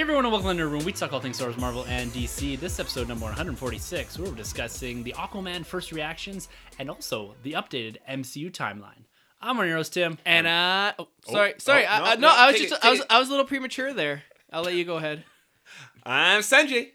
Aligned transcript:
Hey 0.00 0.04
everyone, 0.04 0.24
and 0.24 0.32
welcome 0.32 0.56
to 0.56 0.64
Nerd 0.64 0.70
Room. 0.70 0.84
We 0.86 0.92
talk 0.92 1.12
all 1.12 1.20
things 1.20 1.36
Star 1.36 1.48
Wars, 1.48 1.60
Marvel, 1.60 1.84
and 1.86 2.10
DC. 2.12 2.58
This 2.58 2.80
episode 2.80 3.06
number 3.06 3.26
146, 3.26 4.18
we're 4.18 4.32
discussing 4.32 5.02
the 5.02 5.12
Aquaman 5.12 5.62
first 5.62 5.92
reactions 5.92 6.48
and 6.78 6.88
also 6.88 7.34
the 7.42 7.52
updated 7.52 7.98
MCU 8.08 8.50
timeline. 8.50 9.04
I'm 9.42 9.60
on 9.60 9.66
your 9.66 9.76
host, 9.76 9.92
Tim. 9.92 10.16
And 10.24 10.46
uh, 10.46 10.94
oh, 10.98 11.08
sorry, 11.28 11.52
sorry. 11.58 11.84
oh, 11.84 11.90
I, 11.90 11.98
no, 11.98 12.04
I, 12.06 12.14
no, 12.14 12.20
no, 12.20 12.28
I 12.34 12.46
was 12.46 12.56
take 12.56 12.70
just, 12.70 12.82
it, 12.82 12.86
I 12.86 12.90
was, 12.90 12.98
take 13.00 13.04
it. 13.10 13.12
I 13.12 13.18
was 13.18 13.28
a 13.28 13.30
little 13.30 13.44
premature 13.44 13.92
there. 13.92 14.22
I'll 14.50 14.62
let 14.62 14.72
you 14.72 14.86
go 14.86 14.96
ahead. 14.96 15.22
I'm 16.02 16.40
Sunjay. 16.40 16.92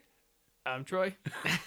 I'm 0.66 0.83
Troy. 0.83 1.16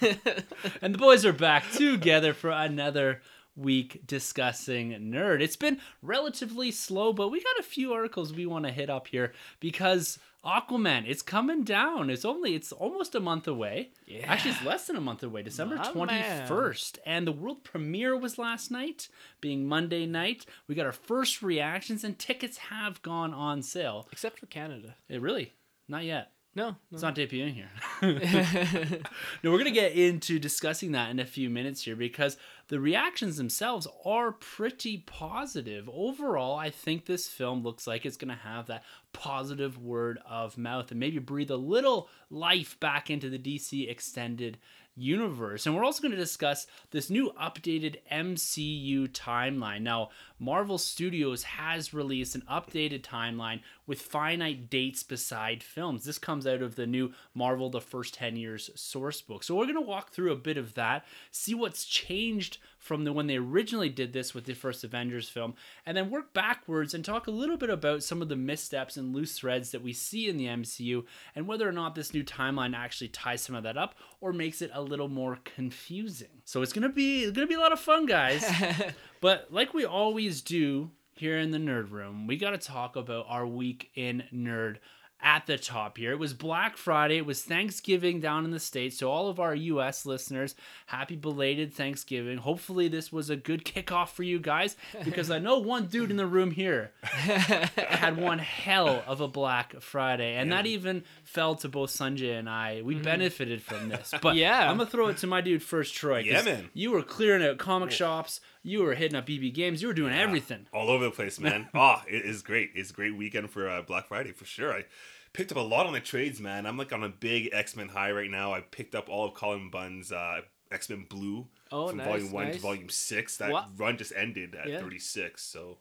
And 0.83 0.93
the 0.93 0.99
boys 0.99 1.25
are 1.25 1.33
back 1.33 1.71
together 1.71 2.35
for 2.35 2.51
another 2.51 3.23
week 3.55 4.05
discussing 4.09 4.91
Nerd. 4.91 5.41
It's 5.41 5.57
been 5.57 5.79
relatively 6.03 6.73
slow, 6.73 7.13
but 7.13 7.29
we 7.29 7.41
got 7.41 7.61
a 7.61 7.63
few 7.63 7.93
articles 7.93 8.33
we 8.33 8.45
want 8.45 8.65
to 8.65 8.73
hit 8.73 8.91
up 8.91 9.07
here 9.07 9.33
because 9.61 10.19
Aquaman, 10.45 11.05
it's 11.07 11.23
coming 11.23 11.65
down. 11.65 12.11
It's 12.11 12.25
only 12.25 12.55
it's 12.55 12.73
almost 12.73 13.15
a 13.15 13.21
month 13.21 13.49
away. 13.49 13.91
Yeah. 14.07 14.25
Actually, 14.27 14.53
it's 14.53 14.65
less 14.65 14.87
than 14.87 14.97
a 14.97 15.01
month 15.01 15.23
away, 15.23 15.43
December 15.43 15.77
21st. 15.79 16.99
And 17.05 17.27
the 17.27 17.33
world 17.33 17.65
premiere 17.65 18.17
was 18.17 18.39
last 18.39 18.71
night, 18.71 19.09
being 19.41 19.67
Monday 19.67 20.07
night. 20.07 20.47
We 20.69 20.75
got 20.75 20.87
our 20.87 20.93
first 20.93 21.43
reactions 21.43 22.05
and 22.05 22.19
tickets 22.19 22.59
have 22.59 23.03
gone 23.03 23.35
on 23.35 23.63
sale. 23.63 24.09
Except 24.13 24.39
for 24.39 24.47
Canada. 24.47 24.95
It 25.09 25.21
really 25.21 25.55
not 25.89 26.05
yet. 26.05 26.31
No, 26.59 26.75
It's 26.91 27.03
not 27.03 27.15
debuting 27.15 27.55
here. 27.55 27.71
no, 29.45 29.53
we're 29.53 29.59
going 29.59 29.67
to 29.67 29.71
get 29.71 29.93
into 29.93 30.41
discussing 30.41 30.91
that 30.91 31.09
in 31.09 31.21
a 31.21 31.25
few 31.25 31.49
minutes 31.49 31.83
here 31.83 31.95
because 31.95 32.37
the 32.67 32.81
reactions 32.81 33.37
themselves 33.37 33.87
are 34.05 34.33
pretty 34.33 35.05
positive. 35.07 35.89
Overall, 35.89 36.59
I 36.59 36.71
think 36.71 37.07
this 37.07 37.29
film 37.29 37.63
looks 37.63 37.87
like 37.87 38.05
it's 38.05 38.17
going 38.17 38.37
to 38.37 38.43
have 38.43 38.67
that 38.67 38.83
positive 39.13 39.79
word 39.79 40.19
of 40.29 40.59
mouth 40.59 40.91
and 40.91 40.99
maybe 40.99 41.21
breathe 41.21 41.53
a 41.53 41.57
little 41.57 42.09
life 42.29 42.79
back 42.81 43.09
into 43.09 43.31
the 43.31 43.39
DC 43.39 43.89
extended 43.89 44.59
universe. 44.99 45.65
And 45.65 45.77
we're 45.77 45.85
also 45.85 46.03
going 46.03 46.13
to 46.13 46.19
discuss 46.19 46.67
this 46.91 47.09
new 47.09 47.33
updated 47.41 47.99
MCU 48.11 49.09
timeline. 49.11 49.83
Now, 49.83 50.11
Marvel 50.39 50.79
Studios 50.79 51.43
has 51.43 51.93
released 51.93 52.35
an 52.35 52.43
updated 52.51 53.03
timeline 53.03 53.61
with 53.87 54.01
finite 54.01 54.71
dates 54.71 55.03
beside 55.03 55.63
films. 55.63 56.05
This 56.05 56.19
comes 56.19 56.47
out 56.47 56.63
of 56.63 56.77
the 56.77 56.87
new 56.87 57.13
Marvel 57.35 57.71
the 57.71 57.81
First 57.81 58.15
10 58.15 58.37
Years 58.37 58.71
source 58.75 59.21
book. 59.21 59.43
So 59.43 59.55
we're 59.55 59.65
going 59.65 59.75
to 59.75 59.81
walk 59.81 60.11
through 60.11 60.33
a 60.33 60.37
bit 60.37 60.57
of 60.57 60.75
that, 60.75 61.05
see 61.31 61.55
what's 61.55 61.85
changed 61.85 62.59
from 62.79 63.05
the 63.05 63.13
when 63.13 63.27
they 63.27 63.37
originally 63.37 63.89
did 63.89 64.13
this 64.13 64.35
with 64.35 64.45
the 64.45 64.55
first 64.55 64.85
Avengers 64.85 65.29
film, 65.29 65.55
and 65.85 65.97
then 65.97 66.11
work 66.11 66.33
backwards 66.33 66.95
and 66.95 67.05
talk 67.05 67.27
a 67.27 67.33
little 67.33 67.57
bit 67.57 67.71
about 67.71 68.03
some 68.03 68.23
of 68.23 68.29
the 68.29 68.37
missteps 68.37 68.97
and 68.97 69.15
loose 69.15 69.39
threads 69.39 69.73
that 69.73 69.83
we 69.83 69.93
see 69.93 70.29
in 70.29 70.37
the 70.37 70.47
MCU 70.47 71.05
and 71.35 71.47
whether 71.47 71.69
or 71.69 71.73
not 71.73 71.95
this 71.95 72.15
new 72.15 72.23
timeline 72.23 72.75
actually 72.75 73.09
ties 73.09 73.43
some 73.43 73.55
of 73.55 73.65
that 73.65 73.77
up 73.77 73.97
or 74.21 74.33
makes 74.33 74.63
it 74.63 74.71
a 74.73 74.81
little 74.81 75.09
more 75.09 75.39
confusing. 75.45 76.29
So 76.45 76.63
it's 76.63 76.73
gonna 76.73 76.89
be 76.89 77.25
it's 77.25 77.33
gonna 77.33 77.47
be 77.47 77.55
a 77.55 77.61
lot 77.61 77.73
of 77.73 77.81
fun, 77.81 78.07
guys. 78.07 78.45
but 79.21 79.49
like 79.51 79.75
we 79.75 79.85
always 79.85 80.43
do 80.43 80.91
here 81.13 81.39
in 81.39 81.51
the 81.51 81.59
nerd 81.59 81.91
room, 81.91 82.27
we 82.27 82.37
gotta 82.37 82.59
talk 82.59 82.97
about 82.97 83.27
our 83.29 83.47
week 83.47 83.91
in 83.95 84.25
nerd 84.33 84.77
at 85.21 85.47
the 85.47 85.59
top 85.59 85.99
here. 85.99 86.13
It 86.13 86.19
was 86.19 86.33
Black 86.33 86.77
Friday. 86.77 87.17
It 87.17 87.27
was 87.27 87.43
Thanksgiving 87.43 88.21
down 88.21 88.45
in 88.45 88.53
the 88.53 88.61
States. 88.61 88.99
So, 88.99 89.11
all 89.11 89.29
of 89.29 89.41
our 89.41 89.55
US 89.55 90.07
listeners, 90.07 90.55
happy 90.87 91.17
belated 91.17 91.75
Thanksgiving. 91.75 92.39
Hopefully, 92.39 92.89
this 92.89 93.13
was 93.13 93.29
a 93.29 93.37
good 93.37 93.65
kickoff 93.65 94.11
for 94.11 94.23
you 94.23 94.39
guys 94.39 94.77
because 95.05 95.31
I 95.31 95.39
know 95.39 95.59
one 95.59 95.87
dude 95.87 96.11
in 96.11 96.17
the 96.17 96.27
room 96.27 96.51
here 96.51 96.93
had 97.03 98.17
one 98.17 98.39
hell 98.39 99.03
of 99.07 99.21
a 99.21 99.29
Black 99.29 99.81
Friday. 99.81 100.37
And 100.37 100.53
that 100.53 100.67
even 100.67 101.03
fell 101.25 101.57
to 101.57 101.69
both 101.69 101.91
Sunjay 101.91 102.39
and 102.39 102.49
I. 102.49 102.83
We 102.83 102.95
mm-hmm. 102.95 103.05
benefited 103.05 103.63
from 103.63 103.89
this. 103.89 104.15
But 104.23 104.37
Yeah. 104.39 104.71
I'm 104.71 104.77
going 104.77 104.87
to 104.87 104.93
throw 104.93 105.09
it 105.09 105.17
to 105.19 105.27
my 105.27 105.41
dude 105.41 105.63
first, 105.63 105.95
Troy. 105.95 106.21
Yeah, 106.21 106.43
man. 106.43 106.71
You 106.75 106.93
were 106.93 107.03
clearing 107.03 107.45
out 107.45 107.59
comic 107.59 107.91
shops, 107.91 108.41
you 108.63 108.83
were 108.83 108.95
hitting 108.95 109.17
up 109.17 109.29
EB 109.31 109.53
Games, 109.55 109.81
you 109.83 109.89
were 109.89 109.95
doing 109.95 110.13
everything. 110.15 110.67
All 110.73 110.91
over 110.91 111.05
the 111.05 111.11
place, 111.11 111.39
man. 111.39 111.69
oh, 111.75 112.03
it 112.09 112.25
is 112.25 112.43
great. 112.43 112.71
It's 112.75 112.91
a 112.91 112.95
great 112.95 113.17
weekend 113.17 113.51
for 113.51 113.69
uh, 113.69 113.83
Black 113.83 114.09
Friday 114.09 114.33
for 114.33 114.45
sure. 114.45 114.73
I 114.73 114.85
picked 115.33 115.53
up 115.53 115.59
a 115.59 115.61
lot 115.61 115.87
on 115.87 115.93
the 115.93 116.01
trades, 116.01 116.41
man. 116.41 116.67
I'm 116.67 116.77
like 116.77 116.93
on 116.93 117.03
a 117.05 117.09
big 117.09 117.51
X 117.53 117.77
Men 117.77 117.89
high 117.89 118.13
right 118.13 118.31
now. 118.31 118.53
I 118.55 118.61
picked 118.61 118.95
up 118.95 119.09
all 119.09 119.27
of 119.27 119.35
Cullen 119.35 119.71
Bunn's 119.71 120.11
uh, 120.13 120.41
X 120.73 120.89
Men 120.91 121.07
Blue 121.09 121.47
Oh, 121.71 121.89
from 121.89 121.99
nice, 121.99 122.07
Volume 122.07 122.33
One 122.33 122.53
to. 122.53 122.59
Volume 122.59 122.89
Six. 122.89 123.37
That 123.39 123.51
What? 123.51 123.69
run 123.77 123.97
just 123.99 124.13
ended 124.17 124.55
at 124.55 124.69
Yeah. 124.69 124.81
36. 124.81 125.43
So 125.43 125.79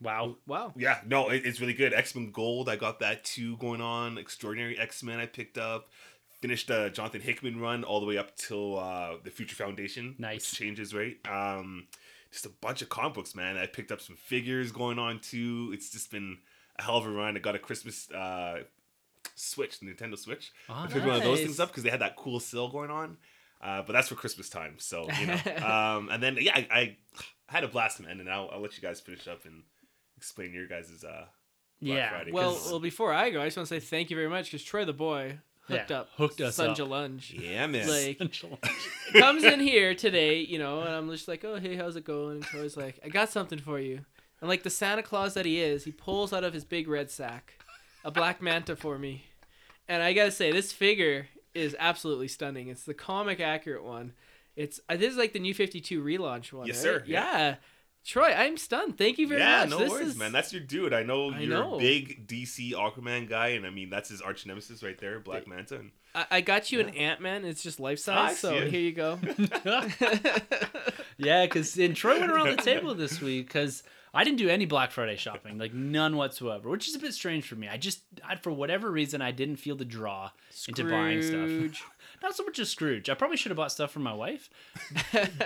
Wow. 0.00 0.36
wow. 0.46 0.72
yeah, 0.76 1.00
no, 1.06 1.30
it, 1.30 1.46
it's 1.46 1.60
really 1.60 1.72
good. 1.72 1.92
X 1.94 2.14
Men 2.14 2.30
Gold, 2.30 2.68
I 2.68 2.76
got 2.76 3.00
that 3.00 3.24
too 3.24 3.56
going 3.58 3.80
on. 3.80 4.18
Extraordinary 4.18 4.78
X 4.78 5.02
Men, 5.02 5.18
I 5.18 5.26
picked 5.26 5.58
up. 5.58 5.88
Finished 6.40 6.68
the 6.68 6.90
Jonathan 6.90 7.22
Hickman 7.22 7.58
run 7.58 7.84
all 7.84 8.00
the 8.00 8.06
way 8.06 8.18
up 8.18 8.36
till 8.36 8.78
uh, 8.78 9.12
the 9.24 9.30
Future 9.30 9.56
Foundation. 9.56 10.14
Nice. 10.18 10.50
changes, 10.54 10.92
right? 10.92 11.16
Um, 11.26 11.86
just 12.34 12.46
a 12.46 12.50
bunch 12.60 12.82
of 12.82 12.88
comic 12.88 13.14
books, 13.14 13.34
man. 13.36 13.56
I 13.56 13.66
picked 13.66 13.92
up 13.92 14.00
some 14.00 14.16
figures 14.16 14.72
going 14.72 14.98
on 14.98 15.20
too. 15.20 15.70
It's 15.72 15.90
just 15.90 16.10
been 16.10 16.38
a 16.76 16.82
hell 16.82 16.96
of 16.96 17.06
a 17.06 17.10
run. 17.10 17.36
I 17.36 17.38
got 17.38 17.54
a 17.54 17.60
Christmas 17.60 18.10
uh, 18.10 18.64
Switch, 19.36 19.78
Nintendo 19.78 20.18
Switch. 20.18 20.50
Ah, 20.68 20.84
I 20.84 20.86
picked 20.88 21.06
one 21.06 21.14
of 21.16 21.22
those 21.22 21.40
things 21.40 21.60
up 21.60 21.68
because 21.68 21.84
they 21.84 21.90
had 21.90 22.00
that 22.00 22.16
cool 22.16 22.40
sale 22.40 22.68
going 22.68 22.90
on. 22.90 23.18
Uh, 23.62 23.82
but 23.82 23.92
that's 23.92 24.08
for 24.08 24.16
Christmas 24.16 24.50
time, 24.50 24.74
so 24.78 25.06
you 25.20 25.26
know. 25.28 25.34
um, 25.66 26.08
and 26.10 26.20
then 26.20 26.36
yeah, 26.40 26.56
I, 26.56 26.66
I 26.72 26.96
had 27.46 27.62
a 27.62 27.68
blast, 27.68 28.00
man, 28.00 28.18
and 28.18 28.28
I'll, 28.28 28.50
I'll 28.52 28.60
let 28.60 28.76
you 28.76 28.82
guys 28.82 29.00
finish 29.00 29.28
up 29.28 29.44
and 29.44 29.62
explain 30.16 30.52
your 30.52 30.66
guys' 30.66 31.04
uh, 31.04 31.26
Black 31.80 31.96
Yeah. 31.96 32.10
Friday. 32.10 32.32
Well, 32.32 32.58
well, 32.66 32.80
before 32.80 33.12
I 33.12 33.30
go, 33.30 33.40
I 33.40 33.46
just 33.46 33.56
want 33.56 33.68
to 33.68 33.74
say 33.74 33.80
thank 33.80 34.10
you 34.10 34.16
very 34.16 34.28
much 34.28 34.46
because 34.46 34.64
Troy 34.64 34.84
the 34.84 34.92
boy 34.92 35.38
hooked 35.68 35.90
Yeah, 35.90 36.00
up, 36.00 36.08
hooked 36.16 36.40
us 36.40 36.58
up. 36.58 36.76
Sunja 36.76 36.88
Lunge. 36.88 37.34
yeah, 37.38 37.66
man. 37.66 37.88
Like 37.88 38.18
comes 39.14 39.44
in 39.44 39.60
here 39.60 39.94
today, 39.94 40.38
you 40.40 40.58
know, 40.58 40.80
and 40.80 40.90
I'm 40.94 41.10
just 41.10 41.28
like, 41.28 41.44
oh 41.44 41.56
hey, 41.56 41.76
how's 41.76 41.96
it 41.96 42.04
going? 42.04 42.36
And 42.36 42.44
Troy's 42.44 42.76
like, 42.76 43.00
I 43.04 43.08
got 43.08 43.30
something 43.30 43.58
for 43.58 43.78
you. 43.78 44.00
And 44.40 44.48
like 44.48 44.62
the 44.62 44.70
Santa 44.70 45.02
Claus 45.02 45.34
that 45.34 45.46
he 45.46 45.60
is, 45.60 45.84
he 45.84 45.92
pulls 45.92 46.32
out 46.32 46.44
of 46.44 46.52
his 46.52 46.64
big 46.64 46.88
red 46.88 47.10
sack 47.10 47.54
a 48.04 48.10
black 48.10 48.42
manta 48.42 48.76
for 48.76 48.98
me. 48.98 49.24
And 49.88 50.02
I 50.02 50.12
gotta 50.12 50.30
say, 50.30 50.52
this 50.52 50.72
figure 50.72 51.28
is 51.54 51.74
absolutely 51.78 52.28
stunning. 52.28 52.68
It's 52.68 52.84
the 52.84 52.94
comic 52.94 53.40
accurate 53.40 53.84
one. 53.84 54.12
It's 54.56 54.80
uh, 54.88 54.96
this 54.96 55.10
is 55.12 55.16
like 55.16 55.32
the 55.32 55.38
new 55.38 55.54
52 55.54 56.02
relaunch 56.02 56.52
one. 56.52 56.66
Yes, 56.66 56.76
right? 56.76 56.82
sir, 56.82 57.04
Yeah. 57.06 57.38
yeah. 57.38 57.54
Troy, 58.04 58.34
I'm 58.36 58.58
stunned. 58.58 58.98
Thank 58.98 59.18
you 59.18 59.26
very 59.26 59.40
yeah, 59.40 59.60
much. 59.60 59.70
Yeah, 59.70 59.76
no 59.76 59.78
this 59.78 59.90
worries, 59.90 60.08
is, 60.08 60.16
man. 60.18 60.30
That's 60.30 60.52
your 60.52 60.60
dude. 60.62 60.92
I 60.92 61.02
know 61.02 61.30
I 61.32 61.40
you're 61.40 61.50
know. 61.50 61.76
a 61.76 61.78
big 61.78 62.28
DC 62.28 62.72
Aquaman 62.72 63.28
guy, 63.28 63.48
and 63.48 63.66
I 63.66 63.70
mean 63.70 63.88
that's 63.88 64.10
his 64.10 64.20
arch 64.20 64.44
nemesis 64.44 64.82
right 64.82 64.98
there, 64.98 65.20
Black 65.20 65.46
Manta. 65.46 65.76
And 65.76 65.90
I, 66.14 66.26
I 66.30 66.40
got 66.42 66.70
you 66.70 66.80
an 66.80 66.90
Ant 66.90 67.22
Man. 67.22 67.46
It's 67.46 67.62
just 67.62 67.80
life 67.80 67.98
size. 67.98 68.38
So 68.38 68.54
it. 68.54 68.70
here 68.70 68.80
you 68.80 68.92
go. 68.92 69.18
yeah, 71.16 71.46
because 71.46 71.78
and 71.78 71.96
Troy 71.96 72.20
went 72.20 72.30
around 72.30 72.50
the 72.50 72.62
table 72.62 72.94
this 72.94 73.22
week 73.22 73.46
because 73.46 73.82
I 74.14 74.22
didn't 74.22 74.38
do 74.38 74.48
any 74.48 74.64
Black 74.64 74.92
Friday 74.92 75.16
shopping, 75.16 75.58
like 75.58 75.74
none 75.74 76.16
whatsoever, 76.16 76.68
which 76.68 76.86
is 76.86 76.94
a 76.94 77.00
bit 77.00 77.14
strange 77.14 77.48
for 77.48 77.56
me. 77.56 77.68
I 77.68 77.76
just, 77.76 78.00
I, 78.24 78.36
for 78.36 78.52
whatever 78.52 78.90
reason, 78.90 79.20
I 79.20 79.32
didn't 79.32 79.56
feel 79.56 79.74
the 79.74 79.84
draw 79.84 80.30
into 80.68 80.84
buying 80.84 81.20
stuff. 81.20 81.82
Not 82.22 82.36
so 82.36 82.44
much 82.44 82.60
as 82.60 82.70
Scrooge. 82.70 83.10
I 83.10 83.14
probably 83.14 83.36
should 83.36 83.50
have 83.50 83.56
bought 83.56 83.72
stuff 83.72 83.90
for 83.90 83.98
my 83.98 84.14
wife. 84.14 84.48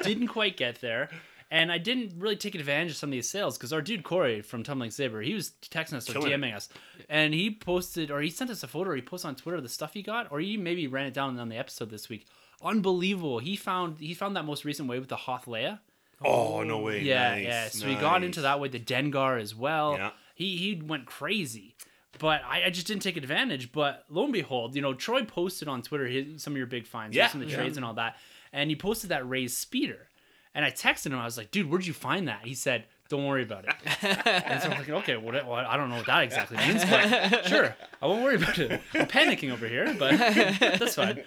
didn't 0.02 0.28
quite 0.28 0.58
get 0.58 0.82
there. 0.82 1.08
And 1.50 1.72
I 1.72 1.78
didn't 1.78 2.12
really 2.18 2.36
take 2.36 2.54
advantage 2.54 2.90
of 2.90 2.96
some 2.98 3.08
of 3.08 3.12
these 3.12 3.28
sales 3.28 3.56
because 3.56 3.72
our 3.72 3.80
dude 3.80 4.02
Corey 4.04 4.42
from 4.42 4.62
Tumbling 4.62 4.90
Saber, 4.90 5.22
he 5.22 5.32
was 5.32 5.52
texting 5.62 5.94
us 5.94 6.08
or 6.10 6.12
Killing 6.12 6.30
it. 6.32 6.36
DMing 6.40 6.54
us, 6.54 6.68
and 7.08 7.32
he 7.32 7.50
posted 7.50 8.10
or 8.10 8.20
he 8.20 8.28
sent 8.28 8.50
us 8.50 8.62
a 8.62 8.68
photo. 8.68 8.90
or 8.90 8.96
He 8.96 9.00
posted 9.02 9.28
on 9.30 9.34
Twitter 9.36 9.58
the 9.60 9.68
stuff 9.68 9.94
he 9.94 10.02
got, 10.02 10.30
or 10.30 10.40
he 10.40 10.56
maybe 10.58 10.86
ran 10.86 11.06
it 11.06 11.14
down 11.14 11.38
on 11.38 11.48
the 11.48 11.56
episode 11.56 11.88
this 11.88 12.08
week. 12.10 12.26
Unbelievable! 12.62 13.38
He 13.38 13.56
found 13.56 13.98
he 13.98 14.12
found 14.14 14.36
that 14.36 14.44
most 14.44 14.64
recent 14.64 14.88
wave 14.88 15.00
with 15.00 15.08
the 15.08 15.16
Hoth 15.16 15.46
Leia. 15.46 15.78
oh 16.22 16.62
no 16.64 16.80
way, 16.80 17.02
Yeah, 17.02 17.30
nice, 17.30 17.44
yeah. 17.44 17.68
So 17.68 17.86
he 17.86 17.94
got 17.94 18.22
into 18.24 18.42
that 18.42 18.60
with 18.60 18.72
the 18.72 18.80
Dengar 18.80 19.40
as 19.40 19.54
well. 19.54 19.94
Yeah. 19.94 20.10
He 20.34 20.56
he 20.56 20.74
went 20.84 21.06
crazy. 21.06 21.76
But 22.18 22.42
I, 22.44 22.64
I 22.64 22.70
just 22.70 22.86
didn't 22.88 23.02
take 23.02 23.16
advantage. 23.16 23.70
But 23.72 24.04
lo 24.10 24.24
and 24.24 24.32
behold, 24.32 24.74
you 24.74 24.82
know, 24.82 24.92
Troy 24.92 25.24
posted 25.24 25.68
on 25.68 25.82
Twitter 25.82 26.06
his, 26.06 26.42
some 26.42 26.52
of 26.52 26.56
your 26.56 26.66
big 26.66 26.86
finds, 26.86 27.16
Yeah. 27.16 27.28
some 27.28 27.40
of 27.40 27.46
the 27.46 27.52
Yeah. 27.52 27.58
trades 27.60 27.76
and 27.76 27.86
all 27.86 27.94
that. 27.94 28.16
And 28.52 28.68
he 28.70 28.76
posted 28.76 29.10
that 29.10 29.26
Rey's 29.28 29.56
speeder. 29.56 30.08
And 30.54 30.64
I 30.64 30.70
texted 30.70 31.06
him, 31.06 31.14
I 31.18 31.24
was 31.24 31.36
like, 31.36 31.50
dude, 31.50 31.70
where'd 31.70 31.86
you 31.86 31.92
find 31.92 32.28
that? 32.28 32.40
He 32.44 32.54
said, 32.54 32.84
Don't 33.08 33.26
worry 33.26 33.42
about 33.42 33.64
it. 33.64 33.74
And 34.02 34.62
so 34.62 34.68
I'm 34.70 34.78
like, 34.78 34.88
okay, 34.88 35.16
what, 35.16 35.34
well, 35.34 35.54
I 35.54 35.76
don't 35.76 35.88
know 35.88 35.96
what 35.96 36.06
that 36.06 36.24
exactly 36.24 36.56
means, 36.58 36.84
but 36.84 37.46
sure, 37.46 37.74
I 38.02 38.06
won't 38.06 38.22
worry 38.22 38.36
about 38.36 38.58
it. 38.58 38.80
I'm 38.94 39.06
panicking 39.06 39.50
over 39.52 39.66
here, 39.68 39.94
but 39.98 40.16
that's 40.18 40.94
fine. 40.96 41.22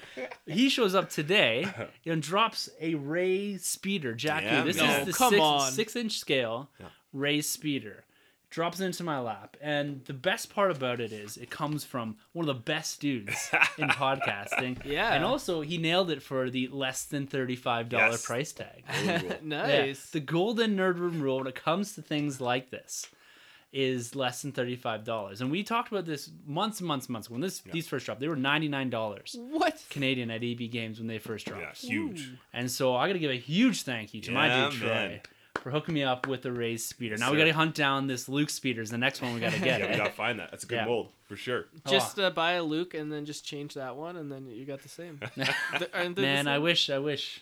He 0.46 0.70
shows 0.70 0.94
up 0.96 1.10
today 1.10 1.66
and 2.06 2.22
drops 2.22 2.70
a 2.80 2.96
Rey 2.96 3.58
speeder, 3.58 4.14
Jackie. 4.14 4.46
Damn, 4.46 4.68
this 4.68 4.78
man. 4.78 5.08
is 5.08 5.18
the 5.18 5.24
Oh, 5.24 5.30
come 5.30 5.30
six, 5.32 5.42
on. 5.42 5.72
six 5.72 5.96
inch 5.96 6.20
scale 6.20 6.70
Rey 7.14 7.42
speeder. 7.42 8.04
Drops 8.52 8.80
it 8.82 8.86
into 8.86 9.04
my 9.04 9.18
lap, 9.18 9.56
and 9.62 10.04
the 10.06 10.14
best 10.14 10.54
part 10.54 10.72
about 10.72 11.00
it 11.00 11.12
is 11.14 11.38
it 11.38 11.50
comes 11.50 11.84
from 11.86 12.18
one 12.34 12.48
of 12.48 12.54
the 12.54 12.62
best 12.62 13.00
dudes 13.00 13.50
in 13.78 13.88
podcasting. 14.04 14.84
Yeah. 14.86 15.14
and 15.14 15.24
also 15.24 15.62
he 15.62 15.78
nailed 15.78 16.12
it 16.12 16.22
for 16.22 16.50
the 16.50 16.68
less 16.68 17.06
than 17.06 17.28
thirty-five 17.28 17.88
dollar 17.88 18.10
Yes. 18.12 18.26
price 18.26 18.52
tag. 18.52 18.84
Really 19.06 19.20
cool. 19.20 19.30
Yeah. 19.32 19.36
nice. 19.42 20.10
The 20.10 20.20
golden 20.20 20.76
nerd 20.76 21.00
room 21.00 21.22
rule 21.22 21.38
when 21.38 21.48
it 21.48 21.56
comes 21.56 21.96
to 21.96 22.02
things 22.02 22.42
like 22.42 22.72
this 22.72 23.08
is 23.74 24.16
less 24.18 24.42
than 24.42 24.52
$35. 24.52 25.40
And 25.40 25.50
we 25.50 25.64
talked 25.64 25.90
about 25.94 26.06
this 26.06 26.30
months 26.46 26.80
and 26.82 26.88
months 26.90 27.06
and 27.06 27.14
months. 27.14 27.30
When 27.30 27.40
this 27.40 27.60
these 27.72 27.88
first 27.88 28.06
dropped, 28.06 28.20
they 28.20 28.28
were 28.28 28.36
$99 28.36 29.38
what? 29.50 29.82
Canadian 29.90 30.30
at 30.30 30.44
EB 30.44 30.70
Games 30.70 30.98
when 31.00 31.08
they 31.08 31.20
first 31.20 31.46
dropped. 31.46 31.82
Yeah, 31.86 31.90
huge. 31.90 32.32
And 32.52 32.70
so 32.70 32.98
I 32.98 33.08
got 33.08 33.14
to 33.14 33.20
give 33.20 33.32
a 33.32 33.36
huge 33.38 33.84
thank 33.84 34.14
you 34.14 34.20
to 34.24 34.32
my 34.34 34.70
dude 34.70 34.78
Troy 34.82 34.88
man. 34.90 35.22
For 35.62 35.70
hooking 35.72 35.94
me 35.94 36.04
up 36.04 36.28
with 36.28 36.42
the 36.42 36.52
Rey's 36.52 36.84
speeder. 36.86 37.18
now 37.18 37.32
we 37.32 37.38
got 37.38 37.44
to 37.46 37.52
hunt 37.52 37.76
down 37.76 38.08
this 38.08 38.28
Luke 38.28 38.50
speeder. 38.50 38.82
Is 38.82 38.90
the 38.90 38.98
next 38.98 39.22
one 39.22 39.34
we 39.36 39.40
got 39.40 39.54
to 39.54 39.60
get. 39.64 39.80
Yeah, 39.80 39.92
we 39.92 39.98
gotta 39.98 40.12
find 40.12 40.40
that. 40.40 40.50
That's 40.52 40.64
a 40.64 40.68
good 40.68 40.76
Yeah. 40.78 40.86
mold 40.86 41.10
for 41.32 41.38
sure. 41.38 41.68
Just 41.88 42.20
uh, 42.20 42.30
buy 42.30 42.54
a 42.54 42.64
Luke 42.64 42.94
and 42.94 43.10
then 43.10 43.24
just 43.24 43.46
change 43.46 43.76
that 43.76 43.96
one, 43.96 44.18
and 44.18 44.30
then 44.30 44.48
you 44.50 44.66
got 44.66 44.82
the 44.82 44.90
same. 44.90 45.18
The- 45.36 45.88
the 46.14 46.22
Man, 46.22 46.48
I 46.48 46.60
wish, 46.60 46.90
I 46.90 47.00
wish 47.00 47.42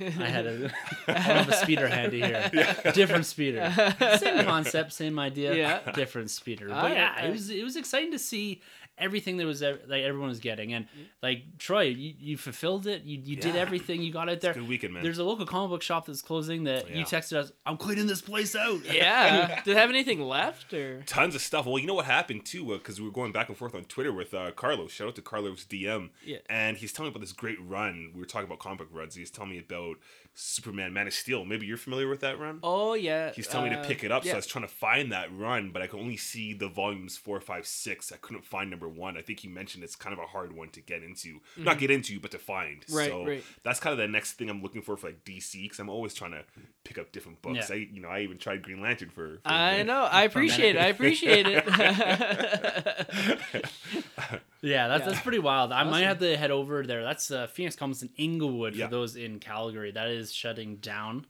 I 0.00 0.04
had 0.04 0.46
a, 0.46 0.70
I 1.08 1.18
have 1.18 1.48
a 1.48 1.54
speeder 1.54 1.88
handy 1.88 2.20
here. 2.20 2.48
Different 2.94 3.26
speeder, 3.26 3.72
same 4.18 4.44
concept, 4.44 4.92
same 4.92 5.18
idea. 5.18 5.54
Yeah. 5.56 5.90
different 5.92 6.30
speeder. 6.30 6.68
Ah, 6.70 6.82
but 6.82 6.92
Alright, 6.92 6.96
yeah, 6.96 7.24
it 7.24 7.32
was 7.32 7.50
it 7.50 7.64
was 7.64 7.74
exciting 7.76 8.12
to 8.12 8.18
see 8.18 8.62
everything 8.98 9.36
that 9.36 9.46
was 9.46 9.62
ev- 9.62 9.82
like 9.88 10.02
everyone 10.02 10.28
was 10.28 10.40
getting, 10.40 10.72
and 10.72 10.86
mm-hmm. 10.86 11.02
like 11.22 11.58
Troy, 11.58 11.82
you, 11.82 12.14
you 12.18 12.36
fulfilled 12.36 12.86
it. 12.86 13.02
You 13.04 13.18
you 13.22 13.36
did 13.36 13.56
everything. 13.56 14.02
You 14.02 14.12
got 14.12 14.28
out 14.28 14.40
there. 14.40 14.54
Good 14.54 14.68
weekend, 14.68 14.94
man. 14.94 15.02
There's 15.02 15.18
a 15.18 15.24
local 15.24 15.46
comic 15.46 15.70
book 15.70 15.82
shop 15.82 16.06
that's 16.06 16.22
closing 16.22 16.64
that 16.64 16.90
you 16.90 17.00
Yeah. 17.00 17.04
texted 17.04 17.36
us. 17.36 17.52
I'm 17.64 17.76
cleaning 17.76 18.06
this 18.06 18.20
place 18.20 18.54
out. 18.56 18.84
Yeah. 18.84 19.62
Did 19.62 19.72
it 19.72 19.76
have 19.76 19.90
anything 19.90 20.20
left 20.20 20.72
or? 20.72 21.02
Tons 21.02 21.34
of 21.34 21.40
stuff. 21.40 21.66
Well, 21.66 21.78
you 21.78 21.86
know 21.86 21.94
what 21.94 22.06
happened 22.06 22.44
too, 22.44 22.72
uh, 22.72 22.78
because 22.78 23.00
we 23.00 23.06
were 23.06 23.12
going 23.16 23.32
back 23.32 23.48
and 23.48 23.56
forth 23.56 23.74
on 23.74 23.82
Twitter 23.84 24.12
with 24.12 24.34
uh, 24.34 24.50
Carlos. 24.52 24.92
Shout 24.92 25.08
out 25.08 25.14
to 25.14 25.22
Carlos 25.22 25.64
DM. 25.64 26.10
Yeah. 26.22 26.36
And 26.50 26.76
he's 26.76 26.92
telling 26.92 27.08
me 27.08 27.12
about 27.12 27.22
this 27.22 27.32
great 27.32 27.56
run. 27.66 28.10
We 28.12 28.20
were 28.20 28.26
talking 28.26 28.46
about 28.46 28.58
comic 28.58 28.78
book 28.78 28.88
runs. 28.92 29.14
He's 29.14 29.30
telling 29.30 29.52
me 29.52 29.58
about 29.58 29.96
Superman, 30.38 30.92
Man 30.92 31.06
of 31.06 31.14
Steel. 31.14 31.46
Maybe 31.46 31.64
you're 31.64 31.78
familiar 31.78 32.08
with 32.08 32.20
that 32.20 32.38
run. 32.38 32.58
Oh 32.62 32.92
yeah. 32.92 33.32
He's 33.32 33.48
telling 33.48 33.70
me 33.70 33.76
to 33.76 33.80
uh, 33.80 33.86
pick 33.86 34.04
it 34.04 34.12
up, 34.12 34.22
so. 34.22 34.32
I 34.32 34.36
was 34.36 34.46
trying 34.46 34.66
to 34.66 34.70
find 34.70 35.10
that 35.10 35.34
run, 35.34 35.70
but 35.70 35.80
I 35.80 35.86
could 35.86 35.98
only 35.98 36.18
see 36.18 36.52
the 36.52 36.68
volumes 36.68 37.16
four, 37.16 37.40
five, 37.40 37.66
six. 37.66 38.12
I 38.12 38.16
couldn't 38.16 38.44
find 38.44 38.68
number 38.68 38.86
one. 38.86 39.16
I 39.16 39.22
think 39.22 39.40
he 39.40 39.48
mentioned 39.48 39.82
it's 39.82 39.96
kind 39.96 40.12
of 40.12 40.18
a 40.18 40.26
hard 40.26 40.54
one 40.54 40.68
to 40.70 40.82
get 40.82 41.02
into, 41.02 41.40
not 41.56 41.78
get 41.78 41.90
into, 41.90 42.20
but 42.20 42.32
to 42.32 42.38
find. 42.38 42.82
Mm-hmm. 42.82 42.96
Right, 42.96 43.08
so 43.08 43.24
right. 43.26 43.44
that's 43.62 43.80
kind 43.80 43.92
of 43.92 43.98
the 43.98 44.08
next 44.08 44.34
thing 44.34 44.50
I'm 44.50 44.62
looking 44.62 44.82
for 44.82 44.98
for 44.98 45.06
like 45.06 45.24
DC, 45.24 45.62
because 45.62 45.78
I'm 45.78 45.88
always 45.88 46.12
trying 46.12 46.32
to 46.32 46.44
pick 46.84 46.98
up 46.98 47.12
different 47.12 47.40
books. 47.40 47.70
Yeah. 47.70 47.76
I, 47.76 47.88
you 47.90 48.02
know, 48.02 48.08
I 48.08 48.20
even 48.20 48.36
tried 48.36 48.62
Green 48.62 48.82
Lantern 48.82 49.08
for. 49.08 49.38
for 49.42 49.46
a 49.46 49.52
I 49.52 49.76
bit. 49.78 49.86
know. 49.86 50.02
I 50.02 50.24
appreciate 50.24 50.76
it. 50.76 50.80
I 50.80 50.88
appreciate 50.88 51.46
it. 51.48 51.64
Yeah, 54.62 54.88
that's, 54.88 55.02
Yeah. 55.04 55.10
that's 55.10 55.22
pretty 55.22 55.38
wild. 55.38 55.70
I 55.70 55.84
might 55.84 56.02
have 56.02 56.18
to 56.20 56.36
head 56.36 56.50
over 56.50 56.84
there. 56.84 57.04
That's 57.04 57.30
uh, 57.30 57.46
Phoenix 57.46 57.76
Comics 57.76 58.02
in 58.02 58.08
Inglewood 58.16 58.74
Yeah. 58.74 58.86
for 58.86 58.90
those 58.90 59.14
in 59.14 59.38
Calgary. 59.38 59.92
That 59.92 60.08
is 60.08 60.25
shutting 60.32 60.76
down. 60.76 61.26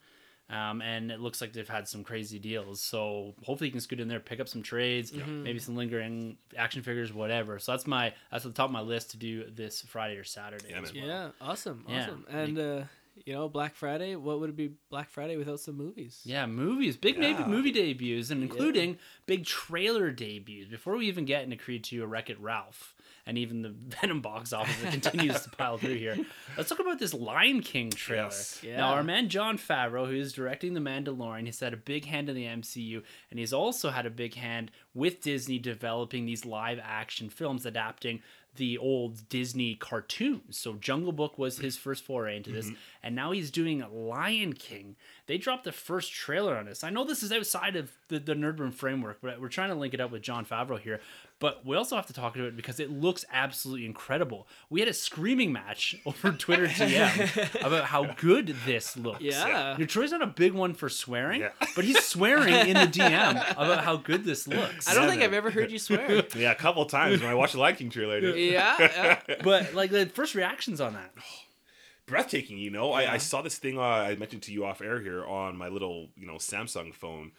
Um, 0.49 0.81
and 0.81 1.11
it 1.11 1.19
looks 1.19 1.41
like 1.41 1.53
they've 1.53 1.69
had 1.69 1.89
some 1.89 2.05
crazy 2.05 2.39
deals. 2.39 2.81
So 2.81 3.35
hopefully 3.43 3.67
you 3.67 3.73
can 3.73 3.81
scoot 3.81 3.99
in 3.99 4.07
there, 4.07 4.21
pick 4.21 4.39
up 4.39 4.49
some 4.49 4.63
trades, 4.63 5.13
maybe 5.13 5.59
some 5.59 5.75
lingering 5.75 6.37
action 6.57 6.83
figures, 6.83 7.13
whatever. 7.13 7.59
So 7.59 7.73
that's 7.73 7.85
my 7.87 8.13
that's 8.31 8.45
at 8.47 8.53
the 8.53 8.57
top 8.57 8.67
of 8.67 8.73
my 8.73 8.81
list 8.81 9.11
to 9.11 9.17
do 9.17 9.51
this 9.51 9.83
Friday 9.83 10.17
or 10.17 10.23
Saturday. 10.25 10.69
Yeah, 10.71 10.81
as 10.83 10.95
well. 10.95 11.05
yeah. 11.07 11.29
Awesome. 11.41 11.85
Yeah. 11.89 12.03
Awesome. 12.03 12.27
And 12.31 12.59
uh, 12.61 12.83
you 13.25 13.33
know, 13.35 13.49
Black 13.49 13.75
Friday. 13.75 14.15
What 14.15 14.39
would 14.39 14.51
it 14.51 14.57
be 14.57 14.73
Black 14.89 15.11
Friday 15.11 15.37
without 15.37 15.59
some 15.59 15.77
movies? 15.77 16.21
Yeah, 16.25 16.47
movies, 16.47 16.97
big 16.97 17.19
maybe 17.19 17.41
Yeah. 17.41 17.47
movie 17.49 17.73
debuts, 17.73 18.31
and 18.31 18.43
including 18.43 18.99
big 19.27 19.47
trailer 19.47 20.13
debuts. 20.13 20.69
Before 20.69 20.97
we 20.97 21.09
even 21.09 21.25
get 21.25 21.43
into 21.43 21.57
Creed 21.57 21.83
2 21.83 22.05
or 22.05 22.07
Wreck 22.07 22.31
It 22.31 22.39
Ralph, 22.41 22.95
and 23.27 23.37
even 23.37 23.63
the 23.63 23.69
Venom 24.01 24.21
box 24.21 24.53
office 24.53 24.77
that 24.83 24.93
continues 24.93 25.41
to 25.43 25.51
pile 25.51 25.79
through 25.79 25.97
here, 25.97 26.17
let's 26.57 26.69
talk 26.69 26.79
about 26.79 26.99
this 26.99 27.13
Lion 27.13 27.61
King 27.61 27.91
trailer. 27.91 28.25
Yes. 28.25 28.61
Yeah. 28.63 28.77
Now, 28.79 28.95
our 28.95 29.03
man 29.03 29.29
Jon 29.29 29.59
Favreau, 29.59 30.07
who 30.07 30.15
is 30.15 30.33
directing 30.33 30.75
The 30.75 30.81
Mandalorian, 30.81 31.47
he's 31.47 31.61
had 31.61 31.73
a 31.73 31.79
big 31.79 32.05
hand 32.05 32.29
in 32.29 32.37
the 32.37 32.45
MCU, 32.45 33.03
and 33.31 33.39
he's 33.39 33.53
also 33.53 33.91
had 33.91 34.07
a 34.07 34.11
big 34.11 34.35
hand 34.35 34.71
with 34.95 35.21
Disney 35.21 35.59
developing 35.59 36.27
these 36.27 36.45
live 36.45 36.79
action 36.83 37.29
films 37.29 37.67
adapting 37.67 38.23
the 38.57 38.79
old 38.79 39.29
Disney 39.29 39.75
cartoons. 39.75 40.59
So 40.59 40.75
Jungle 40.75 41.13
Book 41.13 41.39
was 41.39 41.59
his 41.59 41.77
first 41.77 42.05
foray 42.05 42.37
into 42.37 42.51
this, 42.51 42.67
mm-hmm. 42.67 42.77
and 43.03 43.15
now 43.15 43.33
he's 43.33 43.51
doing 43.51 43.85
Lion 43.91 44.53
King. 44.55 44.97
They 45.27 45.39
dropped 45.39 45.65
the 45.65 45.73
first 45.73 46.13
trailer 46.13 46.57
on 46.57 46.67
this. 46.67 46.85
I 46.85 46.91
know 46.91 47.05
this 47.05 47.23
is 47.23 47.33
outside 47.33 47.77
of 47.77 47.93
the, 48.09 48.19
the 48.19 48.35
Nerd 48.35 48.59
Room 48.59 48.73
framework, 48.73 49.19
but 49.21 49.41
we're 49.41 49.49
trying 49.49 49.71
to 49.71 49.75
link 49.75 49.95
it 49.95 50.01
up 50.01 50.11
with 50.11 50.23
Jon 50.23 50.45
Favreau 50.45 50.79
here. 50.79 51.01
But 51.39 51.67
we 51.67 51.77
also 51.77 51.97
have 51.97 52.07
to 52.07 52.15
talk 52.15 52.35
about 52.35 52.49
it 52.49 52.57
because 52.57 52.81
it 52.81 52.91
looks 52.91 53.23
absolutely 53.31 53.85
incredible. 53.85 54.49
We 54.71 54.81
had 54.81 54.89
a 54.89 54.95
screaming 54.95 55.53
match 55.53 55.95
over 56.07 56.33
Twitter 56.33 56.67
DM 56.67 57.61
about 57.67 57.85
how 57.85 58.15
good 58.15 58.55
this 58.65 58.97
looks. 58.97 59.21
Yeah. 59.21 59.77
Your 59.77 59.87
Troy's 59.87 60.13
not 60.13 60.23
a 60.23 60.27
big 60.27 60.55
one 60.55 60.73
for 60.73 60.89
swearing, 60.89 61.43
Yeah. 61.43 61.51
but 61.75 61.85
he's 61.85 62.03
swearing 62.05 62.55
in 62.55 62.73
the 62.75 62.87
DM 62.87 63.33
about 63.53 63.85
how 63.85 63.97
good 63.97 64.25
this 64.25 64.49
looks. 64.49 64.89
I 64.89 64.95
don't 64.95 65.03
Yeah, 65.05 65.09
think 65.11 65.21
man. 65.21 65.29
I've 65.29 65.35
ever 65.35 65.51
heard 65.51 65.71
you 65.71 65.79
swear. 65.79 66.25
Yeah, 66.35 66.53
a 66.53 66.55
couple 66.55 66.87
times 66.87 67.21
when 67.21 67.31
I 67.31 67.35
watched 67.35 67.53
the 67.53 67.61
Lion 67.61 67.77
King 67.77 67.91
trailer. 67.91 68.19
Yeah. 68.19 68.77
yeah. 68.79 69.19
But 69.43 69.75
like 69.75 69.91
the 69.91 70.07
first 70.07 70.35
reactions 70.35 70.81
on 70.81 70.95
that. 70.95 71.13
breathtaking. 72.07 72.57
You 72.59 72.71
know, 72.71 72.93
I, 72.93 73.15
I 73.15 73.19
saw 73.19 73.43
this 73.43 73.59
thing 73.59 73.79
uh, 73.79 73.83
I 73.83 74.15
mentioned 74.17 74.43
to 74.45 74.53
you 74.53 74.65
off 74.65 74.81
air 74.81 75.01
here 75.01 75.25
on 75.27 75.57
my 75.57 75.69
little 75.69 76.09
you 76.17 76.27
know 76.27 76.35
Samsung 76.37 76.95
phone, 76.95 77.33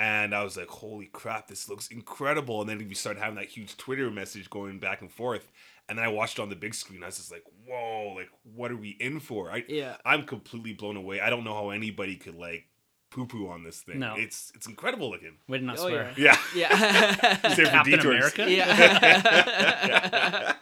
and 0.00 0.34
I 0.34 0.42
was 0.42 0.56
like, 0.56 0.68
"Holy 0.68 1.06
crap, 1.06 1.48
this 1.48 1.68
looks 1.68 1.88
incredible!" 1.88 2.62
And 2.62 2.70
then 2.70 2.78
we 2.78 2.94
started 2.94 3.20
having 3.20 3.36
that 3.36 3.48
huge 3.48 3.76
Twitter 3.76 4.10
message 4.10 4.48
going 4.48 4.78
back 4.78 5.02
and 5.02 5.12
forth, 5.12 5.52
and 5.88 5.98
then 5.98 6.04
I 6.06 6.08
watched 6.08 6.38
it 6.38 6.42
on 6.42 6.48
the 6.48 6.56
big 6.56 6.74
screen. 6.74 7.02
I 7.02 7.06
was 7.06 7.18
just 7.18 7.30
like, 7.30 7.44
"Whoa, 7.66 8.14
like 8.16 8.30
what 8.42 8.72
are 8.72 8.76
we 8.76 8.96
in 8.98 9.20
for?" 9.20 9.50
I 9.50 9.64
Yeah. 9.68 9.96
I'm 10.06 10.24
completely 10.24 10.72
blown 10.72 10.96
away. 10.96 11.20
I 11.20 11.28
don't 11.28 11.44
know 11.44 11.52
how 11.52 11.68
anybody 11.68 12.16
could 12.16 12.34
like 12.34 12.64
poo 13.10 13.26
poo 13.26 13.48
on 13.48 13.62
this 13.62 13.82
thing. 13.82 13.98
No. 13.98 14.14
it's 14.16 14.50
it's 14.54 14.66
incredible 14.66 15.10
looking. 15.10 15.36
Way 15.48 15.58
to 15.58 15.64
not 15.64 15.78
Oh, 15.78 15.88
swear. 15.88 16.14
Yeah, 16.16 16.38
Yeah. 16.56 17.36
Save 17.54 17.66
for 17.66 17.70
Captain 17.72 17.92
detours. 17.92 18.32
America? 18.34 18.50
yeah. 19.80 20.54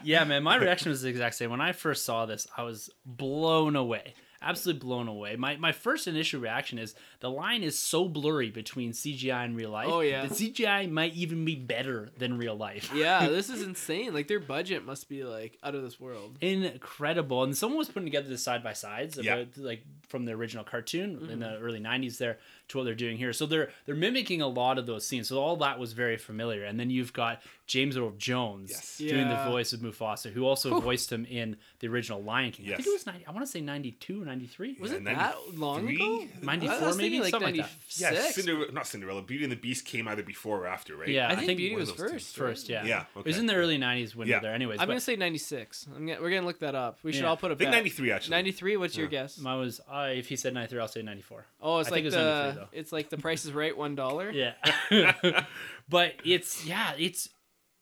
yeah, 0.02 0.24
man, 0.24 0.42
my 0.42 0.56
reaction 0.56 0.90
was 0.90 1.02
the 1.02 1.08
exact 1.08 1.34
same. 1.34 1.50
When 1.50 1.60
I 1.60 1.72
first 1.72 2.04
saw 2.04 2.26
this, 2.26 2.46
I 2.56 2.62
was 2.62 2.90
blown 3.04 3.76
away. 3.76 4.14
Absolutely 4.42 4.80
blown 4.80 5.08
away. 5.08 5.36
My 5.36 5.56
my 5.56 5.72
first 5.72 6.06
initial 6.06 6.40
reaction 6.40 6.78
is 6.78 6.94
the 7.20 7.30
line 7.30 7.62
is 7.62 7.78
so 7.78 8.08
blurry 8.08 8.50
between 8.50 8.92
CGI 8.92 9.44
and 9.44 9.54
real 9.54 9.70
life. 9.70 9.88
Oh, 9.90 10.00
yeah. 10.00 10.24
the 10.24 10.34
CGI 10.34 10.90
might 10.90 11.14
even 11.14 11.44
be 11.44 11.54
better 11.54 12.08
than 12.16 12.38
real 12.38 12.56
life. 12.56 12.90
yeah, 12.94 13.28
this 13.28 13.50
is 13.50 13.62
insane. 13.62 14.14
Like 14.14 14.26
their 14.26 14.40
budget 14.40 14.86
must 14.86 15.08
be 15.08 15.22
like 15.24 15.58
out 15.62 15.74
of 15.74 15.82
this 15.82 16.00
world. 16.00 16.38
Incredible. 16.40 17.44
And 17.44 17.56
someone 17.56 17.78
was 17.78 17.88
putting 17.88 18.06
together 18.06 18.28
the 18.28 18.38
side 18.38 18.62
by 18.62 18.72
sides 18.72 19.18
Yeah. 19.20 19.44
like 19.56 19.82
from 20.08 20.24
the 20.24 20.32
original 20.32 20.64
cartoon 20.64 21.10
in 21.10 21.18
mm-hmm. 21.18 21.40
the 21.40 21.58
early 21.58 21.78
'90s 21.78 22.16
there 22.16 22.38
to 22.68 22.78
what 22.78 22.84
they're 22.84 22.94
doing 22.94 23.18
here. 23.18 23.32
So 23.32 23.44
they're 23.46 23.70
they're 23.84 23.94
mimicking 23.94 24.40
a 24.40 24.48
lot 24.48 24.78
of 24.78 24.86
those 24.86 25.06
scenes. 25.06 25.28
So 25.28 25.38
all 25.38 25.56
that 25.56 25.78
was 25.78 25.92
very 25.92 26.16
familiar. 26.16 26.64
And 26.64 26.80
then 26.80 26.88
you've 26.88 27.12
got 27.12 27.42
James 27.66 27.96
Earl 27.96 28.12
Jones 28.18 28.70
Yes. 28.70 28.98
doing 28.98 29.28
the 29.28 29.44
voice 29.44 29.72
of 29.72 29.80
Mufasa, 29.80 30.32
who 30.32 30.44
also 30.44 30.80
voiced 30.80 31.12
him 31.12 31.24
in 31.26 31.56
the 31.78 31.88
original 31.88 32.22
Lion 32.22 32.50
King. 32.50 32.66
Yes. 32.66 32.74
I 32.74 32.76
think 32.78 32.88
it 32.88 32.92
was 32.92 33.06
90, 33.06 33.26
I 33.26 33.30
want 33.30 33.46
to 33.46 33.50
say 33.50 33.60
92 33.60 34.22
or 34.22 34.24
93. 34.24 34.76
Was 34.80 34.90
Yeah, 34.90 34.98
it 34.98 35.04
that 35.04 35.36
long 35.54 35.88
ago? 35.88 36.26
94 36.42 36.76
I 36.76 36.86
was 36.86 36.96
maybe? 36.96 37.09
Thinking, 37.10 37.20
like 37.22 37.30
Something 37.30 37.56
like 37.56 37.66
that. 37.98 38.14
Yeah, 38.14 38.30
Cinderella, 38.30 38.72
not 38.72 38.86
Cinderella. 38.86 39.22
Beauty 39.22 39.44
and 39.44 39.52
the 39.52 39.56
Beast 39.56 39.84
came 39.84 40.08
either 40.08 40.22
before 40.22 40.58
or 40.60 40.66
after, 40.66 40.96
right? 40.96 41.08
Yeah, 41.08 41.28
I 41.28 41.36
think, 41.36 41.58
Beauty 41.58 41.72
one 41.74 41.80
was 41.80 41.90
of 41.90 41.96
those 41.96 42.06
two. 42.08 42.12
first. 42.14 42.36
First, 42.36 42.68
right? 42.70 42.84
yeah. 42.84 43.04
Yeah, 43.14 43.20
It 43.20 43.24
was 43.26 43.38
in 43.38 43.46
the 43.46 43.54
early 43.54 43.78
90s 43.78 44.14
window 44.14 44.34
Yeah. 44.34 44.40
there 44.40 44.54
anyways. 44.54 44.78
I'm 44.80 44.86
but 44.86 44.92
gonna 44.92 45.00
say 45.00 45.16
96. 45.16 45.84
Gonna, 45.92 46.16
we're 46.20 46.30
gonna 46.30 46.46
look 46.46 46.60
that 46.60 46.74
up. 46.74 46.98
We 47.02 47.12
should 47.12 47.22
Yeah. 47.22 47.28
all 47.28 47.36
put 47.36 47.50
a 47.50 47.54
I 47.54 47.58
think 47.58 47.70
93 47.70 48.12
actually. 48.12 48.30
93. 48.36 48.76
What's 48.76 48.96
your 48.96 49.06
guess? 49.08 49.38
Mine 49.38 49.58
was, 49.58 49.80
uh, 49.90 50.08
if 50.14 50.28
he 50.28 50.36
said 50.36 50.54
93, 50.54 50.80
I'll 50.80 50.88
say 50.88 51.02
94. 51.02 51.46
Oh, 51.60 51.78
it's 51.78 51.88
I 51.88 51.90
like 51.92 51.96
think 51.96 52.02
it 52.04 52.06
was 52.06 52.14
the 52.14 52.20
93 52.44 52.60
though. 52.62 52.68
it's 52.72 52.92
like 52.92 53.08
the 53.10 53.18
Price 53.18 53.44
is 53.44 53.52
Right 53.52 53.76
one 53.76 53.94
dollar. 53.94 54.30
Yeah. 54.40 54.54
but 55.88 56.14
it's 56.24 56.64
yeah, 56.64 56.92
it's 56.98 57.28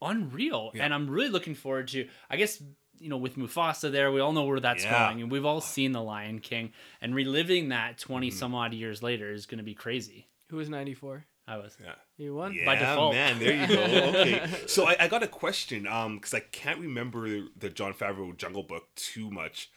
unreal. 0.00 0.70
Yeah. 0.74 0.84
And 0.84 0.94
I'm 0.94 1.08
really 1.10 1.28
looking 1.30 1.54
forward 1.54 1.88
to 1.88 2.08
I 2.30 2.36
guess 2.36 2.62
you 3.00 3.08
know, 3.08 3.16
with 3.16 3.36
Mufasa 3.36 3.90
there, 3.90 4.10
we 4.12 4.20
all 4.20 4.32
know 4.32 4.44
where 4.44 4.60
that's 4.60 4.84
Yeah. 4.84 5.08
going. 5.08 5.22
And 5.22 5.30
we've 5.30 5.44
all 5.44 5.60
seen 5.60 5.92
The 5.92 6.02
Lion 6.02 6.40
King. 6.40 6.72
And 7.00 7.14
reliving 7.14 7.68
that 7.70 7.98
20 7.98 8.30
some 8.30 8.54
odd 8.54 8.72
years 8.74 9.02
later 9.02 9.30
is 9.32 9.46
going 9.46 9.58
to 9.58 9.64
be 9.64 9.74
crazy. 9.74 10.28
Who 10.50 10.56
was 10.56 10.68
94? 10.68 11.26
I 11.46 11.56
was. 11.56 11.76
Yeah. 11.82 11.92
You 12.18 12.34
won. 12.34 12.52
Yeah, 12.54 12.66
By 12.66 12.74
default. 12.76 13.14
man. 13.14 13.38
There 13.38 13.54
you 13.54 13.66
go. 13.66 13.82
Okay, 14.20 14.46
so 14.66 14.86
I, 14.86 14.96
I 15.00 15.08
got 15.08 15.22
a 15.22 15.28
question, 15.28 15.86
um, 15.86 16.16
because 16.16 16.34
I 16.34 16.40
can't 16.40 16.78
remember 16.80 17.26
the 17.56 17.70
Jon 17.70 17.94
Favreau 17.94 18.36
Jungle 18.36 18.62
Book 18.64 18.88
too 18.96 19.30
much. 19.30 19.70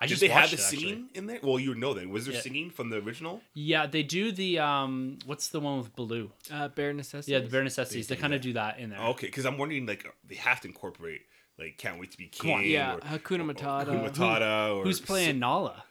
I 0.00 0.06
Did 0.06 0.10
just 0.10 0.20
they 0.20 0.28
have 0.28 0.50
the 0.50 0.56
it, 0.56 0.60
actually. 0.60 0.78
singing 0.80 1.08
in 1.14 1.26
there? 1.26 1.38
Well, 1.42 1.58
you 1.58 1.70
would 1.70 1.78
know 1.78 1.94
then. 1.94 2.10
Was 2.10 2.26
there 2.26 2.34
Yeah. 2.34 2.40
singing 2.40 2.68
from 2.68 2.90
the 2.90 2.96
original? 2.98 3.40
Yeah, 3.54 3.86
they 3.86 4.02
do 4.02 4.32
the 4.32 4.58
um. 4.58 5.18
What's 5.24 5.48
the 5.48 5.60
one 5.60 5.78
with 5.78 5.94
Baloo? 5.96 6.30
Uh, 6.52 6.68
bare 6.68 6.92
necessities. 6.92 7.32
Yeah, 7.32 7.38
the 7.38 7.48
bare 7.48 7.62
necessities. 7.64 8.08
They 8.08 8.16
They 8.16 8.20
kind 8.20 8.34
of 8.34 8.42
do 8.42 8.52
that 8.54 8.78
in 8.78 8.90
there. 8.90 8.98
Okay, 8.98 9.28
because 9.28 9.46
I'm 9.46 9.56
wondering 9.56 9.86
like 9.86 10.04
they 10.28 10.34
have 10.34 10.60
to 10.62 10.68
incorporate 10.68 11.22
like 11.58 11.76
"Can't 11.78 11.98
Wait 12.00 12.10
to 12.12 12.18
Be 12.18 12.26
King." 12.26 12.54
On, 12.54 12.64
Yeah, 12.64 12.94
or, 12.94 12.98
Hakuna 13.00 13.40
or 13.48 13.54
Matata. 13.54 13.86
Hakuna 13.86 14.10
Matata. 14.10 14.76
or 14.76 14.84
Who's 14.84 15.00
playing 15.00 15.38
Nala? 15.38 15.84
Oh, 15.84 15.88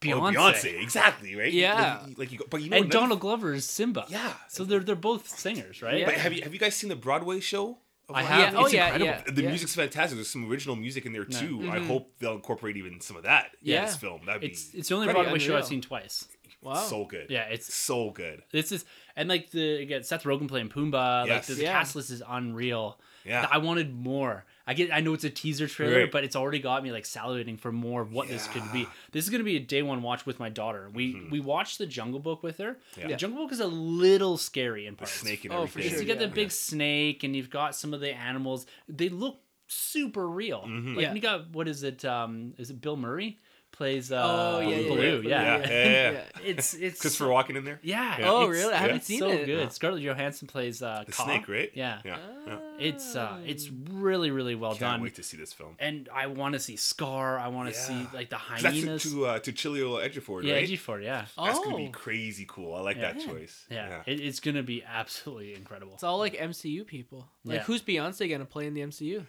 Beyonce. 0.00 0.34
Beyonce, 0.34 0.82
exactly, 0.82 1.34
right? 1.36 1.52
Yeah. 1.52 2.00
like, 2.06 2.18
like 2.18 2.32
you, 2.32 2.38
go- 2.38 2.44
but 2.50 2.60
you 2.62 2.68
know, 2.70 2.76
And 2.76 2.90
Donald 2.90 3.18
Glover 3.20 3.54
is 3.54 3.64
Simba. 3.64 4.04
Yeah. 4.08 4.32
So 4.48 4.64
they're 4.64 4.80
they're 4.80 4.94
both 4.94 5.26
singers, 5.28 5.80
right? 5.82 5.98
Yeah. 6.00 6.06
But 6.06 6.14
have 6.16 6.32
you 6.34 6.42
have 6.42 6.52
you 6.52 6.60
guys 6.60 6.74
seen 6.76 6.90
the 6.90 6.96
Broadway 6.96 7.40
show? 7.40 7.78
I 8.12 8.22
have. 8.22 8.38
Yeah, 8.38 8.50
King? 8.50 8.58
oh, 8.58 8.64
it's 8.66 8.74
yeah, 8.74 8.84
incredible. 8.94 9.22
yeah. 9.26 9.34
The 9.34 9.42
music's 9.42 9.74
fantastic. 9.74 10.16
There's 10.16 10.28
some 10.30 10.48
original 10.48 10.76
music 10.76 11.06
in 11.06 11.12
there 11.12 11.26
Yeah. 11.28 11.40
too. 11.40 11.60
I 11.72 11.78
Mhm. 11.78 11.86
hope 11.88 12.12
they'll 12.20 12.34
incorporate 12.34 12.76
even 12.76 13.00
some 13.00 13.16
of 13.16 13.24
that 13.24 13.56
in 13.64 13.72
this 13.84 13.96
film. 13.96 14.20
That'd 14.26 14.44
It's 14.44 14.66
be 14.66 14.78
it's 14.78 14.88
the 14.90 14.94
only 14.96 15.12
Broadway 15.12 15.38
show 15.40 15.56
I've 15.56 15.66
seen 15.66 15.80
twice. 15.80 16.28
Wow. 16.62 16.74
so 16.74 17.04
good. 17.04 17.30
Yeah, 17.30 17.44
it's 17.44 17.72
so 17.72 18.10
good. 18.10 18.42
this 18.50 18.72
is 18.72 18.84
and 19.16 19.28
like 19.28 19.50
the 19.50 19.76
again 19.82 20.02
Seth 20.04 20.24
Rogen 20.24 20.46
playing 20.48 20.68
Pumbaa. 20.68 21.26
Yes. 21.26 21.48
Like 21.48 21.56
the, 21.58 21.62
Yeah. 21.64 21.72
cast 21.72 21.96
list 21.96 22.10
is 22.10 22.22
unreal. 22.28 23.00
Yeah. 23.24 23.46
I 23.50 23.58
wanted 23.58 23.92
more. 23.94 24.44
I 24.66 24.74
get. 24.74 24.92
I 24.92 25.00
know 25.00 25.14
it's 25.14 25.24
a 25.24 25.30
teaser 25.30 25.68
trailer, 25.68 26.00
Right. 26.00 26.10
but 26.10 26.24
it's 26.24 26.34
already 26.34 26.58
got 26.58 26.82
me 26.82 26.90
like 26.90 27.04
salivating 27.04 27.58
for 27.58 27.70
more 27.70 28.02
of 28.02 28.12
what 28.12 28.28
this 28.28 28.48
could 28.48 28.64
be. 28.72 28.86
This 29.12 29.24
is 29.24 29.30
gonna 29.30 29.44
be 29.44 29.56
a 29.56 29.60
day 29.60 29.82
one 29.82 30.02
watch 30.02 30.26
with 30.26 30.40
my 30.40 30.48
daughter. 30.48 30.90
We 30.92 31.14
Mhm. 31.14 31.30
we 31.30 31.40
watched 31.40 31.78
the 31.78 31.86
Jungle 31.86 32.18
Book 32.20 32.42
with 32.42 32.58
her. 32.58 32.78
Yeah. 32.98 33.08
The 33.08 33.16
Jungle 33.16 33.44
Book 33.44 33.52
is 33.52 33.60
a 33.60 33.66
little 33.68 34.36
scary 34.36 34.86
in 34.86 34.94
The 34.94 34.98
parts. 34.98 35.12
snake 35.12 35.44
and 35.44 35.54
Oh, 35.54 35.66
for 35.66 35.78
everything. 35.78 35.90
sure, 35.92 36.00
you 36.00 36.06
get 36.06 36.18
the 36.18 36.26
yeah. 36.26 36.30
big 36.32 36.50
snake, 36.50 37.22
and 37.22 37.36
you've 37.36 37.50
got 37.50 37.76
some 37.76 37.94
of 37.94 38.00
the 38.00 38.12
animals. 38.12 38.66
They 38.88 39.08
look 39.08 39.40
super 39.68 40.28
real. 40.28 40.62
Mhm. 40.66 40.94
Like 40.96 41.02
Yeah. 41.02 41.14
you 41.14 41.20
got 41.20 41.50
what 41.50 41.68
is 41.68 41.82
it? 41.82 42.04
Um, 42.04 42.54
is 42.58 42.70
it 42.70 42.80
Bill 42.80 42.96
Murray 42.96 43.38
plays? 43.76 44.10
Uh, 44.10 44.22
Oh, 44.56 44.60
yeah, 44.60 44.76
yeah, 44.76 44.88
Baloo? 44.88 45.22
yeah. 45.24 45.28
Yeah, 45.28 45.58
Yeah, 45.58 45.68
yeah, 45.68 46.10
yeah. 46.12 46.20
It's 46.44 46.74
it's 46.74 47.00
Christopher 47.00 47.26
Walken 47.30 47.56
in 47.56 47.64
there. 47.64 47.78
Yeah. 47.82 48.18
Yeah. 48.18 48.30
Oh, 48.30 48.46
really? 48.46 48.72
I 48.72 48.76
haven't 48.78 48.96
it's 48.96 49.06
seen 49.06 49.18
so 49.20 49.28
it. 49.30 49.46
good. 49.46 49.58
Yeah. 49.60 49.68
Scarlett 49.68 50.02
Johansson 50.02 50.46
plays 50.48 50.82
uh, 50.82 51.02
The 51.06 51.12
Kaa. 51.12 51.24
snake, 51.24 51.48
right? 51.48 51.70
Yeah. 51.74 51.98
Yeah. 52.04 52.18
yeah. 52.46 52.58
It's 52.78 53.16
uh, 53.16 53.38
it's 53.46 53.70
really 53.90 54.30
really 54.30 54.54
well 54.54 54.74
done. 54.74 54.82
I 54.88 54.92
Can't 54.92 55.02
wait 55.02 55.14
to 55.16 55.22
see 55.22 55.36
this 55.36 55.52
film. 55.52 55.74
And 55.78 56.08
I 56.14 56.26
want 56.28 56.54
to 56.54 56.60
see 56.60 56.76
Scar. 56.76 57.38
I 57.38 57.48
want 57.48 57.68
to 57.72 57.74
Yeah. 57.74 57.86
see 57.86 58.16
like 58.16 58.30
the 58.30 58.36
'Cause 58.36 58.62
That's 58.62 58.76
to, 58.76 58.80
hyenas. 58.86 59.02
to, 59.12 59.26
uh, 59.26 59.38
to 59.40 59.52
Chiwetel 59.52 60.08
Ejiofor, 60.08 60.42
yeah, 60.44 60.54
right? 60.54 60.68
Ejiofor, 60.68 61.02
yeah. 61.02 61.24
That's 61.36 61.58
gonna 61.58 61.76
be 61.76 61.88
Oh. 61.88 61.90
crazy 61.92 62.44
cool. 62.48 62.74
I 62.74 62.80
like 62.80 62.96
Yeah. 62.96 63.12
that 63.12 63.20
choice. 63.24 63.64
Yeah, 63.70 64.02
It, 64.06 64.20
it's 64.20 64.40
gonna 64.40 64.62
be 64.62 64.82
absolutely 64.84 65.54
incredible. 65.54 65.94
It's 65.94 66.02
all 66.04 66.18
like 66.18 66.34
MCU 66.34 66.84
people. 66.84 67.26
Like, 67.44 67.56
Yeah. 67.56 67.62
who's 67.64 67.82
Beyonce 67.82 68.28
gonna 68.30 68.44
play 68.44 68.66
in 68.66 68.74
the 68.74 68.82
MCU? 68.82 69.26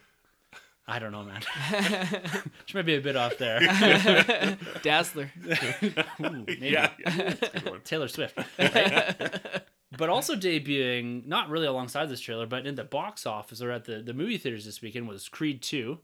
I 0.89 1.00
don't 1.00 1.12
know, 1.12 1.24
man. 1.24 1.41
she 2.65 2.77
might 2.77 2.86
be 2.86 2.96
a 2.96 3.01
bit 3.01 3.17
off 3.17 3.38
there. 3.38 3.60
Dazzler. 4.84 5.29
Ooh, 5.46 5.51
maybe. 6.48 6.70
yeah, 6.70 6.91
yeah, 7.00 7.34
that's 7.34 7.41
a 7.41 7.60
good 7.60 7.70
one. 7.70 7.82
Taylor 7.82 8.08
Swift. 8.08 8.38
but 9.98 10.10
also 10.10 10.36
debuting, 10.36 11.25
not 11.25 11.50
really 11.50 11.67
alongside 11.67 12.08
this 12.08 12.22
trailer, 12.22 12.46
but 12.46 12.65
in 12.65 12.75
the 12.75 12.86
box 12.86 13.25
office 13.25 13.62
or 13.62 13.72
at 13.72 13.84
the, 13.84 14.01
the 14.01 14.13
movie 14.13 14.38
theaters 14.38 14.63
this 14.63 14.82
weekend 14.82 15.10
was 15.10 15.27
Creed 15.27 15.62
2. 15.62 16.00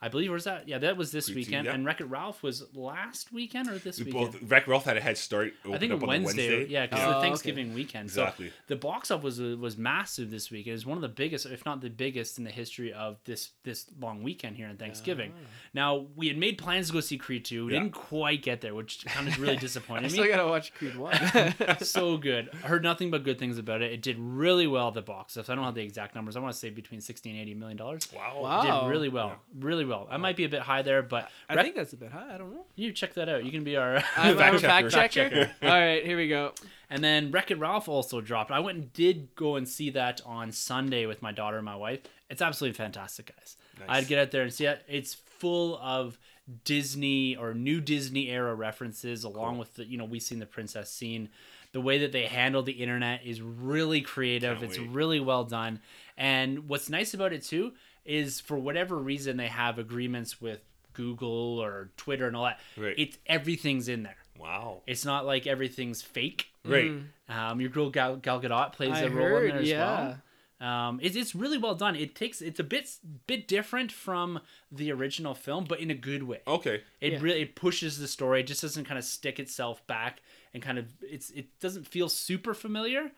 I 0.00 0.08
believe, 0.08 0.30
where's 0.30 0.44
that? 0.44 0.68
Yeah, 0.68 0.78
that 0.78 0.96
was 0.96 1.10
this 1.10 1.26
Creed 1.26 1.34
2, 1.34 1.38
weekend. 1.50 1.64
yeah. 1.66 1.74
And 1.74 1.84
Wreck 1.84 2.00
It 2.00 2.04
Ralph 2.04 2.40
was 2.42 2.64
last 2.72 3.32
weekend 3.32 3.68
or 3.68 3.78
this 3.78 3.98
weekend? 3.98 4.32
Both 4.32 4.42
Wreck 4.42 4.68
Ralph 4.68 4.84
had 4.84 4.96
a 4.96 5.00
head 5.00 5.18
start. 5.18 5.54
I 5.68 5.76
think 5.78 5.92
up 5.92 6.00
on 6.02 6.08
Wednesday, 6.08 6.48
Wednesday. 6.58 6.72
yeah, 6.72 6.86
because 6.86 7.00
Oh, 7.04 7.10
the 7.10 7.16
okay. 7.16 7.26
Thanksgiving 7.26 7.74
weekend. 7.74 8.04
Exactly. 8.04 8.48
So 8.50 8.54
the 8.68 8.76
box 8.76 9.10
office 9.10 9.38
was 9.40 9.56
was 9.56 9.76
massive 9.76 10.30
this 10.30 10.52
weekend. 10.52 10.70
It 10.70 10.74
was 10.74 10.86
one 10.86 10.98
of 10.98 11.02
the 11.02 11.08
biggest, 11.08 11.46
if 11.46 11.66
not 11.66 11.80
the 11.80 11.90
biggest, 11.90 12.38
in 12.38 12.44
the 12.44 12.50
history 12.52 12.92
of 12.92 13.16
this 13.24 13.50
this 13.64 13.86
long 14.00 14.22
weekend 14.22 14.56
here 14.56 14.68
in 14.68 14.76
Thanksgiving. 14.76 15.32
Ah. 15.34 15.46
Now 15.74 16.06
we 16.14 16.28
had 16.28 16.36
made 16.38 16.58
plans 16.58 16.86
to 16.86 16.92
go 16.92 17.00
see 17.00 17.18
Creed 17.18 17.44
two. 17.44 17.66
We 17.66 17.72
Yeah. 17.72 17.80
didn't 17.80 17.94
quite 17.94 18.42
get 18.42 18.60
there, 18.60 18.76
which 18.76 19.04
kind 19.04 19.26
of 19.26 19.36
really 19.40 19.56
I 19.56 19.60
disappointed 19.60 20.12
still 20.12 20.22
me. 20.24 20.30
gotta 20.30 20.46
watch 20.46 20.72
Creed 20.74 20.94
One. 20.96 21.16
so 21.82 22.16
good. 22.18 22.50
I 22.62 22.68
heard 22.68 22.84
nothing 22.84 23.10
but 23.10 23.24
good 23.24 23.38
things 23.40 23.58
about 23.58 23.82
it. 23.82 23.90
It 23.92 24.02
did 24.02 24.16
really 24.18 24.68
well 24.68 24.88
at 24.88 24.94
the 24.94 25.02
box 25.02 25.36
office. 25.36 25.50
I 25.50 25.56
don't 25.56 25.64
have 25.64 25.74
the 25.74 25.82
exact 25.82 26.14
numbers. 26.14 26.36
I 26.36 26.40
want 26.40 26.52
to 26.52 26.58
say 26.58 26.70
between 26.70 27.00
sixty 27.00 27.30
and 27.30 27.38
eighty 27.40 27.54
million 27.54 27.76
dollars. 27.76 28.08
Wow. 28.14 28.40
Wow. 28.42 28.62
Did 28.62 28.70
Oh. 28.70 28.88
really 28.88 29.08
well, 29.08 29.36
really 29.58 29.84
well. 29.88 30.06
I 30.10 30.16
might 30.16 30.34
oh. 30.34 30.36
be 30.36 30.44
a 30.44 30.48
bit 30.48 30.60
high 30.60 30.82
there, 30.82 31.02
but 31.02 31.30
I 31.48 31.54
Wreck- 31.54 31.64
think 31.64 31.76
that's 31.76 31.92
a 31.92 31.96
bit 31.96 32.12
high. 32.12 32.34
I 32.34 32.38
don't 32.38 32.52
know. 32.52 32.64
you 32.76 32.92
check 32.92 33.14
that 33.14 33.28
out. 33.28 33.44
You 33.44 33.50
can 33.50 33.64
be 33.64 33.76
our 33.76 33.96
I'm, 34.16 34.38
I'm 34.38 34.54
a 34.54 34.58
Fact 34.58 34.92
fact 34.92 35.14
checker. 35.14 35.30
checker. 35.30 35.52
All 35.62 35.68
right, 35.68 36.04
here 36.04 36.16
we 36.16 36.28
go. 36.28 36.52
And 36.90 37.02
then 37.02 37.30
Wreck 37.30 37.50
It 37.50 37.58
Ralph 37.58 37.88
also 37.88 38.20
dropped. 38.20 38.50
I 38.50 38.60
went 38.60 38.78
and 38.78 38.92
did 38.92 39.34
go 39.34 39.56
and 39.56 39.68
see 39.68 39.90
that 39.90 40.20
on 40.24 40.52
Sunday 40.52 41.06
with 41.06 41.22
my 41.22 41.32
daughter 41.32 41.56
and 41.56 41.64
my 41.64 41.76
wife. 41.76 42.00
It's 42.30 42.42
absolutely 42.42 42.76
fantastic, 42.76 43.34
guys. 43.36 43.56
Nice. 43.80 43.88
I'd 43.88 44.08
get 44.08 44.18
out 44.18 44.30
there 44.30 44.42
and 44.42 44.52
see 44.52 44.66
it. 44.66 44.82
It's 44.88 45.14
full 45.14 45.78
of 45.78 46.18
Disney 46.64 47.36
or 47.36 47.54
new 47.54 47.80
Disney 47.80 48.28
era 48.28 48.54
references, 48.54 49.24
along 49.24 49.58
with 49.58 49.74
the 49.74 49.84
you 49.84 49.98
know 49.98 50.04
we've 50.04 50.22
seen 50.22 50.38
the 50.38 50.46
princess 50.46 50.90
scene. 50.90 51.28
The 51.72 51.80
way 51.80 51.98
that 51.98 52.12
they 52.12 52.24
handle 52.24 52.62
the 52.62 52.72
internet 52.72 53.26
is 53.26 53.42
really 53.42 54.00
creative. 54.00 54.58
Can't 54.58 54.70
it's 54.70 54.78
wait. 54.78 54.88
really 54.88 55.20
well 55.20 55.44
done. 55.44 55.80
And 56.16 56.68
what's 56.68 56.88
nice 56.88 57.12
about 57.12 57.34
it 57.34 57.44
too 57.44 57.72
is 58.08 58.40
for 58.40 58.56
whatever 58.58 58.96
reason 58.96 59.36
they 59.36 59.46
have 59.48 59.78
agreements 59.78 60.40
with 60.40 60.60
Google 60.94 61.58
or 61.62 61.90
Twitter 61.96 62.26
and 62.26 62.34
all 62.34 62.44
that. 62.44 62.58
Right. 62.76 62.94
It's 62.98 63.18
everything's 63.26 63.88
in 63.88 64.02
there. 64.02 64.16
Wow. 64.38 64.82
It's 64.86 65.04
not 65.04 65.26
like 65.26 65.46
everything's 65.46 66.02
fake. 66.02 66.46
Right. 66.64 66.90
Mm. 66.90 67.04
Um, 67.28 67.60
your 67.60 67.70
girl 67.70 67.90
Gal, 67.90 68.16
Gal 68.16 68.40
Gadot 68.40 68.72
plays 68.72 68.92
I 68.94 69.02
a 69.02 69.10
role 69.10 69.26
heard, 69.28 69.44
in 69.44 69.50
there 69.50 69.62
as 69.62 69.68
yeah. 69.68 69.78
well. 69.80 70.18
Um, 70.60 70.98
it's 71.00 71.14
it's 71.14 71.36
really 71.36 71.56
well 71.56 71.76
done. 71.76 71.94
It 71.94 72.16
takes 72.16 72.40
it's 72.40 72.58
a 72.58 72.64
bit 72.64 72.90
bit 73.28 73.46
different 73.46 73.92
from 73.92 74.40
the 74.72 74.90
original 74.90 75.34
film, 75.34 75.66
but 75.68 75.78
in 75.78 75.90
a 75.90 75.94
good 75.94 76.24
way. 76.24 76.40
Okay. 76.48 76.82
It 77.00 77.12
Yeah. 77.12 77.18
really 77.20 77.42
it 77.42 77.54
pushes 77.54 77.98
the 78.00 78.08
story. 78.08 78.40
It 78.40 78.48
just 78.48 78.62
doesn't 78.62 78.84
kind 78.84 78.98
of 78.98 79.04
stick 79.04 79.38
itself 79.38 79.86
back 79.86 80.20
and 80.52 80.60
kind 80.62 80.78
of 80.78 80.86
it's 81.00 81.30
it 81.30 81.46
doesn't 81.60 81.86
feel 81.86 82.08
super 82.08 82.54
familiar, 82.54 83.12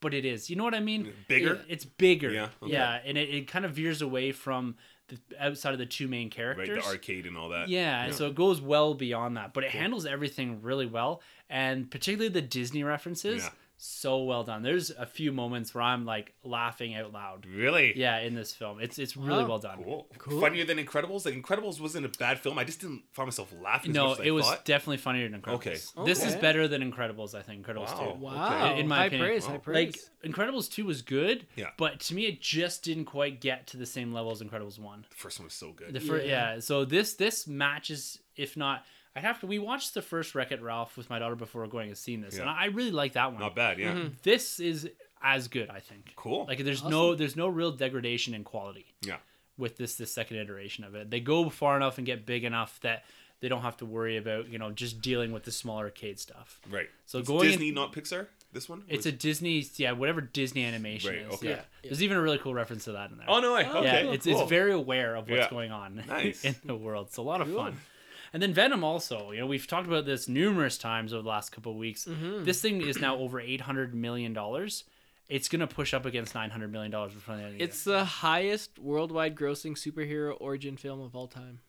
but 0.00 0.14
it 0.14 0.24
is. 0.24 0.48
You 0.50 0.56
know 0.56 0.64
what 0.64 0.74
I 0.74 0.80
mean? 0.80 1.12
Bigger? 1.28 1.54
It- 1.54 1.64
it's 1.68 1.84
bigger. 1.84 2.30
Yeah, 2.30 2.48
okay. 2.62 2.72
Yeah, 2.72 3.00
and 3.04 3.16
it, 3.18 3.28
it 3.30 3.48
kind 3.48 3.64
of 3.64 3.72
veers 3.72 4.02
away 4.02 4.32
from 4.32 4.76
the 5.08 5.18
outside 5.38 5.72
of 5.72 5.78
the 5.78 5.86
two 5.86 6.06
main 6.08 6.26
Right. 6.26 6.32
characters. 6.32 6.84
The 6.84 6.90
arcade 6.90 7.26
and 7.26 7.36
all 7.36 7.48
that. 7.50 7.68
Yeah, 7.68 8.04
and 8.04 8.14
so 8.14 8.26
it 8.26 8.34
goes 8.34 8.60
well 8.60 8.94
beyond 8.94 9.36
that, 9.36 9.52
but 9.54 9.64
it 9.64 9.70
handles 9.70 10.06
everything 10.06 10.62
really 10.62 10.86
well, 10.86 11.20
and 11.48 11.90
particularly 11.90 12.28
the 12.28 12.42
Disney 12.42 12.84
references, 12.84 13.42
Yeah. 13.42 13.50
So 13.82 14.24
well 14.24 14.44
done. 14.44 14.62
There's 14.62 14.90
a 14.90 15.06
few 15.06 15.32
moments 15.32 15.74
where 15.74 15.82
I'm 15.82 16.04
like 16.04 16.34
laughing 16.44 16.94
out 16.94 17.14
loud. 17.14 17.46
Really. 17.46 17.94
Yeah, 17.98 18.18
in 18.18 18.34
this 18.34 18.52
film, 18.52 18.78
it's 18.78 18.98
it's 18.98 19.16
really 19.16 19.42
Wow. 19.44 19.48
well 19.48 19.58
done. 19.58 19.82
Cool. 19.82 20.06
Cool. 20.18 20.38
Funnier 20.38 20.66
than 20.66 20.76
Incredibles. 20.76 21.24
Like 21.24 21.34
Incredibles 21.34 21.80
wasn't 21.80 22.04
a 22.04 22.10
bad 22.18 22.38
film. 22.40 22.58
I 22.58 22.64
just 22.64 22.80
didn't 22.82 23.04
find 23.12 23.26
myself 23.26 23.50
laughing. 23.62 23.92
as 23.92 23.94
No, 23.94 24.08
much 24.08 24.18
as 24.18 24.20
I 24.20 24.24
it 24.28 24.30
was 24.32 24.44
thought. 24.44 24.64
definitely 24.66 24.98
funnier 24.98 25.26
than 25.30 25.40
Incredibles. 25.40 25.54
Okay. 25.54 26.04
This 26.04 26.22
is 26.22 26.36
better 26.36 26.68
than 26.68 26.82
Incredibles, 26.92 27.34
I 27.34 27.40
think. 27.40 27.66
Incredibles 27.66 27.86
Wow. 27.96 28.12
two. 28.12 28.18
Wow. 28.20 28.76
In 28.76 28.86
my 28.86 28.96
high 28.98 29.04
opinion. 29.06 29.26
praise. 29.28 29.46
Wow. 29.48 29.62
High 29.64 29.72
Like. 29.72 29.98
Incredibles 30.24 30.70
two 30.70 30.84
was 30.84 31.00
good, 31.00 31.46
Yeah. 31.56 31.70
but 31.78 32.00
to 32.00 32.14
me 32.14 32.26
it 32.26 32.42
just 32.42 32.82
didn't 32.82 33.06
quite 33.06 33.40
get 33.40 33.66
to 33.68 33.78
the 33.78 33.86
same 33.86 34.12
level 34.12 34.30
as 34.30 34.42
Incredibles 34.42 34.78
one. 34.78 35.06
The 35.08 35.16
first 35.16 35.38
one 35.38 35.44
was 35.46 35.54
so 35.54 35.72
good. 35.72 35.94
The 35.94 36.00
fir- 36.00 36.18
Yeah. 36.18 36.54
yeah. 36.56 36.60
So 36.60 36.84
this 36.84 37.14
this 37.14 37.46
matches, 37.46 38.18
if 38.36 38.58
not, 38.58 38.84
I 39.16 39.20
have 39.20 39.40
to. 39.40 39.46
We 39.46 39.58
watched 39.58 39.94
the 39.94 40.02
first 40.02 40.34
Wreck 40.34 40.52
It 40.52 40.62
Ralph 40.62 40.96
with 40.96 41.10
my 41.10 41.18
daughter 41.18 41.34
before 41.36 41.66
going 41.66 41.88
and 41.88 41.98
seeing 41.98 42.20
this, 42.20 42.38
and 42.38 42.48
I 42.48 42.66
really 42.66 42.92
like 42.92 43.14
that 43.14 43.32
one. 43.32 43.40
Not 43.40 43.54
bad. 43.56 43.78
Yeah. 43.78 43.92
Mhm. 43.92 44.12
This 44.22 44.60
is 44.60 44.88
as 45.22 45.48
good, 45.48 45.68
I 45.68 45.80
think. 45.80 46.12
Cool. 46.16 46.46
Like 46.46 46.58
there's 46.64 46.84
no 46.84 47.14
there's 47.14 47.36
no 47.36 47.48
real 47.48 47.72
degradation 47.72 48.34
in 48.34 48.44
quality 48.44 48.94
yeah. 49.02 49.16
with 49.58 49.76
this 49.76 49.96
this 49.96 50.12
second 50.12 50.36
iteration 50.38 50.84
of 50.84 50.94
it. 50.94 51.10
They 51.10 51.20
go 51.20 51.50
far 51.50 51.76
enough 51.76 51.98
and 51.98 52.06
get 52.06 52.24
big 52.24 52.44
enough 52.44 52.78
that 52.82 53.04
they 53.40 53.48
don't 53.48 53.62
have 53.62 53.76
to 53.78 53.86
worry 53.86 54.16
about 54.16 54.48
you 54.48 54.58
know 54.58 54.70
just 54.70 55.00
dealing 55.02 55.32
with 55.32 55.42
the 55.44 55.52
small 55.52 55.78
arcade 55.78 56.20
stuff. 56.20 56.60
Right. 56.70 56.88
So 57.06 57.18
It's 57.18 57.28
going 57.28 57.46
in- 57.46 57.50
Disney, 57.52 57.70
not 57.72 57.92
Pixar. 57.92 58.28
This 58.52 58.68
one. 58.68 58.82
It's 58.88 59.06
Was- 59.06 59.06
a 59.06 59.12
Disney, 59.12 59.64
yeah, 59.76 59.92
whatever 59.92 60.20
Disney 60.20 60.64
animation 60.64 61.10
Right, 61.10 61.26
is. 61.26 61.34
okay. 61.34 61.48
Yeah. 61.50 61.54
Yeah. 61.56 61.62
There's 61.90 62.02
even 62.02 62.16
a 62.16 62.22
really 62.22 62.38
cool 62.38 62.54
reference 62.54 62.84
to 62.84 62.92
that 62.92 63.10
in 63.10 63.18
there. 63.18 63.26
Oh 63.28 63.40
no 63.40 63.54
way. 63.54 63.64
Oh, 63.68 63.78
Okay. 63.78 64.04
yeah, 64.06 64.12
it's, 64.12 64.24
cool. 64.26 64.40
it's 64.40 64.48
very 64.50 64.72
aware 64.72 65.16
of 65.16 65.28
what's 65.28 65.42
Yeah. 65.42 65.50
going 65.50 65.70
on 65.72 66.02
Nice. 66.08 66.44
in 66.44 66.54
the 66.64 66.74
world. 66.76 67.08
It's 67.08 67.16
a 67.16 67.22
lot 67.22 67.40
of 67.40 67.48
Cool. 67.48 67.56
fun. 67.58 67.80
And 68.32 68.42
then 68.42 68.54
Venom 68.54 68.84
also, 68.84 69.32
you 69.32 69.40
know, 69.40 69.46
we've 69.46 69.66
talked 69.66 69.86
about 69.88 70.06
this 70.06 70.28
numerous 70.28 70.78
times 70.78 71.12
over 71.12 71.22
the 71.22 71.28
last 71.28 71.50
couple 71.50 71.72
of 71.72 71.78
weeks. 71.78 72.04
Mhm. 72.04 72.44
This 72.44 72.60
thing 72.60 72.80
is 72.80 73.00
now 73.00 73.16
over 73.16 73.40
eight 73.40 73.62
hundred 73.62 73.94
million 73.94 74.32
dollars. 74.32 74.84
It's 75.28 75.48
gonna 75.48 75.66
push 75.66 75.94
up 75.94 76.04
against 76.06 76.34
nine 76.34 76.50
hundred 76.50 76.72
million 76.72 76.90
dollars 76.90 77.12
before 77.14 77.36
the 77.36 77.42
end 77.42 77.52
of 77.52 77.58
the 77.58 77.64
It's 77.64 77.86
year, 77.86 77.96
the 77.98 78.04
highest 78.04 78.78
worldwide 78.78 79.34
grossing 79.36 79.72
superhero 79.76 80.36
origin 80.40 80.76
film 80.76 81.00
of 81.00 81.14
all 81.16 81.28
time. 81.28 81.60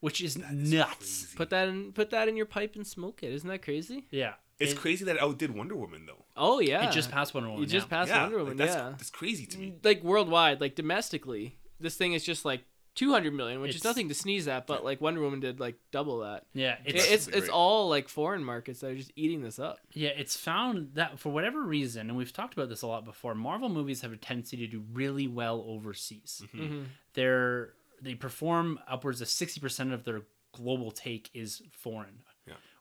which 0.00 0.20
is 0.20 0.36
is 0.36 0.72
nuts. 0.72 0.96
crazy. 0.96 1.36
Put 1.36 1.50
that 1.50 1.68
in 1.68 1.92
put 1.92 2.10
that 2.10 2.28
in 2.28 2.36
your 2.36 2.46
pipe 2.46 2.76
and 2.76 2.86
smoke 2.86 3.22
it. 3.22 3.32
Isn't 3.32 3.48
that 3.48 3.62
crazy? 3.62 4.06
Yeah, 4.10 4.34
It's 4.58 4.72
it, 4.72 4.78
crazy 4.78 5.04
that 5.06 5.16
it 5.16 5.22
outdid 5.22 5.54
Wonder 5.54 5.74
Woman 5.76 6.04
though. 6.06 6.24
Oh 6.36 6.60
yeah. 6.60 6.88
It 6.88 6.92
just 6.92 7.10
passed 7.10 7.32
Wonder 7.34 7.48
Woman. 7.48 7.62
You 7.62 7.66
just 7.68 7.86
yeah. 7.86 7.96
passed 7.96 8.10
yeah. 8.10 8.22
Wonder 8.22 8.36
like, 8.36 8.44
Woman, 8.44 8.56
that's, 8.58 8.74
yeah. 8.74 8.90
That's 8.90 9.10
crazy 9.10 9.46
to 9.46 9.58
me. 9.58 9.74
Like 9.82 10.02
worldwide, 10.04 10.60
like 10.60 10.74
domestically, 10.74 11.56
this 11.80 11.96
thing 11.96 12.12
is 12.12 12.22
just 12.24 12.44
like 12.44 12.64
200 12.96 13.32
million, 13.32 13.60
which 13.60 13.76
is 13.76 13.84
nothing 13.84 14.08
to 14.08 14.14
sneeze 14.14 14.48
at, 14.48 14.66
but 14.66 14.84
like 14.84 15.00
Wonder 15.00 15.20
Woman 15.20 15.38
did 15.38 15.60
like 15.60 15.76
double 15.92 16.18
that. 16.20 16.46
Yeah, 16.54 16.76
It- 16.84 16.96
it's 16.96 17.06
It's 17.10 17.26
it's 17.28 17.48
all 17.48 17.88
like 17.88 18.08
foreign 18.08 18.42
markets 18.42 18.80
that 18.80 18.90
are 18.90 18.96
just 18.96 19.12
eating 19.14 19.42
this 19.42 19.58
up. 19.58 19.78
Yeah, 19.92 20.08
it's 20.10 20.36
found 20.36 20.94
that 20.94 21.18
for 21.20 21.30
whatever 21.30 21.62
reason, 21.62 22.08
and 22.08 22.16
we've 22.18 22.32
talked 22.32 22.54
about 22.54 22.68
this 22.68 22.82
a 22.82 22.86
lot 22.88 23.04
before, 23.04 23.34
Marvel 23.34 23.68
movies 23.68 24.00
have 24.00 24.12
a 24.12 24.16
tendency 24.16 24.56
to 24.56 24.66
do 24.66 24.82
really 24.92 25.28
well 25.28 25.62
overseas. 25.68 26.42
Mhm. 26.52 26.60
Mm-hmm. 26.60 26.82
They're 27.14 27.74
they 28.00 28.14
perform 28.14 28.78
upwards 28.88 29.20
of 29.20 29.28
sixty 29.28 29.60
percent 29.60 29.92
of 29.92 30.04
their 30.04 30.22
global 30.52 30.90
take 30.90 31.30
is 31.34 31.62
foreign. 31.70 32.20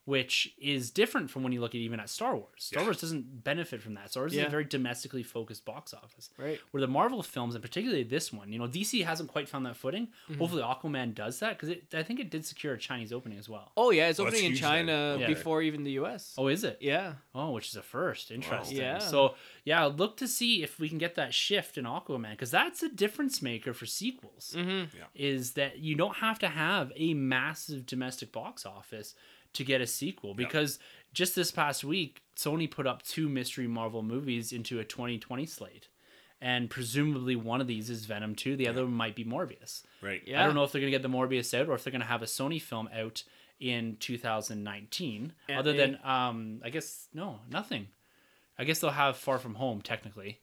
Yeah. 0.05 0.12
Which 0.12 0.53
is 0.59 0.91
different 0.91 1.29
from 1.31 1.41
when 1.43 1.51
you 1.51 1.62
look 1.62 1.71
at 1.71 1.79
even 1.79 2.00
at 2.00 2.09
Star 2.09 2.35
Wars. 2.35 2.47
Star 2.57 2.81
Yeah. 2.83 2.88
Wars 2.88 3.01
doesn't 3.01 3.43
benefit 3.43 3.81
from 3.81 3.95
that. 3.95 4.12
Star 4.12 4.24
Wars 4.24 4.33
is 4.33 4.43
a 4.43 4.50
very 4.50 4.63
domestically 4.63 5.24
focused 5.24 5.65
box 5.65 5.93
office. 5.93 6.29
right. 6.38 6.59
Where 6.71 6.81
the 6.81 6.88
Marvel 6.88 7.24
films, 7.24 7.55
and 7.55 7.62
particularly 7.63 8.03
this 8.03 8.31
one, 8.31 8.51
you 8.53 8.59
know, 8.59 8.67
DC 8.67 9.03
hasn't 9.03 9.29
quite 9.29 9.50
found 9.50 9.65
that 9.65 9.75
footing. 9.75 10.07
Mm-hmm. 10.29 10.39
Hopefully, 10.39 10.62
Aquaman 10.62 11.13
does 11.15 11.39
that 11.39 11.57
because 11.59 11.75
I 11.93 12.03
think 12.03 12.19
it 12.19 12.29
did 12.29 12.45
secure 12.45 12.74
a 12.74 12.77
Chinese 12.77 13.12
opening 13.12 13.39
as 13.39 13.50
well. 13.50 13.71
Oh 13.75 13.89
yeah, 13.91 14.07
it's 14.09 14.17
that's 14.19 14.27
opening 14.29 14.51
in. 14.51 14.55
China 14.55 15.17
Yeah. 15.19 15.27
before 15.27 15.62
even 15.62 15.83
the 15.83 15.91
U.S. 15.93 16.35
Oh, 16.38 16.47
is 16.47 16.63
it? 16.63 16.77
Yeah. 16.81 17.13
Oh, 17.33 17.51
which 17.51 17.69
is 17.69 17.75
a 17.75 17.81
first. 17.81 18.29
Interesting. 18.31 18.77
Yeah. 18.77 19.00
So 19.00 19.35
yeah, 19.63 19.85
look 19.85 20.17
to 20.17 20.27
see 20.27 20.62
if 20.62 20.79
we 20.79 20.88
can 20.89 20.97
get 21.00 21.15
that 21.15 21.33
shift 21.33 21.77
in 21.77 21.85
Aquaman 21.85 22.31
because 22.31 22.51
that's 22.51 22.83
a 22.83 22.89
difference 22.89 23.41
maker 23.41 23.74
for 23.74 23.85
sequels. 23.85 24.53
Mm-hmm. 24.55 24.95
Is 25.15 25.53
that 25.53 25.79
you 25.79 25.95
don't 25.95 26.17
have 26.17 26.38
to 26.39 26.47
have 26.47 26.91
a 26.95 27.13
massive 27.15 27.85
domestic 27.85 28.31
box 28.31 28.65
office 28.65 29.15
to 29.55 29.63
get 29.63 29.81
a 29.81 29.88
sequel 29.88 30.33
because 30.33 30.79
just 31.13 31.35
this 31.35 31.51
past 31.51 31.83
week 31.83 32.21
Sony 32.38 32.69
put 32.69 32.85
up 32.88 33.01
two 33.03 33.27
mystery 33.29 33.67
Marvel 33.67 34.03
movies 34.03 34.51
into 34.51 34.79
a 34.79 34.83
2020 34.83 35.45
slate. 35.45 35.88
And 36.41 36.69
presumably 36.69 37.35
one 37.35 37.62
of 37.62 37.67
these 37.67 37.89
is 37.89 38.05
Venom 38.05 38.35
2, 38.35 38.55
the 38.57 38.67
other 38.67 38.83
one 38.83 38.93
might 38.93 39.15
be 39.15 39.24
Morbius. 39.24 39.83
Right. 40.01 40.21
Yeah. 40.27 40.41
I 40.41 40.45
don't 40.45 40.53
know 40.53 40.63
if 40.63 40.71
they're 40.71 40.81
going 40.81 40.91
to 40.91 40.97
get 40.97 41.01
the 41.01 41.09
Morbius 41.09 41.57
out 41.59 41.69
or 41.69 41.75
if 41.75 41.83
they're 41.83 41.91
going 41.91 42.01
to 42.01 42.07
have 42.07 42.21
a 42.21 42.25
Sony 42.25 42.62
film 42.62 42.89
out 42.93 43.24
in 43.59 43.95
2019. 44.00 45.33
And 45.47 45.57
other 45.57 45.71
they- 45.71 45.77
than, 45.77 46.00
um, 46.03 46.62
I 46.63 46.69
guess, 46.69 47.07
no, 47.13 47.39
nothing. 47.50 47.88
I 48.59 48.63
guess 48.65 48.79
they'll 48.79 48.91
have 48.91 49.17
Far 49.17 49.39
From 49.39 49.55
Home, 49.55 49.81
technically. 49.81 50.39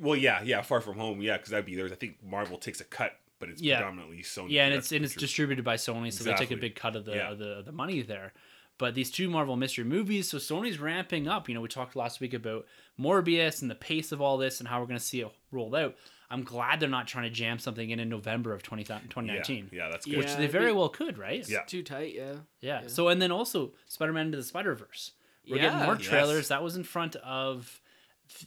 Well, 0.00 0.16
yeah, 0.16 0.42
yeah. 0.42 0.62
Far 0.62 0.80
from 0.80 0.96
home, 0.98 1.20
yeah, 1.20 1.36
because 1.36 1.50
that'd 1.50 1.66
be 1.66 1.74
there. 1.74 1.86
I 1.86 1.96
think 1.96 2.22
Marvel 2.22 2.58
takes 2.58 2.80
a 2.80 2.84
cut, 2.84 3.18
but 3.40 3.48
it's 3.48 3.60
Yeah. 3.60 3.78
predominantly 3.78 4.18
Sony. 4.22 4.50
Yeah, 4.50 4.66
and 4.66 4.74
it's 4.74 4.92
and 4.92 5.04
it's 5.04 5.14
distributed 5.16 5.64
by 5.64 5.74
Sony, 5.76 6.12
so 6.12 6.22
they 6.22 6.34
take 6.34 6.52
a 6.52 6.56
big 6.56 6.76
cut 6.76 6.94
of 6.94 7.04
the, 7.04 7.16
Yeah. 7.16 7.30
of 7.32 7.38
the 7.38 7.58
of 7.58 7.64
the 7.64 7.72
money 7.72 8.02
there. 8.02 8.32
But 8.78 8.94
these 8.94 9.10
two 9.10 9.28
Marvel 9.28 9.56
mystery 9.56 9.84
movies, 9.84 10.30
so 10.30 10.38
Sony's 10.38 10.78
ramping 10.78 11.26
up. 11.28 11.48
You 11.48 11.54
know, 11.54 11.60
we 11.60 11.68
talked 11.68 11.96
last 11.96 12.20
week 12.20 12.32
about 12.32 12.66
Morbius 12.98 13.60
and 13.62 13.70
the 13.70 13.74
pace 13.74 14.12
of 14.12 14.20
all 14.22 14.38
this 14.38 14.58
and 14.60 14.68
how 14.68 14.80
we're 14.80 14.86
going 14.86 14.98
to 14.98 15.04
see 15.04 15.20
it 15.20 15.28
rolled 15.50 15.74
out. 15.74 15.96
I'm 16.30 16.44
glad 16.44 16.78
they're 16.80 16.88
not 16.88 17.06
trying 17.08 17.24
to 17.24 17.30
jam 17.30 17.58
something 17.58 17.90
in 17.90 17.98
in 17.98 18.08
November 18.08 18.54
of 18.54 18.62
20, 18.62 18.84
2019, 18.84 19.68
Yeah, 19.72 19.84
yeah, 19.84 19.88
that's 19.90 20.06
good. 20.06 20.16
which 20.18 20.34
they 20.36 20.46
very 20.46 20.72
well 20.72 20.88
could, 20.88 21.18
right? 21.18 21.46
Yeah. 21.48 21.62
Too 21.66 21.82
tight. 21.82 22.14
Yeah. 22.14 22.36
Yeah. 22.60 22.86
So 22.86 23.08
and 23.08 23.20
then 23.20 23.32
also 23.32 23.72
Spider-Man 23.86 24.26
into 24.26 24.38
the 24.38 24.44
Spider-Verse. 24.44 25.12
We're 25.48 25.56
getting 25.56 25.78
Yeah. 25.80 25.86
more 25.86 25.96
Yes. 25.96 26.06
trailers. 26.06 26.48
That 26.48 26.62
was 26.62 26.76
in 26.76 26.84
front 26.84 27.16
of 27.16 27.79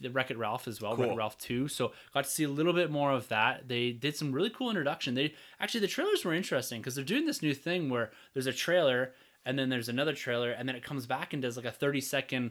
the 0.00 0.10
Wreck-It 0.10 0.38
Ralph 0.38 0.66
as 0.68 0.80
well. 0.80 0.94
Cool. 0.96 1.04
Wreck-It 1.06 1.18
Ralph 1.18 1.38
2. 1.38 1.68
So 1.68 1.92
got 2.12 2.24
to 2.24 2.30
see 2.30 2.44
a 2.44 2.48
little 2.48 2.72
bit 2.72 2.90
more 2.90 3.12
of 3.12 3.28
that. 3.28 3.68
They 3.68 3.92
did 3.92 4.16
some 4.16 4.32
really 4.32 4.50
cool 4.50 4.70
introduction. 4.70 5.14
They 5.14 5.34
actually 5.60 5.80
the 5.80 5.88
trailers 5.88 6.24
were 6.24 6.34
interesting 6.34 6.80
because 6.80 6.94
they're 6.94 7.04
doing 7.04 7.26
this 7.26 7.42
new 7.42 7.54
thing 7.54 7.88
where 7.90 8.10
there's 8.32 8.46
a 8.46 8.52
trailer 8.52 9.12
and 9.44 9.58
then 9.58 9.68
there's 9.68 9.88
another 9.88 10.14
trailer 10.14 10.50
and 10.50 10.68
then 10.68 10.76
it 10.76 10.82
comes 10.82 11.06
back 11.06 11.32
and 11.32 11.42
does 11.42 11.56
like 11.56 11.66
a 11.66 11.70
30 11.72 12.00
second 12.00 12.50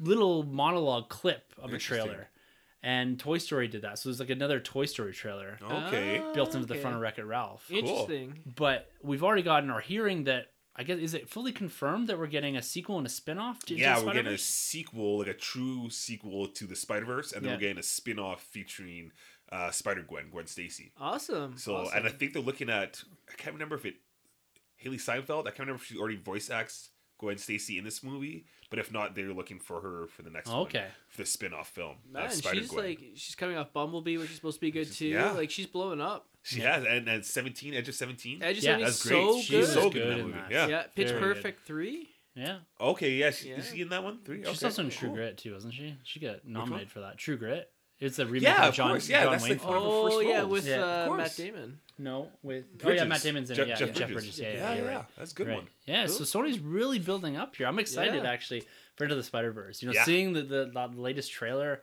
little 0.00 0.42
monologue 0.44 1.08
clip 1.08 1.52
of 1.58 1.72
a 1.72 1.78
trailer. 1.78 2.28
And 2.82 3.18
Toy 3.18 3.38
Story 3.38 3.66
did 3.66 3.82
that. 3.82 3.98
So 3.98 4.10
there's 4.10 4.20
like 4.20 4.28
another 4.28 4.60
Toy 4.60 4.84
Story 4.84 5.14
trailer 5.14 5.58
Okay. 5.62 6.22
Built 6.34 6.54
into 6.54 6.66
the 6.66 6.74
front 6.74 6.96
of 6.96 7.00
Wreck-It 7.02 7.24
Ralph 7.24 7.70
Interesting. 7.70 8.40
but 8.56 8.90
we've 9.02 9.22
already 9.24 9.42
gotten 9.42 9.70
our 9.70 9.80
hearing 9.80 10.24
that 10.24 10.48
I 10.76 10.82
guess 10.82 10.98
is 10.98 11.14
it 11.14 11.28
fully 11.28 11.52
confirmed 11.52 12.08
that 12.08 12.18
we're 12.18 12.26
getting 12.26 12.56
a 12.56 12.62
sequel 12.62 12.98
and 12.98 13.06
a 13.06 13.10
spin-off 13.10 13.64
to, 13.66 13.74
yeah, 13.76 14.02
we're 14.04 14.12
getting 14.12 14.32
a 14.32 14.38
sequel, 14.38 15.18
like 15.18 15.28
a 15.28 15.34
true 15.34 15.88
sequel 15.90 16.48
to 16.48 16.66
the 16.66 16.74
Spider 16.74 17.06
Verse, 17.06 17.32
and 17.32 17.42
then 17.44 17.50
Yeah. 17.50 17.56
we're 17.56 17.60
getting 17.60 17.78
a 17.78 17.82
spin 17.84 18.18
off 18.18 18.42
featuring 18.42 19.12
uh, 19.52 19.70
Spider 19.70 20.02
Gwen, 20.02 20.30
Gwen 20.30 20.46
Stacy. 20.48 20.90
Awesome. 20.98 21.56
So, 21.58 21.76
awesome. 21.76 21.96
and 21.98 22.06
I 22.06 22.10
think 22.10 22.32
they're 22.32 22.42
looking 22.42 22.68
at. 22.70 23.02
I 23.30 23.34
can't 23.36 23.54
remember 23.54 23.76
if 23.76 23.84
it 23.86 23.96
Hailee 24.84 25.00
Steinfeld. 25.00 25.46
I 25.46 25.50
can't 25.50 25.60
remember 25.60 25.80
if 25.80 25.86
she 25.86 25.96
already 25.96 26.16
voice 26.16 26.50
acts 26.50 26.90
Gwen 27.18 27.38
Stacy 27.38 27.78
in 27.78 27.84
this 27.84 28.02
movie, 28.02 28.44
but 28.70 28.78
if 28.80 28.90
not, 28.90 29.14
they're 29.14 29.32
looking 29.32 29.60
for 29.60 29.80
her 29.80 30.06
for 30.08 30.22
the 30.22 30.30
next 30.30 30.48
one. 30.50 30.60
Okay. 30.62 30.86
For 31.08 31.22
the 31.22 31.26
spin 31.26 31.52
off 31.54 31.68
film. 31.68 31.96
of 32.06 32.12
Man, 32.12 32.28
she's 32.30 32.38
Spider-Gwen. 32.38 32.84
like 32.84 33.00
she's 33.14 33.34
coming 33.36 33.56
off 33.56 33.72
Bumblebee, 33.72 34.16
which 34.16 34.30
is 34.30 34.36
supposed 34.36 34.56
to 34.56 34.60
be 34.60 34.72
good 34.72 34.90
too. 34.90 35.06
Yeah. 35.06 35.30
Like 35.32 35.50
she's 35.50 35.66
blowing 35.66 36.00
up. 36.00 36.26
She 36.44 36.60
has, 36.60 36.84
and, 36.84 37.08
and 37.08 37.24
17, 37.24 37.74
Edge 37.74 37.88
of 37.88 37.94
17. 37.94 38.42
Edge 38.42 38.58
of 38.58 38.64
Yeah, 38.64 38.70
70 38.72 38.84
that's 38.84 38.96
is 39.04 39.10
great. 39.10 39.22
so 39.24 39.40
She's 39.40 39.48
good. 39.50 39.66
so 39.66 39.84
was 39.86 39.92
good 39.94 40.02
in 40.02 40.08
that 40.18 40.24
movie. 40.24 40.38
Yeah. 40.50 40.66
yeah, 40.68 40.82
Pitch 40.94 41.08
Very 41.08 41.20
good. 41.20 41.34
Perfect 41.34 41.66
three. 41.66 42.10
Yeah, 42.36 42.56
Okay, 42.80 43.12
yeah. 43.12 43.30
She, 43.30 43.48
Yeah. 43.50 43.56
Is 43.56 43.70
she 43.70 43.80
in 43.80 43.88
that 43.90 44.02
one? 44.04 44.18
Three? 44.24 44.38
she's 44.44 44.48
okay, 44.58 44.66
also 44.66 44.82
in 44.82 44.90
True 44.90 45.08
cool. 45.08 45.16
Grit 45.16 45.38
too, 45.38 45.54
wasn't 45.54 45.74
she? 45.74 45.96
She 46.04 46.20
got 46.20 46.44
nominated 46.46 46.90
for 46.90 47.00
that. 47.00 47.16
True 47.16 47.36
Grit. 47.36 47.70
It's 48.00 48.18
a 48.18 48.26
remake 48.26 48.42
Yeah, 48.42 48.62
of 48.64 48.68
of 48.70 48.74
John, 48.74 48.90
course. 48.90 49.08
Yeah, 49.08 49.22
John 49.22 49.32
that's 49.32 49.42
Wayne. 49.44 49.52
like 49.52 49.60
film. 49.60 49.70
one 49.72 49.78
of 49.78 49.82
her 49.84 49.88
Oh 49.88 50.10
first 50.18 50.28
yeah, 50.28 50.42
with 50.42 50.66
Yeah. 50.66 51.04
Uh. 51.10 51.14
Matt 51.16 51.36
Damon. 51.36 51.78
no, 51.96 52.28
with 52.42 52.64
oh 52.84 52.90
yeah, 52.90 53.04
Matt 53.04 53.22
Damon's 53.22 53.50
in 53.50 53.56
Jeff- 53.56 53.66
it. 53.66 53.68
Yeah, 53.68 53.74
Jeff 53.76 53.88
Jeff 53.94 53.96
Bridges. 54.12 54.12
Bridges. 54.36 54.38
Yeah, 54.40 54.52
yeah, 54.52 54.74
Yeah, 54.74 54.82
yeah, 54.82 54.94
right. 54.96 55.04
that's 55.16 55.30
a 55.32 55.34
good 55.36 55.46
Right. 55.46 55.56
one. 55.58 55.68
Yeah, 55.86 56.06
so 56.08 56.24
Sony's 56.24 56.58
really 56.58 56.98
building 56.98 57.36
up 57.36 57.54
here. 57.54 57.68
I'm 57.68 57.78
excited 57.78 58.26
actually 58.26 58.64
for 58.96 59.04
Into 59.04 59.14
the 59.14 59.22
Spider 59.22 59.52
Verse. 59.52 59.80
You 59.80 59.92
know, 59.92 60.00
seeing 60.04 60.32
the, 60.32 60.42
the 60.42 60.64
the 60.74 61.00
latest 61.00 61.30
trailer, 61.30 61.82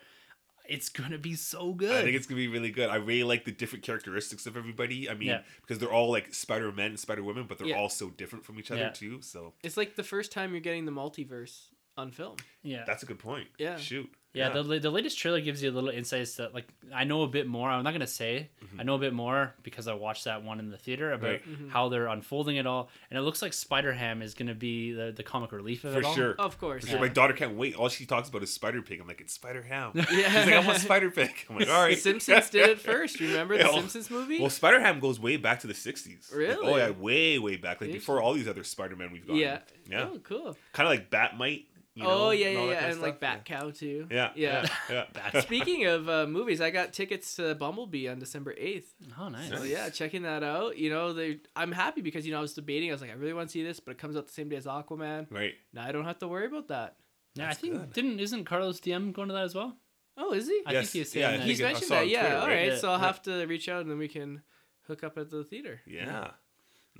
it's 0.67 0.89
gonna 0.89 1.17
be 1.17 1.36
so 1.36 1.74
good. 1.74 1.91
I 1.95 2.04
think 2.04 2.15
it's 2.15 2.26
gonna 2.28 2.39
be 2.39 2.47
really 2.47 2.71
good. 2.71 2.89
I 2.89 2.95
really 2.95 3.24
like 3.24 3.45
the 3.45 3.52
different 3.52 3.84
characteristics 3.84 4.45
of 4.45 4.56
everybody. 4.58 5.10
I 5.10 5.13
mean, 5.13 5.30
Yeah. 5.30 5.41
because 5.62 5.80
they're 5.80 5.91
all 5.91 6.10
like 6.12 6.34
Spider 6.34 6.71
Men 6.71 6.88
and 6.91 7.00
Spider 7.00 7.24
Women, 7.24 7.45
but 7.47 7.58
they're 7.58 7.67
Yeah. 7.67 7.78
all 7.80 7.89
so 7.89 8.10
different 8.10 8.45
from 8.45 8.60
each 8.60 8.71
other 8.71 8.82
Yeah. 8.82 8.89
too. 8.91 9.21
So 9.21 9.54
It's 9.63 9.78
like 9.78 9.95
the 9.95 10.04
first 10.04 10.32
time 10.32 10.52
you're 10.52 10.62
getting 10.62 10.86
the 10.86 10.91
multiverse 10.91 11.67
on 11.97 12.12
film. 12.12 12.38
yeah, 12.63 12.84
that's 12.86 13.04
a 13.04 13.06
good 13.06 13.19
point. 13.19 13.50
Yeah. 13.58 13.78
Shoot. 13.78 14.10
Yeah, 14.34 14.50
The, 14.50 14.80
the 14.80 14.89
latest 14.89 15.17
trailer 15.20 15.41
gives 15.41 15.62
you 15.62 15.70
a 15.70 15.74
little 15.74 15.89
insights 15.89 16.36
that 16.36 16.54
like 16.54 16.67
I 16.94 17.04
know 17.04 17.24
a 17.24 17.28
bit 17.28 17.48
more. 17.48 17.70
I'm 17.70 17.84
not 17.84 17.91
gonna 17.91 18.08
say 18.08 18.50
I 18.80 18.84
know 18.84 18.96
a 18.96 18.98
bit 19.00 19.13
more 19.13 19.54
because 19.63 19.88
I 19.89 19.94
watched 19.94 20.24
that 20.24 20.44
one 20.44 20.60
in 20.60 20.70
the 20.72 20.78
theater 20.78 21.12
about 21.12 21.41
Mm-hmm. 21.41 21.70
How 21.70 21.89
they're 21.89 22.08
unfolding 22.08 22.56
it 22.58 22.65
all, 22.65 22.89
and 23.10 23.17
it 23.20 23.24
looks 23.24 23.41
like 23.41 23.52
Spider 23.54 23.91
Ham 23.94 24.22
is 24.22 24.34
gonna 24.34 24.54
be 24.56 24.94
the, 24.94 25.12
the 25.12 25.24
comic 25.24 25.52
relief 25.52 25.84
of 25.84 25.94
for 25.94 26.00
it 26.00 26.06
all. 26.06 26.15
sure. 26.15 26.36
Of 26.39 26.58
course. 26.60 26.84
For 26.86 26.91
sure. 26.91 27.00
My 27.00 27.08
daughter 27.10 27.34
can't 27.34 27.58
wait. 27.58 27.76
All 27.76 27.89
she 27.89 28.06
talks 28.06 28.30
about 28.30 28.41
is 28.44 28.54
Spider 28.54 28.82
Pig. 28.82 29.02
I'm 29.02 29.08
like, 29.08 29.20
it's 29.22 29.34
Spider 29.34 29.62
Ham. 29.63 29.91
Yeah. 29.96 30.06
She's 30.06 30.46
like, 30.46 30.54
I 30.54 30.60
want 30.65 30.80
Spider 30.80 31.12
Pig. 31.12 31.32
I'm 31.50 31.58
like, 31.58 31.70
all 31.70 31.88
The. 31.88 31.96
Simpsons 31.96 32.50
did 32.50 32.70
it 32.70 32.80
first. 32.80 33.20
Remember 33.20 33.56
the 33.58 33.60
Yeah, 33.63 33.67
well- 33.70 33.78
Simpsons 33.80 34.10
movie? 34.10 34.39
Well, 34.39 34.50
Spider 34.50 34.80
Ham 34.80 35.00
goes 35.00 35.20
way 35.20 35.36
back 35.38 35.60
to 35.62 35.67
the 35.67 35.74
60s. 35.74 36.32
Like, 36.32 36.38
Really? 36.39 36.67
oh 36.67 36.78
yeah, 36.78 36.89
way 36.91 37.38
way 37.39 37.58
back, 37.58 37.82
like 37.82 37.91
before 37.91 38.22
all 38.22 38.34
these 38.34 38.48
other 38.48 38.63
Spider 38.63 38.96
Men 38.96 39.12
we've 39.12 39.28
got. 39.28 39.36
yeah. 39.36 39.60
Yeah. 39.89 40.08
Oh, 40.13 40.20
cool. 40.24 40.56
Kind 40.74 40.88
of 40.88 40.91
like 40.91 41.10
Bat-Mite. 41.10 41.65
You 41.93 42.04
know, 42.04 42.10
oh 42.27 42.32
yeah, 42.32 42.47
yeah, 42.49 42.60
yeah, 42.65 42.73
kinda 42.80 42.91
and 42.93 43.01
like 43.01 43.12
stuff. 43.17 43.19
Bat 43.19 43.45
Cow 43.45 43.69
too. 43.71 44.08
Yeah. 44.10 44.32
Yeah. 44.36 44.65
Yeah. 44.89 45.06
Bat- 45.13 45.43
Speaking 45.43 45.86
of 45.88 46.08
uh, 46.08 46.25
movies, 46.25 46.62
I 46.62 46.69
got 46.69 46.93
tickets 46.93 47.36
to 47.36 47.54
Bumblebee 47.56 48.08
on 48.08 48.17
December 48.17 48.56
eighth. 48.58 48.93
Oh, 49.19 49.27
nice. 49.27 49.49
So 49.49 49.63
yeah, 49.63 49.89
checking 49.89 50.21
that 50.23 50.41
out. 50.41 50.77
You 50.77 50.89
know, 50.89 51.12
they 51.12 51.39
I'm 51.56 51.73
happy 51.73 51.99
because 52.01 52.25
you 52.25 52.32
know 52.32 52.38
I 52.39 52.41
was 52.41 52.54
debating. 52.54 52.89
I 52.89 52.93
was 52.93 53.01
like, 53.01 53.12
I 53.12 53.15
really 53.15 53.34
want 53.34 53.49
to 53.49 53.51
see 53.51 53.63
this, 53.63 53.82
but 53.82 53.91
it 53.91 53.97
comes 53.97 54.15
out 54.15 54.25
the 54.27 54.34
same 54.34 54.47
day 54.47 54.56
as 54.56 54.65
Aquaman. 54.65 55.27
Right. 55.30 55.54
Now 55.73 55.84
I 55.86 55.91
don't 55.91 56.06
have 56.06 56.19
to 56.19 56.27
worry 56.30 56.45
about 56.45 56.69
that. 56.69 56.95
Yeah, 57.36 57.43
I 57.43 57.47
That's 57.47 57.60
think 57.60 57.73
good. 57.73 57.93
didn't 57.93 58.19
isn't 58.21 58.45
Carlos 58.45 58.80
DM 58.80 59.12
going 59.12 59.27
to 59.27 59.34
that 59.34 59.43
as 59.43 59.56
well? 59.56 59.75
Oh, 60.17 60.34
is 60.34 60.47
he? 60.47 60.62
I 60.65 60.71
Yes, 60.73 60.91
think 60.91 61.06
he's 61.06 61.15
yeah, 61.15 61.21
saying 61.21 61.25
I 61.25 61.32
that. 61.32 61.38
think 61.39 61.49
He's 61.49 61.62
mentioned 61.62 61.88
saw 61.88 61.95
on 61.95 61.99
that. 62.01 62.08
Yeah. 62.10 62.21
Twitter, 62.21 62.36
all 62.38 62.47
right? 62.47 62.54
right. 62.56 62.67
Yeah. 62.71 62.77
So 62.77 62.89
I'll 62.91 62.99
Yeah. 62.99 63.06
have 63.08 63.21
to 63.23 63.45
reach 63.47 63.67
out 63.69 63.82
and 63.82 63.91
then 63.91 63.97
we 63.97 64.08
can 64.08 64.41
hook 64.88 65.04
up 65.04 65.17
at 65.17 65.30
the 65.30 65.43
theater. 65.43 65.82
Yeah. 65.86 66.32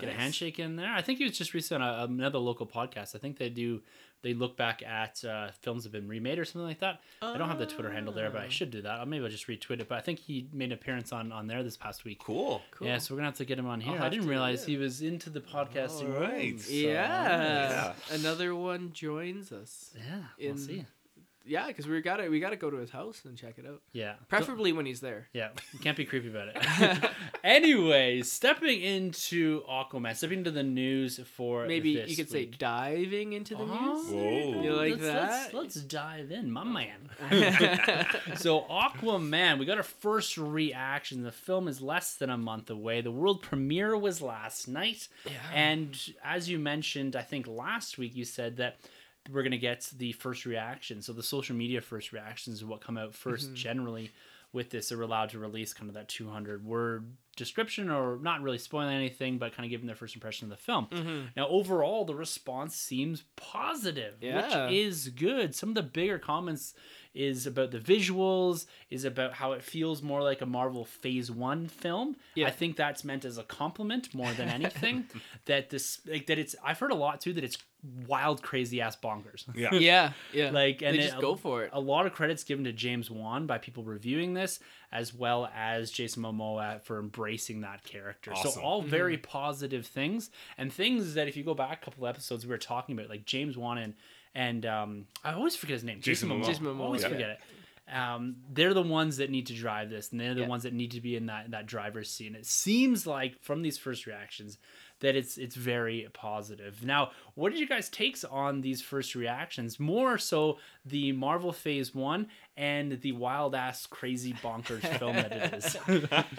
Get 0.02 0.10
a 0.10 0.14
handshake 0.14 0.60
in 0.60 0.76
there. 0.76 0.92
I 0.94 1.02
think 1.02 1.20
he 1.20 1.24
was 1.26 1.38
just 1.38 1.54
recently 1.54 1.86
on 1.88 2.00
a, 2.02 2.04
another 2.06 2.40
local 2.40 2.66
podcast. 2.68 3.16
I 3.16 3.20
think 3.20 3.38
they 3.38 3.50
do. 3.50 3.82
They 4.24 4.36
look 4.36 4.56
back 4.56 4.84
at 4.84 5.26
uh, 5.26 5.50
films 5.62 5.82
that 5.84 5.92
have 5.92 6.00
been 6.00 6.08
remade 6.08 6.38
or 6.38 6.46
something 6.46 6.68
like 6.68 6.80
that. 6.82 7.02
I 7.24 7.38
don't 7.40 7.48
have 7.50 7.58
the 7.58 7.66
Twitter 7.66 7.92
handle 7.92 8.14
there, 8.14 8.30
but 8.30 8.42
I 8.42 8.46
Ah. 8.46 8.50
should 8.50 8.70
do 8.70 8.82
that. 8.84 9.00
I'll 9.00 9.06
maybe 9.08 9.24
I'll 9.26 9.32
just 9.32 9.48
retweet 9.48 9.80
it. 9.80 9.88
But 9.90 9.98
I 9.98 10.02
think 10.02 10.20
he 10.20 10.48
made 10.54 10.66
an 10.66 10.74
appearance 10.74 11.12
on 11.12 11.32
on 11.32 11.48
there 11.48 11.64
this 11.64 11.76
past 11.76 12.04
week. 12.06 12.20
Cool. 12.20 12.62
Cool. 12.70 12.88
Yeah, 12.88 13.00
so 13.00 13.14
we're 13.16 13.18
gonna 13.20 13.30
have 13.30 13.38
to 13.38 13.46
get 13.46 13.58
him 13.58 13.66
on 13.68 13.82
here. 13.82 14.00
I 14.00 14.10
didn't 14.10 14.28
realize 14.28 14.64
he 14.64 14.78
was 14.78 15.02
into 15.02 15.32
the 15.32 15.42
podcasting. 15.42 16.14
All 16.14 16.22
right. 16.22 16.50
world, 16.52 16.62
so- 16.62 16.72
yeah. 16.72 17.94
Another 18.12 18.54
one 18.56 18.92
joins 18.94 19.52
us. 19.52 19.92
Yeah, 19.98 20.18
In- 20.38 20.56
we'll 20.56 20.58
see. 20.64 20.86
Yeah, 21.46 21.68
because 21.68 21.88
we 21.88 22.02
gotta 22.02 22.30
we 22.30 22.40
gotta 22.40 22.56
go 22.56 22.70
to 22.70 22.78
his 22.78 22.90
house 22.90 23.22
and 23.26 23.38
check 23.38 23.56
it 23.58 23.66
out. 23.66 23.82
Yeah, 23.94 24.14
Preferably 24.28 24.74
when 24.74 24.86
he's 24.86 25.02
there. 25.02 25.28
Yeah, 25.34 25.50
you 25.74 25.80
can't 25.80 25.98
be 25.98 26.06
creepy 26.06 26.30
about 26.30 26.50
it. 26.50 27.12
anyway, 27.44 28.22
stepping 28.22 28.82
into 28.82 29.62
Aquaman, 29.70 30.16
stepping 30.16 30.40
into 30.40 30.52
the 30.52 30.64
news 30.64 31.20
for 31.36 31.66
Maybe 31.66 31.96
this 31.96 32.10
you 32.10 32.16
could 32.16 32.30
say 32.30 32.46
diving 32.46 33.34
into 33.34 33.56
the 33.56 33.64
Oh, 33.64 33.94
news. 33.94 34.12
Whoa. 34.12 34.62
You 34.64 34.74
like 34.74 34.92
let's, 34.92 35.04
that? 35.04 35.54
Let's, 35.54 35.54
let's 35.54 35.76
dive 35.76 36.32
in, 36.32 36.52
my 36.52 36.64
man. 36.64 37.10
so 38.36 38.62
Aquaman, 38.70 39.60
we 39.60 39.66
got 39.66 39.78
our 39.78 39.84
first 39.84 40.38
reaction. 40.38 41.24
The 41.24 41.32
film 41.32 41.68
is 41.68 41.82
less 41.82 42.16
than 42.16 42.30
a 42.30 42.38
month 42.38 42.70
away. 42.70 43.02
The 43.02 43.12
world 43.12 43.42
premiere 43.42 43.98
was 43.98 44.22
last 44.22 44.68
night, 44.68 45.08
and 45.54 45.98
as 46.24 46.50
you 46.50 46.60
mentioned, 46.60 47.16
I 47.16 47.22
think 47.22 47.48
last 47.48 47.98
week 47.98 48.16
you 48.16 48.26
said 48.26 48.58
that 48.58 48.78
we're 49.30 49.44
gonna 49.44 49.58
get 49.58 49.90
the 49.98 50.14
first 50.14 50.46
reaction. 50.46 51.02
So 51.02 51.14
the 51.14 51.24
social 51.24 51.56
media 51.56 51.82
first 51.82 52.12
reactions 52.12 52.58
is 52.58 52.66
what 52.66 52.82
come 52.82 52.98
out 52.98 53.14
1st 53.14 53.46
mm-hmm. 53.46 53.54
generally. 53.56 54.12
With 54.54 54.70
this, 54.70 54.90
they 54.90 54.98
were 54.98 55.04
allowed 55.04 55.30
to 55.30 55.40
release 55.40 55.74
kind 55.74 55.90
of 55.90 55.94
that 55.94 56.10
200 56.10 56.66
word 56.66 57.14
description, 57.38 57.90
or 57.90 58.18
not 58.22 58.42
really 58.42 58.58
spoiling 58.58 58.94
anything, 58.94 59.38
but 59.38 59.56
kind 59.56 59.66
of 59.66 59.70
giving 59.70 59.88
their 59.88 59.96
first 59.96 60.14
impression 60.14 60.52
of 60.52 60.58
the 60.58 60.62
film. 60.62 60.88
Mm-hmm. 60.92 61.28
Now, 61.38 61.48
overall, 61.48 62.04
the 62.04 62.16
response 62.16 62.76
seems 62.76 63.24
positive, 63.38 64.16
Yeah. 64.20 64.66
which 64.66 64.74
is 64.74 65.08
good. 65.08 65.56
Some 65.56 65.70
of 65.70 65.76
the 65.76 65.84
bigger 65.84 66.20
comments, 66.20 66.74
is 67.14 67.46
about 67.46 67.72
the 67.72 67.80
visuals, 67.80 68.66
is 68.90 69.04
about 69.04 69.34
how 69.34 69.52
it 69.52 69.64
feels 69.64 70.02
more 70.02 70.22
like 70.22 70.42
a 70.42 70.46
Marvel 70.46 70.86
Phase 70.86 71.30
One 71.30 71.68
film. 71.68 72.16
Yeah. 72.36 72.48
I 72.48 72.52
think 72.52 72.78
that's 72.78 73.04
meant 73.04 73.26
as 73.26 73.38
a 73.38 73.44
compliment 73.44 74.14
more 74.14 74.32
than 74.34 74.48
anything. 74.48 75.06
that 75.46 75.70
this 75.70 76.00
like 76.08 76.28
that 76.28 76.40
it's 76.40 76.56
I've 76.64 76.80
heard 76.80 76.92
a 76.92 76.96
lot 76.96 77.22
too 77.22 77.34
that 77.34 77.44
it's 77.44 77.58
wild, 78.08 78.42
crazy 78.44 78.82
ass 78.82 78.96
bonkers. 78.96 79.46
Yeah. 79.56 79.70
Yeah, 79.76 80.14
yeah. 80.34 80.52
Like 80.52 80.82
and 80.82 80.96
they 80.96 81.00
it- 81.02 81.08
just 81.10 81.20
go 81.22 81.36
for 81.36 81.64
it. 81.64 81.72
a 81.74 81.80
lot 81.80 82.06
of 82.06 82.14
credits 82.14 82.44
given 82.44 82.66
to 82.66 82.74
James 82.74 83.10
Wan 83.10 83.48
by 83.48 83.58
people 83.58 83.84
reviewing 83.84 84.34
this, 84.34 84.60
as 84.92 85.14
well 85.14 85.50
as 85.56 85.90
Jason 85.92 86.24
Momoa 86.24 86.82
for 86.84 87.00
embracing 87.00 87.62
that 87.62 87.84
character. 87.84 88.32
So 88.36 88.50
Awesome. 88.50 88.64
all 88.64 88.82
very 88.82 89.18
positive 89.18 89.86
things, 89.88 90.30
and 90.58 90.72
things 90.72 91.16
that 91.16 91.28
if 91.28 91.36
you 91.38 91.44
go 91.44 91.54
back 91.54 91.82
a 91.82 91.86
couple 91.86 92.06
episodes 92.08 92.46
we 92.46 92.50
were 92.52 92.58
talking 92.58 92.98
about, 92.98 93.10
like 93.10 93.26
James 93.26 93.58
Wan 93.58 93.78
and 93.78 93.94
and 94.36 94.66
um, 94.66 95.08
I 95.26 95.34
always 95.34 95.56
forget 95.56 95.74
his 95.74 95.84
name, 95.84 96.00
Jason 96.02 96.30
Momoa. 96.30 96.46
Jason 96.46 96.66
Momoa, 96.66 96.80
always 96.82 97.02
yeah. 97.02 97.10
forget 97.10 97.30
it. 97.32 97.40
Um, 97.94 98.38
they're 98.54 98.74
the 98.74 98.82
ones 98.82 99.18
that 99.18 99.30
need 99.30 99.48
to 99.48 99.54
drive 99.54 99.90
this, 99.90 100.12
and 100.12 100.22
they're 100.22 100.34
the 100.34 100.42
Yeah. 100.42 100.48
ones 100.48 100.64
that 100.64 100.74
need 100.74 100.92
to 100.92 101.02
be 101.02 101.16
in 101.18 101.26
that 101.26 101.52
that 101.52 101.66
driver's 101.66 102.10
seat. 102.10 102.28
And 102.28 102.36
it 102.38 102.46
seems 102.46 103.06
like 103.06 103.42
from 103.42 103.62
these 103.64 103.78
first 103.78 104.06
reactions 104.06 104.58
that 105.02 105.16
it's 105.16 105.38
it's 105.38 105.56
very 105.56 106.08
positive. 106.14 106.84
Now, 106.84 107.12
what 107.36 107.52
did 107.52 107.60
you 107.60 107.68
guys 107.68 107.90
takes 107.90 108.24
on 108.24 108.62
these 108.62 108.82
first 108.82 109.14
reactions? 109.14 109.80
More 109.80 110.18
so 110.18 110.58
the 110.86 111.12
Marvel 111.12 111.52
Phase 111.52 111.94
One 111.94 112.28
and 112.56 113.02
the 113.02 113.12
wild 113.12 113.54
ass 113.54 113.86
crazy 113.86 114.34
bonkers 114.34 114.86
film 114.98 115.16
that 115.16 115.32
it 115.32 115.54
is. 115.54 115.78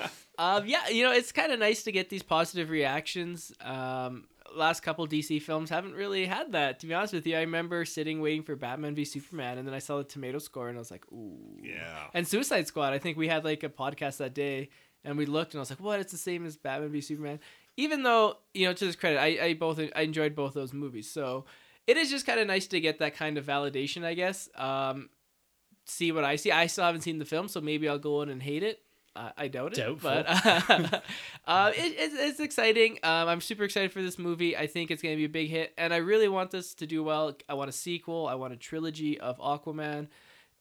Um, 0.38 0.66
yeah, 0.66 0.88
you 0.88 1.04
know, 1.04 1.12
it's 1.12 1.30
kind 1.30 1.52
of 1.52 1.58
nice 1.58 1.82
to 1.84 1.92
get 1.92 2.08
these 2.08 2.22
positive 2.22 2.70
reactions. 2.70 3.52
Um, 3.60 4.24
last 4.56 4.80
couple 4.80 5.06
DC 5.06 5.40
films 5.42 5.70
haven't 5.70 5.94
really 5.94 6.26
had 6.26 6.52
that. 6.52 6.80
To 6.80 6.86
be 6.86 6.94
honest 6.94 7.12
with 7.12 7.26
you, 7.26 7.36
I 7.36 7.40
remember 7.40 7.84
sitting 7.84 8.20
waiting 8.20 8.42
for 8.42 8.56
Batman 8.56 8.94
v 8.94 9.04
Superman, 9.04 9.58
and 9.58 9.66
then 9.66 9.74
I 9.74 9.78
saw 9.78 9.98
the 9.98 10.04
tomato 10.04 10.38
score, 10.38 10.68
and 10.68 10.76
I 10.76 10.80
was 10.80 10.90
like, 10.90 11.04
ooh. 11.12 11.38
Yeah. 11.62 12.06
And 12.14 12.26
Suicide 12.26 12.66
Squad, 12.66 12.92
I 12.92 12.98
think 12.98 13.16
we 13.16 13.28
had 13.28 13.44
like 13.44 13.62
a 13.62 13.68
podcast 13.68 14.18
that 14.18 14.34
day, 14.34 14.70
and 15.04 15.16
we 15.18 15.26
looked, 15.26 15.54
and 15.54 15.60
I 15.60 15.62
was 15.62 15.70
like, 15.70 15.80
what? 15.80 16.00
It's 16.00 16.12
the 16.12 16.18
same 16.18 16.46
as 16.46 16.56
Batman 16.56 16.90
v 16.90 17.00
Superman. 17.00 17.40
Even 17.76 18.02
though, 18.02 18.38
you 18.52 18.66
know, 18.66 18.74
to 18.74 18.84
his 18.84 18.96
credit, 18.96 19.18
I, 19.18 19.44
I 19.44 19.54
both 19.54 19.80
I 19.96 20.02
enjoyed 20.02 20.34
both 20.34 20.54
those 20.54 20.72
movies. 20.72 21.10
So 21.10 21.46
it 21.86 21.96
is 21.96 22.10
just 22.10 22.26
kind 22.26 22.38
of 22.38 22.46
nice 22.46 22.66
to 22.68 22.80
get 22.80 22.98
that 22.98 23.16
kind 23.16 23.38
of 23.38 23.46
validation, 23.46 24.04
I 24.04 24.14
guess. 24.14 24.48
Um, 24.54 25.08
see 25.84 26.12
what 26.12 26.24
I 26.24 26.36
see. 26.36 26.52
I 26.52 26.66
still 26.66 26.84
haven't 26.84 27.00
seen 27.02 27.18
the 27.18 27.24
film, 27.24 27.48
so 27.48 27.60
maybe 27.60 27.88
I'll 27.88 27.98
go 27.98 28.22
in 28.22 28.28
and 28.28 28.42
hate 28.42 28.62
it. 28.62 28.80
Uh, 29.14 29.30
I 29.36 29.48
doubt 29.48 29.72
it, 29.72 29.76
Doubtful. 29.76 30.10
but 30.24 30.26
uh, 31.46 31.72
it, 31.74 31.94
it's, 31.98 32.14
it's 32.14 32.40
exciting. 32.40 32.98
Um, 33.02 33.28
I'm 33.28 33.40
super 33.42 33.64
excited 33.64 33.92
for 33.92 34.00
this 34.00 34.18
movie. 34.18 34.56
I 34.56 34.66
think 34.66 34.90
it's 34.90 35.02
going 35.02 35.14
to 35.14 35.18
be 35.18 35.26
a 35.26 35.28
big 35.28 35.50
hit, 35.50 35.74
and 35.76 35.92
I 35.92 35.98
really 35.98 36.28
want 36.28 36.50
this 36.50 36.72
to 36.74 36.86
do 36.86 37.02
well. 37.02 37.36
I 37.46 37.54
want 37.54 37.68
a 37.68 37.74
sequel. 37.74 38.26
I 38.26 38.36
want 38.36 38.54
a 38.54 38.56
trilogy 38.56 39.20
of 39.20 39.38
Aquaman, 39.38 40.08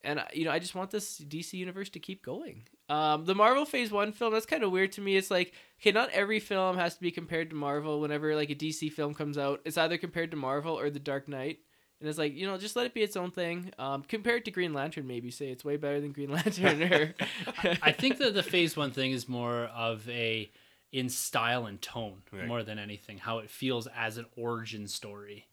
and 0.04 0.20
uh, 0.20 0.26
you 0.34 0.44
know, 0.44 0.52
I 0.52 0.60
just 0.60 0.76
want 0.76 0.92
this 0.92 1.20
DC 1.20 1.54
universe 1.54 1.90
to 1.92 2.00
keep 2.00 2.26
going. 2.26 2.64
Um, 2.92 3.26
the 3.26 3.36
Marvel 3.36 3.66
Phase 3.66 3.92
One 3.92 4.12
film 4.12 4.34
that's 4.34 4.46
kind 4.46 4.64
of 4.64 4.72
weird 4.72 4.92
to 4.94 5.02
me. 5.02 5.16
It's 5.16 5.32
like 5.32 5.54
okay, 5.80 5.92
not 5.92 6.10
every 6.12 6.40
film 6.40 6.78
has 6.78 6.96
to 6.96 7.02
be 7.02 7.12
compared 7.12 7.50
to 7.52 7.56
Marvel. 7.56 8.02
Whenever 8.02 8.36
like 8.36 8.50
a 8.50 8.56
DC 8.56 8.92
film 8.92 9.14
comes 9.14 9.38
out, 9.38 9.62
it's 9.66 9.78
either 9.78 9.98
compared 9.98 10.32
to 10.32 10.38
Marvel 10.38 10.78
or 10.78 10.90
The 10.90 11.00
Dark 11.00 11.28
Knight. 11.28 11.60
And 12.00 12.10
it's 12.10 12.18
like, 12.18 12.34
you 12.36 12.48
know, 12.48 12.58
just 12.58 12.76
let 12.76 12.88
it 12.88 12.96
be 12.96 13.04
its 13.04 13.16
own 13.16 13.30
thing. 13.30 13.72
Um, 13.78 14.02
compare 14.02 14.38
it 14.38 14.46
to 14.46 14.52
Green 14.52 14.74
Lantern, 14.74 15.06
maybe 15.06 15.30
say 15.30 15.50
it's 15.50 15.64
way 15.64 15.78
better 15.78 16.02
than 16.02 16.12
Green 16.14 16.32
Lantern. 16.38 16.82
Or 16.82 17.14
I 17.84 17.92
think 17.92 18.18
that 18.18 18.34
the 18.34 18.42
Phase 18.42 18.76
One 18.76 18.90
thing 18.90 19.12
is 19.12 19.30
more 19.30 19.66
of 19.66 20.10
a 20.10 20.50
in 20.92 21.10
style 21.10 21.68
and 21.68 21.80
tone 21.80 22.24
Right. 22.34 22.48
more 22.48 22.64
than 22.64 22.80
anything, 22.80 23.20
how 23.20 23.38
it 23.38 23.52
feels 23.52 23.88
as 23.96 24.18
an 24.18 24.26
origin 24.36 24.88
story. 24.88 25.46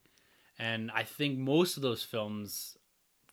And 0.59 0.91
I 0.91 1.03
think 1.03 1.39
most 1.39 1.77
of 1.77 1.83
those 1.83 2.03
films, 2.03 2.78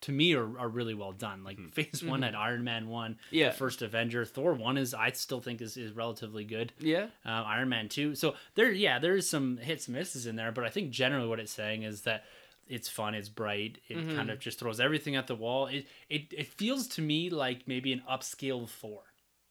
to 0.05 0.11
me, 0.11 0.33
are, 0.33 0.57
are 0.59 0.67
really 0.69 0.93
well 0.95 1.11
done. 1.11 1.43
Like 1.43 1.59
Phase 1.73 2.03
One 2.03 2.21
had 2.23 2.33
Iron 2.33 2.63
Man 2.63 2.87
One, 2.87 3.17
Yeah. 3.29 3.49
the 3.49 3.55
first 3.57 3.81
Avenger, 3.81 4.25
Thor 4.25 4.53
One 4.53 4.77
is 4.77 4.93
I 4.93 5.11
still 5.11 5.41
think 5.41 5.61
is, 5.61 5.77
is 5.77 5.91
relatively 5.91 6.43
good. 6.43 6.73
yeah, 6.79 7.03
Um, 7.23 7.43
Iron 7.45 7.69
Man 7.69 7.89
Two, 7.89 8.15
so 8.15 8.35
there, 8.55 8.71
yeah, 8.71 8.97
there's 8.99 9.29
some 9.29 9.57
hits 9.57 9.87
and 9.87 9.95
misses 9.97 10.25
in 10.25 10.35
there, 10.35 10.51
but 10.51 10.63
I 10.63 10.69
think 10.69 10.89
generally 10.91 11.27
what 11.27 11.39
it's 11.39 11.51
saying 11.51 11.83
is 11.83 12.01
that 12.01 12.23
it's 12.67 12.89
fun, 12.89 13.13
it's 13.13 13.29
bright, 13.29 13.77
it 13.89 13.97
Mm-hmm. 13.97 14.15
kind 14.15 14.29
of 14.31 14.39
just 14.39 14.57
throws 14.59 14.79
everything 14.79 15.15
at 15.15 15.27
the 15.27 15.35
wall. 15.35 15.67
It, 15.67 15.85
it 16.09 16.33
it 16.35 16.47
feels 16.47 16.87
to 16.95 17.01
me 17.01 17.29
like 17.29 17.67
maybe 17.67 17.93
an 17.93 18.01
upscale 18.09 18.67
Thor 18.67 19.01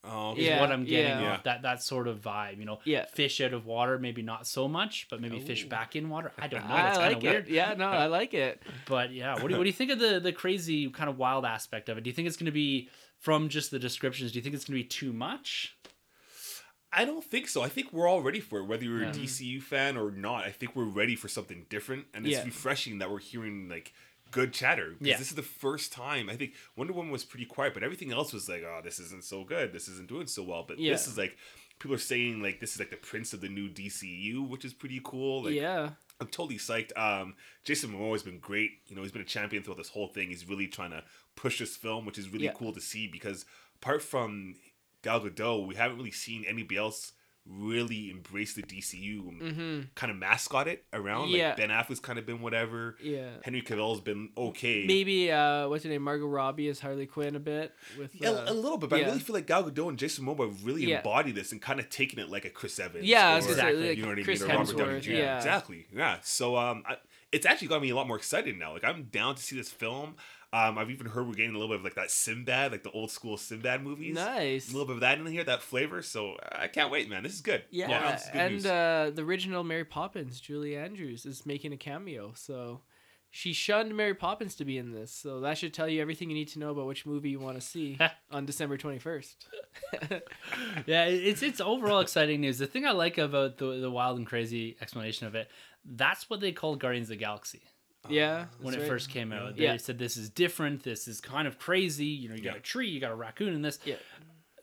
Oh, 0.07 0.31
okay. 0.31 0.45
Yeah, 0.45 0.61
what 0.61 0.71
I'm 0.71 0.85
getting 0.85 1.19
yeah. 1.19 1.33
off 1.33 1.43
that 1.43 1.61
that 1.63 1.81
sort 1.81 2.07
of 2.07 2.19
vibe. 2.21 2.57
You 2.59 2.65
know, 2.65 2.79
Yeah. 2.85 3.05
fish 3.05 3.41
out 3.41 3.53
of 3.53 3.65
water, 3.65 3.97
maybe 3.97 4.21
not 4.21 4.45
so 4.47 4.67
much, 4.67 5.07
but 5.09 5.19
maybe 5.21 5.39
fish 5.39 5.65
back 5.65 5.95
in 5.95 6.09
water. 6.09 6.31
I 6.37 6.47
don't 6.47 6.63
know. 6.67 6.73
I 6.75 6.81
That's 6.83 6.97
kind 6.97 7.07
like 7.09 7.17
of 7.17 7.23
weird. 7.23 7.47
it. 7.47 7.51
Yeah, 7.53 7.73
no, 7.77 7.85
I 7.87 8.05
like 8.07 8.33
it. 8.33 8.61
But 8.87 9.11
yeah, 9.11 9.33
what 9.33 9.47
do 9.47 9.49
you, 9.53 9.57
what 9.57 9.63
do 9.63 9.69
you 9.69 9.73
think 9.73 9.91
of 9.91 9.99
the 9.99 10.19
the 10.19 10.31
crazy 10.33 10.89
kind 10.89 11.09
of 11.09 11.17
wild 11.17 11.45
aspect 11.45 11.89
of 11.89 11.97
it? 11.97 12.03
Do 12.03 12.09
you 12.09 12.13
think 12.13 12.27
it's 12.27 12.37
going 12.37 12.45
to 12.45 12.51
be 12.51 12.89
from 13.19 13.49
just 13.49 13.71
the 13.71 13.79
descriptions? 13.79 14.31
Do 14.31 14.37
you 14.39 14.43
think 14.43 14.55
it's 14.55 14.65
going 14.65 14.77
to 14.77 14.83
be 14.83 14.87
too 14.87 15.11
much? 15.13 15.75
I 16.93 17.03
don't 17.03 17.23
think 17.23 17.47
so. 17.49 17.61
I 17.61 17.67
think 17.67 17.91
we're 17.91 18.07
all 18.07 18.21
ready 18.21 18.39
for 18.39 18.59
it, 18.59 18.65
whether 18.65 18.85
you're 18.85 19.01
Yeah. 19.03 19.09
a 19.09 19.13
DCU 19.13 19.61
fan 19.61 19.97
or 19.97 20.11
not. 20.11 20.45
I 20.45 20.51
think 20.51 20.75
we're 20.75 20.85
ready 20.85 21.15
for 21.17 21.27
something 21.27 21.65
different, 21.69 22.05
and 22.13 22.25
it's 22.25 22.35
Yeah. 22.37 22.45
refreshing 22.45 22.99
that 22.99 23.11
we're 23.11 23.19
hearing 23.19 23.67
like 23.67 23.93
good 24.31 24.53
chatter. 24.53 24.91
Because 24.91 25.07
Yeah. 25.07 25.17
this 25.17 25.29
is 25.29 25.35
the 25.35 25.41
first 25.43 25.91
time 25.93 26.29
I 26.29 26.35
think 26.35 26.53
Wonder 26.75 26.93
Woman 26.93 27.11
was 27.11 27.23
pretty 27.23 27.45
quiet, 27.45 27.73
but 27.73 27.83
everything 27.83 28.11
else 28.11 28.33
was 28.33 28.49
like, 28.49 28.63
"Oh, 28.63 28.81
this 28.83 28.99
isn't 28.99 29.23
so 29.23 29.43
good. 29.43 29.71
This 29.73 29.87
isn't 29.87 30.07
doing 30.09 30.27
so 30.27 30.43
well." 30.43 30.63
But 30.63 30.79
Yeah. 30.79 30.91
this 30.91 31.07
is 31.07 31.17
like 31.17 31.37
people 31.79 31.93
are 31.95 31.99
saying 31.99 32.41
like 32.41 32.59
this 32.59 32.73
is 32.73 32.79
like 32.79 32.89
the 32.89 32.97
prince 32.97 33.33
of 33.33 33.41
the 33.41 33.49
new 33.49 33.67
DCU, 33.69 34.41
which 34.47 34.63
is 34.65 34.73
pretty 34.73 35.01
cool. 35.03 35.43
Like, 35.43 35.53
yeah, 35.55 35.91
I'm 36.19 36.27
totally 36.27 36.57
psyched. 36.57 36.97
Um, 36.97 37.35
Jason 37.63 37.91
Momoa 37.91 38.13
has 38.13 38.23
been 38.23 38.39
great. 38.39 38.79
You 38.87 38.95
know, 38.95 39.01
he's 39.03 39.11
been 39.11 39.21
a 39.21 39.25
champion 39.25 39.61
throughout 39.63 39.77
this 39.77 39.89
whole 39.89 40.07
thing. 40.07 40.29
He's 40.29 40.47
really 40.47 40.67
trying 40.67 40.91
to 40.91 41.03
push 41.35 41.59
this 41.59 41.75
film, 41.75 42.05
which 42.05 42.17
is 42.17 42.29
really 42.29 42.45
Yeah. 42.45 42.53
cool 42.53 42.71
to 42.73 42.81
see 42.81 43.07
because 43.07 43.45
apart 43.75 44.01
from 44.01 44.55
Gal 45.01 45.21
Gadot, 45.21 45.67
we 45.67 45.75
haven't 45.75 45.97
really 45.97 46.11
seen 46.11 46.45
anybody 46.45 46.77
else 46.77 47.11
really 47.47 48.09
embrace 48.09 48.53
the 48.53 48.63
DCU 48.63 49.27
and 49.27 49.41
mm-hmm. 49.41 49.81
kind 49.93 50.11
of 50.11 50.17
mascot 50.17 50.67
it 50.67 50.83
around. 50.93 51.29
Yeah. 51.29 51.49
Like 51.49 51.57
Ben 51.57 51.69
Affleck's 51.69 51.99
kind 51.99 52.17
of 52.17 52.25
been 52.25 52.41
whatever. 52.41 52.95
yeah. 53.01 53.29
Henry 53.43 53.61
Cavill's 53.61 54.01
been 54.01 54.29
okay. 54.35 54.85
Maybe 54.87 55.31
uh, 55.31 55.67
what's 55.69 55.83
her 55.83 55.89
name, 55.89 56.01
Margot 56.01 56.25
Robbie 56.25 56.67
is 56.67 56.79
Harley 56.79 57.05
Quinn 57.05 57.35
a 57.35 57.39
bit 57.39 57.73
with. 57.97 58.15
Yeah, 58.15 58.29
Uh, 58.29 58.51
a 58.51 58.53
little 58.53 58.77
bit, 58.77 58.89
but 58.89 58.99
yeah. 58.99 59.05
I 59.05 59.07
really 59.09 59.19
feel 59.19 59.35
like 59.35 59.47
Gal 59.47 59.63
Gadot 59.63 59.89
and 59.89 59.99
Jason 59.99 60.25
Momoa 60.25 60.53
really 60.63 60.85
Yeah. 60.85 60.97
embody 60.97 61.31
this 61.31 61.51
and 61.51 61.61
kind 61.61 61.79
of 61.79 61.89
taken 61.89 62.19
it 62.19 62.29
like 62.29 62.45
a 62.45 62.49
Chris 62.49 62.79
Evans. 62.79 63.05
Yeah, 63.05 63.35
or, 63.35 63.37
Exactly. 63.37 63.89
like 63.89 63.97
you 63.97 64.03
know 64.03 64.09
what 64.09 64.19
I 64.19 64.23
mean, 64.23 64.41
or 64.41 64.47
Robert 64.47 64.77
Downey. 64.77 65.01
Jr. 65.01 65.11
Yeah, 65.11 65.37
Exactly. 65.37 65.87
Yeah. 65.93 66.17
So 66.23 66.57
um, 66.57 66.83
I, 66.87 66.97
it's 67.31 67.45
actually 67.45 67.67
got 67.67 67.81
me 67.81 67.89
a 67.89 67.95
lot 67.95 68.07
more 68.07 68.17
excited 68.17 68.57
now. 68.57 68.73
Like 68.73 68.83
I'm 68.83 69.03
down 69.03 69.35
to 69.35 69.41
see 69.41 69.55
this 69.55 69.69
film. 69.71 70.15
Um, 70.55 70.77
I've 70.77 70.89
even 70.89 71.07
heard 71.07 71.27
we're 71.27 71.33
getting 71.33 71.53
a 71.53 71.57
little 71.57 71.67
bit 71.67 71.79
of 71.79 71.83
like 71.83 71.95
that 71.95 72.09
Sinbad, 72.09 72.71
like 72.71 72.83
the 72.83 72.91
old 72.91 73.11
school 73.11 73.35
Sinbad 73.35 73.83
movies. 73.83 74.15
Nice. 74.15 74.69
A 74.69 74.71
little 74.71 74.87
bit 74.87 74.93
of 74.93 74.99
that 75.01 75.19
in 75.19 75.25
here, 75.25 75.43
that 75.43 75.61
flavor. 75.61 76.01
So 76.01 76.37
I 76.49 76.69
can't 76.69 76.89
wait, 76.89 77.09
man. 77.09 77.23
This 77.23 77.33
is 77.33 77.41
good. 77.41 77.63
Yeah, 77.71 77.89
Yeah, 77.89 78.15
is 78.15 78.23
good 78.23 78.39
and 78.39 78.65
uh, 78.65 79.11
the 79.13 79.23
original 79.23 79.65
Mary 79.65 79.83
Poppins, 79.83 80.39
Julie 80.39 80.77
Andrews, 80.77 81.25
is 81.25 81.45
making 81.45 81.73
a 81.73 81.77
cameo. 81.77 82.31
So 82.37 82.83
she 83.29 83.51
shunned 83.51 83.97
Mary 83.97 84.13
Poppins 84.13 84.55
to 84.55 84.63
be 84.63 84.77
in 84.77 84.93
this. 84.93 85.11
So 85.11 85.41
that 85.41 85.57
should 85.57 85.73
tell 85.73 85.89
you 85.89 86.01
everything 86.01 86.29
you 86.29 86.37
need 86.37 86.47
to 86.49 86.59
know 86.59 86.69
about 86.69 86.87
which 86.87 87.05
movie 87.05 87.31
you 87.31 87.39
want 87.41 87.59
to 87.59 87.61
see 87.61 87.99
on 88.31 88.45
December 88.45 88.77
twenty 88.77 88.99
first. 88.99 89.47
yeah, 90.85 91.03
it's 91.03 91.43
it's 91.43 91.59
overall 91.59 91.99
exciting 91.99 92.39
news. 92.39 92.59
The 92.59 92.67
thing 92.67 92.85
I 92.85 92.91
like 92.91 93.17
about 93.17 93.57
the 93.57 93.81
the 93.81 93.91
wild 93.91 94.17
and 94.17 94.25
crazy 94.25 94.77
explanation 94.79 95.27
of 95.27 95.35
it, 95.35 95.49
that's 95.83 96.29
what 96.29 96.39
they 96.39 96.53
called 96.53 96.79
Guardians 96.79 97.07
of 97.07 97.17
the 97.17 97.25
Galaxy 97.25 97.63
yeah, 98.09 98.45
when 98.61 98.73
it 98.73 98.79
right. 98.79 98.87
first 98.87 99.09
came 99.09 99.31
out. 99.31 99.57
Yeah. 99.57 99.73
They 99.73 99.77
said 99.77 99.97
this 99.97 100.17
is 100.17 100.29
different. 100.29 100.83
This 100.83 101.07
is 101.07 101.21
kind 101.21 101.47
of 101.47 101.59
crazy. 101.59 102.05
You 102.05 102.29
know, 102.29 102.35
you 102.35 102.43
got 102.43 102.57
a 102.57 102.61
tree, 102.61 102.87
you 102.87 102.99
got 102.99 103.11
a 103.11 103.15
raccoon 103.15 103.53
in 103.53 103.61
this. 103.61 103.79
Yeah. 103.85 103.95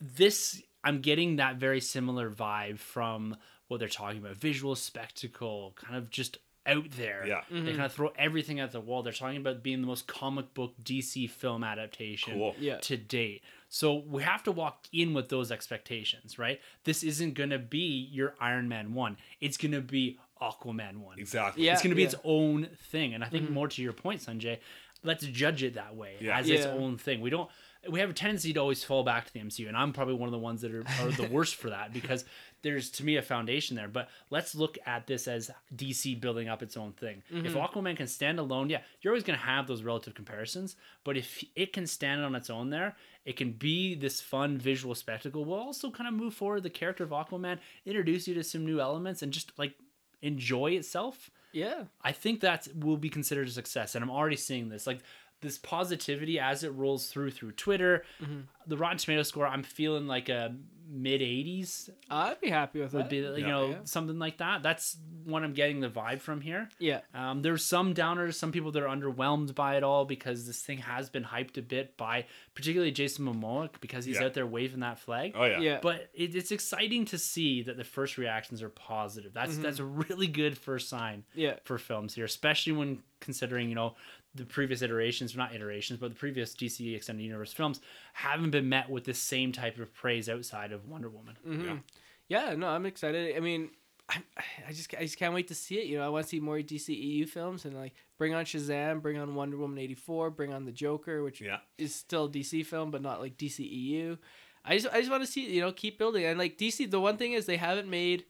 This 0.00 0.62
I'm 0.84 1.00
getting 1.00 1.36
that 1.36 1.56
very 1.56 1.80
similar 1.80 2.30
vibe 2.30 2.78
from 2.78 3.36
what 3.68 3.78
they're 3.78 3.88
talking 3.88 4.18
about. 4.18 4.36
Visual 4.36 4.74
spectacle, 4.74 5.74
kind 5.76 5.96
of 5.96 6.10
just 6.10 6.38
out 6.66 6.90
there. 6.92 7.24
Yeah. 7.26 7.40
Mm-hmm. 7.50 7.64
They 7.64 7.70
kind 7.72 7.84
of 7.84 7.92
throw 7.92 8.12
everything 8.16 8.60
at 8.60 8.72
the 8.72 8.80
wall. 8.80 9.02
They're 9.02 9.12
talking 9.12 9.38
about 9.38 9.62
being 9.62 9.80
the 9.80 9.86
most 9.86 10.06
comic 10.06 10.54
book 10.54 10.74
DC 10.82 11.28
film 11.30 11.64
adaptation 11.64 12.34
Cool. 12.34 12.54
Yeah. 12.58 12.78
to 12.78 12.96
date. 12.96 13.42
So 13.68 13.94
we 14.06 14.22
have 14.22 14.42
to 14.44 14.52
walk 14.52 14.86
in 14.92 15.14
with 15.14 15.28
those 15.28 15.50
expectations, 15.50 16.38
right? 16.38 16.60
This 16.84 17.02
isn't 17.02 17.34
going 17.34 17.50
to 17.50 17.58
be 17.58 18.08
your 18.12 18.34
Iron 18.38 18.68
Man 18.68 18.94
1. 18.94 19.16
It's 19.40 19.56
going 19.56 19.72
to 19.72 19.80
be 19.80 20.18
Aquaman 20.42 20.98
1. 20.98 21.18
Exactly. 21.18 21.64
Yeah. 21.64 21.72
It's 21.72 21.82
going 21.82 21.90
to 21.90 21.96
be 21.96 22.02
yeah. 22.02 22.08
its 22.08 22.16
own 22.24 22.68
thing. 22.90 23.14
And 23.14 23.22
I 23.22 23.28
think 23.28 23.44
mm-hmm. 23.44 23.54
more 23.54 23.68
to 23.68 23.82
your 23.82 23.92
point, 23.92 24.20
Sunjay, 24.20 24.58
let's 25.04 25.24
judge 25.26 25.62
it 25.62 25.74
that 25.74 25.96
way 25.96 26.16
Yeah. 26.20 26.38
as 26.38 26.48
its 26.48 26.66
own 26.66 26.98
thing. 26.98 27.20
We 27.20 27.30
don't 27.30 27.48
we 27.88 27.98
have 27.98 28.10
a 28.10 28.12
tendency 28.12 28.52
to 28.52 28.60
always 28.60 28.84
fall 28.84 29.02
back 29.02 29.26
to 29.26 29.32
the 29.32 29.40
MCU 29.40 29.66
and 29.66 29.76
I'm 29.76 29.92
probably 29.92 30.14
one 30.14 30.28
of 30.28 30.32
the 30.32 30.38
ones 30.38 30.60
that 30.60 30.72
are, 30.72 30.84
are 31.00 31.10
the 31.10 31.28
worst 31.28 31.56
for 31.56 31.70
that 31.70 31.92
because 32.00 32.24
there's 32.62 32.90
to 32.90 33.04
me 33.04 33.16
a 33.16 33.22
foundation 33.22 33.76
there. 33.76 33.88
But 33.88 34.08
let's 34.30 34.54
look 34.54 34.78
at 34.86 35.06
this 35.06 35.26
as 35.26 35.50
DC 35.74 36.20
building 36.20 36.48
up 36.48 36.62
its 36.62 36.76
own 36.76 36.92
thing. 36.92 37.22
If 37.28 37.54
mm-hmm. 37.54 37.58
Aquaman 37.58 37.96
can 37.96 38.06
stand 38.06 38.38
alone, 38.38 38.70
yeah, 38.70 38.82
you're 39.00 39.12
always 39.12 39.24
going 39.24 39.38
to 39.38 39.44
have 39.44 39.66
those 39.66 39.82
relative 39.82 40.14
comparisons, 40.14 40.76
but 41.02 41.16
if 41.16 41.44
it 41.56 41.72
can 41.72 41.86
stand 41.86 42.22
on 42.22 42.36
its 42.36 42.50
own 42.50 42.70
there, 42.70 42.94
it 43.24 43.36
can 43.36 43.52
be 43.52 43.94
this 43.94 44.20
fun 44.20 44.58
visual 44.58 44.94
spectacle. 44.94 45.44
We'll 45.44 45.58
also 45.58 45.90
kind 45.90 46.08
of 46.08 46.14
move 46.14 46.34
forward 46.34 46.62
the 46.62 46.70
character 46.70 47.04
of 47.04 47.10
Aquaman, 47.10 47.58
introduce 47.84 48.28
you 48.28 48.34
to 48.34 48.44
some 48.44 48.64
new 48.64 48.80
elements 48.80 49.22
and 49.22 49.32
just 49.32 49.52
like 49.58 49.74
enjoy 50.22 50.72
itself. 50.72 51.30
Yeah. 51.52 51.84
I 52.02 52.12
think 52.12 52.40
that 52.40 52.68
will 52.74 52.96
be 52.96 53.10
considered 53.10 53.48
a 53.48 53.50
success, 53.50 53.94
and 53.94 54.02
I'm 54.02 54.10
already 54.10 54.36
seeing 54.36 54.68
this. 54.70 54.86
Like 54.86 55.00
this 55.42 55.58
positivity 55.58 56.38
as 56.38 56.64
it 56.64 56.70
rolls 56.70 57.08
through 57.08 57.32
through 57.32 57.52
Twitter. 57.52 58.04
Mm-hmm. 58.22 58.40
The 58.68 58.76
Rotten 58.76 58.96
Tomato 58.96 59.22
score, 59.22 59.46
I'm 59.46 59.64
feeling 59.64 60.06
like 60.06 60.28
a 60.28 60.54
mid 60.94 61.22
80s 61.22 61.88
I'd 62.10 62.38
be 62.40 62.50
happy 62.50 62.80
with 62.80 62.92
would 62.92 63.04
that. 63.04 63.10
be, 63.10 63.16
you 63.16 63.36
Yeah. 63.38 63.46
know, 63.46 63.68
Yeah. 63.70 63.76
something 63.84 64.18
like 64.18 64.36
that. 64.38 64.62
That's 64.62 64.98
what 65.24 65.42
I'm 65.42 65.54
getting 65.54 65.80
the 65.80 65.88
vibe 65.88 66.20
from 66.20 66.40
here. 66.42 66.68
yeah. 66.78 67.00
Um, 67.14 67.40
there's 67.40 67.64
some 67.64 67.94
downers, 67.94 68.34
some 68.34 68.52
people 68.52 68.70
that 68.72 68.82
are 68.82 68.94
underwhelmed 68.94 69.54
by 69.54 69.76
it 69.76 69.82
all 69.84 70.04
because 70.04 70.46
this 70.46 70.60
thing 70.62 70.78
has 70.78 71.08
been 71.08 71.24
hyped 71.24 71.56
a 71.56 71.62
bit 71.62 71.96
by 71.96 72.26
particularly 72.54 72.90
Jason 72.92 73.24
Momoa 73.24 73.70
because 73.80 74.04
he's 74.04 74.16
Yeah. 74.20 74.26
out 74.26 74.34
there 74.34 74.46
waving 74.46 74.80
that 74.80 74.98
flag. 74.98 75.32
Oh 75.34 75.44
yeah. 75.44 75.60
Yeah. 75.60 75.78
But 75.80 76.10
it, 76.12 76.34
it's 76.34 76.50
exciting 76.52 77.06
to 77.06 77.16
see 77.18 77.62
that 77.62 77.76
the 77.78 77.84
first 77.84 78.18
reactions 78.18 78.62
are 78.62 78.68
positive. 78.68 79.32
That's 79.32 79.56
that's 79.58 79.78
a 79.78 79.84
really 79.84 80.26
good 80.26 80.58
first 80.58 80.88
sign 80.90 81.24
Yeah. 81.34 81.56
for 81.64 81.78
films 81.78 82.14
here, 82.14 82.24
especially 82.26 82.72
when 82.74 83.02
considering 83.20 83.68
you 83.68 83.74
know 83.76 83.94
the 84.34 84.44
previous 84.46 84.80
iterations, 84.82 85.36
not 85.36 85.54
iterations, 85.54 86.00
but 86.00 86.08
the 86.10 86.16
previous 86.16 86.54
DC 86.54 86.94
Extended 86.96 87.22
Universe 87.22 87.52
films 87.52 87.80
haven't 88.14 88.50
been 88.50 88.68
met 88.68 88.88
with 88.88 89.04
the 89.04 89.14
same 89.14 89.52
type 89.52 89.78
of 89.78 89.92
praise 89.92 90.28
outside 90.28 90.72
of 90.72 90.88
Wonder 90.88 91.10
Woman. 91.10 91.36
Mm-hmm. 91.46 91.76
Yeah, 92.28 92.54
no, 92.54 92.68
I'm 92.68 92.86
excited. 92.86 93.36
I 93.36 93.40
mean, 93.40 93.70
I, 94.08 94.16
I 94.68 94.72
just 94.72 94.94
I 94.94 95.02
just 95.02 95.18
can't 95.18 95.34
wait 95.34 95.48
to 95.48 95.54
see 95.54 95.76
it. 95.78 95.86
You 95.86 95.98
know, 95.98 96.06
I 96.06 96.08
want 96.08 96.24
to 96.24 96.28
see 96.28 96.40
more 96.40 96.56
DCEU 96.58 97.28
films 97.28 97.64
and 97.66 97.74
like 97.76 97.92
bring 98.16 98.32
on 98.34 98.44
Shazam, 98.44 99.02
bring 99.02 99.18
on 99.18 99.34
Wonder 99.34 99.56
Woman 99.58 99.78
eighty 99.78 99.94
four, 99.94 100.30
bring 100.30 100.52
on 100.52 100.64
the 100.64 100.72
Joker, 100.72 101.22
which 101.22 101.40
Yeah. 101.40 101.58
is 101.78 101.94
still 101.94 102.24
a 102.24 102.28
DC 102.30 102.64
film 102.64 102.90
but 102.90 103.02
not 103.02 103.20
like 103.20 103.36
DCEU. 103.36 104.18
I 104.64 104.78
just 104.78 104.94
I 104.94 104.98
just 105.00 105.10
want 105.10 105.22
to 105.24 105.30
see 105.30 105.52
you 105.52 105.60
know 105.60 105.72
keep 105.72 105.98
building 105.98 106.24
and 106.24 106.38
like 106.38 106.56
DC. 106.56 106.90
The 106.90 107.00
one 107.00 107.16
thing 107.18 107.32
is 107.34 107.44
they 107.46 107.56
haven't 107.58 107.88
made 107.90 108.24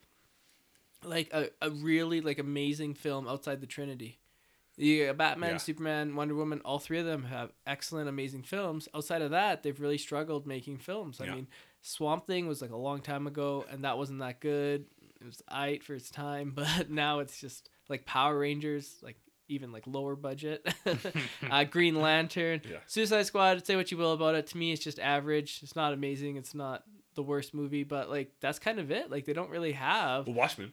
like 1.04 1.32
a, 1.32 1.48
a 1.60 1.70
really 1.70 2.20
like 2.20 2.38
amazing 2.38 2.94
film 2.94 3.28
outside 3.28 3.60
the 3.60 3.66
Trinity. 3.66 4.18
You 4.82 5.06
got 5.06 5.16
Batman, 5.16 5.50
Yeah. 5.52 5.56
Superman, 5.58 6.16
Wonder 6.16 6.34
Woman. 6.34 6.60
All 6.64 6.78
three 6.78 6.98
of 6.98 7.06
them 7.06 7.24
have 7.24 7.52
excellent, 7.66 8.08
amazing 8.08 8.42
films. 8.42 8.88
Outside 8.94 9.22
of 9.22 9.30
that, 9.30 9.62
they've 9.62 9.78
really 9.80 9.98
struggled 9.98 10.46
making 10.46 10.78
films. 10.78 11.20
I 11.20 11.26
Yeah. 11.26 11.34
mean, 11.36 11.48
Swamp 11.82 12.26
Thing 12.26 12.46
was 12.48 12.60
like 12.62 12.70
a 12.70 12.76
long 12.76 13.00
time 13.00 13.26
ago, 13.26 13.64
and 13.70 13.84
that 13.84 13.96
wasn't 13.98 14.20
that 14.20 14.40
good. 14.40 14.86
It 15.20 15.24
was 15.26 15.42
aight 15.50 15.82
for 15.82 15.94
its 15.94 16.10
time, 16.10 16.50
but 16.54 16.90
now 16.90 17.20
it's 17.20 17.40
just 17.40 17.70
like 17.88 18.04
Power 18.06 18.38
Rangers, 18.38 18.98
like 19.02 19.16
even 19.48 19.70
like 19.72 19.86
lower 19.86 20.16
budget. 20.16 20.66
uh, 21.50 21.64
Green 21.64 21.94
Lantern, 22.00 22.60
Yeah. 22.68 22.78
Suicide 22.86 23.24
Squad. 23.26 23.64
Say 23.66 23.76
what 23.76 23.90
you 23.90 23.96
will 23.98 24.12
about 24.14 24.34
it. 24.34 24.46
To 24.48 24.56
me, 24.56 24.72
it's 24.72 24.82
just 24.82 24.98
average. 24.98 25.60
It's 25.62 25.76
not 25.76 25.92
amazing. 25.92 26.36
It's 26.36 26.54
not 26.54 26.84
the 27.14 27.22
worst 27.22 27.52
movie, 27.52 27.84
but 27.84 28.08
like 28.08 28.32
that's 28.40 28.58
kind 28.58 28.78
of 28.78 28.90
it. 28.90 29.10
Like 29.10 29.26
they 29.26 29.32
don't 29.32 29.50
really 29.50 29.72
have 29.72 30.26
Well, 30.26 30.34
Watchmen. 30.36 30.72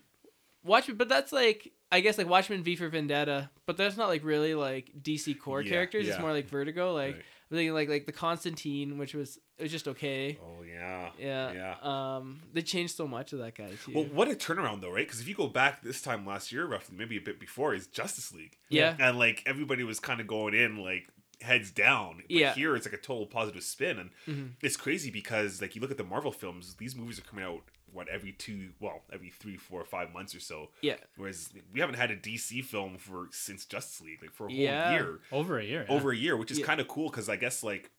Watchmen, 0.64 0.98
but 0.98 1.10
that's 1.10 1.32
like 1.32 1.74
I 1.92 2.02
guess 2.02 2.18
like 2.18 2.30
Watchmen 2.30 2.64
V 2.64 2.76
for 2.76 2.88
Vendetta, 2.90 3.50
but 3.66 3.76
that's 3.78 3.98
not 3.98 4.10
like 4.10 4.24
really 4.24 4.54
like 4.54 4.92
DC 5.02 5.40
core 5.40 5.62
Yeah, 5.62 5.70
characters. 5.72 6.08
It's 6.08 6.20
more 6.20 6.32
like 6.32 6.48
Vertigo. 6.48 6.94
Like 6.94 7.16
Right. 7.16 7.24
I'm 7.52 7.58
thinking 7.58 7.74
like 7.74 7.90
like 7.90 8.06
the 8.06 8.12
Constantine, 8.12 9.00
which 9.00 9.16
was 9.16 9.40
it 9.58 9.64
was 9.64 9.72
just 9.72 9.88
okay. 9.88 10.38
Oh 10.40 10.62
yeah. 10.64 11.10
Yeah. 11.18 11.52
Yeah. 11.52 11.76
Um, 12.18 12.42
they 12.54 12.62
changed 12.62 12.96
so 12.96 13.08
much 13.08 13.34
of 13.34 13.40
that 13.40 13.56
guy 13.56 13.72
too. 13.84 13.94
Well, 13.96 14.04
what 14.06 14.30
a 14.30 14.36
turnaround 14.36 14.82
though, 14.82 14.92
right? 14.92 15.06
Because 15.08 15.20
if 15.20 15.28
you 15.28 15.34
go 15.34 15.48
back 15.48 15.82
this 15.82 16.02
time 16.02 16.26
last 16.28 16.52
year, 16.52 16.68
roughly, 16.68 16.96
maybe 16.96 17.18
a 17.18 17.22
bit 17.22 17.40
before, 17.40 17.74
is 17.74 17.88
Justice 17.88 18.32
League. 18.34 18.58
yeah. 18.70 18.96
and 19.00 19.18
like 19.18 19.42
everybody 19.48 19.84
was 19.84 20.00
kind 20.00 20.22
of 20.22 20.28
going 20.28 20.54
in 20.54 20.78
like 20.78 21.08
heads 21.42 21.72
down. 21.72 22.18
But 22.18 22.30
Yeah. 22.30 22.54
here 22.54 22.76
it's 22.76 22.86
like 22.86 22.94
a 22.94 23.02
total 23.02 23.26
positive 23.26 23.64
spin, 23.64 23.98
and 23.98 24.10
Mhm. 24.28 24.50
it's 24.62 24.78
crazy 24.78 25.10
because 25.10 25.60
like 25.60 25.74
you 25.74 25.82
look 25.82 25.90
at 25.92 25.98
the 25.98 26.04
Marvel 26.04 26.32
films, 26.32 26.76
these 26.76 26.96
movies 26.96 27.18
are 27.18 27.24
coming 27.24 27.44
out 27.46 27.64
what 27.94 28.08
every 28.10 28.32
two, 28.32 28.70
well, 28.80 29.04
every 29.12 29.30
three, 29.30 29.58
four, 29.58 29.84
five 29.86 30.14
months 30.14 30.34
or 30.36 30.40
so. 30.40 30.70
Yeah. 30.82 30.98
Whereas 31.18 31.50
we 31.74 31.80
haven't 31.80 31.96
had 31.96 32.12
a 32.12 32.16
DC 32.16 32.64
film 32.66 32.98
for 32.98 33.28
since 33.32 33.66
Justice 33.66 34.02
League, 34.02 34.22
like 34.22 34.34
for 34.34 34.48
a 34.48 34.50
whole 34.50 34.58
Yeah. 34.60 34.92
year, 34.94 35.20
Over 35.32 35.60
a 35.60 35.64
year. 35.64 35.86
yeah. 35.88 35.96
over 35.96 36.12
a 36.12 36.18
year, 36.18 36.36
which 36.38 36.52
is 36.52 36.60
Yeah. 36.60 36.66
kind 36.66 36.80
of 36.82 36.88
cool 36.88 37.10
because 37.10 37.30
I 37.30 37.36
guess 37.36 37.64
like. 37.64 37.92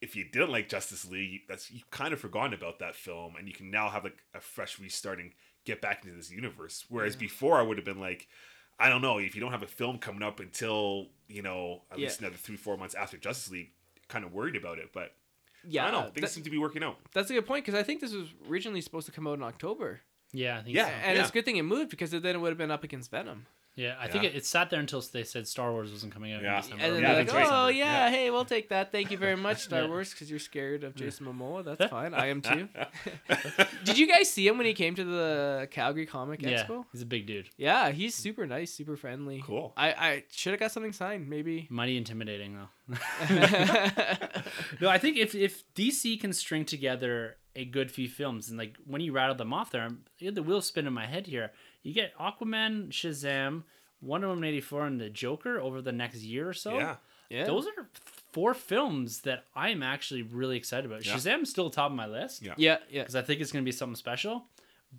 If 0.00 0.14
you 0.14 0.22
didn't 0.22 0.50
like 0.52 0.68
Justice 0.68 1.04
League, 1.06 1.40
that's 1.48 1.72
you 1.72 1.80
kind 1.90 2.12
of 2.14 2.20
forgotten 2.20 2.54
about 2.54 2.78
that 2.78 2.94
film, 2.94 3.34
and 3.34 3.48
you 3.48 3.52
can 3.52 3.68
now 3.68 3.88
have 3.90 4.04
like 4.04 4.22
a 4.32 4.40
fresh 4.40 4.78
restart 4.78 5.18
and 5.18 5.32
get 5.64 5.80
back 5.80 6.04
into 6.04 6.16
this 6.16 6.30
universe. 6.30 6.84
Whereas 6.88 7.16
before, 7.16 7.58
I 7.58 7.62
would 7.62 7.78
have 7.78 7.84
been 7.84 7.98
like, 7.98 8.28
I 8.78 8.90
don't 8.90 9.02
know, 9.02 9.18
if 9.18 9.34
you 9.34 9.40
don't 9.40 9.50
have 9.50 9.64
a 9.64 9.66
film 9.66 9.98
coming 9.98 10.22
up 10.22 10.38
until 10.38 11.08
you 11.26 11.42
know 11.42 11.82
at 11.90 11.98
Yeah. 11.98 12.04
least 12.04 12.20
another 12.20 12.36
three 12.36 12.56
four 12.56 12.76
months 12.76 12.94
after 12.94 13.16
Justice 13.16 13.50
League, 13.50 13.72
kind 14.06 14.24
of 14.24 14.32
worried 14.32 14.54
about 14.54 14.78
it. 14.78 14.92
But 14.92 15.16
Yeah. 15.66 15.86
I 15.86 15.90
don't 15.90 16.00
know, 16.00 16.06
uh, 16.08 16.10
things 16.10 16.20
that- 16.22 16.30
seem 16.30 16.44
to 16.44 16.50
be 16.50 16.58
working 16.58 16.82
out. 16.82 16.98
that's 17.12 17.30
a 17.30 17.34
good 17.34 17.46
point 17.46 17.64
because 17.64 17.78
I 17.78 17.82
think 17.82 18.00
this 18.00 18.12
was 18.12 18.28
originally 18.48 18.80
supposed 18.80 19.06
to 19.06 19.12
come 19.12 19.26
out 19.26 19.34
in 19.34 19.42
October, 19.42 20.00
Yeah, 20.32 20.58
I 20.58 20.62
think 20.62 20.76
Yeah. 20.76 20.86
so. 20.86 20.92
and 20.92 21.16
Yeah. 21.16 21.20
it's 21.22 21.30
a 21.30 21.32
good 21.32 21.44
thing 21.44 21.56
it 21.56 21.62
moved 21.62 21.90
because 21.90 22.10
then 22.10 22.24
it 22.24 22.38
would 22.38 22.50
have 22.50 22.58
been 22.58 22.70
up 22.70 22.84
against 22.84 23.10
Venom. 23.10 23.46
Yeah, 23.78 23.94
I 24.00 24.08
think 24.08 24.24
it, 24.24 24.34
it 24.34 24.44
sat 24.44 24.70
there 24.70 24.80
until 24.80 25.00
they 25.00 25.22
said 25.22 25.46
Star 25.46 25.70
Wars 25.70 25.92
wasn't 25.92 26.12
coming 26.12 26.32
out 26.32 26.42
Yeah. 26.42 26.56
in 26.56 26.62
December. 26.62 26.84
And 26.84 26.94
then 26.96 27.02
Yeah, 27.02 27.08
they're 27.14 27.24
that's 27.24 27.32
like, 27.34 27.44
right. 27.48 27.52
"Oh 27.64 27.68
December. 27.68 27.72
yeah, 27.90 28.10
hey, 28.10 28.30
we'll 28.30 28.44
take 28.44 28.68
that. 28.70 28.90
Thank 28.90 29.12
you 29.12 29.18
very 29.18 29.36
much, 29.36 29.58
Star 29.62 29.82
Yeah. 29.84 29.86
Wars, 29.88 30.10
because 30.10 30.28
you're 30.28 30.40
scared 30.40 30.82
of 30.82 30.96
Jason 30.96 31.26
Momoa. 31.26 31.64
That's 31.64 31.88
fine. 31.90 32.12
I 32.12 32.26
am 32.26 32.40
too." 32.42 32.68
Did 33.84 33.96
you 33.96 34.08
guys 34.08 34.28
see 34.28 34.46
him 34.48 34.58
when 34.58 34.66
he 34.66 34.74
came 34.74 34.96
to 34.96 35.04
the 35.04 35.68
Calgary 35.70 36.06
Comic 36.06 36.42
Yeah, 36.42 36.64
Expo? 36.64 36.84
he's 36.92 37.02
a 37.02 37.06
big 37.06 37.26
dude. 37.26 37.50
Yeah, 37.56 37.90
he's 37.92 38.14
super 38.16 38.46
nice, 38.46 38.72
super 38.72 38.96
friendly. 38.96 39.42
Cool. 39.46 39.72
I, 39.76 39.88
I 39.92 40.24
should 40.32 40.52
have 40.54 40.60
got 40.60 40.72
something 40.72 40.92
signed, 40.92 41.28
maybe. 41.28 41.68
Mighty 41.70 41.96
intimidating 41.96 42.56
though. 42.56 42.96
no, 44.80 44.88
I 44.88 44.98
think 44.98 45.16
if 45.16 45.34
if 45.34 45.62
DC 45.74 46.20
can 46.20 46.32
string 46.32 46.64
together 46.64 47.36
a 47.56 47.64
good 47.64 47.90
few 47.90 48.08
films 48.08 48.48
and 48.48 48.58
like 48.58 48.76
when 48.86 49.00
you 49.00 49.12
rattle 49.12 49.34
them 49.34 49.52
off 49.52 49.70
there, 49.70 49.82
I'm, 49.82 50.04
the 50.20 50.42
wheels 50.42 50.66
spin 50.66 50.86
in 50.86 50.92
my 50.92 51.06
head 51.06 51.26
here. 51.26 51.50
You 51.82 51.94
get 51.94 52.16
Aquaman, 52.18 52.88
Shazam, 52.88 53.62
Wonder 54.00 54.28
Woman 54.28 54.44
eighty 54.44 54.60
four, 54.60 54.86
and 54.86 55.00
the 55.00 55.10
Joker 55.10 55.60
over 55.60 55.80
the 55.80 55.92
next 55.92 56.22
year 56.22 56.48
or 56.48 56.54
so. 56.54 56.74
yeah, 56.78 56.96
yeah. 57.30 57.44
Those 57.44 57.66
are 57.66 57.88
four 58.32 58.54
films 58.54 59.20
that 59.22 59.44
I'm 59.56 59.82
actually 59.82 60.22
really 60.22 60.56
excited 60.56 60.86
about. 60.86 61.04
Yeah. 61.04 61.14
Shazam's 61.14 61.50
still 61.50 61.70
top 61.70 61.90
of 61.90 61.96
my 61.96 62.06
list. 62.06 62.42
Yeah. 62.42 62.54
yeah, 62.56 62.78
yeah. 62.90 63.02
because 63.02 63.16
I 63.16 63.22
think 63.22 63.40
it's 63.40 63.52
going 63.52 63.64
to 63.64 63.68
be 63.68 63.72
something 63.72 63.96
special. 63.96 64.44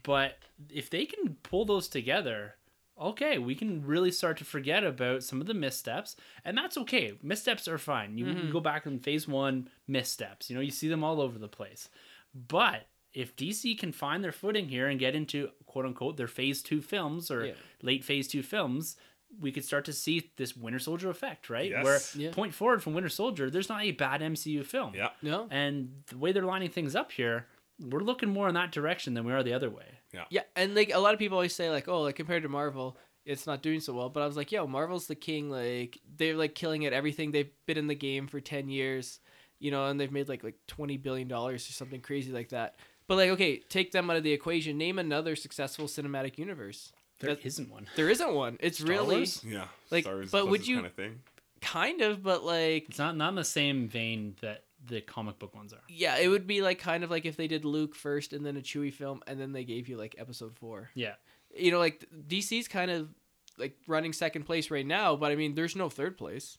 But 0.03 0.37
if 0.69 0.89
they 0.89 1.05
can 1.05 1.35
pull 1.43 1.65
those 1.65 1.87
together, 1.87 2.55
okay, 2.99 3.37
we 3.37 3.55
can 3.55 3.85
really 3.85 4.11
start 4.11 4.37
to 4.37 4.45
forget 4.45 4.83
about 4.83 5.23
some 5.23 5.41
of 5.41 5.47
the 5.47 5.53
missteps, 5.53 6.15
and 6.43 6.57
that's 6.57 6.77
okay. 6.77 7.13
Missteps 7.23 7.67
are 7.67 7.77
fine. 7.77 8.17
You, 8.17 8.27
you 8.27 8.51
go 8.51 8.59
back 8.59 8.85
in 8.85 8.99
phase 8.99 9.27
one, 9.27 9.69
missteps. 9.87 10.49
You 10.49 10.55
know, 10.55 10.61
you 10.61 10.71
see 10.71 10.87
them 10.87 11.03
all 11.03 11.21
over 11.21 11.39
the 11.39 11.47
place. 11.47 11.89
But 12.35 12.85
if 13.13 13.35
DC 13.35 13.77
can 13.79 13.91
find 13.91 14.23
their 14.23 14.31
footing 14.31 14.67
here 14.69 14.87
and 14.87 14.99
get 14.99 15.15
into 15.15 15.49
quote 15.65 15.85
unquote 15.85 16.17
their 16.17 16.27
phase 16.27 16.61
two 16.61 16.81
films 16.81 17.31
or 17.31 17.47
Yeah. 17.47 17.53
late 17.81 18.03
phase 18.03 18.27
two 18.27 18.43
films, 18.43 18.95
we 19.39 19.51
could 19.51 19.63
start 19.65 19.85
to 19.85 19.93
see 19.93 20.31
this 20.37 20.55
Winter 20.55 20.79
Soldier 20.79 21.09
effect, 21.09 21.49
right? 21.49 21.69
Yes. 21.71 21.83
Where 21.83 21.99
Yeah. 22.25 22.31
point 22.31 22.53
forward 22.53 22.81
from 22.83 22.93
Winter 22.93 23.09
Soldier, 23.09 23.49
there's 23.49 23.69
not 23.69 23.83
a 23.83 23.91
bad 23.91 24.21
MCU 24.21 24.63
film. 24.63 24.95
yeah, 24.95 25.09
No. 25.21 25.47
And 25.51 26.03
the 26.07 26.17
way 26.17 26.31
they're 26.31 26.43
lining 26.43 26.69
things 26.69 26.95
up 26.95 27.11
here, 27.11 27.47
we're 27.79 27.99
looking 28.01 28.29
more 28.29 28.47
in 28.47 28.55
that 28.55 28.71
direction 28.71 29.13
than 29.13 29.25
we 29.25 29.31
are 29.33 29.43
the 29.43 29.53
other 29.53 29.69
way. 29.69 29.99
Yeah, 30.13 30.25
Yeah. 30.29 30.43
and 30.55 30.73
like 30.75 30.91
a 30.93 30.99
lot 30.99 31.13
of 31.13 31.19
people 31.19 31.37
always 31.37 31.53
say 31.55 31.69
like, 31.69 31.87
oh, 31.87 32.01
like 32.01 32.15
compared 32.15 32.43
to 32.43 32.49
Marvel, 32.49 32.97
it's 33.25 33.45
not 33.45 33.61
doing 33.61 33.79
so 33.79 33.93
well. 33.93 34.09
But 34.09 34.23
I 34.23 34.25
was 34.27 34.35
like, 34.37 34.51
yo, 34.51 34.65
Marvel's 34.65 35.05
the 35.07 35.15
king. 35.15 35.49
Like 35.51 35.99
they're 36.17 36.35
like 36.35 36.55
killing 36.55 36.81
it. 36.83 36.93
everything. 36.93 37.31
They've 37.31 37.51
been 37.67 37.77
in 37.77 37.87
the 37.87 37.95
game 37.95 38.27
for 38.27 38.39
ten 38.41 38.69
years, 38.69 39.19
you 39.59 39.69
know, 39.69 39.85
and 39.85 39.99
they've 39.99 40.11
made 40.11 40.27
like 40.27 40.43
like 40.43 40.57
twenty 40.65 40.97
billion 40.97 41.27
dollars 41.27 41.69
or 41.69 41.73
something 41.73 42.01
crazy 42.01 42.31
like 42.31 42.49
that. 42.49 42.79
But 43.09 43.17
like, 43.17 43.29
okay, 43.31 43.57
take 43.57 43.91
them 43.91 44.09
out 44.09 44.15
of 44.15 44.23
the 44.23 44.31
equation. 44.31 44.77
Name 44.77 44.97
another 44.99 45.35
successful 45.35 45.87
cinematic 45.87 46.37
universe. 46.37 46.93
There 47.19 47.31
That- 47.35 47.43
not 47.43 47.69
one. 47.69 47.87
There 47.97 48.09
isn't 48.09 48.33
one. 48.33 48.57
It's 48.61 48.77
Star 48.79 48.89
really 48.91 49.15
Wars? 49.17 49.43
yeah. 49.43 49.65
Like, 49.91 50.03
Star 50.05 50.13
Wars 50.15 50.31
but 50.31 50.47
would 50.47 50.65
you- 50.67 50.75
kind 50.75 50.85
of 50.85 50.93
thing? 50.93 51.19
kind 51.59 52.01
of, 52.01 52.23
but 52.23 52.45
like, 52.45 52.87
It's 52.87 52.97
not 52.99 53.17
not 53.17 53.29
in 53.29 53.35
the 53.35 53.43
same 53.43 53.89
vein 53.89 54.35
that 54.41 54.63
the 54.85 55.01
comic 55.01 55.39
book 55.39 55.53
ones 55.53 55.73
are. 55.73 55.81
yeah, 55.89 56.17
it 56.17 56.29
would 56.29 56.47
be 56.47 56.61
like 56.61 56.79
kind 56.79 57.03
of 57.03 57.09
like 57.11 57.25
if 57.25 57.35
they 57.35 57.47
did 57.49 57.65
Luke 57.65 57.95
first 57.95 58.31
and 58.31 58.45
then 58.45 58.55
a 58.55 58.61
Chewie 58.61 58.93
film, 58.93 59.21
and 59.27 59.37
then 59.41 59.51
they 59.51 59.65
gave 59.65 59.89
you 59.89 59.97
like 59.97 60.15
Episode 60.17 60.55
Four. 60.55 60.91
Yeah. 60.93 61.15
you 61.57 61.71
know, 61.71 61.79
like 61.79 62.05
DC's 62.29 62.67
kind 62.69 62.89
of 62.91 63.09
like 63.57 63.75
running 63.87 64.13
second 64.13 64.43
place 64.43 64.69
right 64.71 64.85
now, 64.85 65.15
but 65.17 65.31
I 65.31 65.35
mean, 65.35 65.55
there's 65.55 65.75
no 65.75 65.89
third 65.89 66.15
place. 66.17 66.57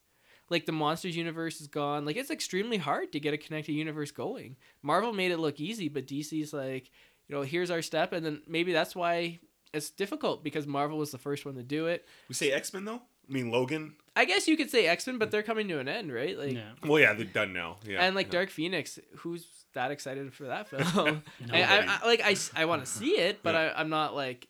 Like 0.50 0.66
the 0.66 0.72
Monsters 0.72 1.16
universe 1.16 1.60
is 1.60 1.68
gone. 1.68 2.04
Like 2.04 2.16
it's 2.16 2.30
extremely 2.30 2.76
hard 2.76 3.12
to 3.12 3.20
get 3.20 3.32
a 3.32 3.38
connected 3.38 3.72
universe 3.72 4.10
going. 4.10 4.56
Marvel 4.82 5.12
made 5.12 5.30
it 5.30 5.38
look 5.38 5.60
easy, 5.60 5.88
but 5.88 6.06
DC's 6.06 6.52
like, 6.52 6.90
you 7.28 7.34
know, 7.36 7.42
here's 7.42 7.70
our 7.70 7.80
step, 7.82 8.12
and 8.12 8.26
then 8.26 8.42
maybe 8.48 8.72
that's 8.72 8.94
why 8.96 9.38
it's 9.72 9.90
difficult 9.90 10.42
because 10.42 10.66
Marvel 10.66 10.98
was 10.98 11.12
the 11.12 11.18
first 11.18 11.46
one 11.46 11.54
to 11.54 11.62
do 11.62 11.86
it. 11.86 12.06
We 12.28 12.34
say 12.34 12.50
X 12.52 12.74
Men 12.74 12.84
though. 12.84 13.00
I 13.28 13.32
mean 13.32 13.50
Logan. 13.52 13.94
I 14.16 14.24
guess 14.24 14.48
you 14.48 14.56
could 14.56 14.70
say 14.70 14.86
X 14.88 15.06
Men, 15.06 15.18
but 15.18 15.30
they're 15.30 15.44
coming 15.44 15.68
to 15.68 15.78
an 15.78 15.88
end, 15.88 16.12
right? 16.12 16.36
Like, 16.36 16.52
yeah. 16.54 16.72
Well, 16.84 17.00
yeah, 17.00 17.12
they're 17.14 17.24
done 17.24 17.52
now. 17.52 17.76
Yeah, 17.86 18.04
and 18.04 18.16
like 18.16 18.26
yeah. 18.26 18.32
Dark 18.32 18.50
Phoenix, 18.50 18.98
who's 19.18 19.46
that 19.74 19.92
excited 19.92 20.34
for 20.34 20.44
that 20.48 20.68
film? 20.68 21.22
And 21.40 21.52
I, 21.52 21.98
I, 22.02 22.06
like 22.06 22.22
I, 22.24 22.34
I 22.56 22.64
want 22.64 22.84
to 22.84 22.90
see 22.90 23.12
it, 23.12 23.44
but 23.44 23.54
Yeah. 23.54 23.72
I, 23.76 23.80
I'm 23.80 23.88
not 23.88 24.16
like, 24.16 24.48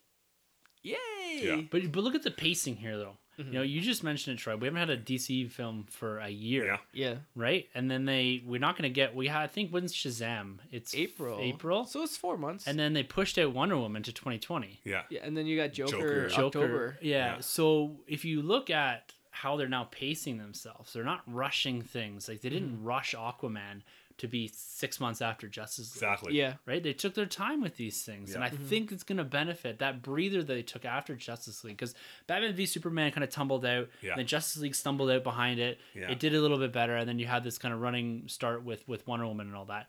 yay. 0.83 0.97
Yeah. 1.35 1.61
But 1.71 1.93
but 1.93 2.03
look 2.03 2.15
at 2.15 2.23
the 2.23 2.31
pacing 2.31 2.77
here 2.77 2.97
though. 2.97 3.19
Mm-hmm. 3.41 3.53
You 3.53 3.59
know, 3.59 3.63
you 3.63 3.81
just 3.81 4.05
mentioned 4.05 4.39
it, 4.39 4.43
Troy. 4.43 4.57
We 4.57 4.67
haven't 4.67 4.81
had 4.81 4.91
a 4.91 4.97
DC 4.97 5.51
film 5.51 5.87
for 5.91 6.19
a 6.19 6.29
year, 6.29 6.67
Yeah. 6.67 6.77
Yeah. 6.93 7.15
right? 7.35 7.69
And 7.75 7.91
then 7.91 8.05
they 8.05 8.43
we're 8.47 8.61
not 8.61 8.77
gonna 8.77 8.89
get 8.89 9.15
we 9.15 9.29
had 9.29 9.43
I 9.43 9.47
think 9.47 9.71
when's 9.71 9.95
Shazam? 9.95 10.59
It's 10.71 10.95
April. 10.95 11.39
April. 11.41 11.85
So 11.85 12.03
it's 12.03 12.17
four 12.17 12.37
months. 12.37 12.67
And 12.67 12.79
then 12.79 12.93
they 12.93 13.03
pushed 13.03 13.39
out 13.39 13.53
Wonder 13.53 13.79
Woman 13.79 14.03
to 14.03 14.13
2020. 14.13 14.81
Yeah. 14.85 15.03
yeah, 15.11 15.21
and 15.23 15.37
then 15.37 15.47
you 15.47 15.57
got 15.57 15.73
Joker, 15.73 15.91
Joker. 15.91 16.29
Joker. 16.29 16.47
October. 16.47 16.99
Yeah. 17.01 17.35
Yeah. 17.35 17.41
So 17.41 17.97
if 18.07 18.25
you 18.25 18.43
look 18.43 18.71
at 18.71 19.13
how 19.31 19.57
they're 19.57 19.69
now 19.69 19.89
pacing 19.91 20.39
themselves. 20.39 20.93
They're 20.93 21.05
not 21.05 21.23
rushing 21.27 21.83
things. 21.83 22.29
Like 22.29 22.41
they 22.43 22.51
didn't 22.51 22.77
mm. 22.77 22.85
rush 22.85 23.15
Aquaman 23.15 23.83
to 24.21 24.29
be 24.29 24.51
six 24.55 25.01
months 25.01 25.23
after 25.23 25.49
Justice 25.49 25.95
League. 25.95 26.03
Exactly. 26.03 26.35
Yeah. 26.35 26.55
Right? 26.67 26.83
They 26.83 26.93
took 26.93 27.15
their 27.15 27.25
time 27.25 27.63
with 27.63 27.77
these 27.77 28.03
things. 28.03 28.35
And 28.35 28.43
Yeah. 28.43 28.49
I 28.49 28.51
think 28.51 28.93
it's 28.93 29.03
going 29.03 29.17
to 29.17 29.25
benefit 29.25 29.79
that 29.79 30.03
breather 30.03 30.39
that 30.43 30.47
they 30.53 30.63
took 30.63 30.85
after 30.85 31.17
Justice 31.17 31.65
League. 31.65 31.79
Because 31.79 31.95
Batman 32.27 32.55
v 32.55 32.67
Superman 32.67 33.13
kind 33.13 33.25
of 33.25 33.31
tumbled 33.31 33.65
out. 33.65 33.89
Yeah. 34.03 34.17
Then 34.17 34.27
Justice 34.27 34.61
League 34.61 34.75
stumbled 34.75 35.11
out 35.11 35.25
behind 35.25 35.59
it. 35.59 35.79
Yeah. 35.95 36.11
It 36.11 36.19
did 36.21 36.35
a 36.35 36.41
little 36.41 36.59
bit 36.59 36.71
better. 36.71 36.97
And 36.97 37.09
then 37.09 37.19
you 37.19 37.27
had 37.27 37.43
this 37.45 37.57
kind 37.57 37.73
of 37.73 37.81
running 37.81 38.25
start 38.27 38.63
with, 38.63 38.87
with 38.87 39.07
Wonder 39.07 39.27
Woman 39.27 39.47
and 39.47 39.57
all 39.57 39.65
that. 39.67 39.89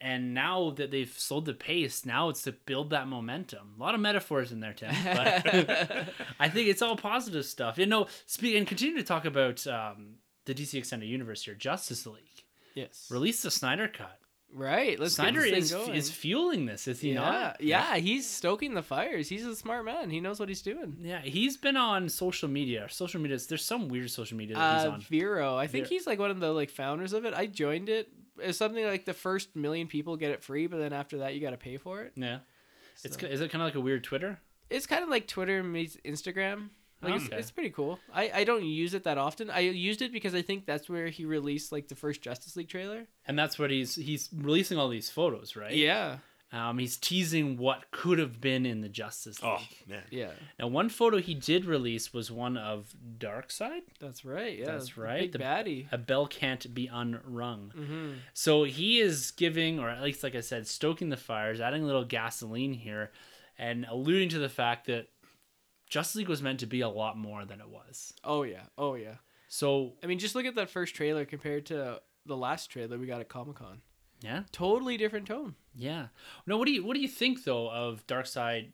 And 0.00 0.34
now 0.34 0.70
that 0.72 0.90
they've 0.90 1.10
slowed 1.10 1.46
the 1.46 1.54
pace, 1.54 2.04
now 2.06 2.28
it's 2.28 2.42
to 2.42 2.52
build 2.52 2.90
that 2.90 3.08
momentum. 3.08 3.74
A 3.76 3.82
lot 3.82 3.94
of 3.94 4.00
metaphors 4.00 4.52
in 4.52 4.60
there, 4.60 4.74
Tim. 4.74 4.94
But 5.04 6.08
I 6.38 6.48
think 6.48 6.68
it's 6.68 6.82
all 6.82 6.96
positive 6.96 7.44
stuff. 7.44 7.78
You 7.78 7.86
know, 7.86 8.06
speak 8.26 8.56
and 8.56 8.66
continue 8.66 8.96
to 8.98 9.02
talk 9.02 9.24
about 9.24 9.66
um, 9.66 10.16
the 10.44 10.54
DC 10.54 10.74
Extended 10.74 11.06
Universe 11.06 11.42
here. 11.44 11.54
Justice 11.54 12.06
League 12.06 12.33
Yes. 12.74 13.08
release 13.10 13.42
the 13.42 13.50
Snyder 13.50 13.88
cut. 13.88 14.18
Right. 14.52 15.00
Let's 15.00 15.14
Snyder 15.14 15.44
is 15.44 15.72
going. 15.72 15.94
is 15.94 16.12
fueling 16.12 16.66
this, 16.66 16.86
is 16.86 17.00
he 17.00 17.08
yeah, 17.12 17.20
not? 17.20 17.60
yeah, 17.60 17.94
Yeah. 17.94 18.00
he's 18.00 18.28
stoking 18.28 18.74
the 18.74 18.82
fires. 18.84 19.28
He's 19.28 19.44
a 19.44 19.56
smart 19.56 19.84
man. 19.84 20.10
He 20.10 20.20
knows 20.20 20.38
what 20.38 20.48
he's 20.48 20.62
doing. 20.62 20.98
Yeah, 21.02 21.20
he's 21.22 21.56
been 21.56 21.76
on 21.76 22.08
social 22.08 22.48
media. 22.48 22.86
Social 22.88 23.20
media. 23.20 23.36
There's 23.48 23.64
some 23.64 23.88
weird 23.88 24.10
social 24.12 24.36
media 24.36 24.56
that 24.56 24.76
he's 24.78 24.86
Uh, 24.86 24.90
on. 24.92 25.00
Vero, 25.00 25.56
I 25.56 25.66
think 25.66 25.86
Ver- 25.86 25.88
he's 25.88 26.06
like 26.06 26.20
one 26.20 26.30
of 26.30 26.38
the 26.38 26.52
like 26.52 26.70
founders 26.70 27.12
of 27.12 27.24
it. 27.24 27.34
I 27.34 27.46
joined 27.46 27.88
it. 27.88 28.08
It's 28.38 28.58
something 28.58 28.84
like 28.84 29.04
the 29.06 29.12
first 29.14 29.56
million 29.56 29.88
people 29.88 30.16
get 30.16 30.30
it 30.30 30.42
free, 30.42 30.68
but 30.68 30.76
then 30.78 30.92
after 30.92 31.18
that 31.18 31.34
you 31.34 31.40
got 31.40 31.50
to 31.50 31.56
pay 31.56 31.76
for 31.76 32.02
it. 32.02 32.12
Yeah, 32.14 32.38
it's 33.02 33.18
So- 33.18 33.26
is 33.26 33.40
it 33.40 33.50
kind 33.50 33.60
of 33.62 33.66
like 33.66 33.74
a 33.74 33.80
weird 33.80 34.04
Twitter? 34.04 34.40
It's 34.70 34.86
kind 34.86 35.02
of 35.02 35.08
like 35.08 35.26
Twitter 35.26 35.64
meets 35.64 35.96
Instagram. 36.04 36.70
Like 37.04 37.14
it's, 37.16 37.26
Okay. 37.26 37.36
it's 37.38 37.50
pretty 37.50 37.70
cool. 37.70 37.98
I, 38.12 38.30
I 38.34 38.44
don't 38.44 38.64
use 38.64 38.94
it 38.94 39.04
that 39.04 39.18
often. 39.18 39.50
I 39.50 39.60
used 39.60 40.02
it 40.02 40.12
because 40.12 40.34
I 40.34 40.42
think 40.42 40.66
that's 40.66 40.88
where 40.88 41.08
he 41.08 41.24
released 41.24 41.72
like 41.72 41.88
the 41.88 41.94
first 41.96 42.22
Justice 42.22 42.56
League 42.56 42.68
trailer. 42.68 43.06
And 43.26 43.38
that's 43.38 43.58
what 43.58 43.70
he's 43.70 43.94
he's 43.94 44.28
releasing 44.34 44.78
all 44.78 44.88
these 44.88 45.10
photos, 45.10 45.56
right? 45.56 45.72
Yeah. 45.74 46.18
Um, 46.52 46.78
he's 46.78 46.96
teasing 46.96 47.56
what 47.56 47.90
could 47.90 48.20
have 48.20 48.40
been 48.40 48.64
in 48.64 48.80
the 48.80 48.88
Justice 48.88 49.42
League. 49.42 49.50
Oh 49.52 49.62
man. 49.88 50.02
Yeah. 50.10 50.30
Now, 50.60 50.68
one 50.68 50.88
photo 50.88 51.18
he 51.18 51.34
did 51.34 51.64
release 51.64 52.12
was 52.12 52.30
one 52.30 52.56
of 52.56 52.94
Darkseid. 53.18 53.80
That's 53.98 54.24
right. 54.24 54.56
Yeah. 54.58 54.66
That's 54.66 54.94
the 54.94 55.00
right, 55.00 55.20
Big 55.22 55.32
the- 55.32 55.38
baddie. 55.40 55.86
A 55.90 55.98
bell 55.98 56.28
can't 56.28 56.72
be 56.72 56.86
unrung. 56.86 57.72
Mm-hmm. 57.76 58.10
So 58.34 58.62
he 58.64 59.00
is 59.00 59.32
giving, 59.32 59.80
or 59.80 59.88
at 59.90 60.00
least, 60.02 60.22
like 60.22 60.36
I 60.36 60.40
said, 60.42 60.68
stoking 60.68 61.08
the 61.08 61.16
fires, 61.16 61.60
adding 61.60 61.82
a 61.82 61.86
little 61.86 62.04
gasoline 62.04 62.74
here, 62.74 63.10
and 63.58 63.84
alluding 63.90 64.28
to 64.28 64.38
the 64.38 64.48
fact 64.48 64.86
that 64.86 65.08
Justice 65.94 66.16
League 66.16 66.28
was 66.28 66.42
meant 66.42 66.58
to 66.60 66.66
be 66.66 66.80
a 66.80 66.88
lot 66.88 67.16
more 67.16 67.44
than 67.44 67.60
it 67.60 67.68
was. 67.68 68.12
Oh 68.24 68.42
yeah. 68.42 68.64
Oh 68.76 68.94
yeah. 68.96 69.14
So 69.48 69.92
I 70.02 70.06
mean, 70.06 70.18
just 70.18 70.34
look 70.34 70.44
at 70.46 70.56
that 70.56 70.68
first 70.70 70.94
trailer 70.94 71.24
compared 71.24 71.66
to 71.66 72.00
the 72.26 72.36
last 72.36 72.66
trailer 72.70 72.98
we 72.98 73.06
got 73.06 73.20
at 73.20 73.28
Comic 73.28 73.56
Con. 73.56 73.80
yeah, 74.20 74.42
Totally 74.50 74.96
different 74.96 75.26
tone. 75.28 75.54
yeah. 75.74 76.08
No, 76.46 76.56
what 76.58 76.66
do 76.66 76.72
you 76.72 76.84
what 76.84 76.94
do 76.94 77.00
you 77.00 77.06
think 77.08 77.44
though 77.44 77.70
of 77.70 78.04
Darkseid 78.08 78.72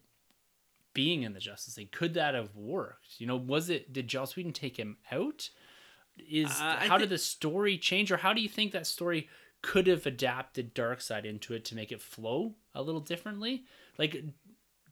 being 0.94 1.22
in 1.22 1.33
the 1.35 1.40
Justice 1.40 1.76
League? 1.76 1.92
Could 1.92 2.14
that 2.14 2.35
have 2.35 2.54
worked? 2.56 3.20
You 3.20 3.26
know, 3.26 3.37
was 3.37 3.68
it 3.70 3.92
did 3.92 4.09
Joss 4.09 4.35
Whedon 4.37 4.52
take 4.52 4.76
him 4.78 4.96
out? 5.12 5.50
Is 6.18 6.50
Uh, 6.50 6.76
how 6.78 6.96
thi- 6.96 7.02
did 7.02 7.11
the 7.11 7.18
story 7.18 7.78
change, 7.78 8.11
or 8.11 8.16
how 8.18 8.33
do 8.33 8.40
you 8.40 8.48
think 8.48 8.72
that 8.72 8.87
story 8.87 9.28
could 9.62 9.87
have 9.87 10.06
adapted 10.06 10.74
Darkseid 10.74 11.24
into 11.24 11.52
it 11.54 11.64
to 11.66 11.74
make 11.74 11.92
it 11.92 12.00
flow 12.00 12.54
a 12.74 12.83
little 12.83 13.00
differently? 13.00 13.64
Like, 13.98 14.24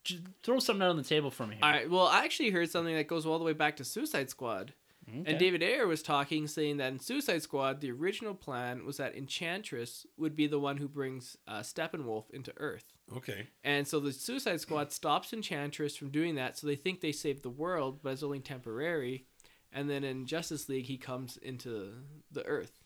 j- 0.08 0.20
throw 0.42 0.58
something 0.58 0.82
out 0.82 0.90
on 0.90 0.96
the 0.96 1.02
table 1.02 1.30
for 1.30 1.46
me. 1.46 1.56
Here. 1.56 1.64
All 1.64 1.70
right. 1.70 1.90
Well, 1.90 2.06
I 2.06 2.24
actually 2.24 2.50
heard 2.50 2.70
something 2.70 2.94
that 2.94 3.06
goes 3.06 3.26
all 3.26 3.38
the 3.38 3.44
way 3.44 3.52
back 3.52 3.76
to 3.76 3.84
Suicide 3.84 4.30
Squad. 4.30 4.72
Okay. 5.08 5.30
And 5.30 5.38
David 5.38 5.62
Ayer 5.62 5.86
was 5.86 6.02
talking, 6.02 6.46
saying 6.46 6.76
that 6.78 6.92
in 6.92 6.98
Suicide 6.98 7.42
Squad, 7.42 7.80
the 7.80 7.90
original 7.90 8.34
plan 8.34 8.84
was 8.84 8.98
that 8.98 9.16
Enchantress 9.16 10.06
would 10.18 10.36
be 10.36 10.46
the 10.46 10.58
one 10.58 10.76
who 10.76 10.86
brings 10.86 11.36
uh, 11.46 11.60
Steppenwolf 11.60 12.30
into 12.30 12.52
Earth. 12.58 12.92
Okay. 13.16 13.46
And 13.64 13.88
so 13.88 14.00
the 14.00 14.12
Suicide 14.12 14.60
Squad 14.60 14.92
stops 14.92 15.32
Enchantress 15.32 15.96
from 15.96 16.10
doing 16.10 16.34
that, 16.34 16.58
so 16.58 16.66
they 16.66 16.76
think 16.76 17.00
they 17.00 17.12
saved 17.12 17.42
the 17.42 17.48
world, 17.48 18.00
but 18.02 18.12
it's 18.12 18.22
only 18.22 18.40
temporary. 18.40 19.24
And 19.72 19.88
then 19.88 20.04
in 20.04 20.26
Justice 20.26 20.68
League, 20.68 20.86
he 20.86 20.98
comes 20.98 21.38
into 21.38 21.92
the 22.30 22.44
Earth. 22.44 22.77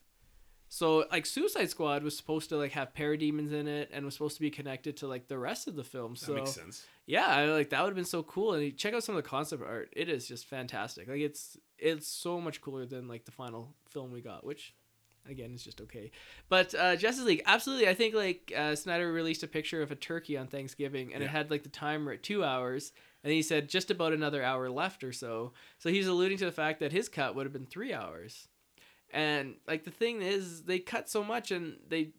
So 0.73 1.05
like 1.13 1.27
Suicide 1.27 1.69
Squad 1.69 2.03
was 2.03 2.17
supposed 2.17 2.49
to 2.49 2.57
like 2.57 2.73
have 2.73 2.95
parademons 2.95 3.53
in 3.53 3.69
it, 3.69 3.91
and 3.93 4.07
was 4.07 4.15
supposed 4.15 4.37
to 4.37 4.41
be 4.41 4.49
connected 4.49 4.97
to 4.97 5.07
like 5.07 5.29
the 5.29 5.37
rest 5.37 5.69
of 5.69 5.77
the 5.77 5.85
film. 5.85 6.15
That 6.15 6.35
makes 6.35 6.53
sense. 6.53 6.87
yeah, 7.05 7.27
I, 7.27 7.45
like 7.45 7.69
that 7.71 7.83
would 7.83 7.91
have 7.91 7.95
been 7.95 8.07
so 8.07 8.23
cool. 8.23 8.55
And 8.55 8.75
check 8.79 8.95
out 8.95 9.05
some 9.05 9.15
of 9.15 9.23
the 9.23 9.29
concept 9.29 9.63
art; 9.63 9.91
it 9.95 10.09
is 10.09 10.27
just 10.27 10.47
fantastic. 10.47 11.09
Like 11.09 11.21
it's 11.21 11.59
it's 11.79 12.09
so 12.09 12.41
much 12.41 12.63
cooler 12.63 12.87
than 12.87 13.07
like 13.07 13.27
the 13.27 13.33
final 13.33 13.75
film 13.91 14.13
we 14.13 14.23
got, 14.23 14.47
which 14.47 14.75
again 15.29 15.53
is 15.53 15.63
just 15.63 15.83
okay. 15.83 16.11
But 16.49 16.75
uh, 16.75 16.97
Justice 16.97 17.27
League, 17.27 17.43
absolutely. 17.45 17.87
I 17.87 17.93
think 17.93 18.15
like 18.15 18.51
uh, 18.57 18.75
Snyder 18.75 19.13
released 19.13 19.43
a 19.43 19.49
picture 19.49 19.83
of 19.83 19.91
a 19.91 19.95
turkey 19.95 20.39
on 20.39 20.47
Thanksgiving, 20.47 21.13
and 21.13 21.23
it 21.23 21.29
had 21.29 21.51
like 21.51 21.65
the 21.65 21.69
timer 21.69 22.13
at 22.13 22.23
two 22.23 22.43
hours, 22.43 22.93
and 23.23 23.31
he 23.31 23.43
said 23.43 23.69
just 23.69 23.91
about 23.91 24.15
another 24.15 24.43
hour 24.43 24.71
left 24.71 25.05
or 25.05 25.13
so. 25.13 25.53
So 25.77 25.91
he's 25.91 26.07
alluding 26.07 26.39
to 26.39 26.47
the 26.47 26.51
fact 26.51 26.81
that 26.81 26.93
his 26.93 27.11
cut 27.11 27.35
would 27.35 27.45
have 27.45 27.53
been 27.53 27.67
three 27.67 27.93
hours. 27.93 28.49
And 29.13 29.57
like 29.69 29.85
the 29.85 29.91
thing 29.91 30.23
is, 30.23 30.63
they 30.63 30.79
cut 30.79 31.09
so 31.09 31.23
much, 31.23 31.51
and 31.51 31.77
they 31.89 32.13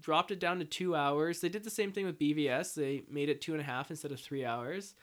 dropped 0.00 0.30
it 0.30 0.40
down 0.40 0.58
to 0.58 0.64
two 0.64 0.94
hours. 0.94 1.40
They 1.40 1.48
did 1.48 1.64
the 1.64 1.70
same 1.70 1.92
thing 1.92 2.06
with 2.06 2.18
BVS. 2.18 2.74
They 2.74 3.02
made 3.10 3.28
it 3.28 3.40
two 3.40 3.52
and 3.52 3.60
a 3.60 3.64
half 3.64 3.90
instead 3.90 4.12
of 4.12 4.20
three 4.20 4.44
hours. 4.44 4.94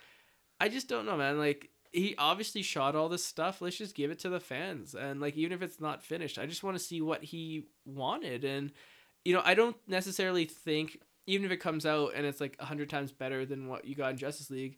I 0.60 0.70
just 0.70 0.88
don't 0.88 1.06
know, 1.06 1.18
man. 1.18 1.38
Like 1.38 1.70
he 1.92 2.16
obviously 2.18 2.62
shot 2.62 2.96
all 2.96 3.10
this 3.10 3.24
stuff. 3.24 3.62
Let's 3.62 3.78
just 3.78 3.96
give 3.96 4.12
it 4.12 4.20
to 4.20 4.30
the 4.30 4.40
fans. 4.40 4.96
And 4.96 5.20
like 5.20 5.36
even 5.36 5.52
if 5.52 5.62
it's 5.62 5.80
not 5.80 6.04
finished, 6.04 6.40
I 6.40 6.46
just 6.46 6.64
want 6.64 6.78
to 6.78 6.84
see 6.84 7.02
what 7.02 7.24
he 7.24 7.68
wanted. 7.86 8.44
And 8.44 8.72
you 9.26 9.34
know, 9.34 9.42
I 9.44 9.54
don't 9.54 9.78
necessarily 9.88 10.46
think 10.46 11.00
even 11.26 11.46
if 11.46 11.52
it 11.52 11.58
comes 11.58 11.86
out 11.86 12.14
and 12.16 12.26
it's 12.26 12.42
like 12.42 12.58
a 12.60 12.66
hundred 12.66 12.90
times 12.90 13.12
better 13.12 13.46
than 13.46 13.68
what 13.68 13.86
you 13.86 13.96
got 13.96 14.12
in 14.12 14.18
Justice 14.18 14.50
League, 14.50 14.78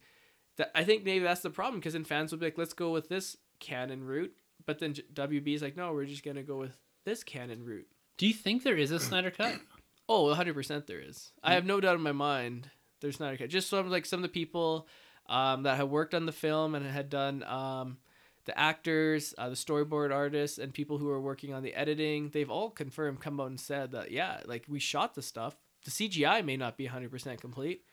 that 0.58 0.72
I 0.76 0.84
think 0.84 1.04
maybe 1.04 1.24
that's 1.24 1.42
the 1.42 1.50
problem 1.50 1.80
because 1.80 1.94
then 1.94 2.04
fans 2.04 2.32
will 2.32 2.40
be 2.40 2.48
like, 2.48 2.58
let's 2.58 2.74
go 2.74 2.92
with 2.92 3.10
this 3.10 3.38
canon 3.60 4.04
route. 4.04 4.34
But 4.66 4.80
then 4.80 4.94
WB 4.94 5.56
is 5.56 5.62
like, 5.62 5.78
no, 5.78 5.94
we're 5.94 6.06
just 6.06 6.24
gonna 6.24 6.44
go 6.44 6.58
with 6.58 6.78
this 7.06 7.24
canon 7.24 7.64
route. 7.64 7.88
Do 8.18 8.28
you 8.28 8.34
think 8.34 8.64
there 8.64 8.78
is 8.78 8.92
a 8.92 9.00
Snyder 9.00 9.32
cut? 9.32 9.60
Oh, 10.08 10.26
100% 10.26 10.86
there 10.86 11.00
is. 11.00 11.32
I 11.42 11.56
have 11.56 11.66
no 11.66 11.82
doubt 11.82 11.96
in 11.96 12.02
my 12.02 12.12
mind 12.12 12.70
there's 13.02 13.20
a 13.20 13.38
cut. 13.38 13.50
Just 13.50 13.70
some 13.70 13.90
like 13.90 14.06
some 14.06 14.20
of 14.20 14.22
the 14.24 14.30
people 14.30 14.88
um, 15.28 15.64
that 15.64 15.78
have 15.78 15.90
worked 15.90 16.14
on 16.14 16.26
the 16.26 16.32
film 16.32 16.76
and 16.76 16.86
had 16.86 17.10
done 17.10 17.44
um, 17.44 17.98
the 18.46 18.58
actors, 18.58 19.34
uh, 19.38 19.50
the 19.50 19.56
storyboard 19.56 20.14
artists, 20.14 20.58
and 20.58 20.74
people 20.74 20.98
who 20.98 21.10
are 21.10 21.20
working 21.20 21.54
on 21.54 21.64
the 21.64 21.74
editing. 21.74 22.30
They've 22.30 22.50
all 22.50 22.70
confirmed, 22.70 23.20
come 23.20 23.40
out 23.40 23.48
and 23.48 23.60
said 23.60 23.92
that 23.92 24.12
yeah, 24.12 24.42
like 24.46 24.66
we 24.68 24.80
shot 24.80 25.16
the 25.16 25.22
stuff. 25.22 25.56
The 25.84 25.92
CGI 25.92 26.44
may 26.44 26.58
not 26.58 26.78
be 26.78 26.88
100% 26.88 27.40
complete, 27.40 27.84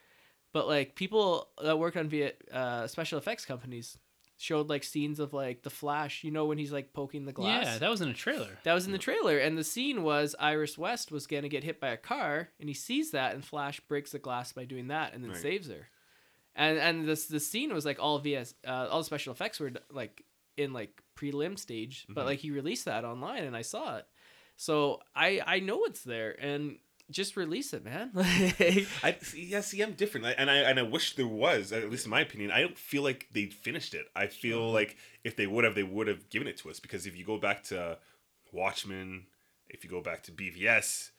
but 0.53 0.67
like 0.67 0.95
people 0.95 1.49
that 1.63 1.79
work 1.79 1.97
on 1.97 2.09
via 2.09 2.33
uh, 2.53 2.87
special 2.87 3.19
effects 3.19 3.45
companies 3.45 3.99
showed 4.39 4.69
like 4.69 4.85
scenes 4.85 5.21
of 5.21 5.33
like 5.33 5.63
the 5.63 5.71
Flash. 5.71 6.25
You 6.25 6.31
know 6.31 6.47
when 6.47 6.59
he's 6.59 6.73
like 6.73 6.93
poking 6.93 7.25
the 7.27 7.33
glass. 7.33 7.67
Yeah, 7.67 7.79
that 7.79 7.91
was 7.91 8.01
in 8.01 8.09
a 8.09 8.15
trailer. 8.15 8.59
That 8.65 8.75
was 8.75 8.87
in 8.87 8.93
the 8.93 8.99
trailer, 8.99 9.39
and 9.39 9.57
the 9.59 9.65
scene 9.65 10.03
was 10.03 10.35
Iris 10.39 10.77
West 10.79 11.11
was 11.13 11.27
gonna 11.27 11.49
get 11.49 11.65
hit 11.65 11.81
by 11.81 11.89
a 11.89 11.97
car, 11.97 12.51
and 12.61 12.69
he 12.69 12.75
sees 12.75 13.11
that, 13.13 13.35
and 13.35 13.45
Flash 13.45 13.81
breaks 13.81 14.13
the 14.13 14.19
glass 14.19 14.53
by 14.53 14.65
doing 14.65 14.89
that, 14.89 15.15
and 15.15 15.23
then 15.23 15.31
Right. 15.33 15.41
saves 15.41 15.69
her. 15.69 15.89
And 16.55 16.79
and 16.79 17.09
this 17.09 17.27
the 17.27 17.41
scene 17.41 17.73
was 17.73 17.85
like 17.85 17.99
all 17.99 18.19
VS, 18.19 18.55
uh, 18.67 18.89
all 18.91 18.99
the 18.99 19.05
special 19.05 19.33
effects 19.33 19.59
were 19.59 19.73
like 19.91 20.25
in 20.57 20.73
like 20.73 21.03
prelim 21.17 21.59
stage, 21.59 22.05
but 22.09 22.23
Mhm. 22.25 22.27
like 22.27 22.39
he 22.41 22.51
released 22.51 22.85
that 22.85 23.05
online, 23.05 23.45
and 23.45 23.57
I 23.57 23.63
saw 23.63 23.97
it, 23.97 24.07
so 24.57 25.01
I 25.15 25.41
I 25.47 25.61
know 25.61 25.85
it's 25.85 26.03
there, 26.05 26.33
and 26.39 26.79
just 27.13 27.37
release 27.37 27.73
it, 27.73 27.85
man. 27.85 28.11
Like, 28.15 28.87
I 29.03 29.17
see, 29.23 29.45
yeah, 29.45 29.61
see, 29.61 29.81
I'm 29.83 29.93
different, 29.93 30.27
and 30.39 30.51
I 30.51 30.57
and 30.57 30.79
I 30.79 30.83
wish 30.83 31.15
there 31.17 31.27
was, 31.27 31.73
at 31.73 31.91
least 31.91 32.07
in 32.07 32.11
my 32.11 32.21
opinion. 32.21 32.51
I 32.51 32.61
don't 32.63 32.79
feel 32.79 33.03
like 33.03 33.29
they 33.33 33.47
finished 33.47 33.95
it. 33.95 34.07
I 34.17 34.27
feel 34.27 34.71
like 34.73 34.97
if 35.25 35.37
they 35.37 35.47
would 35.47 35.65
have, 35.65 35.75
they 35.75 35.83
would 35.83 36.09
have 36.09 36.29
given 36.31 36.49
it 36.49 36.57
to 36.59 36.71
us. 36.71 36.81
Because 36.81 37.07
if 37.07 37.17
you 37.17 37.25
go 37.25 37.39
back 37.39 37.63
to 37.65 37.99
Watchmen, 38.53 39.27
if 39.69 39.85
you 39.85 39.91
go 39.91 40.01
back 40.01 40.23
to 40.25 40.33
BVS, 40.33 41.11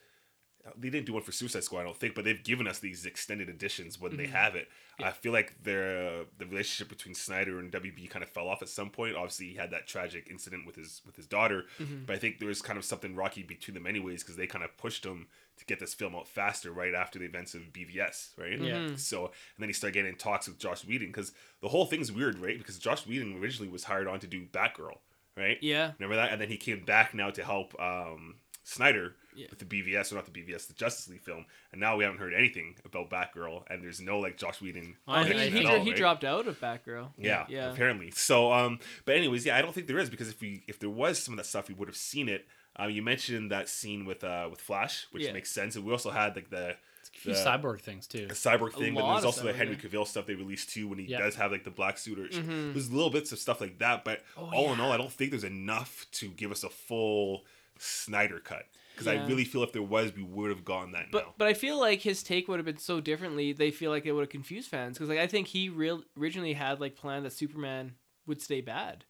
they 0.77 0.89
didn't 0.89 1.05
do 1.07 1.13
one 1.13 1.23
for 1.23 1.33
Suicide 1.33 1.63
Squad, 1.63 1.81
I 1.81 1.83
don't 1.83 1.97
think, 1.97 2.15
but 2.15 2.23
they've 2.23 2.41
given 2.41 2.67
us 2.67 2.79
these 2.79 3.05
extended 3.05 3.49
editions 3.49 3.99
when 3.99 4.15
they 4.15 4.27
have 4.27 4.55
it. 4.55 4.69
I 4.99 5.11
feel 5.11 5.33
like 5.33 5.61
their 5.63 6.23
the 6.37 6.45
relationship 6.45 6.87
between 6.87 7.15
Snyder 7.15 7.59
and 7.59 7.71
WB 7.71 8.09
kind 8.09 8.23
of 8.23 8.29
fell 8.29 8.47
off 8.47 8.61
at 8.61 8.69
some 8.69 8.89
point. 8.89 9.15
Obviously, 9.15 9.47
he 9.47 9.55
had 9.55 9.71
that 9.71 9.87
tragic 9.87 10.27
incident 10.31 10.65
with 10.65 10.75
his 10.75 11.01
with 11.05 11.15
his 11.17 11.27
daughter, 11.27 11.65
Mhm. 11.81 12.05
but 12.05 12.15
I 12.15 12.19
think 12.19 12.39
there 12.39 12.47
was 12.47 12.61
kind 12.61 12.77
of 12.77 12.85
something 12.85 13.13
rocky 13.15 13.43
between 13.43 13.73
them 13.73 13.87
anyways 13.87 14.23
because 14.23 14.37
they 14.37 14.47
kind 14.47 14.63
of 14.63 14.77
pushed 14.77 15.03
him 15.05 15.27
to 15.57 15.65
get 15.65 15.79
this 15.79 15.93
film 15.93 16.15
out 16.15 16.27
faster 16.27 16.71
right 16.71 16.93
after 16.93 17.19
the 17.19 17.25
events 17.25 17.53
of 17.53 17.61
BVS, 17.73 18.31
right? 18.37 18.59
Yeah. 18.59 18.73
Mhm. 18.77 18.99
So 18.99 19.25
and 19.27 19.33
then 19.59 19.69
he 19.69 19.73
started 19.73 19.93
getting 19.93 20.11
in 20.11 20.17
talks 20.17 20.47
with 20.47 20.57
Josh 20.59 20.83
Whedon 20.85 21.07
because 21.07 21.31
the 21.61 21.69
whole 21.69 21.85
thing's 21.85 22.11
weird, 22.11 22.39
right? 22.39 22.57
Because 22.57 22.77
Josh 22.79 23.05
Whedon 23.05 23.37
originally 23.41 23.71
was 23.71 23.83
hired 23.85 24.07
on 24.07 24.19
to 24.21 24.27
do 24.27 24.45
Batgirl, 24.45 24.97
right? 25.37 25.57
yeah, 25.61 25.91
Remember 25.99 26.15
that? 26.15 26.31
And 26.31 26.41
then 26.41 26.49
he 26.49 26.57
came 26.57 26.83
back 26.83 27.13
now 27.13 27.29
to 27.29 27.43
help 27.43 27.79
um, 27.79 28.35
Snyder 28.65 29.15
Yeah. 29.35 29.47
with 29.49 29.59
the 29.59 29.65
BVS 29.65 30.11
or 30.11 30.15
not 30.15 30.25
the 30.25 30.31
BVS, 30.31 30.67
the 30.67 30.73
Justice 30.73 31.07
League 31.09 31.21
film, 31.21 31.45
and 31.71 31.81
now 31.81 31.97
we 31.97 32.03
haven't 32.05 32.19
heard 32.19 32.33
anything 32.33 32.75
about 32.85 33.09
Batgirl, 33.09 33.63
and 33.69 33.83
there's 33.83 33.99
no 34.01 34.19
like 34.19 34.37
Josh 34.37 34.61
Whedon. 34.61 34.95
Oh, 35.07 35.21
he, 35.23 35.33
he, 35.33 35.39
at 35.59 35.63
dro- 35.63 35.71
all, 35.77 35.83
he 35.83 35.89
right? 35.91 35.97
dropped 35.97 36.23
out 36.23 36.47
of 36.47 36.59
Batgirl. 36.61 37.11
Yeah, 37.17 37.45
Yeah. 37.49 37.71
apparently. 37.71 38.09
So, 38.11 38.51
um, 38.53 38.79
but 39.05 39.15
anyways, 39.17 39.45
yeah, 39.45 39.57
I 39.57 39.61
don't 39.61 39.73
think 39.73 39.87
there 39.87 39.99
is 39.99 40.09
because 40.09 40.29
if 40.29 40.39
we 40.41 40.63
if 40.67 40.79
there 40.79 40.89
was 40.89 41.21
some 41.21 41.33
of 41.33 41.37
that 41.37 41.45
stuff, 41.45 41.67
we 41.67 41.73
would 41.75 41.87
have 41.89 41.97
seen 41.97 42.27
it. 42.29 42.47
Um, 42.75 42.89
you 42.89 43.01
mentioned 43.03 43.51
that 43.51 43.69
scene 43.69 44.05
with 44.05 44.23
uh 44.23 44.47
with 44.49 44.59
Flash, 44.61 45.05
which 45.11 45.23
Yeah. 45.23 45.31
makes 45.33 45.51
sense, 45.51 45.75
and 45.75 45.85
we 45.85 45.91
also 45.91 46.09
had 46.11 46.35
like 46.35 46.49
the 46.49 46.71
A 46.71 46.75
few 47.19 47.33
the- 47.33 47.39
cyborg 47.39 47.81
things 47.81 48.07
too. 48.07 48.25
the 48.27 48.33
cyborg 48.33 48.73
thing, 48.73 48.95
but 48.95 49.05
there's 49.13 49.23
also 49.25 49.43
the 49.43 49.53
Henry 49.53 49.75
yeah. 49.75 49.81
Cavill 49.89 50.07
stuff 50.07 50.25
they 50.25 50.33
released 50.35 50.69
too 50.71 50.87
when 50.87 50.97
he 50.97 51.05
Yeah. 51.05 51.19
does 51.19 51.35
have 51.35 51.51
like 51.51 51.63
the 51.63 51.69
black 51.71 51.97
suit 51.99 52.17
or 52.17 52.27
Mhm. 52.27 52.73
there's 52.73 52.91
little 52.91 53.11
bits 53.11 53.31
of 53.31 53.37
stuff 53.39 53.61
like 53.61 53.77
that. 53.79 54.03
But 54.03 54.23
Oh, 54.35 54.49
all 54.51 54.73
in 54.73 54.79
all, 54.79 54.91
I 54.91 54.97
don't 54.97 55.11
think 55.11 55.29
there's 55.31 55.43
enough 55.43 56.07
to 56.13 56.29
give 56.29 56.51
us 56.51 56.63
a 56.63 56.69
full 56.69 57.45
Snyder 57.77 58.39
cut 58.39 58.65
because 58.93 59.07
I 59.07 59.25
really 59.25 59.45
feel 59.45 59.63
if 59.63 59.71
there 59.73 59.81
was, 59.81 60.13
we 60.15 60.21
would 60.23 60.49
have 60.51 60.63
gone 60.63 60.91
that 60.91 61.11
But 61.11 61.25
now. 61.25 61.33
but 61.37 61.47
I 61.47 61.53
feel 61.53 61.79
like 61.79 62.01
his 62.01 62.21
take 62.23 62.47
would 62.47 62.57
have 62.59 62.65
been 62.65 62.77
so 62.77 62.99
differently. 63.01 63.51
They 63.51 63.71
feel 63.71 63.89
like 63.91 64.05
it 64.05 64.11
would 64.13 64.21
have 64.21 64.29
confused 64.29 64.69
fans 64.69 64.97
because 64.97 65.09
like 65.09 65.17
I 65.19 65.27
think 65.27 65.47
he 65.47 65.69
real 65.69 66.03
originally 66.17 66.53
had 66.53 66.79
like 66.79 66.95
planned 66.95 67.25
that 67.25 67.33
Superman 67.33 67.95
would 68.25 68.41
stay 68.41 68.61
bad. 68.61 69.05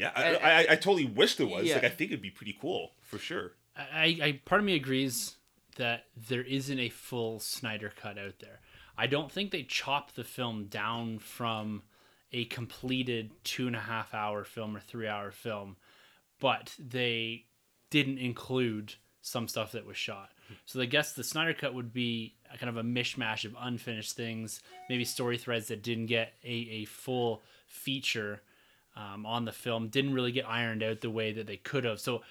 Yeah, 0.00 0.12
I, 0.14 0.22
and- 0.22 0.44
I, 0.44 0.50
I 0.50 0.64
uh, 0.64 0.76
totally 0.76 1.04
wish 1.04 1.36
there 1.36 1.46
was. 1.46 1.66
Yeah. 1.66 1.74
Like, 1.74 1.84
I 1.84 1.88
think 1.90 2.10
it'd 2.10 2.22
be 2.22 2.30
pretty 2.30 2.56
cool 2.58 2.92
for 3.02 3.18
sure. 3.18 3.52
I, 3.76 4.18
I 4.22 4.40
part 4.44 4.60
of 4.60 4.64
me 4.64 4.74
agrees 4.74 5.36
that 5.76 6.06
there 6.16 6.42
isn't 6.42 6.78
a 6.78 6.88
full 6.88 7.38
Snyder 7.38 7.92
cut 7.94 8.18
out 8.18 8.38
there. 8.40 8.60
I 8.96 9.06
don't 9.06 9.30
think 9.30 9.50
they 9.50 9.62
chopped 9.62 10.16
the 10.16 10.24
film 10.24 10.64
down 10.66 11.18
from 11.18 11.82
a 12.32 12.46
completed 12.46 13.30
two 13.44 13.66
and 13.66 13.76
a 13.76 13.80
half 13.80 14.14
hour 14.14 14.44
film 14.44 14.76
or 14.76 14.80
three 14.80 15.06
hour 15.06 15.30
film, 15.30 15.76
but 16.38 16.74
they 16.78 17.44
didn't 17.90 18.18
include 18.18 18.94
some 19.20 19.48
stuff 19.48 19.72
that 19.72 19.86
was 19.86 19.96
shot. 19.96 20.30
So 20.64 20.80
I 20.80 20.86
guess 20.86 21.12
the 21.12 21.22
Snyder 21.22 21.54
cut 21.54 21.74
would 21.74 21.92
be 21.92 22.34
a 22.52 22.58
kind 22.58 22.70
of 22.70 22.76
a 22.76 22.82
mishmash 22.82 23.44
of 23.44 23.54
unfinished 23.60 24.16
things, 24.16 24.60
maybe 24.88 25.04
story 25.04 25.38
threads 25.38 25.68
that 25.68 25.82
didn't 25.82 26.06
get 26.06 26.32
a, 26.42 26.48
a 26.48 26.84
full 26.86 27.42
feature 27.66 28.42
um, 28.96 29.24
on 29.26 29.44
the 29.44 29.52
film, 29.52 29.88
didn't 29.88 30.14
really 30.14 30.32
get 30.32 30.48
ironed 30.48 30.82
out 30.82 31.00
the 31.00 31.10
way 31.10 31.32
that 31.32 31.46
they 31.46 31.56
could 31.56 31.84
have. 31.84 32.00
So 32.00 32.22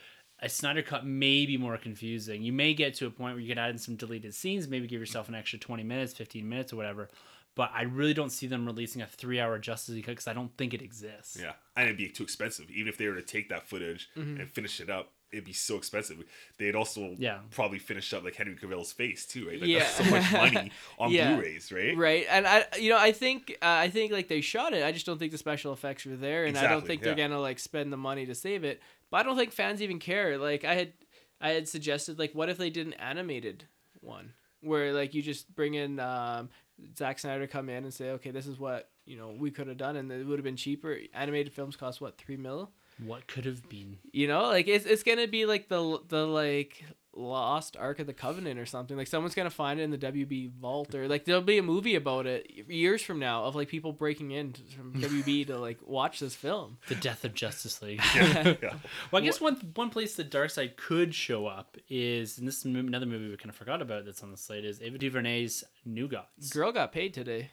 a 0.42 0.50
Snyder 0.50 0.82
cut 0.82 1.06
may 1.06 1.46
be 1.46 1.58
more 1.58 1.78
confusing. 1.78 2.42
You 2.44 2.54
may 2.54 2.74
get 2.74 2.94
to 2.96 3.06
a 3.08 3.12
point 3.12 3.36
where 3.36 3.42
you 3.42 3.50
can 3.50 3.58
add 3.58 3.72
in 3.72 3.78
some 3.78 3.96
deleted 3.96 4.34
scenes, 4.34 4.68
maybe 4.68 4.88
give 4.88 5.00
yourself 5.00 5.28
an 5.30 5.36
extra 5.36 5.60
20 5.60 5.84
minutes, 5.84 6.14
15 6.14 6.48
minutes, 6.48 6.72
or 6.74 6.78
whatever. 6.78 7.10
But 7.56 7.72
I 7.74 7.82
really 7.82 8.14
don't 8.14 8.30
see 8.32 8.48
them 8.48 8.66
releasing 8.66 9.02
a 9.02 9.08
three 9.08 9.40
hour 9.40 9.58
Justice 9.60 9.96
League 9.96 10.06
cut 10.06 10.12
because 10.12 10.28
I 10.28 10.34
don't 10.34 10.56
think 10.58 10.74
it 10.74 10.82
exists. 10.82 11.38
Yeah, 11.42 11.54
and 11.76 11.86
it'd 11.88 11.98
be 11.98 12.08
too 12.08 12.24
expensive. 12.24 12.70
Even 12.72 12.88
if 12.88 12.98
they 12.98 13.08
were 13.08 13.16
to 13.16 13.22
take 13.22 13.50
that 13.50 13.68
footage 13.68 14.10
Mm-hmm. 14.18 14.40
and 14.42 14.50
finish 14.50 14.80
it 14.80 14.90
up, 14.90 15.12
it'd 15.32 15.46
be 15.46 15.54
so 15.54 15.78
expensive. 15.78 16.24
They'd 16.58 16.76
also 16.76 17.16
Yeah. 17.18 17.40
probably 17.52 17.80
finish 17.80 18.14
up 18.14 18.24
like 18.24 18.36
Henry 18.36 18.56
Cavill's 18.56 18.92
face 18.92 19.26
too, 19.26 19.48
right? 19.48 19.60
Like 19.60 19.70
Yeah. 19.70 19.80
that's 19.80 19.96
so 19.96 20.04
much 20.06 20.32
money 20.32 20.72
on 21.00 21.12
Yeah. 21.12 21.36
Blu-rays, 21.36 21.72
right? 21.72 21.96
Right, 21.96 22.26
and 22.30 22.46
I, 22.48 22.66
you 22.80 22.90
know, 22.90 22.98
I 22.98 23.12
think, 23.12 23.52
uh, 23.62 23.66
I 23.66 23.90
think 23.90 24.12
like 24.12 24.28
they 24.28 24.42
shot 24.42 24.74
it. 24.74 24.84
I 24.84 24.92
just 24.92 25.06
don't 25.06 25.18
think 25.18 25.32
the 25.32 25.38
special 25.38 25.74
effects 25.74 26.06
were 26.06 26.16
there, 26.16 26.46
and 26.46 26.58
I 26.58 26.68
don't 26.68 26.70
Exactly, 26.72 26.88
think 26.88 27.04
they're 27.04 27.16
gonna 27.16 27.40
like 27.40 27.60
spend 27.60 27.92
the 27.92 27.98
money 27.98 28.26
to 28.26 28.36
save 28.36 28.64
it. 28.64 28.82
But 29.10 29.18
I 29.18 29.24
don't 29.24 29.38
think 29.38 29.52
fans 29.52 29.82
even 29.82 30.00
care. 30.00 30.38
Like 30.38 30.64
I 30.64 30.76
had, 30.76 30.94
I 31.42 31.50
had 31.50 31.68
suggested 31.68 32.20
like, 32.20 32.34
what 32.36 32.50
if 32.50 32.58
they 32.58 32.70
did 32.70 32.88
an 32.88 32.94
animated 32.94 33.66
one 34.02 34.34
where 34.62 34.94
like 34.94 35.14
you 35.14 35.22
just 35.22 35.54
bring 35.56 35.74
in 35.74 36.00
um, 36.00 36.50
Zack 36.98 37.18
Snyder 37.20 37.48
come 37.48 37.70
in 37.70 37.84
and 37.86 37.94
say, 37.94 38.12
okay, 38.12 38.32
this 38.32 38.46
is 38.48 38.60
what 38.60 38.90
you 39.06 39.18
know 39.18 39.36
we 39.38 39.52
could 39.52 39.68
have 39.68 39.78
done, 39.78 39.96
and 39.96 40.12
it 40.12 40.26
would 40.26 40.38
have 40.38 40.44
been 40.44 40.56
cheaper. 40.58 40.98
Animated 41.14 41.54
films 41.54 41.76
cost 41.76 42.02
what 42.02 42.18
three 42.18 42.38
mil. 42.38 42.72
What 43.06 43.28
could 43.28 43.46
have 43.46 43.68
been? 43.70 43.98
You 44.12 44.28
know, 44.28 44.44
like 44.44 44.68
it's 44.68 44.86
it's 44.86 45.04
gonna 45.04 45.28
be 45.28 45.46
like 45.46 45.70
the 45.70 46.00
the 46.08 46.26
like 46.26 46.84
lost 47.16 47.76
Ark 47.78 48.00
of 48.00 48.08
the 48.08 48.14
Covenant 48.14 48.60
or 48.60 48.66
something. 48.66 48.96
Like 48.98 49.08
someone's 49.08 49.36
gonna 49.36 49.50
find 49.50 49.80
it 49.80 49.84
in 49.84 49.92
the 49.92 49.98
WB 49.98 50.52
vault, 50.54 50.94
or 50.96 51.08
like 51.08 51.26
there'll 51.26 51.42
be 51.42 51.58
a 51.58 51.64
movie 51.64 51.96
about 51.96 52.26
it 52.26 52.50
years 52.68 53.02
from 53.02 53.20
now 53.20 53.46
of 53.46 53.56
like 53.56 53.68
people 53.68 53.92
breaking 53.92 54.32
in 54.32 54.54
from 54.76 54.94
WB 55.02 55.48
to 55.48 55.58
like 55.58 55.80
watch 55.86 56.20
this 56.20 56.36
film. 56.36 56.78
The 56.88 56.96
death 56.96 57.24
of 57.26 57.34
Justice 57.34 57.82
League. 57.82 58.02
Yeah, 58.16 58.56
yeah. 58.64 58.74
Well, 59.12 59.22
I 59.22 59.26
guess 59.26 59.40
one 59.40 59.56
one 59.76 59.90
place 59.90 60.16
the 60.16 60.24
dark 60.24 60.50
side 60.50 60.78
could 60.78 61.14
show 61.14 61.46
up 61.46 61.78
is, 61.90 62.38
and 62.38 62.48
this 62.48 62.58
is 62.58 62.66
another 62.66 63.06
movie 63.06 63.30
we 63.30 63.38
kind 63.38 63.50
of 63.50 63.56
forgot 63.56 63.82
about 63.82 64.06
that's 64.06 64.24
on 64.24 64.32
the 64.32 64.38
slate 64.38 64.66
is 64.66 64.82
Ava 64.82 64.98
DuVernay's 64.98 65.64
New 65.86 66.08
Gods. 66.08 66.50
Girl 66.50 66.72
got 66.72 66.92
paid 66.92 67.14
today. 67.14 67.52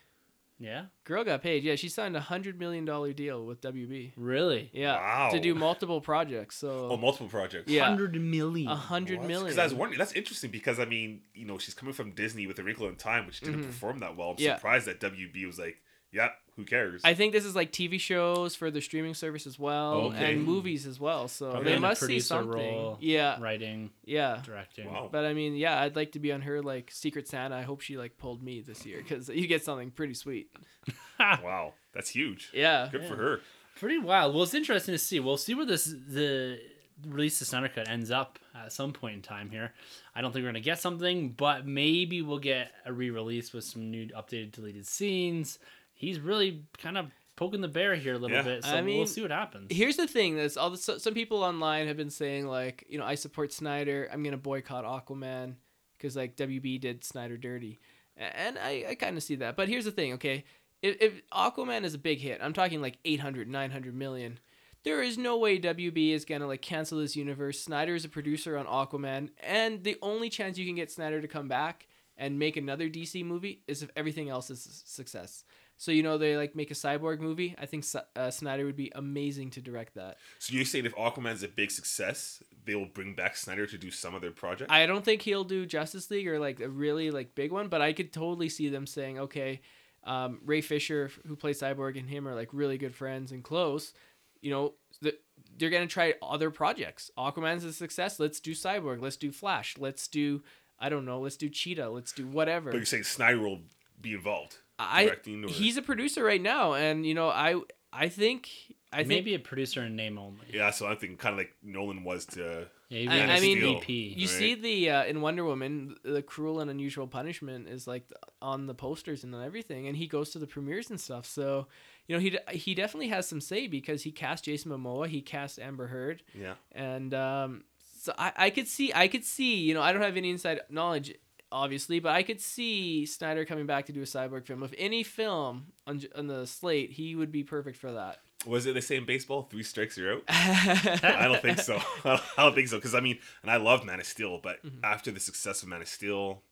Yeah, 0.59 0.87
Girl 1.05 1.23
got 1.23 1.43
paid. 1.43 1.65
Yeah, 1.65 1.75
she 1.77 1.91
signed 1.91 2.17
a 2.17 2.21
hundred 2.21 2.59
million 2.59 2.85
dollar 2.87 3.13
deal 3.13 3.45
with 3.45 3.61
WB. 3.61 4.13
really? 4.17 4.71
Yeah, 4.73 4.95
Wow. 4.97 5.29
to 5.33 5.39
do 5.39 5.55
multiple 5.55 6.01
projects. 6.01 6.57
So 6.57 6.89
Oh, 6.93 6.97
multiple 6.97 7.29
projects. 7.29 7.71
Yeah. 7.71 7.85
hundred 7.85 8.15
million. 8.21 8.69
a 8.71 8.75
hundred 8.75 9.21
million. 9.21 9.45
Because 9.45 9.59
I 9.59 9.65
was 9.65 9.75
wondering, 9.75 9.99
that's 9.99 10.13
interesting 10.15 10.51
because 10.51 10.81
I 10.81 10.87
mean, 10.87 11.21
you 11.35 11.45
know, 11.45 11.59
she's 11.59 11.75
coming 11.75 11.93
from 11.93 12.13
Disney 12.13 12.47
with 12.47 12.59
A 12.59 12.63
Wrinkle 12.63 12.89
in 12.89 12.97
Time, 12.97 13.27
which 13.27 13.41
didn't 13.41 13.65
perform 13.65 13.99
that 14.01 14.17
well. 14.17 14.31
I'm 14.31 14.37
Mm-hmm. 14.37 14.45
Yeah. 14.45 14.55
surprised 14.57 14.87
that 14.87 14.99
WB 15.01 15.47
was 15.47 15.59
like, 15.59 15.77
yeah, 16.11 16.29
who 16.57 16.65
cares? 16.65 17.03
I 17.05 17.15
think 17.15 17.33
this 17.33 17.45
is 17.45 17.55
like 17.55 17.71
TV 17.73 18.01
shows 18.01 18.55
for 18.55 18.71
the 18.71 18.81
streaming 18.81 19.15
service 19.15 19.47
as 19.47 19.59
well, 19.59 19.93
oh, 19.93 20.01
Okay. 20.09 20.33
and 20.33 20.43
movies 20.45 20.87
as 20.87 20.99
well. 20.99 21.29
So 21.29 21.51
Probably 21.51 21.73
they 21.73 21.79
must 21.79 22.01
see 22.01 22.07
producer 22.07 22.27
something. 22.27 22.51
role. 22.51 22.97
Yeah, 23.01 23.39
Writing, 23.41 23.91
yeah. 24.05 24.41
directing. 24.45 24.91
Wow. 24.91 25.09
But 25.13 25.25
I 25.27 25.35
mean, 25.35 25.55
yeah, 25.55 25.81
I'd 25.81 25.97
like 25.97 26.13
to 26.13 26.19
be 26.19 26.33
on 26.33 26.41
her 26.43 26.63
like 26.63 26.91
Secret 26.91 27.29
Santa. 27.29 27.55
I 27.57 27.63
hope 27.63 27.81
she 27.83 27.97
like 27.99 28.17
pulled 28.19 28.43
me 28.43 28.61
this 28.63 28.87
year 28.87 28.99
because 28.99 29.29
you 29.29 29.47
get 29.47 29.65
something 29.65 29.91
pretty 29.91 30.15
sweet. 30.15 30.51
wow, 31.21 31.75
that's 31.93 32.11
huge. 32.11 32.51
Yeah, 32.55 32.89
Good 32.91 33.03
yeah. 33.03 33.09
for 33.09 33.17
her. 33.17 33.41
Pretty 33.79 33.99
wild. 33.99 34.35
Well, 34.35 34.43
it's 34.45 34.55
interesting 34.55 34.95
to 34.95 34.99
see. 34.99 35.21
We'll 35.21 35.37
see 35.37 35.55
where 35.55 35.67
this 35.67 35.85
the 35.85 36.59
release 37.07 37.39
of 37.43 37.47
Snyder 37.47 37.69
Cut 37.69 37.89
ends 37.91 38.11
up 38.11 38.39
at 38.55 38.73
some 38.73 38.93
point 38.95 39.17
in 39.17 39.21
time 39.23 39.51
here. 39.51 39.75
I 40.15 40.23
don't 40.23 40.33
think 40.33 40.43
we're 40.45 40.49
gonna 40.49 40.61
get 40.61 40.81
something, 40.81 41.31
but 41.33 41.67
maybe 41.67 42.23
we'll 42.23 42.39
get 42.39 42.73
a 42.87 42.93
re-release 42.95 43.53
with 43.53 43.65
some 43.65 43.91
new 43.91 44.07
updated 44.09 44.53
deleted 44.53 44.87
scenes. 44.87 45.59
He's 45.97 46.21
really 46.21 46.63
kind 46.79 46.97
of 46.97 47.11
poking 47.37 47.61
the 47.63 47.69
bear 47.69 47.95
here 47.95 48.15
a 48.15 48.19
little 48.19 48.37
Yeah. 48.37 48.43
bit, 48.43 48.65
so 48.65 48.71
I 48.71 48.83
we'll 48.83 49.07
see 49.07 49.23
what 49.23 49.31
happens. 49.31 49.67
Here's 49.71 49.97
the 49.97 50.07
thing: 50.07 50.37
that's 50.37 50.57
all. 50.57 50.71
The, 50.71 50.77
so, 50.77 50.99
some 50.99 51.15
people 51.15 51.43
online 51.43 51.87
have 51.89 51.97
been 51.97 52.11
saying 52.11 52.47
like, 52.47 52.85
you 52.89 52.99
know, 52.99 53.05
I 53.05 53.15
support 53.15 53.53
Snyder. 53.53 54.09
I'm 54.13 54.23
gonna 54.23 54.37
boycott 54.37 54.85
Aquaman 54.85 55.55
because 55.99 56.15
like 56.17 56.37
WB 56.37 56.81
did 56.81 57.03
Snyder 57.05 57.37
dirty, 57.37 57.79
and 58.17 58.59
I, 58.59 58.85
I 58.91 58.95
kind 58.95 59.17
of 59.17 59.23
see 59.23 59.37
that. 59.37 59.57
But 59.57 59.69
here's 59.69 59.85
the 59.87 59.91
thing: 59.91 60.13
okay, 60.15 60.45
if, 60.83 60.97
if 61.01 61.23
Aquaman 61.33 61.85
is 61.85 61.95
a 61.95 61.99
big 61.99 62.19
hit, 62.21 62.41
I'm 62.43 62.53
talking 62.53 62.81
like 62.83 62.99
800, 63.05 63.49
900 63.49 63.95
million. 63.95 64.39
There 64.85 65.03
is 65.03 65.19
no 65.19 65.37
way 65.39 65.59
WB 65.59 66.13
is 66.13 66.25
gonna 66.25 66.47
like 66.47 66.63
cancel 66.63 66.99
this 67.01 67.17
universe. 67.17 67.59
Snyder 67.61 67.95
is 67.95 68.05
a 68.05 68.09
producer 68.09 68.57
on 68.57 68.67
Aquaman, 68.67 69.31
and 69.43 69.83
the 69.83 69.97
only 70.01 70.31
chance 70.31 70.59
you 70.59 70.67
can 70.67 70.77
get 70.77 70.91
Snyder 70.93 71.21
to 71.21 71.27
come 71.29 71.49
back 71.49 71.89
and 72.17 72.39
make 72.39 72.57
another 72.57 72.89
DC 72.89 73.23
movie 73.25 73.63
is 73.67 73.83
if 73.83 73.91
everything 73.97 74.31
else 74.31 74.49
is 74.49 74.65
a 74.65 74.89
success. 74.89 75.45
So 75.77 75.93
you 75.93 76.03
know 76.03 76.17
they 76.17 76.37
like 76.37 76.57
make 76.57 76.71
a 76.71 76.75
cyborg 76.75 77.21
movie. 77.21 77.55
I 77.59 77.67
think 77.67 77.85
uh, 78.17 78.31
Snyder 78.31 78.65
would 78.65 78.77
be 78.77 78.91
amazing 78.95 79.51
to 79.51 79.61
direct 79.61 79.95
that. 79.95 80.17
So 80.39 80.55
you're 80.55 80.65
saying 80.65 80.87
if 80.87 80.95
Aquaman's 80.95 81.43
a 81.43 81.49
big 81.49 81.71
success, 81.71 82.43
they 82.65 82.75
will 82.75 82.87
bring 82.87 83.15
back 83.15 83.37
Snyder 83.37 83.67
to 83.67 83.79
do 83.79 83.91
some 83.91 84.15
other 84.15 84.31
project? 84.31 84.71
I 84.71 84.87
don't 84.87 85.05
think 85.05 85.23
he'll 85.23 85.45
do 85.45 85.67
Justice 85.67 86.11
League 86.11 86.29
or 86.29 86.39
like 86.39 86.61
a 86.61 86.69
really 86.69 87.11
like 87.11 87.35
big 87.35 87.53
one, 87.53 87.69
but 87.69 87.83
I 87.83 87.93
could 87.93 88.13
totally 88.13 88.49
see 88.49 88.69
them 88.69 88.87
saying, 88.87 89.19
okay, 89.19 89.61
um, 90.05 90.41
Ray 90.45 90.63
Fisher, 90.63 91.11
who 91.27 91.37
plays 91.37 91.61
Cyborg, 91.61 91.99
and 91.99 92.09
him 92.09 92.27
are 92.27 92.35
like 92.35 92.49
really 92.53 92.79
good 92.79 92.95
friends 92.95 93.33
and 93.33 93.45
close. 93.45 93.93
You 94.41 94.51
know, 94.51 94.75
the, 95.03 95.17
they're 95.59 95.71
gonna 95.71 95.87
try 95.87 96.15
other 96.23 96.51
projects. 96.51 97.11
Aquaman's 97.19 97.65
a 97.65 97.73
success. 97.73 98.19
Let's 98.19 98.41
do 98.41 98.53
Cyborg. 98.53 99.03
Let's 99.03 99.17
do 99.17 99.31
Flash. 99.31 99.77
Let's 99.79 100.09
do 100.09 100.43
I 100.79 100.89
don't 100.89 101.05
know. 101.05 101.21
Let's 101.21 101.37
do 101.37 101.49
Cheetah. 101.49 101.91
Let's 101.91 102.13
do 102.13 102.27
whatever. 102.27 102.71
but 102.71 102.77
you're 102.77 102.87
saying 102.87 103.05
Snyder 103.05 103.41
will 103.41 103.61
be 104.01 104.13
involved 104.13 104.59
I 104.79 105.05
directing 105.07 105.45
or 105.45 105.49
he's 105.49 105.77
a 105.77 105.83
producer 105.83 106.23
right 106.25 106.41
now, 106.43 106.75
and 106.75 107.07
you 107.07 107.15
know 107.15 107.29
I 107.29 107.61
I 107.93 108.09
think 108.09 108.49
I 108.93 108.99
think 108.99 109.09
Maybe 109.09 109.35
a 109.35 109.39
producer 109.39 109.83
in 109.83 109.97
name 109.97 110.19
only. 110.19 110.47
yeah. 110.53 110.71
So 110.71 110.87
I 110.87 110.95
think 110.95 111.19
kind 111.19 111.33
of 111.33 111.39
like 111.39 111.53
Nolan 111.63 112.05
was 112.05 112.25
to 112.27 112.69
Yeah, 112.89 112.99
even 113.01 113.13
I- 113.13 113.17
an 113.25 113.31
I 113.31 113.41
mean, 113.41 113.77
EP. 113.77 113.89
You 113.89 114.27
Right. 114.27 114.29
see 114.29 114.55
the 114.55 114.91
uh, 114.91 115.05
in 115.05 115.21
Wonder 115.21 115.45
Woman, 115.45 115.97
the 116.03 116.23
cruel 116.23 116.61
and 116.61 116.71
unusual 116.71 117.07
punishment 117.07 117.69
is 117.69 117.87
like 117.87 118.05
on 118.41 118.67
the 118.67 118.75
posters 118.75 119.25
and 119.25 119.35
everything, 119.35 119.87
and 119.89 119.97
he 119.97 120.07
goes 120.07 120.31
to 120.31 120.39
the 120.39 120.47
premieres 120.47 120.89
and 120.91 121.01
stuff. 121.01 121.27
So, 121.27 121.67
you 122.07 122.15
know, 122.15 122.21
he 122.21 122.31
de- 122.31 122.53
he 122.57 122.75
definitely 122.75 123.09
has 123.09 123.27
some 123.29 123.41
say 123.41 123.67
because 123.67 124.03
he 124.05 124.13
cast 124.13 124.45
Jason 124.45 124.71
Momoa, 124.71 125.09
he 125.09 125.21
cast 125.21 125.59
Amber 125.59 125.89
Heard, 125.89 126.23
yeah. 126.39 126.55
and 126.73 127.13
um, 127.13 127.65
so 127.99 128.13
I, 128.17 128.33
I 128.37 128.51
could 128.51 128.69
see 128.69 128.93
I 128.95 129.09
could 129.09 129.25
see 129.25 129.57
you 129.57 129.75
know 129.75 129.83
I 129.83 129.93
don't 129.93 130.03
have 130.03 130.17
any 130.17 130.31
inside 130.31 130.61
knowledge 130.71 131.13
obviously, 131.53 132.01
but 132.01 132.13
I 132.13 132.23
could 132.23 132.41
see 132.41 133.07
Snyder 133.07 133.45
coming 133.45 133.67
back 133.67 133.87
to 133.87 133.93
do 133.93 134.01
a 134.03 134.05
cyborg 134.05 134.47
film. 134.47 134.63
If 134.63 134.75
any 134.79 135.03
film 135.03 135.67
on 135.87 136.03
on 136.15 136.27
the 136.27 136.47
slate, 136.47 136.93
he 136.93 137.15
would 137.15 137.31
be 137.33 137.43
perfect 137.45 137.77
for 137.79 137.93
that. 137.93 138.19
Was 138.47 138.67
it 138.67 138.75
the 138.75 138.83
same 138.83 139.05
baseball? 139.07 139.43
Three 139.43 139.63
strikes, 139.65 139.97
you're 139.99 140.15
out. 140.15 140.23
I 140.29 141.23
don't 141.27 141.43
think 141.43 141.59
so. 141.59 141.81
I 142.05 142.21
don't 142.37 142.55
think 142.55 142.69
so 142.69 142.77
because 142.77 142.95
I 142.95 143.01
mean, 143.01 143.19
and 143.43 143.51
I 143.51 143.57
love 143.57 143.85
Man 143.85 143.99
of 144.01 144.07
Steel, 144.07 144.39
but 144.43 144.63
Mm-hmm. 144.65 144.85
after 144.85 145.11
the 145.11 145.19
success 145.21 145.63
of 145.63 145.69
Man 145.69 145.81
of 145.83 145.89
Steel, 145.89 146.43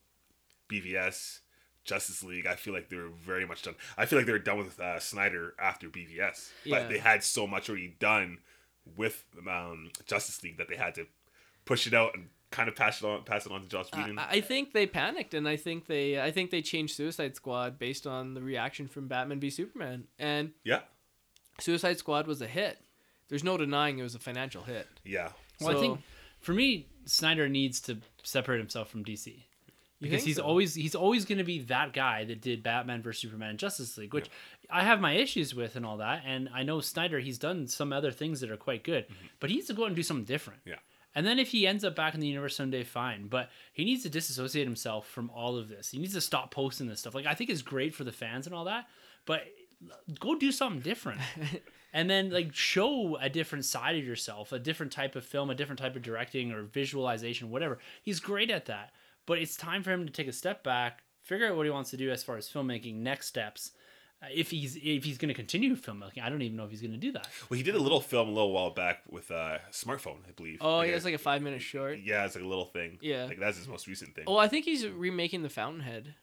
BVS, 0.68 1.40
Justice 1.84 2.22
League, 2.22 2.46
I 2.46 2.54
feel 2.56 2.72
like 2.74 2.88
they're 2.88 3.08
very 3.24 3.46
much 3.46 3.62
done. 3.62 3.74
I 3.96 4.06
feel 4.06 4.18
like 4.18 4.26
they're 4.26 4.38
done 4.38 4.58
with 4.58 4.80
uh, 4.80 4.98
Snyder 4.98 5.54
after 5.60 5.88
BVS, 5.88 6.50
Yeah. 6.64 6.80
but 6.80 6.88
they 6.88 6.98
had 6.98 7.22
so 7.22 7.46
much 7.46 7.68
already 7.68 7.94
done 7.98 8.38
with 8.96 9.24
um, 9.48 9.90
Justice 10.06 10.42
League 10.42 10.58
that 10.58 10.68
they 10.68 10.76
had 10.76 10.94
to 10.96 11.06
push 11.64 11.86
it 11.86 11.94
out 11.94 12.14
and 12.14 12.28
kind 12.54 12.68
of 12.68 12.76
pass 12.76 13.02
it 13.02 13.06
on, 13.06 13.22
pass 13.24 13.46
it 13.46 13.52
on 13.52 13.62
to 13.62 13.68
Joss 13.68 13.90
Whedon. 13.92 14.18
I, 14.18 14.36
I 14.36 14.40
think 14.40 14.72
they 14.72 14.86
panicked, 14.86 15.34
and 15.34 15.48
I 15.48 15.56
think 15.56 15.86
they, 15.86 16.20
I 16.20 16.30
think 16.30 16.50
they 16.50 16.62
changed 16.62 16.94
Suicide 16.94 17.34
Squad 17.34 17.78
based 17.78 18.06
on 18.06 18.34
the 18.34 18.40
reaction 18.40 18.86
from 18.86 19.08
Batman 19.08 19.40
v 19.40 19.50
Superman, 19.50 20.04
and 20.18 20.52
yeah, 20.62 20.80
Suicide 21.58 21.98
Squad 21.98 22.26
was 22.26 22.40
a 22.40 22.46
hit. 22.46 22.78
There's 23.28 23.44
no 23.44 23.56
denying 23.56 23.98
it 23.98 24.02
was 24.02 24.14
a 24.14 24.18
financial 24.18 24.62
hit. 24.62 24.86
yeah. 25.04 25.30
Well, 25.60 25.76
I 25.76 25.80
think 25.80 26.00
for 26.40 26.52
me, 26.52 26.88
Snyder 27.06 27.48
needs 27.48 27.80
to 27.82 27.98
separate 28.22 28.58
himself 28.58 28.90
from 28.90 29.04
DC 29.04 29.42
because 30.00 30.24
he's 30.24 30.36
so? 30.36 30.42
always 30.42 30.74
he's 30.74 30.94
always 30.94 31.24
going 31.24 31.38
to 31.38 31.44
be 31.44 31.60
that 31.60 31.92
guy 31.92 32.24
that 32.24 32.40
did 32.40 32.62
Batman 32.62 33.02
vs 33.02 33.22
Superman 33.22 33.50
and 33.50 33.58
Justice 33.58 33.96
League, 33.96 34.12
which 34.12 34.30
I 34.70 34.84
have 34.84 35.00
my 35.00 35.12
issues 35.12 35.54
with 35.54 35.76
and 35.76 35.86
all 35.86 35.98
that. 35.98 36.22
And 36.26 36.48
I 36.54 36.62
know 36.62 36.80
Snyder, 36.80 37.18
he's 37.20 37.38
done 37.38 37.66
some 37.66 37.92
other 37.92 38.10
things 38.10 38.40
that 38.40 38.50
are 38.50 38.56
quite 38.56 38.84
good, 38.84 39.06
but 39.40 39.50
he 39.50 39.56
needs 39.56 39.68
to 39.68 39.74
go 39.74 39.84
out 39.84 39.88
and 39.88 39.96
do 39.96 40.02
something 40.02 40.24
different. 40.24 40.60
Mm-hmm. 40.60 40.70
Yeah. 40.70 40.76
And 41.14 41.26
then 41.26 41.38
if 41.38 41.48
he 41.48 41.66
ends 41.66 41.84
up 41.84 41.94
back 41.94 42.14
in 42.14 42.20
the 42.20 42.26
universe 42.26 42.56
someday, 42.56 42.82
fine. 42.82 43.28
But 43.28 43.50
he 43.72 43.84
needs 43.84 44.02
to 44.02 44.10
disassociate 44.10 44.66
himself 44.66 45.08
from 45.08 45.30
all 45.30 45.56
of 45.56 45.68
this. 45.68 45.90
He 45.90 45.98
needs 45.98 46.14
to 46.14 46.20
stop 46.20 46.50
posting 46.50 46.88
this 46.88 47.00
stuff. 47.00 47.14
Like 47.14 47.26
I 47.26 47.34
think 47.34 47.50
it's 47.50 47.62
great 47.62 47.94
for 47.94 48.04
the 48.04 48.12
fans 48.12 48.46
and 48.46 48.54
all 48.54 48.64
that, 48.64 48.86
but 49.26 49.42
go 50.18 50.34
do 50.34 50.50
something 50.50 50.80
different. 50.80 51.20
and 51.92 52.10
then 52.10 52.30
like 52.30 52.54
show 52.54 53.16
a 53.20 53.28
different 53.28 53.64
side 53.64 53.96
of 53.96 54.04
yourself, 54.04 54.52
a 54.52 54.58
different 54.58 54.92
type 54.92 55.14
of 55.16 55.24
film, 55.24 55.50
a 55.50 55.54
different 55.54 55.78
type 55.78 55.96
of 55.96 56.02
directing 56.02 56.52
or 56.52 56.62
visualization, 56.62 57.50
whatever. 57.50 57.78
He's 58.02 58.20
great 58.20 58.50
at 58.50 58.66
that. 58.66 58.92
But 59.26 59.38
it's 59.38 59.56
time 59.56 59.82
for 59.82 59.90
him 59.90 60.04
to 60.04 60.12
take 60.12 60.28
a 60.28 60.32
step 60.32 60.62
back, 60.62 61.02
figure 61.22 61.46
out 61.48 61.56
what 61.56 61.64
he 61.64 61.70
wants 61.70 61.90
to 61.90 61.96
do 61.96 62.10
as 62.10 62.22
far 62.22 62.36
as 62.36 62.48
filmmaking, 62.48 62.96
next 62.96 63.28
steps. 63.28 63.70
Uh, 64.24 64.28
if 64.34 64.50
he's 64.50 64.76
if 64.76 65.04
he's 65.04 65.18
going 65.18 65.28
to 65.28 65.34
continue 65.34 65.76
filmmaking, 65.76 66.22
I 66.22 66.28
don't 66.30 66.40
even 66.42 66.56
know 66.56 66.64
if 66.64 66.70
he's 66.70 66.80
going 66.80 66.92
to 66.92 66.96
do 66.98 67.12
that. 67.12 67.28
Well, 67.50 67.56
he 67.56 67.62
did 67.62 67.74
a 67.74 67.80
little 67.80 68.00
film 68.00 68.28
a 68.28 68.32
little 68.32 68.52
while 68.52 68.70
back 68.70 69.02
with 69.10 69.30
a 69.30 69.60
smartphone, 69.72 70.18
I 70.28 70.32
believe. 70.36 70.58
Oh, 70.60 70.76
Like 70.78 70.88
yeah, 70.90 70.96
it's 70.96 71.04
like 71.04 71.14
a 71.14 71.18
five 71.18 71.42
minute 71.42 71.62
short. 71.62 71.98
yeah, 72.02 72.24
it's 72.24 72.34
like 72.34 72.44
a 72.44 72.48
little 72.48 72.64
thing. 72.66 72.98
Yeah. 73.02 73.24
like 73.24 73.38
that's 73.40 73.58
his 73.58 73.68
most 73.68 73.86
recent 73.86 74.14
thing. 74.14 74.24
Oh, 74.26 74.36
I 74.36 74.48
think 74.48 74.64
he's 74.64 74.86
remaking 74.86 75.42
the 75.42 75.48
Fountainhead, 75.48 76.14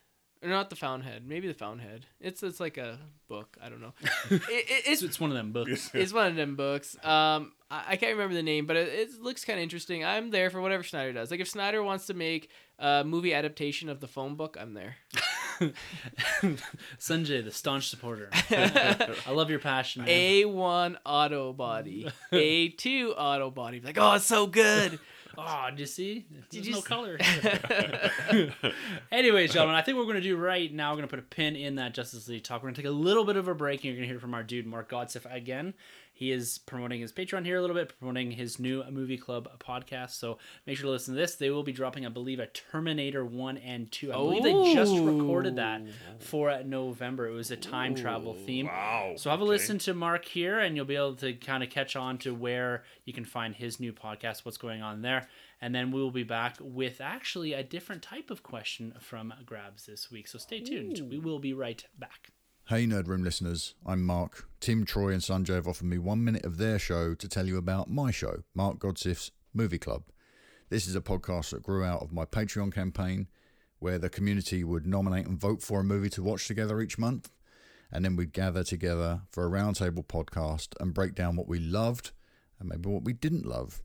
or 0.42 0.50
not 0.50 0.70
the 0.70 0.76
Fountainhead, 0.76 1.28
maybe 1.28 1.48
the 1.48 1.54
Fountainhead. 1.54 2.06
It's 2.20 2.42
it's 2.44 2.60
like 2.60 2.78
a 2.78 2.98
book. 3.28 3.58
I 3.62 3.70
don't 3.70 3.82
know. 3.82 3.94
it, 4.32 4.42
it, 4.50 4.66
It's, 4.70 4.88
it's 4.88 5.02
it's 5.04 5.20
one 5.20 5.30
of 5.32 5.36
them 5.38 5.52
books. 5.52 5.92
it's 5.94 6.14
one 6.14 6.28
of 6.28 6.36
them 6.36 6.56
books. 6.56 6.96
Um, 7.04 7.52
I, 7.70 7.84
I 7.90 7.96
can't 7.98 8.14
remember 8.14 8.34
the 8.36 8.44
name, 8.44 8.66
but 8.66 8.76
it, 8.78 8.88
it 8.90 9.22
looks 9.22 9.46
kind 9.46 9.60
of 9.60 9.64
interesting. 9.64 10.04
I'm 10.04 10.32
there 10.32 10.50
for 10.50 10.62
whatever 10.62 10.84
Snyder 10.84 11.14
does. 11.14 11.30
Like 11.32 11.40
if 11.40 11.50
Snyder 11.50 11.84
wants 11.84 12.08
to 12.08 12.14
make 12.14 12.50
a 12.80 13.04
movie 13.04 13.34
adaptation 13.34 13.90
of 13.90 14.00
the 14.00 14.08
phone 14.08 14.36
book, 14.36 14.58
I'm 14.60 14.74
there. 14.74 14.96
Sunjay, 17.00 17.44
the 17.44 17.52
staunch 17.52 17.90
supporter. 17.90 18.30
I 18.50 19.32
love 19.32 19.50
your 19.50 19.60
passion. 19.60 20.04
A 20.08 20.46
one 20.46 20.98
auto 21.06 21.54
body, 21.54 22.10
A 22.32 22.70
two 22.70 23.14
auto 23.18 23.52
body. 23.52 23.80
Like 23.80 23.98
oh, 24.00 24.14
it's 24.14 24.26
so 24.26 24.48
good. 24.48 25.00
Oh, 25.38 25.68
did 25.70 25.80
you 25.80 25.86
see? 25.86 26.26
There's 26.50 26.68
you 26.68 26.74
no 26.74 26.80
s- 26.80 26.84
color. 26.84 27.18
Anyways, 29.12 29.54
gentlemen, 29.54 29.76
I 29.76 29.82
think 29.82 29.96
what 29.98 30.06
we're 30.06 30.14
going 30.14 30.24
to 30.24 30.30
do 30.30 30.36
right 30.36 30.72
now, 30.72 30.92
we're 30.92 30.98
going 30.98 31.08
to 31.08 31.16
put 31.16 31.20
a 31.20 31.24
pin 31.24 31.56
in 31.56 31.76
that 31.76 31.94
Justice 31.94 32.28
League 32.28 32.44
talk. 32.44 32.62
We're 32.62 32.68
going 32.68 32.76
to 32.76 32.82
take 32.82 32.90
a 32.90 32.94
little 32.94 33.24
bit 33.24 33.38
of 33.38 33.48
a 33.48 33.56
break, 33.56 33.80
and 33.80 33.86
you're 33.86 33.94
going 33.96 34.08
to 34.08 34.14
hear 34.14 34.20
from 34.20 34.34
our 34.34 34.44
dude, 34.44 34.66
Mark 34.66 34.92
Godsiff, 34.92 35.26
again. 35.34 35.74
He 36.22 36.32
is 36.32 36.60
promoting 36.60 37.02
his 37.02 37.12
Patreon 37.12 37.46
here 37.46 37.58
a 37.58 37.62
little 37.62 37.76
bit, 37.76 37.98
promoting 37.98 38.30
his 38.30 38.60
new 38.60 38.84
Movie 38.92 39.18
Club 39.18 39.50
podcast. 39.58 40.12
So 40.12 40.38
make 40.68 40.78
sure 40.78 40.86
to 40.86 40.92
listen 40.92 41.16
to 41.16 41.20
this. 41.20 41.34
They 41.34 41.50
will 41.50 41.64
be 41.64 41.72
dropping, 41.72 42.06
I 42.06 42.10
believe, 42.10 42.38
a 42.40 42.46
Terminator 42.46 43.26
1 43.26 43.58
and 43.58 43.92
2. 43.92 44.14
I 44.14 44.18
believe 44.18 44.44
they 44.44 44.74
just 44.76 44.94
oh. 44.94 45.04
recorded 45.04 45.56
that 45.56 45.82
for 46.20 46.62
November. 46.64 47.28
It 47.28 47.32
was 47.32 47.50
a 47.50 47.56
time 47.58 47.96
travel 47.96 48.36
theme. 48.36 48.68
wow. 48.68 49.14
So 49.18 49.32
have 49.32 49.40
a 49.40 49.44
okay. 49.46 49.50
listen 49.50 49.80
to 49.80 49.96
Mark 49.96 50.26
here, 50.26 50.60
and 50.60 50.76
you'll 50.76 50.86
be 50.86 50.96
able 50.96 51.16
to 51.16 51.34
kind 51.34 51.64
of 51.64 51.72
catch 51.72 51.96
on 51.96 52.20
to 52.20 52.36
where 52.36 52.84
you 53.06 53.14
can 53.14 53.26
find 53.26 53.56
his 53.56 53.80
new 53.80 53.92
podcast, 53.92 54.46
what's 54.46 54.58
going 54.58 54.84
on 54.84 55.02
there. 55.02 55.28
And 55.60 55.74
then 55.74 55.90
we 55.90 56.04
will 56.04 56.12
be 56.12 56.22
back 56.22 56.58
with 56.62 57.02
actually 57.02 57.54
a 57.54 57.64
different 57.64 58.04
type 58.04 58.30
of 58.30 58.44
question 58.44 58.94
from 59.00 59.34
Grabs 59.44 59.88
this 59.88 60.12
week. 60.12 60.28
So 60.28 60.38
stay 60.38 60.60
tuned. 60.60 61.02
We 61.10 61.18
will 61.18 61.40
be 61.40 61.56
right 61.56 61.84
back. 61.98 62.30
Hey, 62.72 62.88
Nerd 62.88 63.10
Room 63.10 63.22
listeners, 63.22 63.76
I'm 63.86 64.02
Mark. 64.06 64.48
Tim, 64.62 64.86
Troy, 64.86 65.12
and 65.12 65.22
Sunjay 65.22 65.56
have 65.56 65.68
offered 65.68 65.88
me 65.88 65.98
one 65.98 66.24
minute 66.24 66.46
of 66.46 66.56
their 66.56 66.80
show 66.80 67.14
to 67.14 67.28
tell 67.28 67.46
you 67.46 67.58
about 67.58 67.90
my 67.90 68.12
show, 68.12 68.44
Mark 68.56 68.80
Godsiff's 68.80 69.32
Movie 69.54 69.78
Club. 69.78 70.04
This 70.70 70.88
is 70.88 70.96
a 70.96 71.02
podcast 71.02 71.50
that 71.50 71.64
grew 71.64 71.84
out 71.84 72.02
of 72.02 72.14
my 72.14 72.24
Patreon 72.24 72.74
campaign, 72.74 73.28
where 73.80 74.00
the 74.00 74.10
community 74.10 74.64
would 74.64 74.88
nominate 74.88 75.28
and 75.28 75.38
vote 75.38 75.62
for 75.62 75.82
a 75.82 75.84
movie 75.84 76.10
to 76.12 76.24
watch 76.24 76.48
together 76.48 76.80
each 76.80 76.98
month, 76.98 77.30
and 77.92 78.06
then 78.06 78.16
we'd 78.16 78.32
gather 78.32 78.64
together 78.64 79.24
for 79.30 79.46
a 79.46 79.52
roundtable 79.52 80.06
podcast 80.06 80.70
and 80.80 80.94
break 80.94 81.14
down 81.14 81.36
what 81.36 81.50
we 81.50 81.60
loved 81.60 82.12
and 82.58 82.70
maybe 82.70 82.88
what 82.88 83.04
we 83.04 83.12
didn't 83.12 83.46
love 83.46 83.84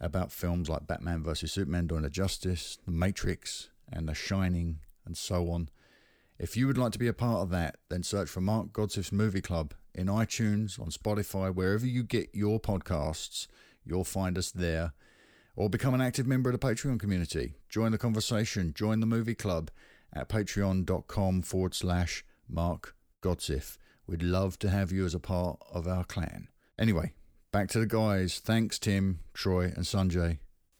about 0.00 0.30
films 0.30 0.68
like 0.68 0.86
Batman 0.86 1.24
vs 1.24 1.50
Superman: 1.50 1.88
Dawn 1.88 2.04
of 2.04 2.12
Justice, 2.12 2.78
The 2.84 2.92
Matrix, 2.92 3.70
and 3.92 4.08
The 4.08 4.14
Shining, 4.14 4.78
and 5.04 5.16
so 5.16 5.50
on. 5.50 5.68
If 6.40 6.56
you 6.56 6.66
would 6.66 6.78
like 6.78 6.92
to 6.92 6.98
be 6.98 7.06
a 7.06 7.12
part 7.12 7.42
of 7.42 7.50
that, 7.50 7.76
then 7.90 8.02
search 8.02 8.30
for 8.30 8.40
Mark 8.40 8.72
Godsiff's 8.72 9.12
Movie 9.12 9.42
Club 9.42 9.74
in 9.94 10.06
iTunes, 10.06 10.80
on 10.80 10.88
Spotify, 10.88 11.54
wherever 11.54 11.84
you 11.84 12.02
get 12.02 12.30
your 12.32 12.58
podcasts. 12.58 13.46
You'll 13.84 14.04
find 14.04 14.38
us 14.38 14.50
there. 14.50 14.94
Or 15.54 15.68
become 15.68 15.92
an 15.92 16.00
active 16.00 16.26
member 16.26 16.48
of 16.48 16.58
the 16.58 16.66
Patreon 16.66 16.98
community. 16.98 17.56
Join 17.68 17.92
the 17.92 17.98
conversation. 17.98 18.72
Join 18.72 19.00
the 19.00 19.06
movie 19.06 19.34
club 19.34 19.70
at 20.14 20.30
patreon.com 20.30 21.42
forward 21.42 21.74
slash 21.74 22.24
Mark 22.48 22.96
Godsiff. 23.20 23.76
We'd 24.06 24.22
love 24.22 24.58
to 24.60 24.70
have 24.70 24.90
you 24.90 25.04
as 25.04 25.14
a 25.14 25.20
part 25.20 25.58
of 25.70 25.86
our 25.86 26.04
clan. 26.04 26.48
Anyway, 26.78 27.12
back 27.52 27.68
to 27.68 27.80
the 27.80 27.86
guys. 27.86 28.38
Thanks, 28.38 28.78
Tim, 28.78 29.20
Troy, 29.34 29.64
and 29.64 29.84
Sunjay. 29.84 30.38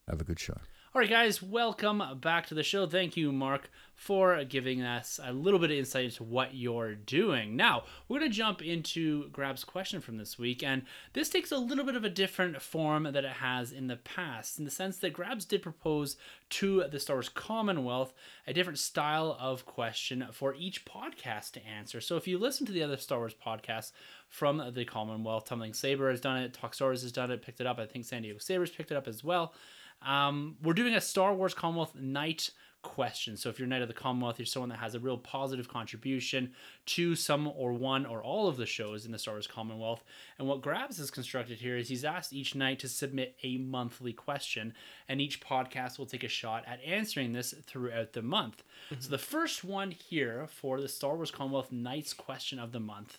Have 0.09 0.23
a 0.23 0.25
good 0.25 0.41
show. 0.41 0.57
All 0.93 0.99
right, 0.99 1.09
guys, 1.09 1.41
welcome 1.41 2.03
back 2.21 2.49
to 2.49 2.55
the 2.55 2.65
show. 2.65 2.85
Thank 2.85 3.17
you, 3.17 3.31
Mark, 3.31 3.71
for 3.95 4.43
giving 4.43 4.83
us 4.83 5.21
a 5.23 5.33
little 5.33 5.61
bit 5.61 5.71
of 5.71 5.77
insight 5.77 6.07
into 6.07 6.25
what 6.25 6.53
you're 6.57 6.97
doing. 6.97 7.55
Now, 7.55 7.85
we're 8.09 8.19
going 8.19 8.29
to 8.29 8.37
jump 8.37 8.61
into 8.61 9.29
Grab's 9.29 9.63
question 9.63 10.01
from 10.01 10.17
this 10.17 10.37
week, 10.37 10.65
and 10.65 10.83
this 11.13 11.29
takes 11.29 11.53
a 11.53 11.59
little 11.59 11.85
bit 11.85 11.95
of 11.95 12.05
a 12.05 12.11
different 12.11 12.61
form 12.61 13.05
that 13.05 13.25
it 13.25 13.35
has 13.35 13.71
in 13.71 13.87
the 13.87 13.99
past, 13.99 14.59
in 14.59 14.65
the 14.65 14.71
sense 14.73 14.97
that 14.97 15.13
Grabs 15.13 15.45
did 15.45 15.63
propose 15.63 16.17
to 16.49 16.83
the 16.91 16.99
Star 16.99 17.15
Wars 17.15 17.29
Commonwealth 17.29 18.13
a 18.49 18.53
different 18.53 18.81
style 18.81 19.37
of 19.39 19.65
question 19.67 20.27
for 20.33 20.57
each 20.57 20.85
podcast 20.85 21.53
to 21.53 21.65
answer. 21.65 22.01
So 22.01 22.17
if 22.17 22.27
you 22.27 22.37
listen 22.37 22.67
to 22.67 22.73
the 22.73 22.83
other 22.83 22.97
Star 22.97 23.19
Wars 23.19 23.37
podcasts 23.47 23.93
from 24.29 24.73
the 24.75 24.85
Commonwealth, 24.85 25.45
Tumbling 25.45 25.73
Saber 25.73 26.11
has 26.11 26.21
done 26.21 26.39
it, 26.39 26.53
Talk 26.53 26.75
Star 26.75 26.89
Wars 26.89 27.03
has 27.03 27.13
done 27.13 27.31
it, 27.31 27.43
picked 27.43 27.61
it 27.61 27.67
up. 27.69 27.79
I 27.79 27.87
think 27.87 28.07
San 28.07 28.23
Diego 28.23 28.41
Sabers 28.41 28.71
picked 28.71 28.91
it 28.91 28.97
up 28.97 29.07
as 29.07 29.23
well. 29.23 29.55
Um, 30.03 30.57
we're 30.63 30.75
doing 30.75 30.95
a 30.95 31.01
Star 31.01 31.35
Wars 31.35 31.55
Commonwealth 31.55 31.95
Knight 31.95 32.51
question. 32.83 33.37
So 33.37 33.51
if 33.51 33.59
you're 33.59 33.69
Knight 33.69 33.83
of 33.83 33.89
the 33.89 33.95
Commonwealth, 33.95 34.39
you're 34.39 34.47
someone 34.47 34.71
that 34.71 34.79
has 34.79 34.95
a 34.95 35.01
real 35.01 35.19
positive 35.19 35.69
contribution 35.69 36.53
to 36.87 37.15
some 37.15 37.47
or 37.47 37.73
one 37.73 38.07
or 38.07 38.23
all 38.23 38.49
of 38.49 38.57
the 38.57 38.65
shows 38.65 39.05
in 39.05 39.13
the 39.13 39.19
Star 39.19 39.35
Wars 39.35 39.47
Commonwealth. 39.47 40.03
And 40.39 40.49
what 40.49 40.63
Grabs 40.63 40.97
has 40.97 41.11
constructed 41.11 41.59
here 41.59 41.77
is 41.77 41.89
he's 41.89 42.05
asked 42.05 42.33
each 42.33 42.55
Knight 42.55 42.79
to 42.79 42.89
submit 42.89 43.37
a 43.43 43.59
monthly 43.59 44.15
question, 44.15 44.73
and 45.09 45.21
each 45.21 45.43
podcast 45.43 45.99
will 45.99 46.07
take 46.07 46.25
a 46.25 46.29
shot 46.29 46.65
at 46.67 46.83
answering 46.83 47.33
this 47.35 47.53
throughout 47.67 48.15
the 48.15 48.23
month. 48.23 48.63
So 48.99 49.11
the 49.11 49.19
first 49.19 49.63
one 49.63 49.91
here 49.91 50.49
for 50.51 50.81
the 50.81 50.89
Star 50.89 51.17
Wars 51.17 51.31
Commonwealth 51.31 51.71
Knights 51.71 52.15
question 52.15 52.59
of 52.59 52.73
the 52.73 52.81
month 52.81 53.19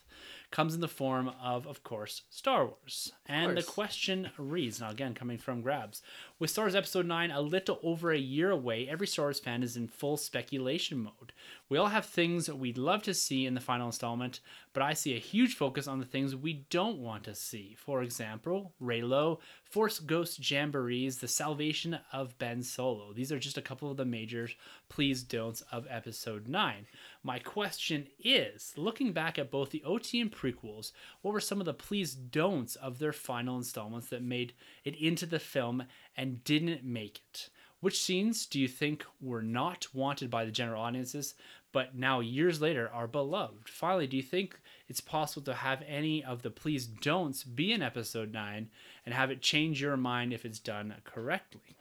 comes 0.51 0.75
in 0.75 0.81
the 0.81 0.87
form 0.87 1.31
of, 1.41 1.65
of 1.65 1.83
course, 1.83 2.23
Star 2.29 2.65
Wars. 2.65 3.13
And 3.25 3.57
the 3.57 3.63
question 3.63 4.29
reads 4.37 4.81
now, 4.81 4.89
again, 4.89 5.13
coming 5.13 5.37
from 5.37 5.61
Grabs. 5.61 6.01
With 6.39 6.49
Star 6.49 6.65
Wars 6.65 6.75
Episode 6.75 7.05
9 7.05 7.31
a 7.31 7.41
little 7.41 7.79
over 7.81 8.11
a 8.11 8.17
year 8.17 8.51
away, 8.51 8.87
every 8.89 9.07
Star 9.07 9.25
Wars 9.27 9.39
fan 9.39 9.63
is 9.63 9.77
in 9.77 9.87
full 9.87 10.17
speculation 10.17 10.97
mode. 10.99 11.31
We 11.69 11.77
all 11.77 11.87
have 11.87 12.05
things 12.05 12.51
we'd 12.51 12.77
love 12.77 13.01
to 13.03 13.13
see 13.13 13.45
in 13.45 13.53
the 13.53 13.61
final 13.61 13.87
installment, 13.87 14.41
but 14.73 14.83
I 14.83 14.93
see 14.93 15.15
a 15.15 15.19
huge 15.19 15.55
focus 15.55 15.87
on 15.87 15.99
the 15.99 16.05
things 16.05 16.35
we 16.35 16.65
don't 16.69 16.97
want 16.97 17.23
to 17.23 17.35
see. 17.35 17.75
For 17.79 18.03
example, 18.03 18.73
Reylo, 18.81 19.39
Force 19.63 19.99
Ghost 19.99 20.41
Jamborees, 20.41 21.19
the 21.19 21.29
salvation 21.29 21.97
of 22.11 22.37
Ben 22.37 22.61
Solo. 22.61 23.13
These 23.13 23.31
are 23.31 23.39
just 23.39 23.57
a 23.57 23.61
couple 23.61 23.89
of 23.89 23.95
the 23.97 24.05
major 24.05 24.49
please 24.89 25.23
don'ts 25.23 25.61
of 25.71 25.87
Episode 25.89 26.47
9. 26.49 26.87
My 27.24 27.38
question 27.38 28.07
is 28.19 28.74
looking 28.76 29.11
back 29.11 29.38
at 29.38 29.51
both 29.51 29.69
the 29.69 29.84
OT 29.84 30.19
and 30.19 30.32
prequels, 30.32 30.91
what 31.22 31.34
were 31.34 31.39
some 31.39 31.59
of 31.59 31.65
the 31.65 31.74
please 31.74 32.15
don'ts 32.15 32.76
of 32.76 32.97
their 32.97 33.13
final 33.13 33.57
installments 33.57 34.07
that 34.07 34.24
made 34.24 34.53
it 34.84 34.95
into 34.95 35.28
the 35.28 35.39
film 35.39 35.84
and 36.17 36.43
didn't 36.43 36.84
make 36.84 37.22
it? 37.30 37.49
Which 37.80 38.01
scenes 38.01 38.45
do 38.47 38.59
you 38.59 38.67
think 38.67 39.05
were 39.19 39.41
not 39.43 39.88
wanted 39.93 40.32
by 40.32 40.45
the 40.45 40.51
general 40.51 40.82
audiences, 40.82 41.36
but 41.72 41.95
now 41.95 42.22
years 42.22 42.59
later 42.59 42.89
are 42.89 43.07
beloved? 43.07 43.69
Finally, 43.69 44.07
do 44.07 44.17
you 44.17 44.24
think 44.24 44.59
it's 44.88 45.01
possible 45.01 45.45
to 45.45 45.53
have 45.53 45.84
any 45.88 46.24
of 46.24 46.41
the 46.41 46.49
please 46.49 46.88
don'ts 46.88 47.43
be 47.43 47.72
in 47.72 47.82
episode 47.84 48.32
9 48.32 48.69
and 49.05 49.15
have 49.15 49.30
it 49.30 49.41
change 49.41 49.82
your 49.82 49.97
mind 49.97 50.34
if 50.34 50.43
it's 50.43 50.59
done 50.59 50.95
correctly? 51.03 51.76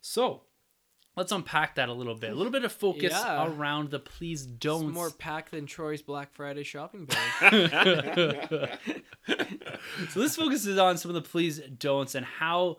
So, 0.00 0.42
let's 1.16 1.32
unpack 1.32 1.74
that 1.76 1.88
a 1.88 1.92
little 1.92 2.14
bit. 2.14 2.30
A 2.30 2.34
little 2.34 2.52
bit 2.52 2.64
of 2.64 2.72
focus 2.72 3.12
Yeah. 3.12 3.46
around 3.46 3.90
the 3.90 3.98
please 3.98 4.42
It's 4.44 4.52
don'ts. 4.52 4.94
more 4.94 5.10
packed 5.10 5.50
than 5.52 5.66
Troy's 5.66 6.02
Black 6.02 6.32
Friday 6.34 6.62
shopping 6.62 7.04
bag. 7.40 8.78
so 10.10 10.20
this 10.20 10.36
focuses 10.36 10.78
on 10.78 10.96
some 10.98 11.10
of 11.10 11.14
the 11.14 11.22
please 11.28 11.60
don'ts 11.78 12.14
and 12.14 12.24
how 12.26 12.76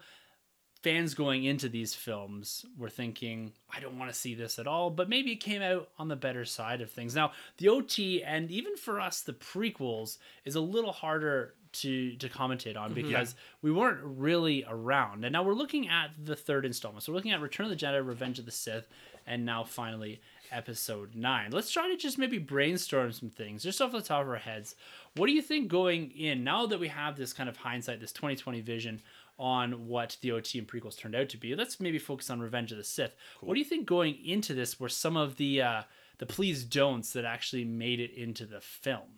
fans 0.84 1.16
going 1.16 1.44
into 1.44 1.68
these 1.68 1.94
films 1.96 2.64
were 2.78 2.90
thinking, 2.90 3.52
I 3.74 3.80
don't 3.80 3.98
want 3.98 4.12
to 4.14 4.18
see 4.18 4.36
this 4.36 4.60
at 4.60 4.68
all, 4.68 4.90
but 4.92 5.10
maybe 5.10 5.32
it 5.32 5.38
came 5.38 5.62
out 5.62 5.90
on 5.98 6.08
the 6.08 6.16
better 6.16 6.46
side 6.46 6.82
of 6.82 6.92
things. 6.92 7.16
Now, 7.16 7.32
the 7.58 7.68
OT 7.70 8.24
and 8.24 8.52
even 8.52 8.78
for 8.78 9.02
us, 9.02 9.22
the 9.22 9.34
prequels 9.34 10.18
is 10.46 10.56
a 10.56 10.62
little 10.62 10.92
harder 10.94 11.56
to 11.82 12.16
to 12.18 12.30
commentate 12.30 12.78
on 12.78 12.94
because 12.94 13.36
we 13.62 13.72
weren't 13.72 14.00
really 14.04 14.66
around. 14.68 15.24
And 15.24 15.34
now 15.34 15.44
we're 15.44 15.54
looking 15.54 15.90
at 15.90 16.12
the 16.24 16.36
third 16.36 16.66
installment. 16.66 17.04
So 17.04 17.12
we're 17.12 17.18
looking 17.18 17.32
at 17.32 17.42
Return 17.42 17.66
of 17.66 17.70
the 17.70 17.86
Jedi, 17.86 18.06
Revenge 18.06 18.40
of 18.40 18.46
the 18.46 18.52
Sith, 18.52 18.88
and 19.26 19.46
now 19.46 19.64
finally 19.64 20.22
episode 20.52 21.16
nine. 21.16 21.52
Let's 21.52 21.72
try 21.72 21.88
to 21.90 21.98
just 21.98 22.18
maybe 22.18 22.38
brainstorm 22.38 23.12
some 23.12 23.30
things 23.30 23.64
just 23.64 23.82
off 23.82 23.92
the 23.92 24.02
top 24.02 24.22
of 24.22 24.30
our 24.30 24.38
heads. 24.38 24.76
What 25.16 25.28
do 25.28 25.34
you 25.34 25.42
think 25.42 25.68
going 25.68 26.12
in 26.12 26.44
now 26.44 26.66
that 26.68 26.80
we 26.80 26.88
have 26.88 27.18
this 27.18 27.34
kind 27.34 27.50
of 27.50 27.58
hindsight, 27.58 28.00
this 28.00 28.12
2020 28.12 28.62
vision 28.62 29.02
on 29.40 29.88
what 29.88 30.18
the 30.22 30.32
OT 30.32 30.58
and 30.58 30.68
prequels 30.68 30.98
turned 30.98 31.16
out 31.16 31.30
to 31.30 31.38
be? 31.38 31.56
Let's 31.56 31.80
maybe 31.80 32.00
focus 32.00 32.30
on 32.30 32.40
Revenge 32.40 32.72
of 32.72 32.78
the 32.78 32.84
Sith. 32.84 33.16
What 33.42 33.54
do 33.54 33.60
you 33.60 33.66
think 33.66 33.86
going 33.86 34.18
into 34.26 34.54
this 34.54 34.80
were 34.80 34.90
some 34.90 35.18
of 35.18 35.36
the 35.38 35.62
uh, 35.62 35.82
the 36.18 36.26
please 36.26 36.64
don'ts 36.64 37.14
that 37.14 37.26
actually 37.26 37.66
made 37.66 38.00
it 38.00 38.14
into 38.14 38.46
the 38.46 38.62
film? 38.62 39.17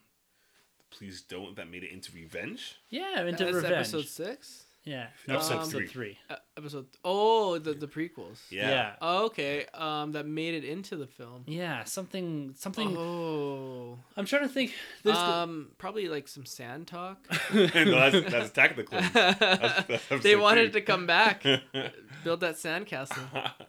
Please 0.91 1.21
don't. 1.21 1.55
That 1.55 1.69
made 1.69 1.83
it 1.83 1.91
into 1.91 2.11
Revenge. 2.13 2.79
Yeah, 2.89 3.21
into 3.25 3.43
That's 3.45 3.55
Revenge. 3.55 3.73
episode 3.73 4.05
six. 4.05 4.63
yeah, 4.85 5.07
no, 5.27 5.35
Episode 5.35 5.55
episode 5.57 5.71
three. 5.71 5.87
three. 5.87 6.17
Uh, 6.29 6.35
episode. 6.57 6.87
Oh, 7.05 7.59
the 7.59 7.73
the 7.73 7.87
prequels. 7.87 8.39
Yeah. 8.49 8.69
Yeah. 8.69 8.91
Oh, 9.01 9.25
okay. 9.25 9.65
Um, 9.73 10.13
that 10.13 10.25
made 10.25 10.55
it 10.55 10.63
into 10.65 10.95
the 10.95 11.05
film. 11.05 11.43
Yeah, 11.45 11.83
something, 11.83 12.53
something. 12.57 12.95
Oh. 12.97 13.99
I'm 14.17 14.25
trying 14.25 14.43
to 14.43 14.49
think. 14.49 14.73
There's 15.03 15.15
the- 15.17 15.23
Um, 15.23 15.71
probably 15.77 16.07
like 16.07 16.27
some 16.27 16.45
sand 16.45 16.87
talk. 16.87 17.17
no, 17.53 17.65
that's, 17.67 18.31
that's 18.31 18.49
Attack 18.49 18.71
of 18.71 18.77
the 18.77 18.83
Clones. 18.83 19.11
That's- 19.11 20.01
that's 20.09 20.23
they 20.23 20.35
wanted 20.35 20.71
three. 20.71 20.81
to 20.81 20.85
come 20.87 21.05
back, 21.05 21.43
build 22.23 22.39
that 22.41 22.55
sandcastle. 22.55 23.51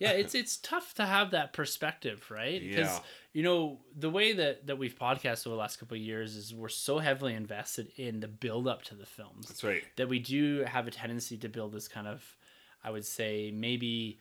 yeah 0.00 0.10
it's 0.12 0.32
it's 0.32 0.56
tough 0.58 0.94
to 0.94 1.04
have 1.04 1.32
that 1.32 1.52
perspective 1.52 2.24
right 2.30 2.60
because 2.60 2.86
Yeah. 2.86 2.98
You 3.38 3.44
know 3.44 3.78
the 3.96 4.10
way 4.10 4.32
that 4.32 4.66
that 4.66 4.78
we've 4.78 4.98
podcasted 4.98 5.46
over 5.46 5.54
the 5.54 5.60
last 5.60 5.78
couple 5.78 5.96
of 5.96 6.02
years 6.02 6.34
is 6.34 6.52
we're 6.52 6.68
so 6.68 6.98
heavily 6.98 7.34
invested 7.34 7.88
in 7.96 8.18
the 8.18 8.26
build 8.26 8.66
up 8.66 8.82
to 8.82 8.96
the 8.96 9.06
films. 9.06 9.46
That's 9.46 9.62
right. 9.62 9.84
that 9.94 10.08
we 10.08 10.18
do 10.18 10.64
have 10.64 10.88
a 10.88 10.90
tendency 10.90 11.36
to 11.36 11.48
build 11.48 11.70
this 11.70 11.86
kind 11.86 12.08
of 12.08 12.36
i 12.82 12.90
would 12.90 13.04
say 13.04 13.52
maybe 13.54 14.18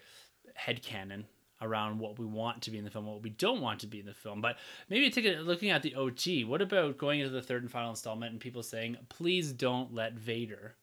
head 0.53 0.83
canon 0.83 1.25
around 1.63 1.97
what 1.97 2.19
we 2.19 2.27
want 2.27 2.61
to 2.61 2.69
be 2.69 2.77
in 2.77 2.83
the 2.83 2.91
film 2.91 3.07
what 3.07 3.23
we 3.23 3.31
don't 3.31 3.59
want 3.59 3.79
to 3.79 3.87
be 3.87 3.99
in 3.99 4.05
the 4.05 4.13
film. 4.13 4.39
But 4.39 4.57
maybe 4.87 5.09
take 5.09 5.25
a 5.25 5.39
looking 5.41 5.71
at 5.71 5.81
the 5.81 5.95
ot 5.95 6.45
what 6.47 6.61
about 6.61 6.99
going 6.99 7.19
into 7.19 7.33
the 7.33 7.41
third 7.41 7.63
and 7.63 7.71
final 7.71 7.89
installment 7.89 8.33
and 8.33 8.39
people 8.39 8.61
saying 8.61 8.97
please 9.09 9.51
don't 9.51 9.91
let 9.95 10.13
vader 10.13 10.75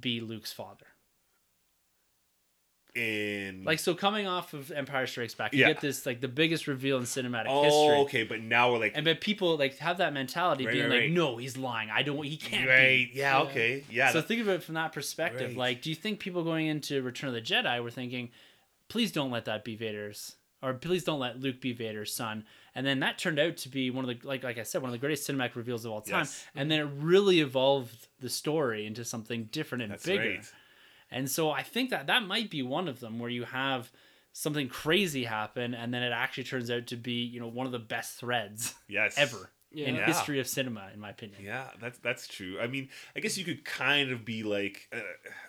be 0.00 0.20
luke's 0.20 0.52
father 0.52 0.86
In 2.96 3.62
Like 3.64 3.78
so, 3.78 3.94
coming 3.94 4.26
off 4.26 4.54
of 4.54 4.70
Empire 4.72 5.06
Strikes 5.06 5.34
Back, 5.34 5.52
you 5.52 5.60
Yeah. 5.60 5.68
get 5.68 5.80
this 5.80 6.06
like 6.06 6.20
the 6.20 6.28
biggest 6.28 6.66
reveal 6.66 6.96
in 6.96 7.04
cinematic 7.04 7.46
oh, 7.48 7.62
history, 7.64 7.98
okay, 8.04 8.22
but 8.24 8.40
now 8.40 8.72
we're 8.72 8.78
like 8.78 8.92
and 8.94 9.04
but 9.04 9.20
people 9.20 9.56
like 9.58 9.76
have 9.78 9.98
that 9.98 10.12
mentality, 10.12 10.64
Right, 10.64 10.72
being 10.72 10.84
right, 10.84 10.92
like, 10.92 11.00
right. 11.02 11.10
"No, 11.10 11.36
he's 11.36 11.56
lying. 11.56 11.90
I 11.90 12.02
don't. 12.02 12.16
Want 12.16 12.28
he 12.28 12.36
can't 12.36 12.68
right. 12.68 13.08
be." 13.12 13.18
Yeah, 13.18 13.38
Yeah. 13.42 13.50
Okay. 13.50 13.84
Yeah. 13.90 14.12
so 14.12 14.20
that- 14.20 14.28
think 14.28 14.40
of 14.40 14.48
it 14.48 14.62
from 14.62 14.74
that 14.76 14.92
perspective. 14.92 15.56
Like, 15.56 15.82
do 15.82 15.90
you 15.90 15.96
think 15.96 16.20
people 16.20 16.42
going 16.42 16.66
into 16.66 17.02
Return 17.02 17.28
of 17.28 17.34
the 17.34 17.42
Jedi 17.42 17.82
were 17.82 17.90
thinking, 17.90 18.30
"Please 18.88 19.12
don't 19.12 19.30
let 19.30 19.44
that 19.44 19.64
be 19.64 19.76
Vader's." 19.76 20.36
Or 20.62 20.72
please 20.72 21.04
don't 21.04 21.20
let 21.20 21.38
Luke 21.38 21.60
be 21.60 21.74
Vader's 21.74 22.12
son, 22.14 22.44
and 22.74 22.84
then 22.86 23.00
that 23.00 23.18
turned 23.18 23.38
out 23.38 23.58
to 23.58 23.68
be 23.68 23.90
one 23.90 24.08
of 24.08 24.20
the 24.20 24.26
like 24.26 24.42
like 24.42 24.56
I 24.58 24.62
said 24.62 24.80
one 24.80 24.88
of 24.88 24.92
the 24.92 24.98
greatest 24.98 25.28
cinematic 25.28 25.54
reveals 25.54 25.84
of 25.84 25.92
all 25.92 26.00
time, 26.00 26.20
Yes. 26.20 26.46
and 26.54 26.70
then 26.70 26.80
it 26.80 26.88
really 26.96 27.40
evolved 27.40 28.08
the 28.20 28.30
story 28.30 28.86
into 28.86 29.04
something 29.04 29.44
different 29.52 29.82
and 29.82 29.92
that's 29.92 30.06
bigger. 30.06 30.40
Right. 31.10 31.18
And 31.18 31.30
so 31.30 31.50
I 31.50 31.62
think 31.62 31.90
that 31.90 32.06
that 32.08 32.22
might 32.24 32.50
be 32.50 32.62
one 32.62 32.88
of 32.88 33.00
them 33.00 33.18
where 33.18 33.30
you 33.30 33.44
have 33.44 33.90
something 34.32 34.68
crazy 34.68 35.24
happen 35.24 35.72
and 35.74 35.92
then 35.94 36.02
it 36.02 36.12
actually 36.12 36.44
turns 36.44 36.70
out 36.70 36.86
to 36.88 36.96
be, 36.96 37.22
you 37.24 37.40
know, 37.40 37.48
one 37.48 37.66
of 37.66 37.72
the 37.72 37.78
best 37.78 38.18
threads 38.18 38.74
Yes. 38.88 39.16
ever 39.16 39.50
in 39.72 39.94
Yeah. 39.96 40.06
history 40.06 40.40
of 40.40 40.46
cinema 40.46 40.90
in 40.92 41.00
my 41.00 41.10
opinion. 41.10 41.42
Yeah, 41.42 41.70
that's 41.80 41.98
that's 42.00 42.28
true. 42.28 42.58
I 42.60 42.66
mean, 42.66 42.88
I 43.16 43.20
guess 43.20 43.36
you 43.38 43.44
could 43.44 43.64
kind 43.64 44.10
of 44.10 44.24
be 44.24 44.42
like, 44.42 44.88
uh, 44.92 45.00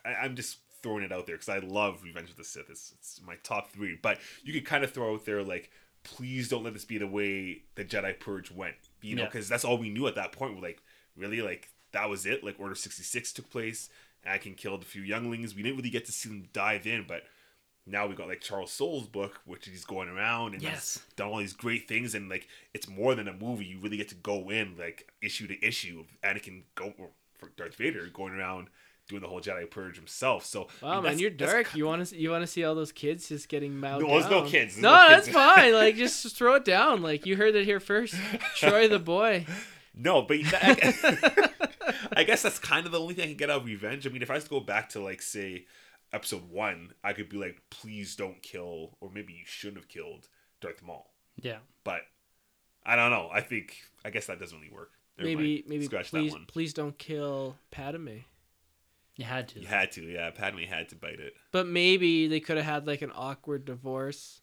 I, 0.06 0.14
I'm 0.24 0.36
just 0.36 0.60
throwing 0.82 1.04
it 1.04 1.12
out 1.12 1.26
there 1.28 1.36
because 1.36 1.50
I 1.50 1.58
love 1.60 2.02
Revenge 2.04 2.30
of 2.30 2.38
the 2.38 2.44
Sith. 2.44 2.70
It's, 2.70 2.94
it's 2.98 3.20
my 3.26 3.36
top 3.44 3.72
three, 3.72 3.98
but 4.02 4.20
you 4.44 4.54
could 4.54 4.66
kind 4.66 4.84
of 4.84 4.92
throw 4.92 5.14
out 5.16 5.26
there 5.26 5.44
like, 5.44 5.70
please 6.04 6.48
don't 6.48 6.64
let 6.64 6.74
this 6.74 6.86
be 6.86 6.98
the 6.98 7.08
way 7.08 7.64
the 7.76 7.84
Jedi 7.84 8.18
Purge 8.20 8.52
went. 8.52 8.76
You 9.02 9.16
know, 9.16 9.24
Yeah. 9.24 9.28
because 9.28 9.50
that's 9.50 9.66
all 9.66 9.78
we 9.78 9.90
knew 9.90 10.08
at 10.08 10.16
that 10.16 10.32
point. 10.32 10.56
We're 10.56 10.62
like, 10.62 10.82
really, 11.16 11.42
like 11.42 11.70
that 11.92 12.10
was 12.10 12.26
it. 12.26 12.44
Like 12.44 12.56
Order 12.60 12.76
sixty 12.76 13.04
six 13.04 13.34
took 13.34 13.50
place. 13.50 13.90
Anakin 14.26 14.56
killed 14.58 14.82
a 14.82 14.86
few 14.86 15.02
younglings. 15.02 15.56
We 15.56 15.64
didn't 15.64 15.78
really 15.78 15.90
get 15.90 16.06
to 16.06 16.12
see 16.12 16.30
them 16.30 16.48
dive 16.54 16.86
in, 16.88 17.06
but 17.08 17.24
now 17.86 18.06
we 18.08 18.16
got 18.16 18.28
like 18.28 18.42
Charles 18.42 18.72
Soule's 18.72 19.08
book, 19.08 19.40
which 19.46 19.66
he's 19.68 19.86
going 19.86 20.10
around 20.10 20.54
and 20.54 20.62
Yes. 20.62 21.00
done 21.16 21.30
all 21.30 21.38
these 21.38 21.54
great 21.54 21.88
things, 21.88 22.14
and 22.16 22.30
like 22.30 22.48
it's 22.74 22.88
more 22.88 23.16
than 23.16 23.28
a 23.28 23.34
movie. 23.34 23.66
You 23.66 23.80
really 23.80 23.98
get 23.98 24.10
to 24.10 24.16
go 24.16 24.50
in 24.50 24.76
like 24.78 25.12
issue 25.22 25.48
to 25.48 25.66
issue 25.66 26.02
of 26.02 26.08
Anakin 26.22 26.64
go 26.76 26.94
for 27.38 27.50
Darth 27.56 27.76
Vader 27.76 28.08
going 28.08 28.34
around 28.34 28.68
doing 29.08 29.22
the 29.22 29.28
whole 29.30 29.40
Jedi 29.40 29.70
purge 29.72 29.96
himself. 29.96 30.44
So 30.44 30.68
I 30.84 30.86
Wow, 30.88 30.94
mean, 30.96 31.04
man, 31.04 31.20
you're 31.20 31.30
dark. 31.30 31.74
You 31.76 31.86
want 31.86 32.06
to 32.08 32.18
you 32.18 32.30
want 32.30 32.44
to 32.44 32.48
see 32.48 32.66
all 32.66 32.76
those 32.76 32.92
kids 32.92 33.30
just 33.30 33.48
getting 33.48 33.80
mowed 33.80 34.02
No, 34.02 34.10
there's 34.10 34.30
no 34.30 34.42
down. 34.42 34.50
kids. 34.50 34.74
There's 34.76 34.84
no, 34.84 34.92
no 34.92 35.08
that's 35.08 35.30
fine. 35.30 35.74
Like 35.74 35.96
just 36.04 36.36
throw 36.36 36.56
it 36.56 36.66
down. 36.66 37.02
Like 37.02 37.26
you 37.26 37.38
heard 37.38 37.56
it 37.56 37.64
here 37.64 37.80
first. 37.80 38.16
Troy 38.58 38.90
the 38.90 39.00
boy. 39.00 39.46
No, 39.98 40.22
but 40.22 40.38
that, 40.52 41.54
I 42.16 42.24
guess 42.24 42.42
that's 42.44 42.60
kind 42.60 42.86
of 42.86 42.92
the 42.92 43.00
only 43.00 43.14
thing 43.14 43.24
I 43.24 43.28
can 43.28 43.38
get 43.38 43.50
out 43.50 43.62
of 43.62 43.66
Revenge. 43.66 44.06
I 44.06 44.10
mean, 44.10 44.22
if 44.22 44.30
I 44.30 44.36
was 44.36 44.44
to 44.46 44.50
go 44.50 44.60
back 44.60 44.90
to 44.90 45.02
like 45.02 45.22
say 45.22 45.66
episode 46.14 46.50
one, 46.50 46.94
I 47.04 47.14
could 47.14 47.30
be 47.30 47.38
like, 47.38 47.62
please 47.70 48.16
don't 48.16 48.42
kill, 48.42 48.98
or 49.02 49.10
maybe 49.10 49.34
you 49.34 49.44
shouldn't 49.46 49.78
have 49.78 49.88
killed 49.88 50.28
Darth 50.62 50.84
Maul. 50.84 51.12
Yeah. 51.36 51.58
But 51.84 52.02
I 52.86 52.96
don't 52.96 53.12
know. 53.12 53.30
I 53.32 53.42
think 53.42 53.76
I 54.06 54.10
guess 54.10 54.28
that 54.28 54.40
doesn't 54.40 54.58
really 54.58 54.74
work. 54.74 54.92
Never 55.18 55.30
maybe 55.30 55.56
mind. 55.56 55.64
maybe 55.68 55.86
scratch 55.86 56.10
please 56.12 56.32
that 56.32 56.38
one. 56.38 56.46
please 56.48 56.74
don't 56.74 56.98
kill 56.98 57.58
Padme. 57.72 58.20
You 59.16 59.26
had 59.26 59.48
to. 59.50 59.60
You 59.60 59.68
had 59.68 59.92
to, 59.94 60.04
yeah. 60.04 60.30
Padme 60.30 60.60
had 60.60 60.90
to 60.90 60.96
bite 60.96 61.20
it. 61.20 61.34
But 61.52 61.66
maybe 61.66 62.28
they 62.28 62.40
could 62.40 62.58
have 62.58 62.66
had 62.66 62.88
like 62.88 63.02
an 63.02 63.12
awkward 63.16 63.66
divorce, 63.66 64.42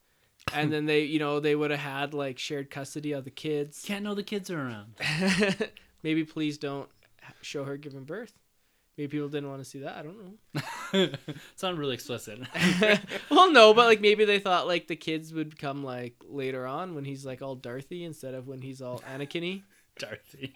and 0.53 0.73
then 0.73 0.87
they 0.87 1.03
you 1.03 1.19
know 1.19 1.41
they 1.41 1.55
would 1.55 1.71
have 1.71 1.81
had 1.81 2.15
like 2.15 2.39
shared 2.39 2.71
custody 2.71 3.13
of 3.13 3.25
the 3.25 3.31
kids. 3.31 3.83
Can't 3.87 4.05
know 4.05 4.15
the 4.15 4.23
kids 4.23 4.51
are 4.51 4.61
around. 4.61 4.95
maybe 6.03 6.25
please 6.25 6.59
don't 6.59 6.89
show 7.41 7.65
her 7.65 7.77
giving 7.77 8.05
birth. 8.05 8.35
Maybe 8.97 9.09
people 9.09 9.29
didn't 9.29 9.51
want 9.51 9.63
to 9.63 9.69
see 9.69 9.81
that. 9.81 9.97
I 9.97 10.03
don't 10.03 10.17
know. 10.23 11.09
it's 11.53 11.63
not 11.63 11.77
really 11.77 11.95
explicit. 11.95 12.39
well, 13.31 13.51
no, 13.51 13.75
but 13.75 13.87
like 13.87 14.01
maybe 14.01 14.25
they 14.25 14.39
thought 14.39 14.69
like 14.69 14.87
the 14.87 14.95
kids 14.95 15.33
would 15.33 15.59
come 15.59 15.83
like 15.83 16.15
later 16.29 16.65
on 16.65 16.95
when 16.95 17.05
he's 17.05 17.27
like 17.27 17.43
all 17.43 17.57
Darthy 17.57 18.05
instead 18.05 18.35
of 18.35 18.47
when 18.47 18.63
he's 18.63 18.81
all 18.81 19.03
Anakin-y. 19.13 19.63
Dorothy. 19.99 20.55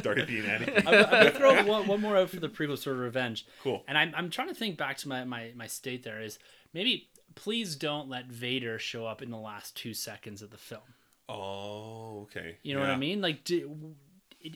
Dorothy 0.00 0.40
and 0.40 0.48
Anakin. 0.48 0.86
I'm, 0.86 0.94
I'm 0.94 1.10
gonna 1.10 1.30
throw 1.30 1.64
one, 1.64 1.86
one 1.88 2.00
more 2.00 2.16
out 2.16 2.30
for 2.30 2.38
the 2.38 2.48
prequel 2.48 2.78
sort 2.78 2.96
of 2.96 3.02
revenge. 3.02 3.46
Cool. 3.62 3.82
And 3.88 3.98
I'm, 3.98 4.12
I'm 4.16 4.30
trying 4.30 4.48
to 4.48 4.54
think 4.54 4.76
back 4.76 4.96
to 4.98 5.08
my, 5.08 5.24
my, 5.24 5.52
my 5.56 5.66
state 5.66 6.04
there 6.04 6.20
is 6.20 6.38
maybe 6.72 7.08
please 7.42 7.74
don't 7.76 8.08
let 8.08 8.26
Vader 8.26 8.78
show 8.78 9.06
up 9.06 9.22
in 9.22 9.30
the 9.30 9.38
last 9.38 9.74
two 9.76 9.94
seconds 9.94 10.42
of 10.42 10.50
the 10.50 10.58
film. 10.58 10.82
Oh, 11.28 12.22
okay. 12.22 12.56
You 12.62 12.74
know 12.74 12.80
what 12.80 12.90
I 12.90 12.96
mean? 12.96 13.20
Like, 13.22 13.44
do, 13.44 13.94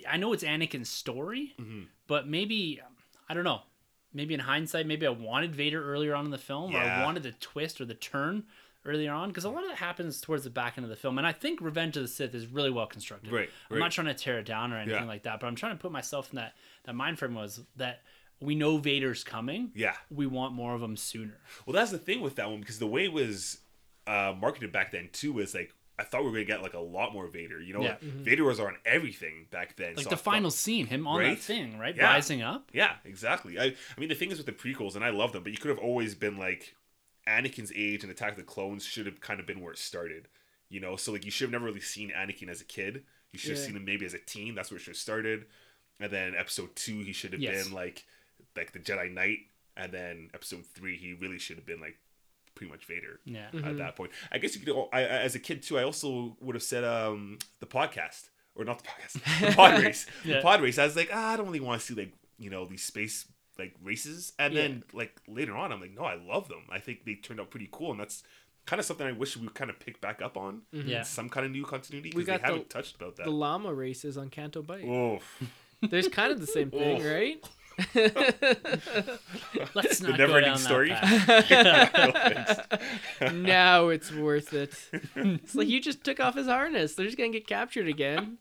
I 0.09 0.17
know 0.19 0.33
it's 0.33 0.45
Anakin's 0.45 0.91
story, 0.91 1.55
Mhm. 1.59 1.87
but 2.07 2.27
maybe 2.29 2.81
I 3.29 3.33
don't 3.35 3.45
know. 3.45 3.63
Maybe 4.13 4.35
in 4.35 4.41
hindsight, 4.41 4.87
maybe 4.87 5.07
I 5.07 5.11
wanted 5.11 5.55
Vader 5.55 5.83
earlier 5.83 6.15
on 6.15 6.27
in 6.27 6.31
the 6.31 6.39
film, 6.39 6.75
or 6.77 6.79
I 6.79 7.03
wanted 7.05 7.23
the 7.23 7.33
twist 7.33 7.81
or 7.81 7.85
the 7.87 7.95
turn 7.95 8.45
earlier 8.85 9.13
on, 9.13 9.31
because 9.31 9.45
a 9.45 9.49
lot 9.49 9.63
of 9.65 9.71
that 9.71 9.79
happens 9.79 10.21
towards 10.21 10.45
the 10.45 10.51
back 10.51 10.75
end 10.77 10.85
of 10.85 10.91
the 10.91 10.97
film. 10.97 11.17
And 11.17 11.27
I 11.27 11.33
think 11.33 11.61
Revenge 11.63 11.97
of 11.97 12.03
the 12.03 12.09
Sith 12.09 12.35
is 12.35 12.47
really 12.47 12.71
well 12.71 12.87
constructed. 12.87 13.33
Right, 13.33 13.49
I'm 13.71 13.79
not 13.79 13.93
trying 13.93 14.09
to 14.09 14.15
tear 14.15 14.39
it 14.41 14.45
down 14.45 14.73
or 14.75 14.77
anything 14.77 15.03
Yeah. 15.05 15.09
like 15.09 15.23
that, 15.23 15.41
but 15.41 15.47
I'm 15.47 15.57
trying 15.57 15.75
to 15.77 15.81
put 15.81 15.91
myself 15.91 16.31
in 16.31 16.37
that 16.37 16.55
that 16.85 16.95
mind 16.95 17.19
frame 17.19 17.35
was 17.35 17.63
that 17.77 18.03
we 18.41 18.55
know 18.55 18.77
Vader's 18.79 19.25
coming. 19.25 19.71
Yeah. 19.75 19.95
We 20.11 20.27
want 20.27 20.53
more 20.55 20.75
of 20.75 20.83
him 20.83 20.97
sooner. 20.97 21.39
Well, 21.67 21.75
that's 21.75 21.91
the 21.91 21.99
thing 21.99 22.21
with 22.21 22.37
that 22.37 22.51
one 22.51 22.61
because 22.61 22.79
the 22.79 22.87
way 22.87 23.05
it 23.05 23.13
was 23.13 23.59
uh, 24.07 24.35
marketed 24.39 24.71
back 24.73 24.91
then 24.93 25.09
too 25.13 25.33
was 25.33 25.55
like 25.55 25.73
I 25.99 26.03
thought 26.03 26.23
we 26.25 26.27
were 26.31 26.33
gonna 26.39 26.45
get 26.45 26.61
like 26.63 26.75
a 26.75 26.81
lot 26.81 27.13
more 27.13 27.29
Vader. 27.29 27.61
You 27.61 27.73
know, 27.75 27.83
Yeah. 27.83 27.89
like, 27.91 28.01
Vader 28.03 28.45
was 28.45 28.59
on 28.59 28.75
everything 28.85 29.47
back 29.51 29.77
then. 29.77 29.95
Like 29.95 30.03
so 30.05 30.11
the 30.11 30.17
I 30.17 30.19
thought- 30.19 30.25
final 30.25 30.51
scene, 30.51 30.87
him 30.87 31.07
on 31.07 31.21
Right? 31.21 31.37
that 31.37 31.43
thing, 31.43 31.79
right? 31.79 31.95
Yeah. 31.97 32.05
Rising 32.13 32.43
up. 32.43 32.69
Yeah, 32.75 32.97
exactly. 33.05 33.59
I, 33.61 33.67
I 33.67 33.75
mean, 34.01 34.09
the 34.09 34.17
thing 34.17 34.31
is 34.33 34.39
with 34.39 34.47
the 34.47 34.53
prequels, 34.53 34.97
and 34.97 35.05
I 35.05 35.11
love 35.11 35.33
them, 35.33 35.45
but 35.45 35.53
you 35.53 35.59
could 35.59 35.69
have 35.69 35.79
always 35.79 36.15
been 36.17 36.37
like 36.37 36.75
Anakin's 37.29 37.73
age 37.75 38.03
and 38.03 38.11
Attack 38.11 38.33
of 38.33 38.37
the 38.39 38.43
Clones 38.43 38.85
should 38.85 39.07
have 39.07 39.21
kind 39.21 39.39
of 39.41 39.47
been 39.47 39.61
where 39.61 39.73
it 39.73 39.79
started. 39.79 40.29
You 40.69 40.81
know, 40.81 40.97
so 40.97 41.13
like 41.13 41.25
you 41.25 41.31
should 41.31 41.45
have 41.47 41.53
never 41.53 41.65
really 41.67 41.81
seen 41.81 42.11
Anakin 42.11 42.49
as 42.49 42.61
a 42.61 42.65
kid. 42.65 43.05
You 43.33 43.39
should 43.39 43.51
have 43.51 43.59
Yeah. 43.61 43.67
seen 43.67 43.77
him 43.77 43.85
maybe 43.85 44.05
as 44.05 44.15
a 44.15 44.19
teen. 44.19 44.55
That's 44.57 44.71
where 44.71 44.79
it 44.79 44.81
should 44.83 44.91
have 44.93 44.97
started. 44.99 45.47
And 46.01 46.11
then 46.13 46.35
episode 46.35 46.75
two, 46.75 47.01
he 47.01 47.13
should 47.13 47.33
have 47.33 47.41
Yes. 47.41 47.65
been 47.65 47.73
like 47.73 48.05
like 48.57 48.73
the 48.73 48.79
Jedi 48.79 49.13
Knight. 49.13 49.39
And 49.77 49.91
then 49.93 50.31
episode 50.35 50.65
three, 50.67 50.97
he 50.97 51.15
really 51.15 51.39
should 51.39 51.57
have 51.57 51.67
been 51.67 51.81
like 51.81 51.97
pretty 52.55 52.71
much 52.71 52.85
Vader 52.87 53.19
Yeah. 53.25 53.49
at 53.65 53.77
that 53.79 53.97
point. 53.97 54.13
I 54.31 54.39
guess 54.39 54.55
you 54.57 54.65
could. 54.65 54.77
I, 54.93 55.01
I- 55.01 55.23
as 55.23 55.35
a 55.35 55.41
kid 55.41 55.63
too, 55.63 55.79
I 55.79 55.83
also 55.83 56.37
would 56.41 56.55
have 56.55 56.63
said 56.63 56.85
um 56.85 57.39
the 57.61 57.67
podcast 57.67 58.29
or 58.55 58.65
not 58.65 58.79
the 58.83 58.85
podcast, 58.89 59.41
the 59.51 59.53
pod 59.57 59.83
race. 59.83 60.07
Yeah. 60.25 60.37
The 60.37 60.43
pod 60.43 60.61
race. 60.63 60.79
I 60.79 60.85
was 60.85 60.95
like, 60.95 61.11
ah, 61.13 61.33
I 61.33 61.37
don't 61.37 61.47
really 61.47 61.59
want 61.61 61.81
to 61.81 61.87
see 61.87 61.95
like 61.95 62.13
you 62.39 62.51
know 62.51 62.65
these 62.67 62.85
space 62.85 63.27
like 63.59 63.75
races, 63.83 64.33
and 64.39 64.57
then 64.57 64.85
like 64.93 65.21
later 65.29 65.57
on, 65.57 65.73
I'm 65.73 65.81
like, 65.81 65.95
no, 65.97 66.03
I 66.05 66.15
love 66.15 66.49
them. 66.49 66.63
I 66.71 66.79
think 66.79 67.05
they 67.05 67.15
turned 67.17 67.41
out 67.41 67.51
pretty 67.51 67.69
cool, 67.73 67.91
and 67.93 67.99
that's 68.01 68.23
kind 68.67 68.79
of 68.81 68.87
something 68.87 69.07
I 69.07 69.13
wish 69.13 69.37
we 69.37 69.43
would 69.43 69.55
kind 69.55 69.71
of 69.71 69.79
pick 69.79 70.01
back 70.01 70.23
up 70.23 70.37
on. 70.37 70.63
Yeah. 70.73 71.03
some 71.03 71.29
kind 71.29 71.45
of 71.47 71.53
new 71.53 71.65
continuity 71.65 72.11
We 72.15 72.23
because 72.23 72.27
they 72.27 72.33
got 72.39 72.47
haven't 72.51 72.71
touched 72.71 72.97
about 72.97 73.17
that. 73.17 73.25
The 73.27 73.31
llama 73.33 73.73
races 73.75 74.17
on 74.17 74.29
Canto 74.31 74.63
Bight. 74.63 74.85
oh, 74.85 75.19
There's 75.83 76.09
kind 76.09 76.33
of 76.33 76.41
the 76.41 76.47
same 76.47 76.71
thing, 76.71 77.01
Oh. 77.03 77.13
right? 77.15 77.45
Let's 79.75 79.99
The 79.99 80.09
not 80.09 80.19
go 80.19 80.27
never-ending 80.27 80.43
down 80.53 80.59
story? 80.59 80.89
that 80.91 82.67
path. 82.69 83.33
now 83.35 83.89
it's 83.89 84.13
worth 84.13 84.53
it. 84.53 84.75
It's 85.17 85.55
like 85.55 85.69
you 85.69 85.81
just 85.81 86.05
took 86.05 86.21
off 86.21 86.35
his 86.37 86.47
harness. 86.47 86.95
They're 86.95 87.07
just 87.07 87.19
gonna 87.19 87.31
get 87.31 87.47
captured 87.47 87.89
again, 87.89 88.39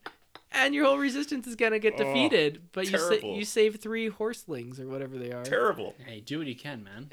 and 0.52 0.74
your 0.76 0.86
whole 0.86 0.98
resistance 0.98 1.48
is 1.48 1.56
gonna 1.56 1.80
get 1.80 1.94
Oh, 1.96 2.04
defeated. 2.04 2.62
but 2.74 2.90
you 2.90 2.98
sa- 2.98 3.14
you 3.26 3.46
save 3.46 3.78
three 3.80 4.10
horselings 4.10 4.80
or 4.80 4.88
whatever 4.88 5.18
they 5.18 5.32
are. 5.32 5.44
terrible. 5.44 5.96
Hey, 6.06 6.20
do 6.20 6.38
what 6.40 6.48
you 6.48 6.56
can, 6.56 6.84
man. 6.84 7.10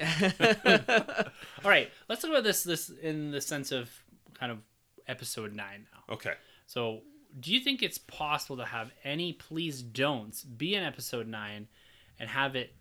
All 1.63 1.69
right, 1.71 1.89
let's 2.09 2.21
talk 2.21 2.31
about 2.31 2.43
this 2.43 2.63
this 2.63 2.89
in 2.89 3.31
the 3.31 3.41
sense 3.41 3.71
of 3.71 3.89
kind 4.33 4.51
of 4.51 4.59
episode 5.07 5.53
nine 5.53 5.87
now. 5.93 6.13
Okay. 6.15 6.33
So, 6.67 7.01
do 7.39 7.51
you 7.53 7.59
think 7.59 7.81
it's 7.83 7.97
possible 7.97 8.57
to 8.57 8.65
have 8.65 8.91
any 9.03 9.33
please 9.33 9.81
don'ts 9.81 10.43
be 10.43 10.75
in 10.75 10.83
episode 10.83 11.27
nine, 11.27 11.67
and 12.21 12.29
have 12.29 12.55
it 12.55 12.73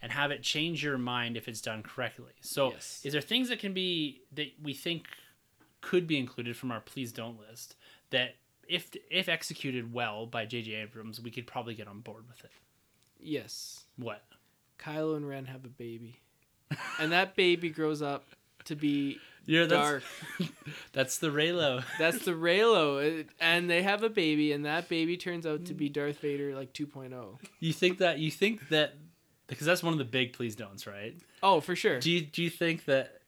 and 0.00 0.10
have 0.12 0.30
it 0.30 0.42
change 0.42 0.82
your 0.82 0.96
mind 0.96 1.36
if 1.36 1.46
it's 1.48 1.60
done 1.60 1.82
correctly? 1.82 2.32
So, 2.40 2.70
Yes. 2.70 3.02
is 3.04 3.12
there 3.12 3.20
things 3.20 3.50
that 3.50 3.58
can 3.58 3.74
be 3.74 4.22
that 4.32 4.52
we 4.62 4.72
think 4.72 5.04
could 5.82 6.06
be 6.06 6.18
included 6.18 6.56
from 6.56 6.70
our 6.70 6.80
please 6.80 7.12
don't 7.12 7.38
list 7.38 7.76
that 8.10 8.36
if 8.68 8.90
if 9.10 9.28
executed 9.28 9.92
well 9.92 10.24
by 10.26 10.46
J.J. 10.46 10.72
Abrams, 10.74 11.20
we 11.20 11.30
could 11.30 11.46
probably 11.46 11.74
get 11.74 11.88
on 11.88 12.00
board 12.00 12.24
with 12.28 12.42
it? 12.44 12.50
yes, 13.18 13.84
What? 13.96 14.22
Kylo 14.78 15.16
and 15.16 15.28
Ren 15.28 15.44
have 15.46 15.64
a 15.66 15.68
baby, 15.68 16.20
and 16.98 17.12
that 17.12 17.34
baby 17.36 17.68
grows 17.68 18.00
up 18.00 18.24
to 18.64 18.74
be 18.76 19.18
Yeah, 19.46 19.66
dark. 19.66 20.02
That's 20.92 21.18
the 21.18 21.28
Reylo. 21.28 21.84
That's 21.98 22.24
the 22.24 22.32
Reylo, 22.32 23.26
and 23.40 23.68
they 23.70 23.82
have 23.82 24.02
a 24.02 24.08
baby, 24.08 24.52
and 24.52 24.64
that 24.64 24.88
baby 24.88 25.16
turns 25.16 25.46
out 25.46 25.64
to 25.66 25.74
be 25.74 25.88
mm. 25.88 25.94
Darth 25.94 26.18
Vader 26.18 26.54
like 26.54 26.70
oh. 26.80 26.84
2.0. 26.84 27.38
You 27.58 27.72
think 27.72 27.98
that 27.98 28.18
you 28.18 28.30
think 28.30 28.68
that 28.68 28.94
because 29.50 29.66
that's 29.66 29.82
one 29.82 29.92
of 29.92 29.98
the 29.98 30.04
big 30.04 30.32
please 30.32 30.54
don'ts, 30.54 30.86
right? 30.86 31.14
Oh, 31.42 31.60
for 31.60 31.74
sure. 31.74 31.98
Do 31.98 32.10
you 32.10 32.20
do 32.20 32.42
you 32.42 32.50
think 32.50 32.84
that 32.84 33.20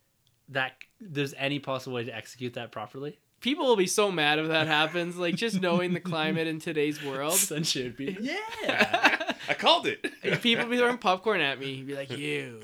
that 0.48 0.74
there's 1.00 1.34
any 1.34 1.58
possible 1.58 1.96
way 1.96 2.04
to 2.04 2.14
execute 2.14 2.54
that 2.54 2.70
properly? 2.70 3.18
People 3.40 3.66
will 3.66 3.76
be 3.76 3.88
so 3.88 4.12
mad 4.12 4.38
if 4.38 4.46
that 4.48 4.68
happens. 4.68 5.16
Like 5.16 5.34
just 5.34 5.60
knowing 5.60 5.92
the 5.92 6.00
climate 6.00 6.46
in 6.46 6.60
today's 6.60 7.04
world. 7.04 7.34
Sunshine 7.34 7.64
should 7.64 7.96
be 7.96 8.16
yeah. 8.20 9.32
I 9.48 9.54
called 9.54 9.88
it. 9.88 10.06
People 10.40 10.66
be 10.66 10.78
throwing 10.78 10.98
popcorn 10.98 11.40
at 11.40 11.58
me. 11.58 11.82
Be 11.82 11.96
like, 11.96 12.16
you, 12.16 12.60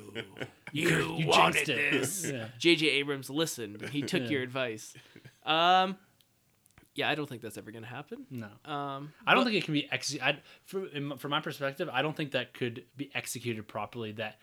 you, 0.72 1.16
You 1.18 1.26
wanted 1.26 1.66
jinxed 1.66 1.68
it." 1.68 1.92
this. 1.92 2.24
Yeah. 2.32 2.48
J.J. 2.58 2.88
Abrams 2.90 3.30
listened. 3.30 3.80
He 3.90 4.02
took 4.12 4.22
Yeah. 4.24 4.28
your 4.28 4.42
advice. 4.42 4.94
Um, 5.44 5.96
yeah, 6.94 7.08
I 7.08 7.14
don't 7.14 7.28
think 7.28 7.42
that's 7.42 7.56
ever 7.56 7.70
gonna 7.70 7.86
happen. 7.86 8.26
No, 8.30 8.48
Um, 8.64 9.12
I 9.26 9.34
don't 9.34 9.44
but- 9.44 9.50
think 9.50 9.62
it 9.62 9.64
can 9.64 9.74
be 9.74 9.88
executed. 9.90 10.42
From 10.64 11.16
from 11.18 11.30
my 11.30 11.40
perspective, 11.40 11.88
I 11.92 12.02
don't 12.02 12.16
think 12.16 12.32
that 12.32 12.54
could 12.54 12.84
be 12.96 13.10
executed 13.14 13.66
properly. 13.68 14.12
That 14.12 14.38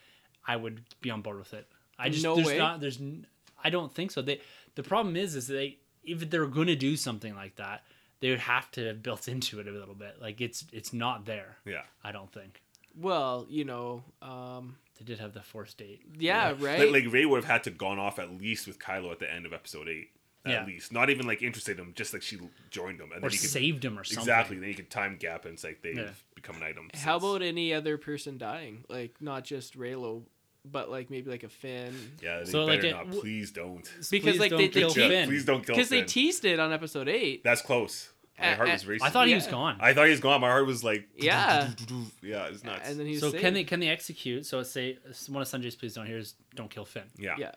I 0.48 0.56
would 0.56 0.82
be 1.02 1.10
on 1.12 1.22
board 1.22 1.38
with 1.38 1.54
it. 1.54 1.68
I 2.00 2.10
just 2.10 2.24
No 2.24 2.36
there's 2.36 2.48
way? 2.48 2.58
not 2.58 2.80
there's 2.80 3.00
n- 3.02 3.28
I 3.64 3.70
don't 3.70 3.94
think 3.94 4.12
so. 4.12 4.22
They 4.22 4.42
the 4.76 4.84
problem 4.84 5.16
is 5.18 5.36
is 5.36 5.48
they 5.48 5.80
if 6.04 6.30
they're 6.30 6.46
going 6.46 6.68
to 6.68 6.76
do 6.76 6.96
something 6.96 7.36
like 7.36 7.56
that, 7.56 7.84
they 8.20 8.30
would 8.30 8.40
have 8.40 8.70
to 8.72 8.86
have 8.88 9.02
built 9.04 9.28
into 9.34 9.60
it 9.60 9.68
a 9.68 9.72
little 9.72 9.96
bit. 9.96 10.22
Like 10.22 10.40
it's 10.40 10.66
it's 10.72 10.94
not 10.94 11.26
there. 11.26 11.58
Yeah. 11.66 11.82
I 12.06 12.12
don't 12.14 12.32
think 12.32 12.62
Well, 12.96 13.48
you 13.50 13.66
know, 13.66 14.04
um, 14.22 14.78
they 14.98 15.06
did 15.06 15.20
have 15.20 15.34
the 15.34 15.42
force 15.42 15.74
date. 15.74 16.02
yeah, 16.18 16.50
Like- 16.52 16.62
right. 16.62 16.92
Like, 16.92 17.12
Rey 17.12 17.26
would 17.26 17.38
have 17.44 17.52
had 17.52 17.64
to 17.66 17.72
gone 17.72 18.00
off 18.00 18.18
at 18.20 18.32
least 18.32 18.68
with 18.68 18.80
Kylo 18.80 19.12
at 19.12 19.20
the 19.20 19.32
end 19.32 19.46
of 19.46 19.54
episode 19.54 19.88
eight. 19.90 20.10
At 20.46 20.52
Yeah. 20.52 20.66
least, 20.66 20.92
not 20.94 21.10
even 21.10 21.26
like 21.26 21.42
interested 21.42 21.80
in 21.80 21.86
him, 21.86 21.94
just 21.96 22.14
like 22.14 22.22
she 22.22 22.38
joined 22.70 23.00
him, 23.02 23.12
and 23.12 23.24
or 23.24 23.30
then 23.30 23.32
you 23.32 23.40
could 23.40 23.50
saved 23.50 23.84
him 23.84 23.98
or 23.98 24.04
something. 24.04 24.22
exactly. 24.22 24.58
Then 24.60 24.70
you 24.70 24.76
could 24.76 24.92
time 24.92 25.18
gap, 25.18 25.46
and 25.46 25.56
it's 25.56 25.64
like 25.64 25.82
they've 25.82 25.98
Yeah. 25.98 26.12
become 26.36 26.58
an 26.58 26.62
item. 26.64 26.90
How 26.94 27.18
about 27.18 27.42
any 27.42 27.74
other 27.74 27.98
person 27.98 28.38
dying? 28.38 28.86
Like 28.88 29.20
not 29.20 29.44
just 29.44 29.76
Reylo, 29.76 30.24
but 30.64 30.92
like 30.92 31.10
maybe 31.10 31.32
like 31.32 31.42
a 31.44 31.50
Finn. 31.50 31.96
Yeah, 32.22 32.40
they 32.44 32.46
So, 32.52 32.68
better 32.68 32.78
like, 32.78 32.84
it- 32.86 32.92
not. 32.92 33.06
w- 33.06 33.22
Please 33.22 33.50
don't. 33.52 33.84
Because 33.84 34.10
Please 34.10 34.40
like 34.40 34.52
don't 34.52 34.60
they, 34.60 34.68
they 34.68 34.80
kill 34.82 34.90
te- 34.92 35.08
Finn. 35.10 35.28
please 35.30 35.46
don't 35.46 35.66
kill 35.66 35.76
because 35.76 35.90
they 35.90 36.04
teased 36.04 36.46
it 36.46 36.60
on 36.60 36.72
episode 36.72 37.08
eight. 37.10 37.44
That's 37.44 37.64
close. 37.64 38.12
My 38.40 38.54
heart 38.54 38.70
was 38.70 38.86
racing. 38.86 39.08
I 39.08 39.10
thought 39.10 39.28
he 39.28 39.34
was 39.34 39.48
gone. 39.48 39.78
I 39.80 39.94
thought 39.94 40.06
he 40.06 40.12
was 40.12 40.20
gone. 40.20 40.42
My 40.42 40.50
heart 40.50 40.66
was 40.68 40.84
like, 40.84 41.08
Yeah. 41.16 41.70
yeah, 42.22 42.48
it's 42.48 42.64
nuts. 42.64 42.90
and 42.90 43.00
then 43.00 43.06
he 43.06 43.14
was 43.14 43.22
so 43.22 43.32
saved. 43.32 43.42
can 43.42 43.54
they 43.54 43.64
can 43.64 43.80
they 43.80 43.88
execute? 43.90 44.46
So 44.46 44.58
let's 44.58 44.72
say 44.72 44.98
one 45.30 45.42
of 45.42 45.48
Sunjay's 45.48 45.76
please 45.76 45.94
don't 45.94 46.06
hear 46.06 46.18
is 46.18 46.36
don't 46.54 46.70
kill 46.70 46.86
Finn. 46.86 47.04
yeah. 47.18 47.36
Yeah. 47.38 47.52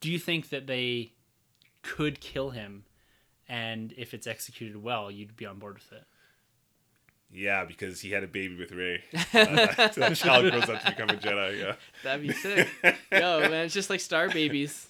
Do 0.00 0.10
you 0.10 0.18
think 0.18 0.50
that 0.50 0.66
they 0.66 1.12
could 1.82 2.20
kill 2.20 2.50
him, 2.50 2.84
and 3.48 3.92
if 3.96 4.14
it's 4.14 4.26
executed 4.28 4.80
well, 4.82 5.10
you'd 5.10 5.36
be 5.36 5.44
on 5.46 5.58
board 5.58 5.74
with 5.74 5.92
it? 5.92 6.04
Yeah, 7.30 7.64
because 7.64 8.00
he 8.00 8.10
had 8.10 8.22
a 8.24 8.28
baby 8.28 8.56
with 8.56 8.72
Rey. 8.72 9.02
Uh, 9.12 9.18
that 9.96 10.14
child 10.16 10.50
grows 10.50 10.68
up 10.68 10.82
to 10.82 10.90
become 10.90 11.10
a 11.10 11.14
Jedi. 11.14 11.60
Yeah. 11.60 11.74
That'd 12.04 12.26
be 12.26 12.32
sick. 12.32 12.68
Yo, 13.12 13.40
man, 13.40 13.66
it's 13.66 13.74
just 13.74 13.90
like 13.90 14.00
star 14.00 14.28
babies. 14.28 14.86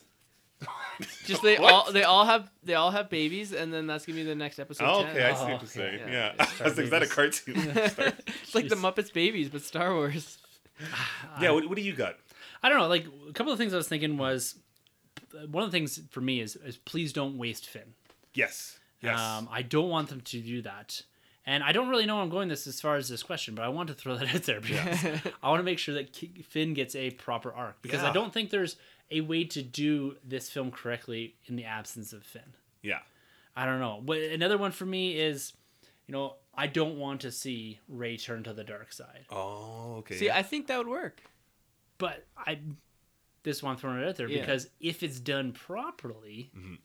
Just 1.24 1.42
they 1.42 1.56
What? 1.58 1.72
all 1.72 1.92
they 1.92 2.02
all 2.04 2.24
have 2.24 2.50
they 2.64 2.74
all 2.74 2.90
have 2.90 3.08
babies, 3.10 3.52
and 3.52 3.72
then 3.72 3.86
that's 3.86 4.04
gonna 4.06 4.16
be 4.16 4.24
the 4.24 4.34
next 4.34 4.58
episode. 4.58 4.84
Oh, 4.88 5.02
10. 5.04 5.10
okay, 5.16 5.24
I 5.24 5.34
see 5.34 5.38
Oh, 5.38 5.42
what 5.42 5.48
you're 5.48 5.56
okay. 5.58 5.66
saying. 5.66 5.98
Yeah. 6.00 6.10
Yeah, 6.10 6.32
Yeah, 6.38 6.46
I 6.60 6.64
was 6.64 6.76
like, 6.76 6.84
is 6.84 6.90
that 6.90 7.02
a 7.02 7.06
cartoon? 7.06 7.60
Star- 7.60 8.06
it's 8.42 8.54
like 8.54 8.68
the 8.68 8.74
Jeez. 8.76 8.94
Muppets 8.94 9.12
babies, 9.12 9.48
but 9.48 9.62
Star 9.62 9.94
Wars. 9.94 10.38
yeah, 11.40 11.50
what, 11.50 11.68
what 11.68 11.76
do 11.76 11.82
you 11.82 11.92
got? 11.92 12.16
I 12.62 12.68
don't 12.68 12.78
know. 12.78 12.88
Like 12.88 13.06
a 13.28 13.32
couple 13.32 13.52
of 13.52 13.58
things 13.58 13.72
I 13.72 13.76
was 13.76 13.88
thinking 13.88 14.16
was 14.16 14.56
one 15.50 15.62
of 15.64 15.70
the 15.70 15.76
things 15.76 16.00
for 16.10 16.20
me 16.20 16.40
is, 16.40 16.56
is 16.56 16.76
please 16.76 17.12
don't 17.12 17.38
waste 17.38 17.66
Finn. 17.68 17.94
Yes, 18.34 18.78
yes. 19.00 19.18
Um, 19.18 19.48
I 19.52 19.62
don't 19.62 19.88
want 19.90 20.08
them 20.08 20.20
to 20.22 20.40
do 20.40 20.62
that. 20.62 21.02
And 21.48 21.64
I 21.64 21.72
don't 21.72 21.88
really 21.88 22.04
know 22.04 22.16
where 22.16 22.24
I'm 22.24 22.28
going 22.28 22.48
this 22.48 22.66
as 22.66 22.78
far 22.78 22.96
as 22.96 23.08
this 23.08 23.22
question, 23.22 23.54
but 23.54 23.64
I 23.64 23.68
want 23.68 23.88
to 23.88 23.94
throw 23.94 24.16
that 24.18 24.34
out 24.34 24.42
there 24.42 24.60
because 24.60 25.02
I 25.42 25.48
want 25.48 25.60
to 25.60 25.64
make 25.64 25.78
sure 25.78 25.94
that 25.94 26.14
Finn 26.44 26.74
gets 26.74 26.94
a 26.94 27.10
proper 27.12 27.50
arc 27.52 27.80
because 27.80 28.02
I 28.04 28.12
don't 28.12 28.34
think 28.34 28.50
there's 28.50 28.76
a 29.10 29.22
way 29.22 29.44
to 29.44 29.62
do 29.62 30.16
this 30.22 30.50
film 30.50 30.70
correctly 30.70 31.36
in 31.46 31.56
the 31.56 31.64
absence 31.64 32.12
of 32.12 32.22
Finn. 32.22 32.52
yeah, 32.82 32.98
I 33.56 33.64
don't 33.64 33.80
know. 33.80 34.02
But 34.04 34.18
another 34.18 34.58
one 34.58 34.72
for 34.72 34.84
me 34.84 35.18
is, 35.18 35.54
you 36.06 36.12
know, 36.12 36.34
I 36.54 36.66
don't 36.66 36.98
want 36.98 37.22
to 37.22 37.32
see 37.32 37.78
Rey 37.88 38.18
turn 38.18 38.42
to 38.42 38.52
the 38.52 38.64
dark 38.64 38.92
side. 38.92 39.24
Oh, 39.30 39.96
okay. 40.00 40.16
See, 40.16 40.30
I 40.30 40.42
think 40.42 40.66
that 40.66 40.76
would 40.76 40.88
work. 40.88 41.22
But 41.96 42.26
I 42.36 42.58
this 43.42 43.62
one 43.62 43.76
throwing 43.78 44.00
it 44.00 44.06
out 44.06 44.16
there 44.16 44.28
Yeah. 44.28 44.40
because 44.40 44.68
if 44.80 45.02
it's 45.02 45.18
done 45.18 45.52
properly, 45.52 46.50
Mhm. 46.54 46.78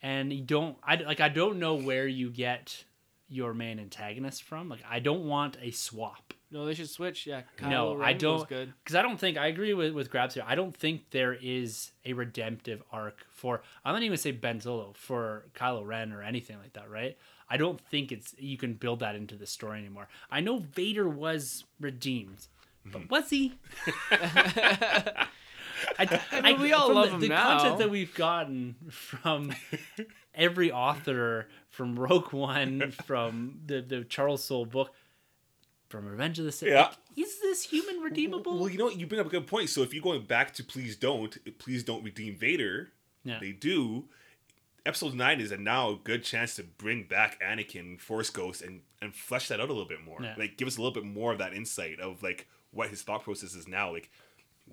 and 0.00 0.32
you 0.32 0.42
don't, 0.42 0.78
I 0.82 0.94
like, 0.96 1.20
I 1.20 1.28
don't 1.28 1.58
know 1.58 1.74
where 1.74 2.06
you 2.08 2.30
get 2.30 2.84
your 3.28 3.54
main 3.54 3.78
antagonist 3.78 4.42
from. 4.42 4.68
Like, 4.68 4.82
I 4.88 4.98
don't 5.00 5.26
want 5.26 5.56
a 5.60 5.70
swap 5.70 6.32
No, 6.50 6.64
they 6.64 6.74
should 6.74 6.88
switch. 6.88 7.26
Yeah, 7.26 7.42
Kylo 7.58 7.70
No, 7.70 7.92
I 8.00 8.08
Ren 8.08 8.18
goes 8.18 8.44
don't- 8.44 8.74
because 8.82 8.96
I 8.96 9.02
don't 9.02 9.18
think 9.18 9.36
I 9.36 9.48
agree 9.48 9.74
with 9.74 9.92
with 9.92 10.10
Grabs 10.10 10.34
here. 10.34 10.44
I 10.46 10.54
don't 10.54 10.74
think 10.74 11.10
there 11.10 11.34
is 11.34 11.92
a 12.04 12.14
redemptive 12.14 12.82
arc 12.90 13.26
for. 13.30 13.62
I'm 13.84 13.94
not 13.94 14.02
even 14.02 14.16
say 14.16 14.32
Ben 14.32 14.60
Solo 14.60 14.92
for 14.94 15.44
Kylo 15.54 15.86
Ren 15.86 16.12
or 16.12 16.22
anything 16.22 16.58
like 16.58 16.72
that, 16.72 16.90
right? 16.90 17.16
I 17.50 17.56
don't 17.56 17.80
think 17.80 18.12
it's 18.12 18.34
you 18.38 18.56
can 18.58 18.74
build 18.74 19.00
that 19.00 19.14
into 19.14 19.34
the 19.36 19.46
story 19.46 19.78
anymore. 19.78 20.08
I 20.30 20.40
know 20.40 20.58
Vader 20.58 21.08
was 21.08 21.64
redeemed, 21.80 22.46
but 22.84 23.02
mm-hmm. 23.02 23.08
was 23.08 23.30
he? 23.30 23.58
I, 25.98 26.20
I 26.32 26.40
mean, 26.42 26.60
we 26.60 26.72
all 26.72 26.92
love 26.92 27.08
the, 27.08 27.14
him 27.14 27.20
the 27.20 27.28
now. 27.28 27.58
content 27.58 27.78
that 27.78 27.90
we've 27.90 28.14
gotten 28.14 28.74
from 28.90 29.52
every 30.38 30.72
author, 30.72 31.48
from 31.68 31.98
Rogue 31.98 32.32
One, 32.32 32.90
from 33.04 33.60
the 33.66 33.82
the 33.82 34.04
Charles 34.04 34.42
Soule 34.44 34.64
book, 34.64 34.94
from 35.88 36.06
Revenge 36.06 36.38
of 36.38 36.46
the 36.46 36.52
Sith. 36.52 36.70
Yeah. 36.70 36.82
like, 36.84 36.92
is 37.16 37.40
this 37.42 37.64
human 37.64 38.00
redeemable? 38.00 38.58
Well, 38.58 38.68
you 38.70 38.78
know 38.78 38.86
what? 38.86 38.98
You 38.98 39.06
bring 39.06 39.20
up 39.20 39.26
a 39.26 39.30
good 39.30 39.46
point. 39.46 39.68
So 39.68 39.82
if 39.82 39.92
you're 39.92 40.02
going 40.02 40.22
back 40.22 40.54
to 40.54 40.64
please 40.64 40.96
don't, 40.96 41.36
please 41.58 41.82
don't 41.84 42.02
redeem 42.04 42.36
Vader, 42.36 42.90
Yeah. 43.24 43.38
they 43.40 43.52
do. 43.52 44.04
Episode 44.86 45.12
nine 45.14 45.40
is 45.40 45.50
a 45.52 45.58
now 45.58 45.90
a 45.90 45.96
good 45.96 46.22
chance 46.24 46.54
to 46.56 46.62
bring 46.62 47.02
back 47.04 47.38
Anakin, 47.42 48.00
Force 48.00 48.30
Ghost, 48.30 48.62
and 48.62 48.80
and 49.02 49.14
flesh 49.14 49.48
that 49.48 49.60
out 49.60 49.68
a 49.68 49.72
little 49.72 49.88
bit 49.88 50.02
more. 50.02 50.18
Yeah. 50.22 50.34
Like 50.38 50.56
give 50.56 50.66
us 50.68 50.78
a 50.78 50.80
little 50.80 50.94
bit 50.94 51.04
more 51.04 51.32
of 51.32 51.38
that 51.38 51.52
insight 51.52 52.00
of 52.00 52.22
like 52.22 52.46
what 52.70 52.88
his 52.88 53.02
thought 53.02 53.22
process 53.24 53.54
is 53.54 53.68
now. 53.68 53.92
Like 53.92 54.10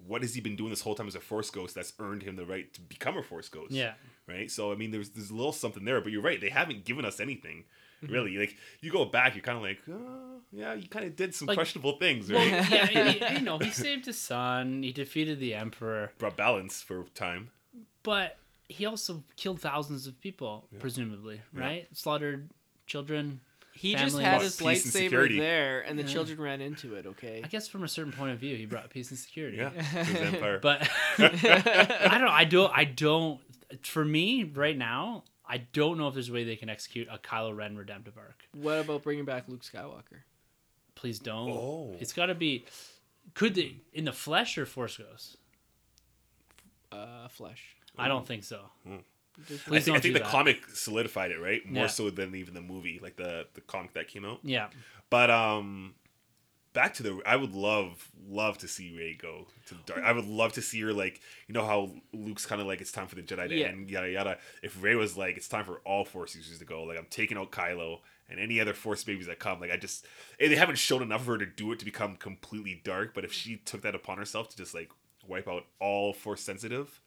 what 0.07 0.21
has 0.21 0.33
he 0.35 0.41
been 0.41 0.55
doing 0.55 0.69
this 0.69 0.81
whole 0.81 0.95
time 0.95 1.07
as 1.07 1.15
a 1.15 1.19
Force 1.19 1.49
Ghost 1.49 1.75
that's 1.75 1.93
earned 1.99 2.23
him 2.23 2.35
the 2.35 2.45
right 2.45 2.71
to 2.73 2.81
become 2.81 3.17
a 3.17 3.23
Force 3.23 3.49
Ghost? 3.49 3.71
Yeah. 3.71 3.93
Right. 4.27 4.49
So 4.51 4.71
I 4.71 4.75
mean, 4.75 4.91
there's 4.91 5.09
there's 5.09 5.29
a 5.29 5.35
little 5.35 5.51
something 5.51 5.85
there, 5.85 6.01
but 6.01 6.11
you're 6.11 6.21
right. 6.21 6.39
They 6.41 6.49
haven't 6.49 6.85
given 6.85 7.05
us 7.05 7.19
anything. 7.19 7.63
Mm-hmm. 8.03 8.13
Really, 8.13 8.37
like 8.37 8.57
you 8.81 8.91
go 8.91 9.05
back, 9.05 9.35
you're 9.35 9.41
kind 9.43 9.57
of 9.57 9.63
like, 9.63 9.79
oh, 9.89 10.41
yeah, 10.51 10.73
you 10.73 10.87
kind 10.89 11.05
of 11.05 11.15
did 11.15 11.33
some 11.33 11.47
Like- 11.47 11.55
questionable 11.57 11.97
things, 11.97 12.29
Well, 12.29 12.45
yeah, 12.45 12.85
he, 12.87 13.33
you 13.35 13.41
know, 13.41 13.57
he 13.57 13.69
saved 13.71 14.05
his 14.05 14.19
son. 14.19 14.83
He 14.83 14.91
defeated 14.91 15.39
the 15.39 15.53
emperor, 15.53 16.11
Brought 16.17 16.35
balance 16.35 16.81
for 16.81 17.05
time. 17.15 17.51
but 18.03 18.37
he 18.67 18.85
also 18.85 19.23
killed 19.37 19.61
thousands 19.61 20.07
of 20.07 20.19
people, 20.19 20.67
presumably, 20.79 21.39
right? 21.53 21.87
Slaughtered 21.93 22.49
children. 22.85 23.39
He 23.77 23.93
just 23.95 24.17
had 24.17 24.41
his 24.41 24.55
peace 24.55 24.85
and 24.85 24.93
lightsaber 24.93 25.03
security. 25.03 25.37
there, 25.39 25.81
and 25.81 25.99
the 25.99 26.03
Yeah. 26.03 26.09
children 26.09 26.39
ran 26.39 26.61
into 26.61 26.95
it. 26.95 27.05
Okay. 27.05 27.41
I 27.43 27.47
guess 27.47 27.67
from 27.67 27.83
a 27.83 27.87
certain 27.89 28.13
point 28.13 28.31
of 28.31 28.39
view, 28.39 28.55
he 28.55 28.65
brought 28.65 28.89
peace 28.89 29.09
and 29.11 29.19
security. 29.19 29.57
Yeah, 29.57 29.69
his 30.03 30.33
empire. 30.33 30.59
But 30.61 30.89
I 31.17 32.17
don't. 32.19 32.29
I 32.29 32.45
don't. 32.45 32.71
I 32.73 32.83
don't. 32.85 33.41
For 33.83 34.05
me, 34.05 34.45
right 34.45 34.77
now, 34.77 35.25
I 35.47 35.57
don't 35.57 35.97
know 35.97 36.07
if 36.07 36.13
there's 36.13 36.29
a 36.29 36.33
way 36.33 36.45
they 36.45 36.55
can 36.55 36.69
execute 36.69 37.07
a 37.11 37.17
Kylo 37.17 37.55
Ren 37.55 37.75
redemptive 37.75 38.17
arc. 38.17 38.43
what 38.53 38.79
about 38.79 39.03
bringing 39.03 39.25
back 39.25 39.43
Luke 39.49 39.63
Skywalker? 39.63 40.21
Please 40.95 41.19
don't. 41.19 41.49
Oh. 41.51 41.95
It's 41.99 42.13
got 42.13 42.27
to 42.27 42.35
be. 42.35 42.65
Could 43.33 43.55
they 43.55 43.77
in 43.91 44.05
the 44.05 44.13
flesh 44.13 44.57
or 44.57 44.65
Force 44.65 44.97
Ghost? 44.97 45.35
Uh, 46.91 47.27
flesh. 47.27 47.75
I 47.97 48.07
don't 48.07 48.25
think 48.25 48.43
so. 48.45 48.61
Just- 48.87 49.03
I 49.37 49.43
Please 49.47 49.61
think, 49.63 49.69
I 49.75 49.79
don't 49.91 50.01
think 50.01 50.13
the 50.13 50.19
that. 50.21 50.29
comic 50.29 50.57
solidified 50.73 51.31
it, 51.31 51.39
right? 51.39 51.65
More 51.69 51.83
Yeah. 51.83 51.87
so 51.87 52.09
than 52.09 52.35
even 52.35 52.53
the 52.53 52.61
movie, 52.61 52.99
like 53.01 53.15
the 53.17 53.47
the 53.53 53.61
comic 53.61 53.93
that 53.93 54.07
came 54.07 54.25
out. 54.25 54.39
Yeah. 54.43 54.69
But 55.09 55.29
um, 55.29 55.95
back 56.73 56.93
to 56.95 57.03
the, 57.03 57.21
I 57.25 57.35
would 57.35 57.53
love 57.53 58.11
love 58.27 58.57
to 58.59 58.67
see 58.67 58.95
Rey 58.97 59.13
go 59.13 59.47
to 59.67 59.73
the 59.75 59.81
dark. 59.85 60.01
I 60.03 60.11
would 60.11 60.25
love 60.25 60.53
to 60.53 60.61
see 60.61 60.81
her 60.81 60.93
like, 60.93 61.21
you 61.47 61.53
know 61.53 61.65
how 61.65 61.91
Luke's 62.13 62.45
kind 62.45 62.59
of 62.61 62.67
like 62.67 62.81
it's 62.81 62.91
time 62.91 63.07
for 63.07 63.15
the 63.15 63.21
Jedi 63.21 63.49
to 63.49 63.55
Yeah. 63.55 63.67
end, 63.67 63.89
yada 63.89 64.09
yada. 64.09 64.37
If 64.63 64.81
Rey 64.81 64.95
was 64.95 65.15
like, 65.17 65.37
it's 65.37 65.47
time 65.47 65.65
for 65.65 65.79
all 65.85 66.05
Force 66.05 66.35
users 66.35 66.59
to 66.59 66.65
go, 66.65 66.83
like 66.83 66.97
I'm 66.97 67.07
taking 67.09 67.37
out 67.37 67.51
Kylo 67.51 67.99
and 68.29 68.39
any 68.39 68.59
other 68.59 68.73
Force 68.73 69.03
babies 69.03 69.27
that 69.27 69.37
come. 69.39 69.59
Like 69.59 69.71
I 69.71 69.77
just, 69.77 70.05
they 70.39 70.55
haven't 70.55 70.77
shown 70.79 71.01
enough 71.03 71.21
of 71.21 71.27
her 71.27 71.37
to 71.37 71.45
do 71.45 71.71
it 71.71 71.79
to 71.79 71.85
become 71.85 72.15
completely 72.15 72.81
dark. 72.83 73.13
But 73.13 73.23
if 73.25 73.31
she 73.31 73.57
took 73.57 73.81
that 73.83 73.93
upon 73.95 74.17
herself 74.17 74.49
to 74.49 74.57
just 74.57 74.73
like 74.73 74.89
wipe 75.27 75.47
out 75.47 75.65
all 75.79 76.13
Force 76.13 76.41
sensitive. 76.41 76.99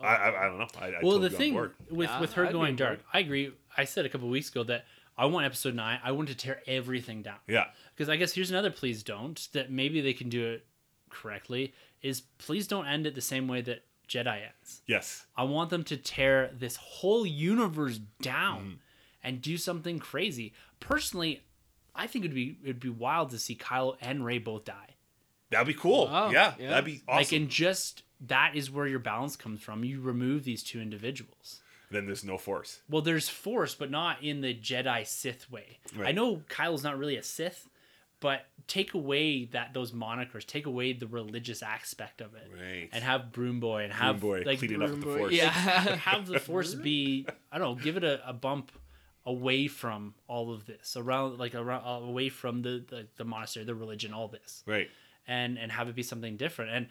I, 0.00 0.06
I, 0.06 0.44
I 0.44 0.48
don't 0.48 0.58
know. 0.58 0.68
I, 0.80 0.86
I 0.86 0.90
well, 1.02 1.12
totally 1.12 1.28
the 1.28 1.36
thing 1.36 1.52
board. 1.52 1.74
with 1.90 2.08
Yeah, 2.08 2.20
with 2.20 2.32
her 2.34 2.46
I'd 2.46 2.52
going 2.52 2.76
dark, 2.76 2.98
board. 2.98 3.06
I 3.12 3.18
agree. 3.20 3.52
I 3.76 3.84
said 3.84 4.04
a 4.04 4.08
couple 4.08 4.28
weeks 4.28 4.50
ago 4.50 4.64
that 4.64 4.84
I 5.16 5.26
want 5.26 5.46
episode 5.46 5.74
nine. 5.74 6.00
I 6.02 6.12
want 6.12 6.28
to 6.28 6.34
tear 6.34 6.62
everything 6.66 7.22
down. 7.22 7.36
Yeah. 7.46 7.66
Because 7.94 8.08
I 8.08 8.16
guess 8.16 8.32
here's 8.32 8.50
another 8.50 8.70
please 8.70 9.02
don't 9.02 9.48
that 9.52 9.70
maybe 9.70 10.00
they 10.00 10.14
can 10.14 10.28
do 10.28 10.46
it 10.46 10.66
correctly 11.10 11.74
is 12.02 12.22
please 12.38 12.66
don't 12.66 12.86
end 12.86 13.06
it 13.06 13.14
the 13.14 13.20
same 13.20 13.46
way 13.46 13.60
that 13.62 13.84
Jedi 14.08 14.42
ends. 14.42 14.80
Yes. 14.86 15.26
I 15.36 15.44
want 15.44 15.70
them 15.70 15.84
to 15.84 15.96
tear 15.96 16.50
this 16.58 16.76
whole 16.76 17.26
universe 17.26 17.98
down 18.22 18.58
mm-hmm. 18.58 18.74
and 19.22 19.42
do 19.42 19.56
something 19.56 19.98
crazy. 19.98 20.54
Personally, 20.80 21.42
I 21.94 22.06
think 22.06 22.24
it'd 22.24 22.34
be 22.34 22.58
it'd 22.62 22.80
be 22.80 22.88
wild 22.88 23.30
to 23.30 23.38
see 23.38 23.54
Kylo 23.54 23.96
and 24.00 24.24
Rey 24.24 24.38
both 24.38 24.64
die. 24.64 24.96
That'd 25.50 25.66
be 25.66 25.74
cool. 25.74 26.06
Wow. 26.06 26.30
Yeah, 26.30 26.54
Yeah. 26.58 26.70
That'd 26.70 26.84
be 26.84 27.02
awesome. 27.06 27.16
Like 27.16 27.32
in 27.32 27.48
just 27.48 28.02
that 28.26 28.52
is 28.54 28.70
where 28.70 28.86
your 28.86 28.98
balance 28.98 29.36
comes 29.36 29.60
from. 29.62 29.84
You 29.84 30.00
remove 30.00 30.44
these 30.44 30.62
two 30.62 30.80
individuals. 30.80 31.60
then 31.92 32.06
there's 32.06 32.22
no 32.24 32.38
force. 32.38 32.82
Well, 32.88 33.02
there's 33.02 33.28
force, 33.28 33.74
but 33.74 33.90
not 33.90 34.22
in 34.22 34.42
the 34.42 34.54
Jedi 34.54 35.04
Sith 35.06 35.50
way. 35.50 35.78
I 35.96 36.00
Right. 36.02 36.14
know 36.14 36.36
Kylo's 36.48 36.84
not 36.84 36.96
really 36.98 37.16
a 37.16 37.22
Sith, 37.24 37.68
but 38.20 38.46
take 38.68 38.94
away 38.94 39.46
that 39.46 39.74
those 39.74 39.90
monikers, 39.90 40.44
take 40.46 40.66
away 40.66 40.92
the 40.92 41.08
religious 41.08 41.62
aspect 41.64 42.20
of 42.20 42.34
it, 42.34 42.48
Right. 42.54 42.88
and 42.92 43.02
have 43.02 43.32
Broom 43.32 43.58
Boy 43.58 43.82
and 43.82 43.92
have 43.92 44.20
Boy 44.20 44.42
like 44.46 44.58
cleaning 44.60 44.82
up 44.82 44.90
with 44.90 45.00
the 45.00 45.06
force. 45.18 45.32
yeah. 45.32 45.50
have 45.96 46.26
the 46.28 46.38
Force 46.38 46.74
be 46.76 47.26
I 47.50 47.58
don't 47.58 47.76
know, 47.76 47.82
give 47.82 47.96
it 47.96 48.04
a, 48.04 48.28
a 48.28 48.32
bump 48.34 48.70
away 49.26 49.66
from 49.66 50.14
all 50.28 50.52
of 50.52 50.66
this, 50.66 50.96
around 50.96 51.38
like 51.38 51.54
around 51.56 51.84
away 52.04 52.28
from 52.28 52.62
the, 52.62 52.84
the 52.88 53.06
the 53.16 53.24
monastery, 53.24 53.64
the 53.64 53.74
religion, 53.74 54.12
all 54.12 54.28
this, 54.28 54.62
Right. 54.66 54.88
and 55.26 55.58
and 55.58 55.72
have 55.72 55.88
it 55.88 55.96
be 55.96 56.02
something 56.04 56.36
different. 56.36 56.70
And 56.70 56.86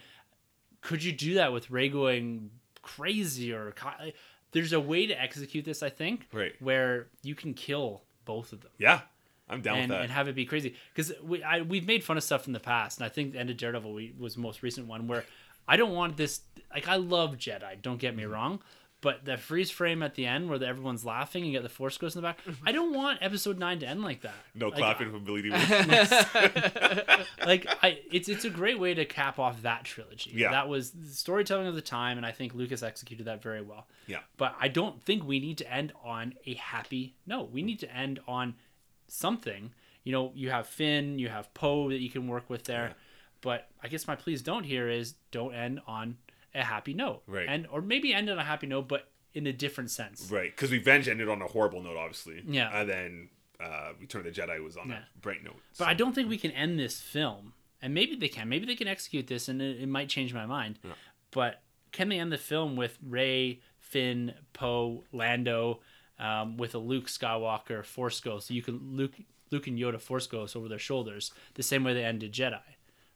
could 0.82 1.04
you 1.04 1.12
do 1.12 1.36
that 1.36 1.52
with 1.54 1.70
Rey 1.70 1.90
going 1.90 2.52
crazy 2.82 3.54
or 3.54 3.74
there's 4.52 4.74
a 4.74 4.80
way 4.80 5.06
to 5.06 5.22
execute 5.22 5.66
this, 5.66 5.84
I 5.84 5.90
think, 5.90 6.28
Right. 6.32 6.54
where 6.60 7.08
you 7.22 7.36
can 7.36 7.54
kill 7.54 8.04
both 8.26 8.54
of 8.54 8.62
them 8.62 8.72
Yeah. 8.78 9.02
I'm 9.52 9.62
down 9.62 9.78
and, 9.80 9.90
with 9.90 9.98
that. 9.98 10.04
and 10.04 10.12
have 10.12 10.28
it 10.28 10.36
be 10.36 10.46
crazy 10.46 10.76
because 10.94 11.12
we 11.24 11.42
I, 11.44 11.62
we've 11.62 11.88
made 11.88 12.04
fun 12.04 12.18
of 12.18 12.24
stuff 12.24 12.46
in 12.46 12.54
the 12.54 12.60
past, 12.60 13.00
and 13.00 13.06
I 13.06 13.10
think 13.10 13.34
the 13.34 13.40
end 13.40 13.50
of 13.50 13.58
Daredevil 13.58 13.92
we, 13.94 14.14
was 14.18 14.36
the 14.36 14.42
most 14.42 14.62
recent 14.62 14.86
one 14.86 15.08
where 15.08 15.26
I 15.68 15.76
don't 15.76 15.94
want 15.94 16.18
this. 16.18 16.42
Like 16.72 16.88
I 16.88 16.98
love 16.98 17.36
Jedi, 17.38 17.82
don't 17.82 17.98
get 18.00 18.16
me 18.16 18.24
Mm-hmm. 18.24 18.32
wrong, 18.32 18.60
but 19.02 19.24
that 19.26 19.40
freeze 19.40 19.72
frame 19.72 20.04
at 20.04 20.16
the 20.16 20.26
end 20.26 20.50
where 20.50 20.60
the, 20.60 20.68
everyone's 20.68 21.06
laughing 21.06 21.44
and 21.44 21.52
you 21.52 21.58
get 21.58 21.64
the 21.64 21.70
Force 21.70 21.98
Ghost 21.98 22.16
in 22.16 22.22
the 22.22 22.28
back, 22.28 22.44
Mm-hmm. 22.46 22.68
I 22.68 22.72
don't 22.74 22.94
want 22.94 23.20
Episode 23.22 23.58
Nine 23.58 23.80
to 23.80 23.88
end 23.88 24.02
like 24.04 24.22
that. 24.22 24.36
no 24.56 24.68
Like, 24.68 24.78
clapping 24.78 25.12
from 25.12 25.24
Billy 25.24 25.42
Dee 25.44 25.50
like 27.46 27.66
I, 27.84 28.00
it's 28.12 28.30
it's 28.30 28.46
a 28.46 28.50
great 28.50 28.80
way 28.80 28.94
to 28.94 29.06
cap 29.06 29.40
off 29.40 29.62
that 29.64 29.84
trilogy. 29.84 30.32
Yeah. 30.36 30.52
that 30.52 30.68
was 30.68 30.92
the 30.92 31.08
storytelling 31.08 31.68
of 31.68 31.76
the 31.76 31.82
time, 31.82 32.18
and 32.18 32.26
I 32.26 32.32
think 32.32 32.54
Lucas 32.54 32.84
executed 32.84 33.26
that 33.28 33.42
very 33.42 33.62
well. 33.62 33.88
Yeah. 34.08 34.20
but 34.38 34.56
I 34.60 34.68
don't 34.68 35.02
think 35.04 35.24
we 35.24 35.40
need 35.40 35.58
to 35.60 35.72
end 35.72 35.94
on 36.04 36.34
a 36.46 36.56
happy 36.56 37.16
No, 37.28 37.44
We 37.44 37.62
need 37.62 37.80
to 37.80 37.96
end 37.96 38.20
on 38.28 38.56
something. 39.08 39.72
You 40.04 40.12
know, 40.14 40.32
you 40.34 40.50
have 40.50 40.66
Finn, 40.68 41.20
you 41.20 41.30
have 41.30 41.54
Poe 41.54 41.90
that 41.90 42.00
you 42.00 42.10
can 42.10 42.28
work 42.28 42.50
with 42.50 42.64
there, 42.64 42.88
Yeah. 42.88 42.94
but 43.42 43.68
I 43.84 43.88
guess 43.88 44.08
my 44.08 44.16
please 44.16 44.42
don't 44.42 44.64
here 44.64 44.88
is 44.90 45.14
don't 45.32 45.54
end 45.54 45.82
on 45.88 46.18
a 46.56 46.64
happy 46.64 46.94
note, 46.94 47.22
Right. 47.28 47.48
And 47.48 47.68
or 47.68 47.82
maybe 47.82 48.14
end 48.14 48.30
on 48.30 48.38
a 48.40 48.44
happy 48.44 48.68
note, 48.68 48.88
but 48.88 49.10
in 49.34 49.46
a 49.48 49.54
different 49.54 49.92
sense. 49.92 50.30
Right. 50.32 50.52
Because 50.56 50.72
Revenge 50.72 51.08
ended 51.08 51.30
on 51.30 51.42
a 51.42 51.48
horrible 51.48 51.82
note, 51.82 51.98
obviously. 51.98 52.42
Yeah. 52.48 52.70
And 52.74 52.90
then 52.90 53.30
uh, 53.60 53.90
Return 54.00 54.26
of 54.26 54.34
the 54.34 54.42
Jedi 54.42 54.64
was 54.64 54.76
on 54.78 54.90
Yeah. 54.90 55.00
a 55.16 55.20
bright 55.20 55.44
note. 55.44 55.58
But 55.78 55.88
I 55.88 55.94
don't 55.94 56.14
think 56.16 56.30
we 56.30 56.38
can 56.38 56.52
end 56.52 56.80
this 56.80 57.00
film. 57.00 57.54
And 57.82 57.94
maybe 57.94 58.16
they 58.16 58.28
can. 58.28 58.50
Maybe 58.50 58.66
they 58.66 58.76
can 58.76 58.88
execute 58.88 59.28
this, 59.28 59.48
and 59.48 59.62
it, 59.62 59.80
it 59.82 59.88
might 59.88 60.10
change 60.10 60.34
my 60.34 60.46
mind. 60.46 60.80
Yeah. 60.84 60.92
But 61.32 61.62
can 61.92 62.10
they 62.10 62.20
end 62.20 62.32
the 62.32 62.38
film 62.38 62.76
with 62.76 62.98
Rey, 63.08 63.62
Finn, 63.80 64.34
Poe, 64.54 65.04
Lando, 65.14 65.80
um, 66.20 66.58
with 66.58 66.76
a 66.76 66.78
Luke 66.80 67.06
Skywalker 67.08 67.86
Force 67.86 68.20
Ghost? 68.20 68.48
So 68.48 68.54
you 68.54 68.62
can 68.62 68.98
Luke, 68.98 69.14
Luke 69.52 69.68
and 69.68 69.78
Yoda 69.80 70.02
Force 70.02 70.28
Ghost 70.28 70.56
over 70.56 70.68
their 70.68 70.80
shoulders, 70.80 71.32
the 71.54 71.64
same 71.64 71.84
way 71.86 71.94
they 71.94 72.04
ended 72.04 72.34
Jedi. 72.34 72.60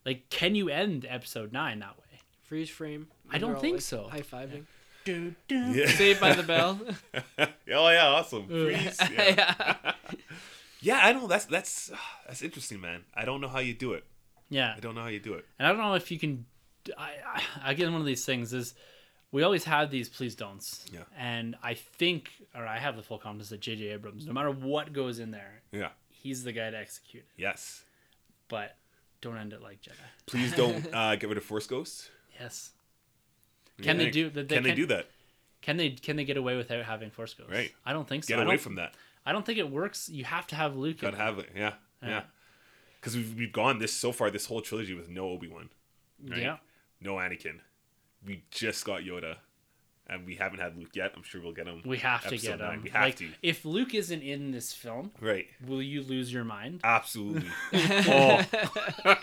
Like, 0.06 0.30
can 0.30 0.56
you 0.56 0.70
end 0.70 1.06
Episode 1.10 1.52
Nine 1.52 1.80
that 1.80 1.98
way? 1.98 2.20
Freeze 2.44 2.70
frame. 2.70 3.08
I 3.32 3.38
don't 3.38 3.60
think 3.60 3.76
like, 3.76 3.82
so. 3.82 4.08
High 4.10 4.22
fiving. 4.22 4.66
Yeah. 5.06 5.88
Saved 5.88 6.20
by 6.20 6.34
the 6.34 6.44
Bell. 6.44 6.80
oh 7.38 7.48
yeah, 7.68 8.08
awesome. 8.08 8.48
Freeze. 8.48 8.98
Yeah. 9.12 9.56
yeah. 9.82 9.94
yeah, 10.82 11.00
I 11.04 11.14
know 11.14 11.28
that's 11.28 11.46
that's 11.46 11.92
that's 12.28 12.42
interesting, 12.42 12.82
man. 12.82 13.04
I 13.14 13.26
don't 13.26 13.42
know 13.42 13.48
how 13.48 13.60
you 13.60 13.74
do 13.74 13.94
it. 13.94 14.06
Yeah. 14.50 14.74
I 14.76 14.80
don't 14.80 14.96
know 14.96 15.02
how 15.02 15.08
you 15.08 15.20
do 15.20 15.34
it. 15.34 15.46
And 15.58 15.68
I 15.68 15.72
don't 15.72 15.82
know 15.82 15.96
if 15.96 16.12
you 16.12 16.20
can. 16.20 16.46
I, 16.98 17.42
I, 17.64 17.72
again, 17.72 17.92
one 17.92 18.02
of 18.02 18.08
these 18.08 18.26
things 18.26 18.54
is 18.54 18.76
we 19.32 19.42
always 19.42 19.64
have 19.64 19.90
these 19.90 20.10
please 20.10 20.36
don'ts. 20.36 20.86
Yeah. 20.92 21.02
And 21.18 21.56
I 21.64 21.74
think, 21.74 22.30
or 22.54 22.68
I 22.68 22.78
have 22.78 22.96
the 22.96 23.02
full 23.04 23.18
confidence 23.18 23.50
that 23.50 23.62
J.J. 23.62 23.88
Abrams, 23.88 24.28
no 24.28 24.34
matter 24.34 24.52
what 24.52 24.94
goes 24.94 25.20
in 25.20 25.32
there, 25.32 25.62
Yeah. 25.72 25.90
he's 26.12 26.44
the 26.44 26.52
guy 26.52 26.70
to 26.70 26.78
execute 26.78 27.24
it. 27.24 27.42
Yes. 27.42 27.84
But 28.48 28.76
don't 29.22 29.38
end 29.38 29.54
it 29.54 29.62
like 29.62 29.82
Jedi. 29.82 29.94
Please 30.28 30.54
don't 30.54 30.94
uh, 30.94 31.16
get 31.16 31.30
rid 31.30 31.38
of 31.38 31.44
Force 31.44 31.66
Ghosts. 31.66 32.10
Yes. 32.40 32.72
Can 33.82 33.98
they 33.98 34.10
do- 34.10 34.30
that 34.30 34.48
they 34.50 34.56
Can 34.56 34.64
they 34.64 34.76
do 34.76 34.86
that? 34.88 35.08
Can 35.62 35.78
they 35.78 35.92
can 35.92 36.16
they 36.18 36.26
get 36.26 36.38
away 36.38 36.58
without 36.58 36.84
having 36.84 37.10
Force 37.10 37.34
Ghosts? 37.34 37.52
Right. 37.52 37.72
I 37.86 37.94
don't 37.94 38.08
think 38.08 38.26
so. 38.26 38.36
Get 38.36 38.46
away 38.46 38.58
from 38.58 38.76
that. 38.76 38.94
I 39.26 39.32
don't 39.32 39.46
think 39.46 39.58
it 39.58 39.70
works. 39.72 40.10
You 40.10 40.26
have 40.26 40.46
to 40.48 40.56
have 40.56 40.76
Luke. 40.76 41.00
Gotta 41.00 41.18
have 41.18 41.40
it. 41.40 41.50
Yeah. 41.56 41.74
Yeah. 42.02 42.10
Yeah. 42.10 42.22
Because 43.00 43.16
we've 43.16 43.34
we've 43.36 43.52
gone 43.54 43.80
this 43.80 43.94
so 43.94 44.12
far 44.12 44.30
this 44.30 44.46
whole 44.46 44.62
trilogy 44.62 44.94
with 44.94 45.10
no 45.10 45.28
Obi 45.30 45.48
Wan, 45.48 45.70
right? 46.28 46.42
Yeah. 46.42 46.58
no 47.02 47.16
Anakin. 47.16 47.60
We 48.26 48.44
just 48.52 48.86
got 48.86 49.02
Yoda, 49.02 49.36
and 50.08 50.26
we 50.26 50.36
haven't 50.36 50.60
had 50.60 50.78
Luke 50.78 50.96
yet. 50.96 51.12
I'm 51.16 51.24
sure 51.24 51.42
we'll 51.42 51.52
get 51.54 51.68
him. 51.68 51.82
We 51.86 51.98
have 51.98 52.26
to 52.28 52.38
get 52.38 52.54
him. 52.54 52.60
nine. 52.60 52.82
We 52.82 52.90
have 52.92 53.04
like, 53.04 53.16
to. 53.18 53.30
If 53.42 53.66
Luke 53.66 53.94
isn't 53.94 54.22
in 54.22 54.52
this 54.52 54.72
film, 54.74 55.12
Right. 55.20 55.48
will 55.66 55.82
you 55.82 56.02
lose 56.02 56.32
your 56.32 56.46
mind? 56.46 56.80
Absolutely. 56.84 57.50
oh, 57.74 58.46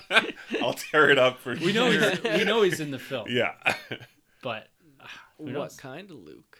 I'll 0.63 0.75
tear 0.75 1.09
it 1.11 1.19
up 1.19 1.39
for 1.41 1.55
We 1.55 1.73
know 1.73 1.91
he's, 1.91 2.23
we 2.23 2.45
know 2.45 2.61
he's 2.63 2.81
in 2.81 2.91
the 2.91 2.99
film, 2.99 3.27
Yeah. 3.31 3.53
but 4.43 4.69
uh, 5.01 5.07
who 5.39 5.45
what 5.45 5.53
knows? 5.53 5.77
kind 5.77 6.11
of 6.11 6.17
Luke? 6.19 6.59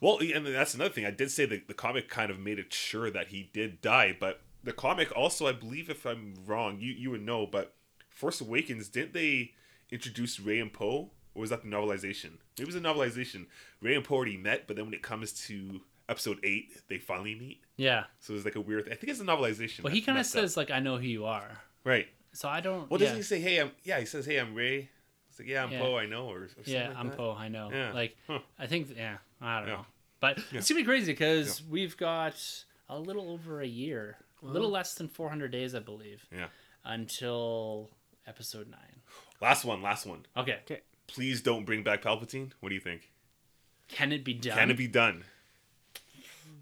Well, 0.00 0.18
and 0.20 0.46
that's 0.46 0.74
another 0.74 0.90
thing. 0.90 1.06
I 1.06 1.10
did 1.10 1.30
say 1.30 1.46
that 1.46 1.66
the 1.68 1.74
comic 1.74 2.08
kind 2.08 2.30
of 2.30 2.38
made 2.38 2.58
it 2.58 2.72
sure 2.72 3.10
that 3.10 3.28
he 3.28 3.50
did 3.52 3.80
die, 3.80 4.16
but 4.18 4.42
the 4.62 4.72
comic 4.72 5.14
also, 5.16 5.46
I 5.46 5.52
believe, 5.52 5.90
if 5.90 6.06
I'm 6.06 6.34
wrong, 6.46 6.78
you 6.78 6.92
you 6.92 7.10
would 7.10 7.22
know, 7.22 7.46
but 7.46 7.74
Force 8.08 8.40
Awakens 8.40 8.88
didn't 8.88 9.14
they 9.14 9.52
introduce 9.90 10.38
Rey 10.38 10.60
and 10.60 10.72
Poe, 10.72 11.10
or 11.34 11.40
was 11.40 11.50
that 11.50 11.62
the 11.62 11.68
novelization? 11.68 12.38
It 12.58 12.66
was 12.66 12.76
a 12.76 12.80
novelization. 12.80 13.46
Rey 13.80 13.94
and 13.94 14.04
Poe 14.04 14.16
already 14.16 14.36
met, 14.36 14.66
but 14.66 14.76
then 14.76 14.84
when 14.84 14.94
it 14.94 15.02
comes 15.02 15.32
to 15.46 15.80
Episode 16.08 16.38
Eight, 16.44 16.82
they 16.88 16.98
finally 16.98 17.34
meet. 17.34 17.62
Yeah. 17.76 18.04
So 18.20 18.34
it's 18.34 18.44
like 18.44 18.56
a 18.56 18.60
weird. 18.60 18.84
Thing. 18.84 18.92
I 18.92 18.96
think 18.96 19.10
it's 19.10 19.20
a 19.20 19.24
novelization. 19.24 19.82
Well, 19.82 19.92
he 19.92 20.00
kind 20.00 20.16
of 20.16 20.20
messed 20.20 20.36
up. 20.36 20.42
says 20.42 20.56
like, 20.56 20.70
"I 20.70 20.78
know 20.78 20.98
who 20.98 21.06
you 21.06 21.24
are," 21.24 21.62
right. 21.84 22.06
so 22.32 22.48
I 22.48 22.60
don't. 22.60 22.90
Well, 22.90 22.98
doesn't 22.98 23.16
he 23.16 23.22
say, 23.22 23.40
"Hey, 23.40 23.60
I'm"? 23.60 23.72
Yeah, 23.82 23.98
he 23.98 24.06
says, 24.06 24.26
"Hey, 24.26 24.38
I'm 24.38 24.54
Rey." 24.54 24.90
It's 25.42 25.48
like, 25.48 25.54
"Yeah, 25.54 25.64
I'm 25.64 25.72
Yeah. 25.72 25.80
Poe. 25.80 25.96
I 25.96 26.06
know," 26.06 26.26
or, 26.28 26.42
or 26.44 26.48
something 26.48 26.72
yeah, 26.74 26.88
like 26.88 26.96
I'm. 26.96 27.10
Poe. 27.10 27.32
I 27.32 27.48
know. 27.48 27.70
Yeah. 27.72 27.92
Like, 27.92 28.16
Huh. 28.26 28.38
I 28.58 28.66
think. 28.66 28.88
Yeah, 28.96 29.18
I 29.40 29.58
don't 29.60 29.68
Yeah. 29.68 29.74
know. 29.74 29.86
But 30.20 30.38
Yeah. 30.52 30.58
it's 30.58 30.68
gonna 30.68 30.80
be 30.80 30.84
crazy 30.84 31.12
because 31.12 31.62
we've 31.64 31.96
got 31.96 32.64
a 32.88 32.98
little 32.98 33.30
over 33.30 33.60
a 33.60 33.66
year, 33.66 34.18
a 34.42 34.46
little 34.46 34.70
less 34.70 34.94
than 34.94 35.08
400 35.08 35.50
days, 35.50 35.74
I 35.74 35.80
believe, 35.80 36.26
Yeah. 36.30 36.48
until 36.84 37.90
episode 38.26 38.68
nine. 38.68 39.00
Last 39.40 39.64
one. 39.64 39.82
Last 39.82 40.06
one. 40.06 40.26
Okay. 40.36 40.60
Okay. 40.64 40.80
Please 41.08 41.40
don't 41.42 41.64
bring 41.64 41.82
back 41.82 42.02
Palpatine. 42.02 42.52
What 42.60 42.68
do 42.68 42.74
you 42.74 42.80
think? 42.80 43.10
Can 43.88 44.12
it 44.12 44.24
be 44.24 44.34
done? 44.34 44.56
Can 44.56 44.70
it 44.70 44.76
be 44.76 44.86
done? 44.86 45.24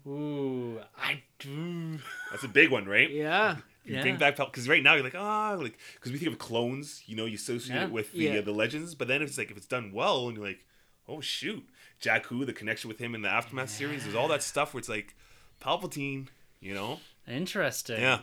Ooh, 0.07 0.81
I 0.97 1.21
do. 1.39 1.99
That's 2.31 2.43
a 2.43 2.47
big 2.47 2.71
one, 2.71 2.85
right? 2.85 3.09
Yeah. 3.09 3.57
You 3.83 3.95
Yeah. 3.95 4.01
bring 4.01 4.17
back 4.17 4.37
because 4.37 4.69
right 4.69 4.83
now 4.83 4.93
you're 4.93 5.03
like 5.03 5.15
ah 5.15 5.53
like 5.59 5.77
because 5.95 6.11
we 6.11 6.17
think 6.19 6.31
of 6.31 6.37
clones, 6.39 7.01
you 7.07 7.15
know, 7.15 7.25
you 7.25 7.35
associate 7.35 7.75
Yeah. 7.75 7.83
it 7.85 7.91
with 7.91 8.11
the 8.11 8.23
Yeah. 8.25 8.35
uh, 8.37 8.41
the 8.41 8.51
legends, 8.51 8.93
but 8.95 9.07
then 9.07 9.21
it's 9.21 9.37
like 9.37 9.49
if 9.51 9.57
it's 9.57 9.65
done 9.65 9.91
well, 9.91 10.27
and 10.27 10.37
you're 10.37 10.45
like, 10.45 10.65
oh 11.07 11.19
shoot, 11.21 11.67
Jakku, 12.01 12.45
the 12.45 12.53
connection 12.53 12.87
with 12.87 12.99
him 12.99 13.15
in 13.15 13.21
the 13.23 13.29
aftermath 13.29 13.69
series, 13.71 14.03
there's 14.03 14.15
all 14.15 14.27
that 14.27 14.43
stuff 14.43 14.73
where 14.73 14.79
it's 14.79 14.89
like 14.89 15.15
Palpatine, 15.61 16.27
you 16.59 16.73
know, 16.73 16.99
Interesting. 17.27 18.01
yeah, 18.01 18.19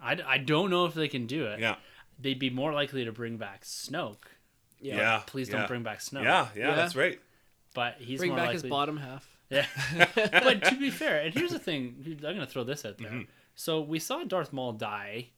I, 0.00 0.18
I 0.26 0.38
don't 0.38 0.70
know 0.70 0.86
if 0.86 0.94
they 0.94 1.08
can 1.08 1.26
do 1.26 1.46
it. 1.46 1.60
yeah, 1.60 1.76
They'd 2.18 2.38
be 2.38 2.50
more 2.50 2.72
likely 2.72 3.04
to 3.04 3.12
bring 3.12 3.36
back 3.36 3.64
Snoke. 3.64 4.24
yeah. 4.80 4.96
Yeah. 4.96 5.22
Please 5.26 5.48
don't 5.48 5.66
bring 5.68 5.82
back 5.82 5.98
Snoke. 6.00 6.22
Yeah, 6.24 6.48
yeah, 6.54 6.68
Yeah. 6.68 6.74
that's 6.76 6.94
right. 6.96 7.18
But 7.74 7.96
he's 7.98 8.18
Bring 8.18 8.30
more 8.30 8.38
back 8.38 8.46
likely. 8.48 8.62
his 8.62 8.70
bottom 8.70 8.96
half. 8.96 9.28
Yeah. 9.48 9.66
but 10.14 10.64
to 10.64 10.76
be 10.76 10.90
fair, 10.90 11.20
and 11.20 11.32
here's 11.34 11.50
the 11.52 11.58
thing, 11.58 12.02
I'm 12.06 12.34
gonna 12.34 12.46
throw 12.46 12.64
this 12.64 12.84
out 12.84 12.98
there. 12.98 13.08
Mm-hmm. 13.10 13.22
So 13.60 13.82
we 13.82 13.98
saw 13.98 14.24
Darth 14.24 14.54
Maul 14.54 14.72
die 14.72 15.28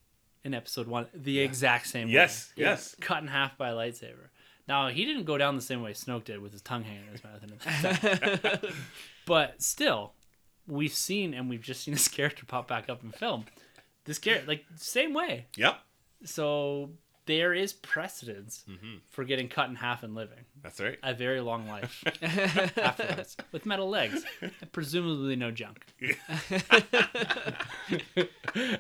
in 0.44 0.54
Episode 0.54 0.86
One 0.86 1.06
the 1.12 1.40
exact 1.40 1.88
same 1.88 2.06
way. 2.06 2.14
Yes, 2.14 2.52
yes. 2.54 2.94
Cut 3.00 3.20
in 3.20 3.26
half 3.26 3.58
by 3.58 3.70
a 3.70 3.74
lightsaber. 3.74 4.28
Now 4.68 4.90
he 4.90 5.04
didn't 5.04 5.24
go 5.24 5.36
down 5.36 5.56
the 5.56 5.62
same 5.62 5.82
way 5.82 5.92
Snoke 5.92 6.22
did 6.22 6.40
with 6.40 6.52
his 6.52 6.62
tongue 6.62 6.84
hanging 6.84 7.02
in 7.06 7.10
his 7.10 7.24
mouth 7.24 8.64
But 9.26 9.60
still, 9.60 10.12
we've 10.68 10.94
seen 10.94 11.34
and 11.34 11.50
we've 11.50 11.62
just 11.62 11.82
seen 11.82 11.94
this 11.94 12.06
character 12.16 12.46
pop 12.46 12.68
back 12.68 12.88
up 12.88 13.02
in 13.02 13.10
film. 13.10 13.44
This 14.04 14.20
character, 14.20 14.46
like 14.46 14.66
same 14.76 15.14
way. 15.14 15.46
Yep, 15.56 15.80
So 16.22 16.90
there 17.26 17.54
is 17.54 17.72
precedence 17.72 18.64
Mm-hmm. 18.68 18.96
for 19.10 19.24
getting 19.24 19.48
cut 19.48 19.68
in 19.68 19.76
half 19.76 20.02
and 20.02 20.14
living 20.14 20.44
that's 20.62 20.80
right. 20.80 20.98
a 21.02 21.14
very 21.14 21.40
long 21.40 21.66
life 21.68 22.02
afterwards 22.78 23.36
with 23.52 23.64
metal 23.66 23.88
legs, 23.88 24.24
and 24.40 24.50
presumably 24.72 25.36
no 25.36 25.50
junk. 25.50 25.84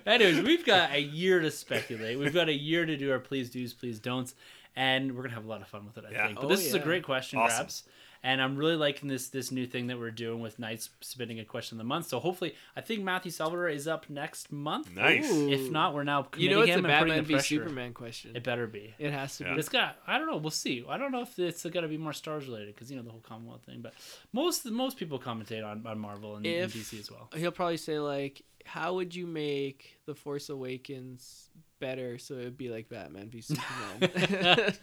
Anyways, 0.06 0.42
we've 0.42 0.64
got 0.66 0.90
a 0.92 1.00
year 1.00 1.40
to 1.40 1.50
speculate. 1.50 2.18
We've 2.18 2.34
got 2.34 2.48
a 2.48 2.52
year 2.54 2.84
to 2.86 2.96
do 2.96 3.10
our 3.12 3.18
please 3.18 3.50
do's, 3.50 3.72
please 3.72 3.98
don'ts, 3.98 4.34
and 4.76 5.14
we're 5.16 5.22
gonna 5.22 5.34
have 5.34 5.44
a 5.44 5.48
lot 5.48 5.60
of 5.62 5.68
fun 5.68 5.84
with 5.86 5.96
it. 5.98 6.04
I 6.08 6.12
Yeah. 6.12 6.26
think. 6.26 6.36
But 6.40 6.46
Oh, 6.46 6.48
this 6.48 6.64
is 6.66 6.74
a 6.74 6.78
great 6.78 7.02
question, 7.04 7.38
Awesome. 7.38 7.56
grabs. 7.64 7.84
And 8.24 8.40
I'm 8.40 8.56
really 8.56 8.76
liking 8.76 9.08
this 9.08 9.28
this 9.28 9.50
new 9.50 9.66
thing 9.66 9.88
that 9.88 9.98
we're 9.98 10.12
doing 10.12 10.40
with 10.40 10.58
Knights 10.58 10.90
submitting 11.00 11.40
a 11.40 11.44
question 11.44 11.76
of 11.76 11.78
the 11.78 11.88
month. 11.88 12.06
So 12.06 12.20
hopefully, 12.20 12.54
I 12.76 12.80
think 12.80 13.02
Matthew 13.02 13.32
Salvador 13.32 13.68
is 13.68 13.88
up 13.88 14.08
next 14.08 14.52
month. 14.52 14.94
Nice. 14.94 15.28
Ooh. 15.30 15.50
If 15.50 15.70
not, 15.72 15.92
we're 15.92 16.04
now 16.04 16.28
You 16.36 16.50
know 16.50 16.60
it's 16.60 16.70
a 16.70 16.74
him 16.74 16.82
Batman 16.84 17.18
the 17.18 17.22
v. 17.24 17.38
Superman 17.40 17.92
question. 17.94 18.36
It 18.36 18.44
better 18.44 18.68
be. 18.68 18.94
It 18.98 19.12
has 19.12 19.38
to 19.38 19.44
Yeah. 19.44 19.54
be. 19.54 19.58
It's 19.60 19.68
got 19.68 19.96
I 20.06 20.18
don't 20.18 20.28
know. 20.30 20.36
We'll 20.36 20.50
see. 20.50 20.84
I 20.88 20.98
don't 20.98 21.10
know 21.10 21.22
if 21.22 21.36
it's 21.38 21.64
got 21.66 21.80
to 21.80 21.88
be 21.88 21.98
more 21.98 22.12
stars 22.12 22.46
related 22.46 22.74
because 22.74 22.90
you 22.90 22.96
know 22.96 23.02
the 23.02 23.10
whole 23.10 23.20
Commonwealth 23.20 23.62
thing. 23.64 23.80
But 23.82 23.94
most 24.32 24.64
most 24.66 24.98
people 24.98 25.18
commentate 25.18 25.66
on, 25.66 25.84
on 25.86 25.98
Marvel 25.98 26.36
and, 26.36 26.46
and 26.46 26.64
If- 26.64 26.74
DC 26.74 27.00
as 27.00 27.10
well. 27.10 27.28
He'll 27.34 27.50
probably 27.50 27.76
say 27.76 27.98
like, 27.98 28.42
"How 28.64 28.94
would 28.94 29.16
you 29.16 29.26
make 29.26 29.98
the 30.06 30.14
Force 30.14 30.48
Awakens 30.48 31.48
better 31.82 32.16
so 32.16 32.34
it 32.38 32.44
would 32.44 32.56
be 32.56 32.70
like 32.70 32.88
Batman 32.88 33.28
v 33.28 33.42
Superman?" 33.42 34.00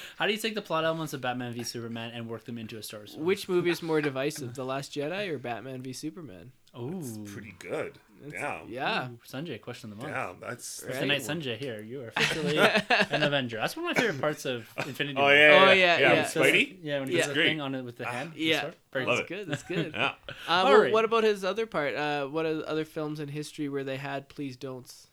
How 0.18 0.26
do 0.26 0.32
you 0.32 0.38
take 0.38 0.54
the 0.54 0.62
plot 0.62 0.84
elements 0.84 1.12
of 1.12 1.20
Batman 1.20 1.52
v 1.52 1.62
Superman 1.64 2.12
and 2.14 2.28
work 2.28 2.44
them 2.44 2.56
into 2.56 2.78
a 2.78 2.82
Star 2.82 3.00
Wars? 3.00 3.12
film? 3.14 3.26
Which 3.26 3.48
movie 3.48 3.70
is 3.70 3.82
more 3.82 4.00
divisive, 4.00 4.54
The 4.54 4.64
Last 4.64 4.92
Jedi 4.92 5.28
or 5.28 5.38
Batman 5.38 5.82
v 5.82 5.92
Superman? 5.92 6.52
Ooh, 6.78 7.24
Pretty 7.26 7.54
good. 7.58 7.98
It's- 8.26 8.32
Yeah, 8.42 8.60
Yeah. 8.68 9.08
Ooh, 9.10 9.18
Sunjay, 9.28 9.60
question 9.60 9.92
of 9.92 9.98
the 9.98 10.02
month. 10.06 10.16
yeah. 10.16 10.32
That's, 10.48 10.78
that's 10.80 10.94
Right. 10.94 11.00
Tonight, 11.00 11.20
Sunjay 11.20 11.56
here. 11.58 11.80
You 11.82 12.02
are 12.02 12.08
officially 12.16 12.58
an 13.10 13.22
Avenger. 13.22 13.58
That's 13.58 13.76
one 13.76 13.84
of 13.90 13.94
my 13.96 14.00
favorite 14.02 14.20
parts 14.20 14.44
of 14.46 14.66
Infinity. 14.84 15.16
Oh 15.20 15.28
yeah, 15.28 15.34
Oh, 15.34 15.66
yeah, 15.66 15.72
yeah, 15.74 15.74
yeah. 15.74 15.98
yeah. 16.14 16.22
with 16.22 16.34
Spidey. 16.34 16.76
Yeah, 16.82 16.98
when 17.00 17.08
he 17.08 17.14
Yeah. 17.14 17.20
does 17.20 17.28
the 17.28 17.34
Great. 17.34 17.46
thing 17.48 17.60
on 17.60 17.74
it 17.76 17.82
with 17.82 17.96
the 17.98 18.06
hand. 18.06 18.32
the 18.34 18.40
Yeah. 18.42 18.60
sword. 18.62 18.76
Very 18.92 19.06
Love 19.06 19.18
good. 19.18 19.24
it. 19.24 19.28
Good. 19.28 19.48
That's 19.52 19.62
good. 19.62 19.92
Yeah. 19.94 20.04
Uh, 20.28 20.32
All 20.48 20.64
well, 20.64 20.80
right. 20.82 20.92
What 20.92 21.04
about 21.04 21.22
his 21.24 21.44
other 21.44 21.66
part? 21.66 21.94
Uh, 21.94 22.26
what 22.26 22.44
are 22.46 22.62
other 22.66 22.84
films 22.86 23.20
in 23.20 23.28
history 23.28 23.68
where 23.68 23.84
they 23.84 23.98
had 23.98 24.28
please 24.28 24.56
don'ts? 24.56 25.08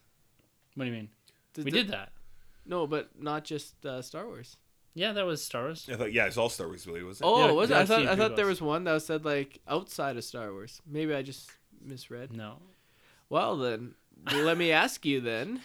What 0.76 0.86
do 0.86 0.90
you 0.90 0.96
mean? 0.96 1.10
Did 1.54 1.66
we 1.66 1.72
the- 1.72 1.78
did 1.84 1.90
that. 1.90 2.12
No, 2.66 2.86
but 2.88 3.10
not 3.20 3.44
just 3.44 3.86
uh, 3.86 4.02
Star 4.02 4.26
Wars. 4.28 4.58
Yeah, 4.94 5.14
that 5.14 5.26
was 5.26 5.44
Star 5.44 5.64
Wars. 5.64 5.90
I 5.92 5.96
thought, 5.96 6.14
yeah, 6.14 6.26
it's 6.28 6.38
all 6.38 6.50
Star 6.50 6.68
Wars, 6.68 6.86
really, 6.86 7.02
was 7.02 7.22
it? 7.22 7.24
Oh, 7.24 7.46
Yeah, 7.46 7.52
was 7.52 7.72
it? 7.72 7.78
I 7.78 7.86
thought 7.86 8.06
I 8.08 8.16
thought 8.16 8.36
there 8.36 8.46
was 8.46 8.62
one 8.62 8.84
that 8.84 9.02
said 9.02 9.24
like 9.26 9.60
outside 9.68 10.18
of 10.18 10.24
Star 10.24 10.52
Wars. 10.52 10.82
Maybe 10.86 11.14
I 11.14 11.22
just 11.22 11.50
misread. 11.82 12.34
No. 12.34 12.58
Well 13.30 13.58
then, 13.58 13.96
let 14.34 14.58
me 14.58 14.72
ask 14.72 15.06
you 15.06 15.22
then. 15.22 15.62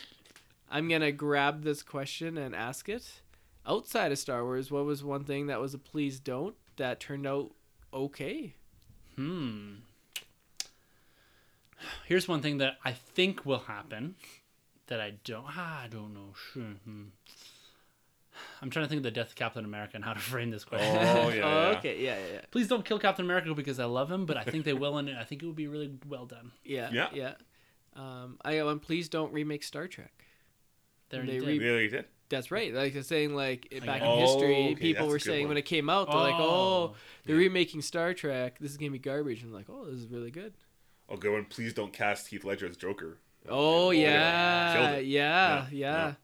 I'm 0.71 0.89
gonna 0.89 1.13
grab 1.13 1.63
this 1.65 1.83
question 1.83 2.39
and 2.39 2.55
ask 2.55 2.89
it. 2.89 3.21
Outside 3.67 4.13
of 4.13 4.19
Star 4.19 4.45
Wars, 4.45 4.71
what 4.71 4.85
was 4.85 5.03
one 5.05 5.25
thing 5.25 5.49
that 5.49 5.61
was 5.61 5.75
a 5.75 5.79
please 5.79 6.21
don't 6.21 6.55
that 6.77 7.01
turned 7.01 7.27
out 7.27 7.51
okay? 7.93 8.55
Hmm. 9.17 9.75
Here's 12.07 12.27
one 12.29 12.41
thing 12.43 12.59
that 12.59 12.79
I 12.85 12.93
think 12.93 13.45
will 13.45 13.61
happen 13.67 14.15
that 14.89 15.01
I 15.01 15.15
don't. 15.25 15.45
Ah, 15.49 15.83
I 15.85 15.89
don't 15.89 16.15
know. 16.15 16.33
Sure. 16.53 16.63
Hmm. 16.85 17.05
I'm 18.61 18.69
trying 18.71 18.85
to 18.85 18.89
think 18.89 18.99
of 18.99 19.03
the 19.05 19.11
death 19.11 19.29
of 19.31 19.35
Captain 19.35 19.65
America 19.65 19.93
and 19.95 20.05
how 20.05 20.13
to 20.13 20.21
frame 20.33 20.51
this 20.51 20.65
question. 20.65 20.97
Oh 20.97 21.29
yeah. 21.29 21.43
oh, 21.45 21.71
yeah. 21.73 21.79
okay. 21.79 22.03
Yeah, 22.03 22.17
yeah, 22.33 22.41
Please 22.51 22.69
don't 22.69 22.85
kill 22.85 22.99
Captain 22.99 23.25
America 23.25 23.55
because 23.55 23.81
I 23.81 23.85
love 23.87 24.11
him, 24.11 24.27
but 24.27 24.37
I 24.37 24.45
think 24.45 24.65
they 24.65 24.73
will, 24.75 24.99
and 24.99 25.11
I 25.11 25.25
think 25.25 25.43
it 25.43 25.47
would 25.47 25.57
be 25.57 25.69
really 25.69 25.93
well 26.09 26.27
done. 26.27 26.53
yeah, 26.65 26.91
Yeah. 26.93 27.09
yeah, 27.13 27.33
yeah. 27.97 28.03
Um, 28.23 28.37
I 28.45 28.57
got 28.57 28.67
one. 28.67 28.79
Please 28.79 29.09
don't 29.09 29.33
remake 29.33 29.63
Star 29.63 29.89
Trek. 29.89 30.13
There 31.09 31.23
They 31.25 31.39
did. 31.39 31.43
re- 31.47 31.59
Really 31.59 31.89
did. 31.89 32.05
That's 32.29 32.51
right. 32.51 32.75
Like 32.75 32.93
they're 32.93 33.03
saying, 33.03 33.35
like 33.35 33.69
it- 33.71 33.87
back 33.87 34.03
in 34.03 34.07
Oh, 34.09 34.19
history, 34.19 34.65
okay, 34.73 34.75
people 34.75 35.07
were 35.09 35.19
saying 35.21 35.43
one. 35.45 35.51
when 35.51 35.57
it 35.57 35.63
came 35.65 35.89
out, 35.89 36.11
they're 36.11 36.19
like, 36.21 36.35
"Oh, 36.37 36.43
Oh, 36.93 36.95
they're 37.25 37.37
remaking 37.37 37.81
Star 37.83 38.13
Trek. 38.15 38.59
This 38.59 38.73
is 38.73 38.77
gonna 38.77 38.91
be 38.91 38.99
garbage." 38.99 39.43
And 39.43 39.51
I'm 39.51 39.55
like, 39.55 39.71
"Oh, 39.71 39.85
this 39.87 39.95
is 40.01 40.09
really 40.09 40.31
good." 40.33 40.53
Oh, 41.09 41.17
good 41.17 41.33
one. 41.33 41.45
Please 41.45 41.73
don't 41.73 41.93
cast 41.93 42.27
Heath 42.29 42.45
Ledger 42.45 42.67
as 42.67 42.77
Joker. 42.77 43.19
Oh 43.49 43.91
yeah. 43.91 44.03
yeah, 44.03 44.75
Killed 44.95 45.07
yeah, 45.07 45.67
yeah. 45.71 46.15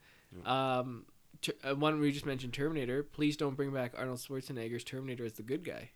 Yeah, 0.44 0.78
Um, 0.80 1.04
ter- 1.40 1.52
uh, 1.64 1.74
one 1.74 2.00
we 2.00 2.12
just 2.12 2.26
mentioned 2.26 2.52
Terminator. 2.52 3.02
Please 3.02 3.36
don't 3.36 3.54
bring 3.56 3.70
back 3.72 3.92
Arnold 3.96 4.18
Schwarzenegger's 4.18 4.84
Terminator 4.84 5.24
as 5.24 5.34
the 5.34 5.42
good 5.42 5.64
guy. 5.64 5.90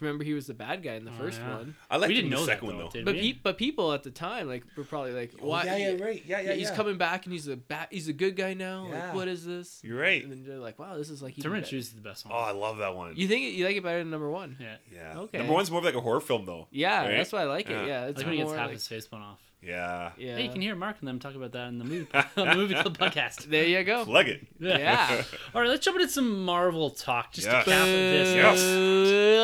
Remember, 0.00 0.24
he 0.24 0.34
was 0.34 0.46
the 0.46 0.52
bad 0.52 0.82
guy 0.82 0.92
in 0.96 1.06
the 1.06 1.10
Oh, 1.10 1.14
first 1.18 1.40
yeah. 1.40 1.56
one. 1.56 1.74
I 1.90 1.96
like 1.96 2.08
we 2.08 2.16
the 2.16 2.20
didn't 2.20 2.32
know 2.32 2.44
second 2.44 2.66
that, 2.68 2.74
one 2.74 2.76
though, 2.84 2.88
though. 2.88 2.98
did 2.98 3.04
But 3.06 3.14
we? 3.14 3.32
pe- 3.32 3.38
but 3.42 3.56
people 3.56 3.94
at 3.94 4.02
the 4.02 4.10
time 4.10 4.46
like 4.46 4.62
were 4.76 4.84
probably 4.84 5.12
like, 5.12 5.32
Oh, 5.40 5.46
"Why? 5.46 5.64
yeah, 5.64 5.76
yeah, 5.92 6.04
right. 6.04 6.22
Yeah, 6.26 6.40
yeah, 6.40 6.52
he's 6.52 6.68
yeah. 6.68 6.76
coming 6.76 6.98
back 6.98 7.24
and 7.24 7.32
he's 7.32 7.48
a 7.48 7.56
bat. 7.56 7.88
He's 7.90 8.06
a 8.06 8.12
good 8.12 8.36
guy 8.36 8.52
now. 8.52 8.88
Yeah. 8.90 9.06
Like, 9.06 9.14
what 9.14 9.28
is 9.28 9.46
this?" 9.46 9.80
You're 9.82 9.98
right. 9.98 10.22
And 10.22 10.30
then 10.30 10.44
they're 10.46 10.58
like, 10.58 10.78
"Wow, 10.78 10.98
this 10.98 11.08
is 11.08 11.22
like 11.22 11.32
even 11.38 11.44
Terminator 11.44 11.66
better." 11.68 11.76
is 11.78 11.90
the 11.92 12.02
best 12.02 12.26
one. 12.26 12.34
Oh, 12.34 12.38
I 12.38 12.50
love 12.50 12.76
that 12.78 12.94
one. 12.94 13.14
You 13.16 13.26
think 13.26 13.44
it, 13.46 13.48
you 13.54 13.64
like 13.64 13.76
it 13.76 13.82
better 13.82 14.00
than 14.00 14.10
number 14.10 14.28
one? 14.28 14.58
yeah. 14.60 14.76
yeah. 14.92 15.18
Okay. 15.20 15.38
Number 15.38 15.54
one's 15.54 15.70
more 15.70 15.78
of 15.78 15.84
like 15.86 15.94
a 15.94 16.00
horror 16.02 16.20
film 16.20 16.44
though. 16.44 16.68
Yeah, 16.70 17.06
Right? 17.06 17.16
that's 17.16 17.32
why 17.32 17.42
I 17.42 17.44
like 17.44 17.66
Yeah. 17.70 17.82
it. 17.82 17.88
Yeah, 17.88 18.04
it's 18.08 18.18
Like 18.18 18.26
when 18.26 18.32
he 18.34 18.38
gets 18.40 18.48
more 18.48 18.56
half 18.58 18.66
like, 18.66 18.74
his 18.74 18.86
face 18.88 19.06
blown 19.06 19.22
off. 19.22 19.40
Yeah. 19.66 20.12
yeah. 20.16 20.36
Hey, 20.36 20.44
you 20.44 20.50
can 20.50 20.60
hear 20.60 20.74
Mark 20.76 20.96
and 21.00 21.08
them 21.08 21.18
talk 21.18 21.34
about 21.34 21.52
that 21.52 21.68
in 21.68 21.78
the 21.78 21.84
movie, 21.84 22.06
the 22.34 22.54
movie 22.54 22.74
club 22.74 22.96
podcast. 22.98 23.44
There 23.44 23.64
you 23.64 23.82
go. 23.84 24.04
Plug 24.04 24.28
it. 24.28 24.46
Yeah. 24.60 25.22
All 25.54 25.60
right, 25.60 25.68
let's 25.68 25.84
jump 25.84 25.98
into 25.98 26.10
some 26.12 26.44
Marvel 26.44 26.90
talk 26.90 27.32
just 27.32 27.46
Yes. 27.46 27.64
to 27.64 27.70
cap 27.70 27.84
this. 27.84 28.34
Yes. 28.34 28.62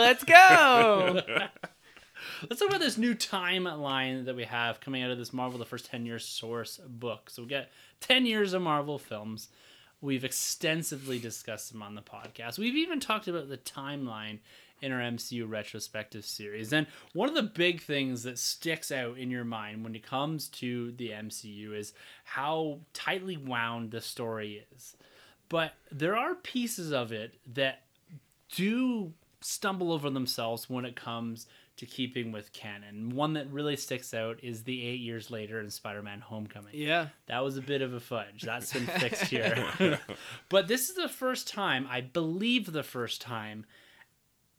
Let's 0.07 0.25
go. 0.25 1.21
Let's 2.49 2.61
talk 2.61 2.69
about 2.71 2.81
this 2.81 2.99
new 2.99 3.15
timeline 3.15 4.25
that 4.25 4.35
we 4.37 4.45
have 4.45 4.81
coming 4.81 5.03
out 5.03 5.11
of 5.11 5.19
this 5.19 5.33
Marvel 5.33 5.59
the 5.59 5.65
First 5.65 5.87
10 5.87 6.07
Years 6.07 6.25
source 6.25 6.79
book. 6.87 7.31
So 7.31 7.43
we 7.43 7.49
get 7.49 7.71
10 8.01 8.27
years 8.27 8.53
of 8.53 8.63
Marvel 8.63 8.99
films. 8.99 9.49
We've 10.01 10.25
extensively 10.25 11.21
discussed 11.21 11.71
them 11.73 11.83
on 11.83 11.95
the 11.95 12.03
podcast. 12.03 12.59
We've 12.59 12.75
even 12.77 12.99
talked 12.99 13.29
about 13.29 13.49
the 13.49 13.59
timeline 13.59 14.39
in 14.83 14.93
our 14.93 15.01
MCU 15.01 15.49
retrospective 15.49 16.25
series. 16.25 16.73
And 16.73 16.87
one 17.13 17.29
of 17.29 17.35
the 17.35 17.43
big 17.43 17.81
things 17.81 18.25
that 18.25 18.39
sticks 18.39 18.91
out 18.91 19.17
in 19.17 19.31
your 19.31 19.45
mind 19.45 19.85
when 19.85 19.95
it 19.95 20.05
comes 20.05 20.49
to 20.49 20.93
the 20.93 21.11
MCU 21.11 21.75
is 21.75 21.95
how 22.25 22.81
tightly 22.93 23.37
wound 23.37 23.93
the 23.93 24.01
story 24.01 24.67
is. 24.75 24.97
But 25.49 25.75
there 25.91 26.17
are 26.17 26.35
pieces 26.35 26.93
of 26.93 27.13
it 27.13 27.35
that 27.55 27.83
do 28.55 29.13
stumble 29.41 29.93
over 29.93 30.11
themselves 30.11 30.69
when 30.69 30.85
it 30.85 30.97
comes 30.97 31.47
to 31.77 31.87
keeping 31.87 32.33
with 32.33 32.53
canon. 32.53 33.11
One 33.11 33.33
that 33.33 33.51
really 33.51 33.77
sticks 33.77 34.13
out 34.15 34.39
is 34.43 34.63
the 34.63 34.87
eight 34.87 35.01
years 35.01 35.31
later 35.31 35.59
in 35.61 35.71
Spider-Man: 35.71 36.21
Homecoming. 36.21 36.75
yeah. 36.75 37.09
That 37.27 37.43
was 37.43 37.57
a 37.57 37.63
bit 37.63 37.83
of 37.83 37.95
a 37.95 38.01
fudge. 38.01 38.43
That's 38.43 38.73
been 38.73 38.87
fixed 38.87 39.25
here. 39.29 39.99
but 40.49 40.69
this 40.69 40.91
is 40.91 40.97
the 40.97 41.09
first 41.09 41.49
time, 41.49 41.87
I 41.91 42.01
believe, 42.03 42.73
the 42.73 42.83
first 42.83 43.21
time 43.21 43.65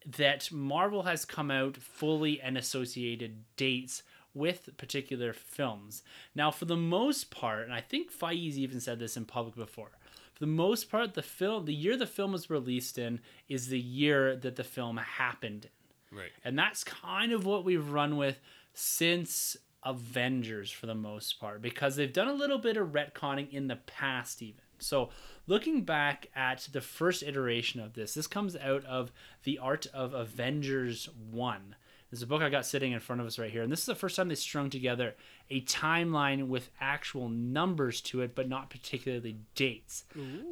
that 0.06 0.51
Marvel 0.51 1.04
has 1.04 1.26
come 1.26 1.51
out 1.51 1.78
fully 1.78 2.41
and 2.41 2.58
associated 2.58 3.43
dates 3.56 4.04
with 4.34 4.70
particular 4.78 5.34
films. 5.34 6.04
Now, 6.34 6.51
for 6.51 6.66
the 6.66 6.76
most 6.76 7.30
part, 7.32 7.64
and 7.64 7.74
I 7.74 7.82
think 7.82 8.12
Feige 8.12 8.56
even 8.56 8.80
said 8.80 8.99
this 8.99 9.16
in 9.16 9.26
public 9.26 9.56
before. 9.56 9.91
For 10.34 10.39
the 10.39 10.47
most 10.47 10.89
part, 10.89 11.14
the 11.14 11.22
film, 11.22 11.66
the 11.66 11.74
year 11.74 11.95
the 11.95 12.08
film 12.08 12.32
was 12.32 12.49
released 12.49 12.97
in, 12.97 13.20
is 13.47 13.68
the 13.68 13.80
year 13.80 14.36
that 14.36 14.56
the 14.56 14.64
film 14.64 14.97
happened 14.97 15.66
in. 15.66 16.18
Right. 16.18 16.32
And 16.43 16.58
that's 16.58 16.84
kind 16.84 17.32
of 17.32 17.45
what 17.45 17.66
we've 17.66 17.89
run 17.89 18.18
with 18.18 18.39
since 18.74 19.58
Avengers 19.84 20.72
for 20.72 20.86
the 20.86 20.95
most 20.95 21.39
part, 21.39 21.62
because 21.62 21.95
they've 21.95 22.14
done 22.14 22.28
a 22.28 22.34
little 22.34 22.58
bit 22.58 22.78
of 22.78 22.89
retconning 22.89 23.51
in 23.51 23.68
the 23.68 23.76
past, 23.76 24.41
even. 24.41 24.62
So, 24.80 25.10
looking 25.48 25.82
back 25.82 26.28
at 26.36 26.68
the 26.72 26.82
first 26.82 27.24
iteration 27.24 27.80
of 27.80 27.94
this, 27.94 28.14
this 28.14 28.28
comes 28.28 28.56
out 28.56 28.86
of 28.86 29.12
the 29.44 29.60
Art 29.60 29.88
of 29.94 30.14
Avengers 30.14 31.10
1. 31.32 31.76
There's 32.10 32.22
a 32.22 32.28
book 32.28 32.44
I 32.44 32.50
got 32.50 32.66
sitting 32.66 32.91
in 32.91 33.00
front 33.00 33.22
of 33.22 33.28
us 33.28 33.39
right 33.39 33.50
here, 33.50 33.64
and 33.64 33.72
this 33.72 33.80
is 33.80 33.86
the 33.88 33.96
first 33.96 34.16
time 34.16 34.30
they 34.30 34.36
strung 34.36 34.70
together 34.70 35.16
a 35.50 35.62
timeline 35.62 36.48
with 36.48 36.70
actual 36.80 37.28
numbers 37.28 38.02
to 38.02 38.22
it, 38.22 38.36
but 38.36 38.48
not 38.48 38.70
particularly 38.70 39.38
dates. 39.56 40.04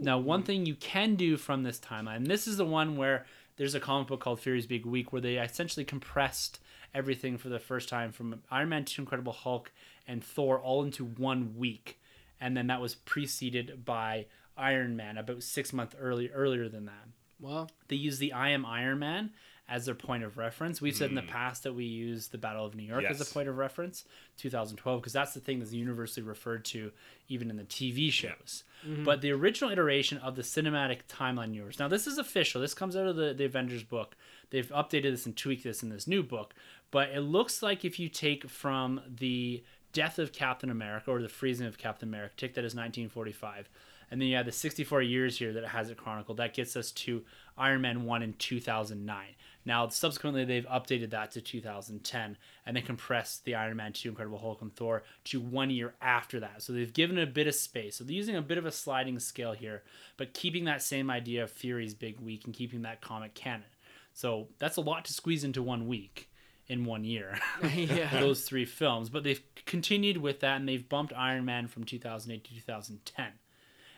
Now, 0.02 0.18
one 0.18 0.42
thing 0.42 0.66
you 0.66 0.74
can 0.74 1.16
do 1.16 1.38
from 1.38 1.62
this 1.62 1.80
timeline, 1.80 2.16
and 2.18 2.28
this 2.28 2.48
is 2.48 2.58
the 2.58 2.66
one 2.66 2.98
where 2.98 3.28
there's 3.58 3.76
a 3.76 3.80
comic 3.80 4.08
book 4.08 4.22
called 4.22 4.39
Fury's 4.39 4.66
Big 4.66 4.88
Week 4.88 5.14
where 5.14 5.22
they 5.22 5.38
essentially 5.38 5.86
compressed 5.86 6.60
everything 6.96 7.38
for 7.38 7.50
the 7.50 7.60
first 7.60 7.88
time 7.88 8.12
from 8.12 8.42
Iron 8.50 8.70
Man 8.70 8.84
2, 8.84 9.04
Incredible 9.04 9.34
Hulk, 9.34 9.72
and 10.08 10.24
Thor 10.24 10.60
all 10.60 10.84
into 10.84 11.06
one 11.06 11.56
week. 11.58 12.00
And 12.39 12.58
then 12.58 12.68
that 12.68 12.82
was 12.82 12.96
preceded 12.96 13.86
by 13.86 14.26
Iron 14.58 14.95
Man 14.95 15.18
about 15.18 15.43
six 15.43 15.74
months 15.74 15.95
early, 15.99 16.30
earlier 16.30 16.70
than 16.70 16.86
that 16.86 17.08
Well, 17.39 17.70
they 17.88 17.95
use 17.95 18.20
the 18.20 18.34
I 18.34 18.49
am 18.49 18.66
Iron 18.66 18.99
Man 18.99 19.32
as 19.72 19.86
their 19.86 19.95
point 19.95 20.22
of 20.22 20.38
reference. 20.38 20.82
We've 20.82 20.95
said 20.95 21.10
in 21.10 21.16
the 21.16 21.22
hmm. 21.22 21.30
past 21.30 21.64
that 21.64 21.74
we 21.74 21.86
use 21.86 22.28
the 22.28 22.38
Battle 22.38 22.66
of 22.66 22.76
New 22.76 22.84
York 22.84 23.06
as 23.06 23.22
a 23.22 23.34
point 23.34 23.47
of 23.47 23.58
reference, 23.58 24.04
2012, 24.38 24.99
because 24.99 25.14
that's 25.14 25.34
the 25.34 25.39
thing 25.39 25.60
that's 25.60 25.72
universally 25.72 26.26
referred 26.26 26.66
to 26.66 26.91
even 27.30 27.49
in 27.49 27.56
the 27.56 27.64
TV 27.64 28.12
shows. 28.12 28.66
Mm-hmm. 28.86 29.06
But 29.06 29.22
the 29.22 29.32
original 29.32 29.72
iteration 29.72 30.18
of 30.18 30.36
the 30.36 30.41
cinematic 30.41 31.04
timeline 31.08 31.54
universe. 31.54 31.80
Now, 31.80 31.88
this 31.88 32.06
is 32.06 32.18
official. 32.18 32.60
This 32.60 32.74
comes 32.74 32.97
out 32.97 33.08
of 33.08 33.16
the, 33.16 33.34
the 33.34 33.45
Avengers 33.45 33.84
book. 33.84 34.18
They've 34.49 34.68
updated 34.70 35.12
this 35.12 35.26
and 35.26 35.38
tweaked 35.38 35.64
this 35.64 35.82
in 35.84 35.89
this 35.89 36.06
new 36.06 36.22
book. 36.22 36.54
But 36.91 37.12
it 37.12 37.22
looks 37.22 37.64
like 37.64 37.86
if 37.86 37.97
you 37.97 38.10
take 38.10 38.49
from 38.49 38.99
the 39.08 39.64
death 39.93 40.20
of 40.20 40.34
Captain 40.34 40.70
America 40.70 41.12
or 41.12 41.22
the 41.22 41.30
freezing 41.30 41.68
of 41.68 41.78
Captain 41.78 42.10
America, 42.10 42.34
take 42.36 42.56
that 42.56 42.66
as 42.66 42.76
1945 42.76 43.70
and 44.12 44.22
then 44.22 44.28
you 44.28 44.36
have 44.36 44.45
the 44.45 44.51
64 44.51 45.01
years 45.01 45.39
here 45.39 45.53
that 45.53 45.64
it 45.64 45.70
has 45.70 45.89
it 45.89 45.97
chronicled. 45.97 46.38
That 46.38 46.53
gets 46.53 46.76
us 46.76 46.91
to 46.91 47.24
Iron 47.57 47.82
Man 47.82 48.03
1 48.03 48.22
in 48.22 48.34
2009. 48.34 49.26
Now, 49.64 49.88
subsequently, 49.88 50.43
they've 50.43 50.66
updated 50.66 51.12
that 51.12 51.32
to 51.32 51.41
2010 51.41 52.38
and 52.66 52.76
then 52.76 52.84
compressed 52.84 53.45
the 53.45 53.55
Iron 53.55 53.78
Man 53.78 53.93
2, 53.93 54.09
Incredible 54.09 54.39
Hulk, 54.39 54.62
and 54.62 54.76
Thor 54.76 55.03
to 55.26 55.39
one 55.39 55.70
year 55.70 55.93
after 56.01 56.41
that. 56.41 56.62
So 56.62 56.74
they've 56.74 56.91
given 56.91 57.18
it 57.18 57.24
a 57.24 57.32
bit 57.32 57.47
of 57.47 57.55
space. 57.55 57.95
So 57.95 58.03
they're 58.03 58.14
using 58.14 58.36
a 58.36 58.41
bit 58.41 58.57
of 58.57 58.66
a 58.66 58.72
sliding 58.72 59.18
scale 59.20 59.53
here, 59.53 59.84
but 60.18 60.34
keeping 60.34 60.66
that 60.66 60.82
same 60.82 61.09
idea 61.09 61.43
of 61.43 61.51
Fury's 61.51 61.93
big 61.93 62.20
week 62.20 62.45
and 62.45 62.53
keeping 62.53 62.82
that 62.82 63.01
comic 63.01 63.34
canon. 63.34 63.64
So 64.14 64.49
that's 64.59 64.78
a 64.78 64.82
lot 64.82 65.05
to 65.05 65.14
squeeze 65.14 65.43
into 65.43 65.64
one 65.64 65.88
week 65.88 66.30
in 66.68 66.84
one 66.84 67.03
year. 67.05 67.39
yeah. 67.76 68.20
those 68.20 68.43
three 68.43 68.66
films, 68.66 69.09
but 69.09 69.24
they've 69.24 69.41
continued 69.66 70.18
with 70.18 70.41
that 70.41 70.57
and 70.57 70.68
they've 70.68 70.88
bumped 70.88 71.14
Iron 71.16 71.45
Man 71.45 71.68
from 71.68 71.84
2008 71.86 72.43
to 72.43 72.55
2010. 72.55 73.26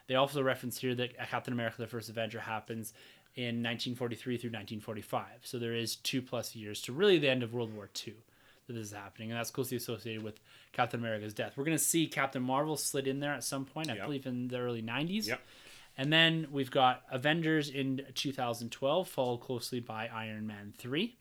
They 0.07 0.15
also 0.15 0.41
reference 0.43 0.77
here 0.79 0.95
that 0.95 1.17
Captain 1.29 1.53
America: 1.53 1.77
The 1.79 1.87
First 1.87 2.09
Avenger 2.09 2.39
happens 2.41 2.93
in 3.35 3.63
1943 3.63 4.37
through 4.37 4.49
1945, 4.49 5.25
so 5.43 5.57
there 5.57 5.73
is 5.73 5.95
two 5.95 6.21
plus 6.21 6.55
years 6.55 6.81
to 6.83 6.93
really 6.93 7.17
the 7.17 7.29
end 7.29 7.41
of 7.41 7.53
World 7.53 7.73
War 7.73 7.89
II 8.05 8.13
that 8.67 8.73
this 8.73 8.87
is 8.87 8.93
happening, 8.93 9.31
and 9.31 9.39
that's 9.39 9.49
closely 9.51 9.75
associated 9.75 10.23
with 10.23 10.39
Captain 10.71 10.99
America's 10.99 11.33
death. 11.33 11.53
We're 11.57 11.63
going 11.65 11.77
to 11.77 11.83
see 11.83 12.07
Captain 12.07 12.43
Marvel 12.43 12.77
slid 12.77 13.07
in 13.07 13.19
there 13.19 13.33
at 13.33 13.43
some 13.43 13.65
point, 13.65 13.89
I 13.89 13.95
Yep. 13.95 14.05
believe 14.05 14.25
in 14.27 14.47
the 14.49 14.59
early 14.59 14.81
90s. 14.81 15.27
Yep. 15.27 15.41
And 15.97 16.13
then 16.13 16.47
we've 16.51 16.71
got 16.71 17.03
Avengers 17.11 17.69
in 17.69 18.05
2012, 18.15 19.07
followed 19.07 19.37
closely 19.39 19.79
by 19.79 20.07
Iron 20.07 20.45
Man 20.47 20.73
3. 20.77 21.15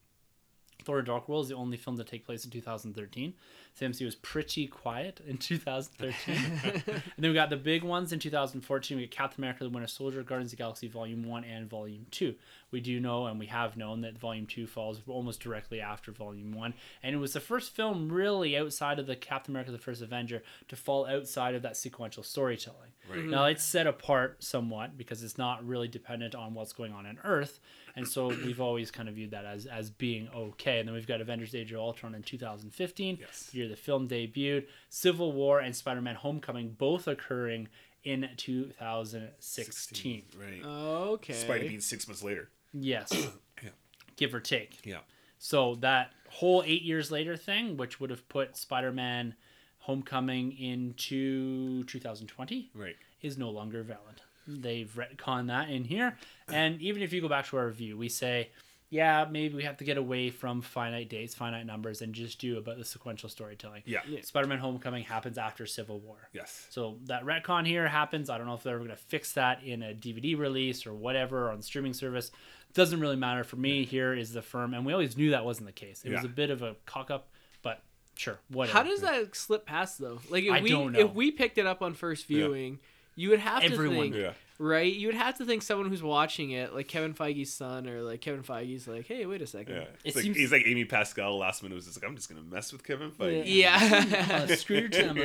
Thor: 0.85 1.03
Dark 1.03 1.29
World 1.29 1.45
is 1.45 1.49
the 1.51 1.55
only 1.57 1.77
film 1.77 1.97
to 1.97 2.05
take 2.05 2.25
place 2.27 2.45
in 2.45 2.51
2013. 2.51 3.35
CMC 3.79 4.05
was 4.05 4.15
pretty 4.17 4.67
quiet 4.67 5.21
in 5.27 5.39
2013. 5.39 6.35
and 6.75 7.03
then 7.19 7.31
we 7.31 7.35
got 7.35 7.51
the 7.51 7.57
big 7.57 7.83
ones 7.83 8.13
in 8.13 8.19
2014. 8.19 8.97
We 8.97 9.07
got 9.07 9.11
Captain 9.11 9.41
America: 9.43 9.65
The 9.65 9.71
Winter 9.71 9.87
Soldier, 9.89 10.23
Guardians 10.23 10.53
of 10.53 10.59
the 10.59 10.63
Galaxy 10.63 10.89
Volume 10.89 11.25
One 11.27 11.45
and 11.45 11.69
Volume 11.69 12.07
Two. 12.11 12.35
We 12.71 12.81
do 12.81 13.01
know, 13.01 13.27
and 13.27 13.39
we 13.39 13.47
have 13.47 13.77
known 13.77 14.03
that 14.03 14.19
Volume 14.19 14.47
Two 14.47 14.67
falls 14.67 15.01
almost 15.07 15.41
directly 15.41 15.81
after 15.81 16.13
Volume 16.13 16.53
One, 16.53 16.75
and 17.03 17.15
it 17.15 17.19
was 17.19 17.33
the 17.33 17.41
first 17.41 17.75
film 17.75 18.13
really 18.13 18.57
outside 18.57 18.99
of 18.99 19.07
the 19.07 19.17
Captain 19.17 19.53
America: 19.53 19.73
The 19.73 19.79
First 19.79 20.03
Avenger 20.03 20.43
to 20.69 20.77
fall 20.77 21.07
outside 21.07 21.55
of 21.55 21.63
that 21.63 21.77
sequential 21.77 22.23
storytelling. 22.23 22.91
Right. 23.11 23.25
Now 23.25 23.47
it's 23.47 23.65
set 23.65 23.87
apart 23.87 24.45
somewhat 24.45 24.97
because 24.97 25.23
it's 25.23 25.39
not 25.39 25.67
really 25.67 25.89
dependent 25.89 26.35
on 26.35 26.55
what's 26.55 26.73
going 26.73 26.93
on 26.93 27.05
on 27.07 27.19
Earth, 27.25 27.59
and 27.97 28.07
so 28.09 28.29
we've 28.29 28.61
always 28.61 28.91
kind 28.91 29.09
of 29.09 29.15
viewed 29.17 29.31
that 29.33 29.45
as 29.45 29.67
as 29.67 29.91
being 29.91 30.29
okay. 30.35 30.79
And 30.79 30.89
then 30.89 30.95
we've 30.95 31.07
got 31.07 31.21
Avengers: 31.21 31.55
Age 31.55 31.73
of 31.73 31.79
Ultron 31.81 32.15
in 32.15 32.23
2015, 32.23 33.19
Yes. 33.21 33.51
the 33.53 33.59
year 33.59 33.69
the 33.69 33.77
film 33.77 34.09
debuted. 34.09 34.67
Civil 34.89 35.33
War 35.33 35.61
and 35.61 35.75
Spider-Man: 35.77 36.15
Homecoming 36.17 36.71
both 36.79 37.07
occurring 37.07 37.69
in 38.05 38.29
2016. 38.37 40.23
Right. 40.39 40.63
Okay. 40.65 41.33
Spider 41.35 41.69
being 41.69 41.81
six 41.81 42.07
months 42.09 42.23
later. 42.23 42.49
Yes, 42.73 43.13
yeah. 43.63 43.71
give 44.17 44.35
or 44.35 44.41
take. 44.41 44.85
Yeah. 44.85 44.99
So 45.39 45.75
that 45.77 46.13
whole 46.31 46.63
eight 46.65 46.83
years 46.83 47.11
later 47.11 47.37
thing, 47.37 47.77
which 47.77 48.01
would 48.01 48.11
have 48.11 48.27
put 48.29 48.57
Spider-Man: 48.57 49.35
Homecoming 49.81 50.53
into 50.57 51.83
2020, 51.85 52.71
Right. 52.75 52.97
is 53.21 53.37
no 53.37 53.51
longer 53.51 53.83
valid. 53.83 54.22
They've 54.47 54.93
retconned 54.95 55.49
that 55.49 55.71
in 55.71 55.85
here. 55.85 56.17
And 56.49 56.81
even 56.81 57.03
if 57.03 57.13
you 57.13 57.21
go 57.21 57.29
back 57.29 57.47
to 57.49 57.57
our 57.57 57.67
review, 57.67 57.97
we 57.97 58.09
say, 58.09 58.51
yeah, 58.93 59.27
maybe 59.31 59.55
we 59.55 59.63
have 59.63 59.79
to 59.79 59.85
get 59.85 59.97
away 59.97 60.29
from 60.29 60.61
finite 60.61 61.09
dates, 61.09 61.35
finite 61.35 61.65
numbers, 61.65 62.03
and 62.03 62.13
just 62.13 62.39
do 62.39 62.59
about 62.59 62.77
the 62.77 62.85
sequential 62.85 63.31
storytelling. 63.31 63.83
Yeah. 63.87 64.01
Yeah. 64.07 64.21
Spider 64.21 64.47
Man 64.47 64.59
Homecoming 64.59 65.05
happens 65.05 65.39
after 65.39 65.65
Civil 65.65 65.99
War. 66.01 66.17
Yes. 66.35 66.67
So 66.69 66.99
that 67.07 67.25
retcon 67.25 67.67
here 67.67 67.89
happens. 67.89 68.29
I 68.29 68.37
don't 68.37 68.47
know 68.47 68.53
if 68.53 68.63
they're 68.63 68.75
ever 68.75 68.85
going 68.85 68.95
to 68.95 69.03
fix 69.03 69.33
that 69.33 69.63
in 69.65 69.83
a 69.83 69.95
DVD 69.95 70.39
release 70.39 70.87
or 70.87 70.93
whatever 70.93 71.51
on 71.51 71.63
streaming 71.63 71.95
service. 71.95 72.31
Doesn't 72.75 73.01
really 73.01 73.17
matter 73.17 73.45
for 73.45 73.57
me. 73.57 73.87
Here 73.87 74.13
is 74.13 74.35
the 74.35 74.43
firm, 74.43 74.75
and 74.75 74.85
we 74.85 74.93
always 74.93 75.17
knew 75.17 75.31
that 75.31 75.47
wasn't 75.47 75.69
the 75.69 75.73
case. 75.73 76.03
It 76.05 76.13
was 76.13 76.25
a 76.25 76.29
bit 76.29 76.51
of 76.51 76.61
a 76.61 76.77
cock 76.85 77.11
up, 77.11 77.29
but 77.63 77.83
sure, 78.15 78.41
whatever. 78.49 78.77
How 78.77 78.85
does 78.85 79.01
that 79.01 79.35
slip 79.35 79.65
past 79.65 79.99
though? 79.99 80.21
Like 80.29 80.45
if 80.45 80.53
I 80.53 80.61
we 80.61 80.69
don't 80.71 80.93
know. 80.93 80.99
if 80.99 81.15
we 81.15 81.31
picked 81.31 81.57
it 81.57 81.67
up 81.67 81.81
on 81.81 81.95
first 81.95 82.27
viewing, 82.27 82.79
you 83.15 83.31
would 83.31 83.41
have 83.41 83.63
Everyone 83.63 83.95
to 83.97 84.01
think, 84.03 84.15
Yeah. 84.17 84.33
right? 84.59 84.93
You 84.93 85.09
would 85.09 85.17
have 85.17 85.37
to 85.39 85.45
think 85.45 85.63
someone 85.63 85.89
who's 85.89 86.03
watching 86.03 86.51
it, 86.53 86.73
like 86.75 86.89
Kevin 86.89 87.13
Feige's 87.15 87.53
son, 87.53 87.87
or 87.89 88.01
like 88.03 88.21
Kevin 88.21 88.43
Feige's 88.43 88.89
like, 88.89 89.07
hey, 89.07 89.27
wait 89.27 89.43
a 89.43 89.47
second. 89.47 89.75
Yeah. 89.75 89.81
It 89.83 89.97
It's 90.05 90.17
like, 90.17 90.23
seems- 90.25 90.37
he's 90.37 90.51
like 90.53 90.63
Amy 90.67 90.85
Pascal 90.87 91.37
last 91.39 91.63
minute 91.63 91.75
was 91.75 91.85
just 91.87 92.01
like, 92.03 92.09
I'm 92.09 92.17
just 92.17 92.29
gonna 92.29 92.43
mess 92.43 92.73
with 92.73 92.85
Kevin 92.85 93.11
Feige. 93.11 93.43
Yeah. 93.47 94.05
Uh, 94.43 94.47
screw 94.57 94.79
your 94.79 94.89
timber. 94.89 95.23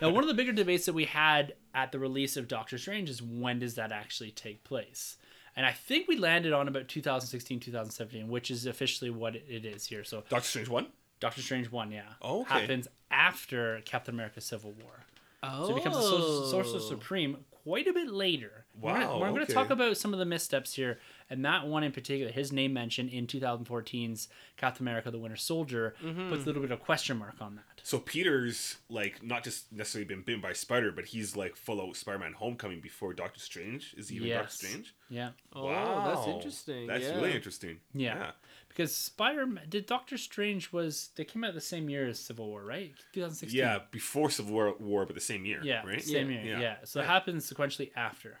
now, 0.00 0.10
one 0.10 0.22
of 0.22 0.28
the 0.28 0.34
bigger 0.34 0.52
debates 0.52 0.86
that 0.86 0.92
we 0.92 1.04
had 1.04 1.54
at 1.74 1.92
the 1.92 1.98
release 1.98 2.36
of 2.36 2.48
Doctor 2.48 2.78
Strange 2.78 3.08
is 3.10 3.22
when 3.22 3.58
does 3.58 3.74
that 3.74 3.92
actually 3.92 4.30
take 4.30 4.64
place? 4.64 5.16
And 5.56 5.66
I 5.66 5.72
think 5.72 6.06
we 6.08 6.16
landed 6.16 6.52
on 6.52 6.68
about 6.68 6.88
2016, 6.88 7.60
2017, 7.60 8.28
which 8.28 8.50
is 8.50 8.66
officially 8.66 9.10
what 9.10 9.34
it 9.34 9.64
is 9.64 9.86
here. 9.86 10.04
So 10.04 10.22
Doctor 10.28 10.46
Strange 10.48 10.68
one. 10.68 10.86
Doctor 11.18 11.42
Strange 11.42 11.70
1, 11.70 11.92
yeah, 11.92 12.00
Oh, 12.22 12.40
okay. 12.42 12.60
happens 12.60 12.88
after 13.10 13.82
Captain 13.84 14.14
America 14.14 14.40
Civil 14.40 14.72
War. 14.72 15.04
Oh. 15.42 15.66
So 15.66 15.72
it 15.72 15.76
becomes 15.76 15.96
a 15.96 16.02
Sor- 16.02 16.46
Sorcerer 16.46 16.80
Supreme 16.80 17.38
quite 17.62 17.86
a 17.86 17.92
bit 17.92 18.10
later. 18.10 18.64
we're 18.78 18.92
gonna, 18.92 19.06
Wow, 19.06 19.20
we're 19.20 19.30
going 19.30 19.46
to 19.46 19.52
talk 19.52 19.70
about 19.70 19.96
some 19.96 20.12
of 20.12 20.18
the 20.18 20.24
missteps 20.24 20.74
here, 20.74 20.98
and 21.28 21.44
that 21.44 21.66
one 21.66 21.82
in 21.82 21.92
particular, 21.92 22.32
his 22.32 22.52
name 22.52 22.72
mentioned 22.72 23.10
in 23.10 23.26
2014's 23.26 24.28
Captain 24.56 24.84
America: 24.84 25.10
The 25.10 25.18
Winter 25.18 25.36
Soldier, 25.36 25.94
mm-hmm. 26.02 26.30
puts 26.30 26.44
a 26.44 26.46
little 26.46 26.62
bit 26.62 26.70
of 26.70 26.80
question 26.80 27.18
mark 27.18 27.36
on 27.40 27.56
that. 27.56 27.64
So 27.82 27.98
Peter's 27.98 28.76
like 28.88 29.22
not 29.22 29.42
just 29.42 29.72
necessarily 29.72 30.06
been 30.06 30.22
bitten 30.22 30.40
by 30.40 30.52
spider, 30.52 30.92
but 30.92 31.06
he's 31.06 31.36
like 31.36 31.56
full 31.56 31.80
out 31.80 31.96
Spider-Man 31.96 32.34
Homecoming 32.34 32.80
before 32.80 33.14
Doctor 33.14 33.40
Strange 33.40 33.94
is 33.96 34.08
he 34.08 34.16
even 34.16 34.30
Doctor 34.30 34.50
Strange. 34.50 34.94
Yeah, 35.08 35.30
Oh, 35.54 35.68
that's 35.68 36.28
interesting. 36.28 36.86
That's 36.86 37.04
yeah. 37.04 37.14
really 37.16 37.32
interesting. 37.32 37.80
yeah, 37.94 38.32
because 38.70 38.94
Spider 38.96 39.46
Man 39.46 39.66
did 39.68 39.84
Doctor 39.84 40.16
Strange 40.16 40.72
was 40.72 41.10
they 41.16 41.24
came 41.24 41.44
out 41.44 41.52
the 41.54 41.60
same 41.60 41.90
year 41.90 42.08
as 42.08 42.18
Civil 42.18 42.46
War, 42.48 42.64
right? 42.64 42.92
2016. 43.12 43.58
Yeah, 43.58 43.80
before 43.90 44.30
Civil 44.30 44.52
War, 44.54 44.74
War, 44.80 45.04
but 45.04 45.14
the 45.14 45.20
same 45.20 45.44
year. 45.44 45.60
Yeah, 45.62 45.84
right. 45.86 46.02
same 46.02 46.30
Yeah. 46.30 46.42
year. 46.42 46.52
Yeah. 46.54 46.60
Yeah, 46.60 46.76
so 46.84 47.00
it 47.00 47.06
happens 47.06 47.52
sequentially 47.52 47.90
after, 47.94 48.40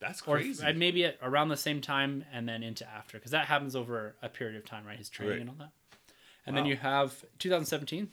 That's 0.00 0.20
crazy. 0.20 0.62
uh, 0.64 0.72
maybe 0.74 1.04
at 1.06 1.18
around 1.22 1.48
the 1.48 1.56
same 1.56 1.80
time 1.80 2.24
and 2.32 2.46
then 2.48 2.62
into 2.62 2.86
after, 2.86 3.16
because 3.18 3.30
that 3.30 3.46
happens 3.46 3.74
over 3.74 4.16
a 4.20 4.28
period 4.28 4.56
of 4.56 4.64
time, 4.66 4.84
right? 4.86 4.98
His 4.98 5.08
training 5.08 5.32
Right. 5.32 5.40
and 5.40 5.50
all 5.50 5.56
that. 5.56 5.72
And 6.46 6.54
then 6.56 6.66
you 6.66 6.76
have 6.76 7.24
2017, 7.38 8.10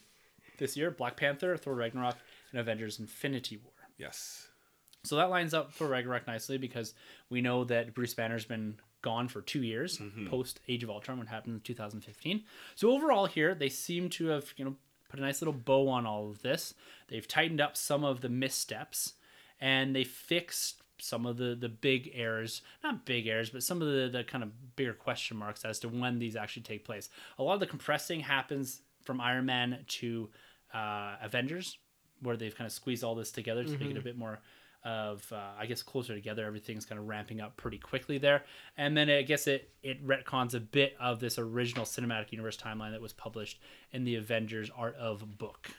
this 0.58 0.78
year, 0.78 0.90
Black 0.90 1.18
Panther, 1.18 1.58
Thor 1.58 1.76
Ragnarok, 1.76 2.16
and 2.52 2.60
Avengers: 2.62 2.98
Infinity 3.00 3.58
War. 3.58 3.74
yes. 3.98 4.48
So 5.04 5.16
that 5.16 5.32
lines 5.32 5.56
up 5.56 5.74
for 5.74 5.88
Ragnarok 5.88 6.28
nicely 6.28 6.60
because 6.60 6.94
we 7.28 7.42
know 7.42 7.64
that 7.64 7.96
Bruce 7.96 8.14
Banner's 8.14 8.46
been 8.46 8.78
gone 9.02 9.28
for 9.28 9.42
two 9.42 9.64
years 9.64 10.00
post 10.30 10.60
Age 10.68 10.84
of 10.84 10.90
Ultron, 10.90 11.18
what 11.18 11.28
happened 11.28 11.56
in 11.56 11.62
2015. 11.62 12.44
So 12.76 12.92
overall, 12.92 13.26
here 13.26 13.56
they 13.56 13.70
seem 13.70 14.10
to 14.12 14.28
have 14.28 14.54
you 14.58 14.66
know 14.66 14.76
put 15.10 15.20
a 15.20 15.24
nice 15.24 15.42
little 15.42 15.54
bow 15.54 15.88
on 15.90 16.06
all 16.06 16.30
of 16.30 16.42
this. 16.42 16.74
They've 17.08 17.28
tightened 17.28 17.60
up 17.62 17.76
some 17.76 18.04
of 18.04 18.22
the 18.22 18.30
missteps, 18.30 19.14
and 19.60 19.96
they 19.96 20.04
fixed 20.04 20.82
some 21.00 21.26
of 21.26 21.38
the 21.38 21.56
the 21.60 21.70
big 21.70 22.12
errors 22.14 22.62
not 22.84 23.06
big 23.06 23.26
errors 23.26 23.50
but 23.50 23.64
some 23.64 23.82
of 23.82 23.88
the 23.88 24.08
the 24.08 24.24
kind 24.24 24.44
of 24.44 24.76
bigger 24.76 24.94
question 24.94 25.36
marks 25.36 25.66
as 25.66 25.80
to 25.80 25.90
when 25.90 26.20
these 26.20 26.36
actually 26.36 26.62
take 26.62 26.86
place 26.86 27.10
a 27.40 27.44
lot 27.44 27.56
of 27.56 27.60
the 27.60 27.66
compressing 27.66 28.20
happens 28.20 28.82
from 29.04 29.20
iron 29.20 29.46
man 29.48 29.80
to 29.88 30.30
uh, 30.76 31.16
avengers 31.24 31.80
where 32.22 32.38
they've 32.38 32.56
kind 32.56 32.68
of 32.68 32.72
squeezed 32.72 33.04
all 33.04 33.16
this 33.16 33.32
together 33.32 33.64
to 33.64 33.72
make 33.80 33.90
it 33.90 33.98
a 33.98 34.02
bit 34.02 34.16
more 34.16 34.40
of 34.84 35.32
uh, 35.32 35.52
I 35.60 35.66
guess 35.66 35.84
closer 35.84 36.14
together. 36.16 36.46
Everything's 36.46 36.86
kind 36.86 37.00
of 37.00 37.08
ramping 37.08 37.40
up 37.42 37.56
pretty 37.58 37.78
quickly 37.78 38.18
there, 38.18 38.44
and 38.78 38.96
then 38.98 39.10
I 39.10 39.22
guess 39.22 39.48
it 39.48 39.70
it 39.84 40.06
retcons 40.06 40.54
a 40.54 40.60
bit 40.60 40.96
of 41.00 41.20
this 41.20 41.38
original 41.38 41.86
cinematic 41.86 42.32
universe 42.32 42.58
timeline 42.58 42.92
that 42.92 43.02
was 43.02 43.14
published 43.14 43.60
in 43.92 44.04
the 44.04 44.16
Avengers 44.16 44.70
Art 44.76 44.96
of 44.96 45.38
Book. 45.38 45.72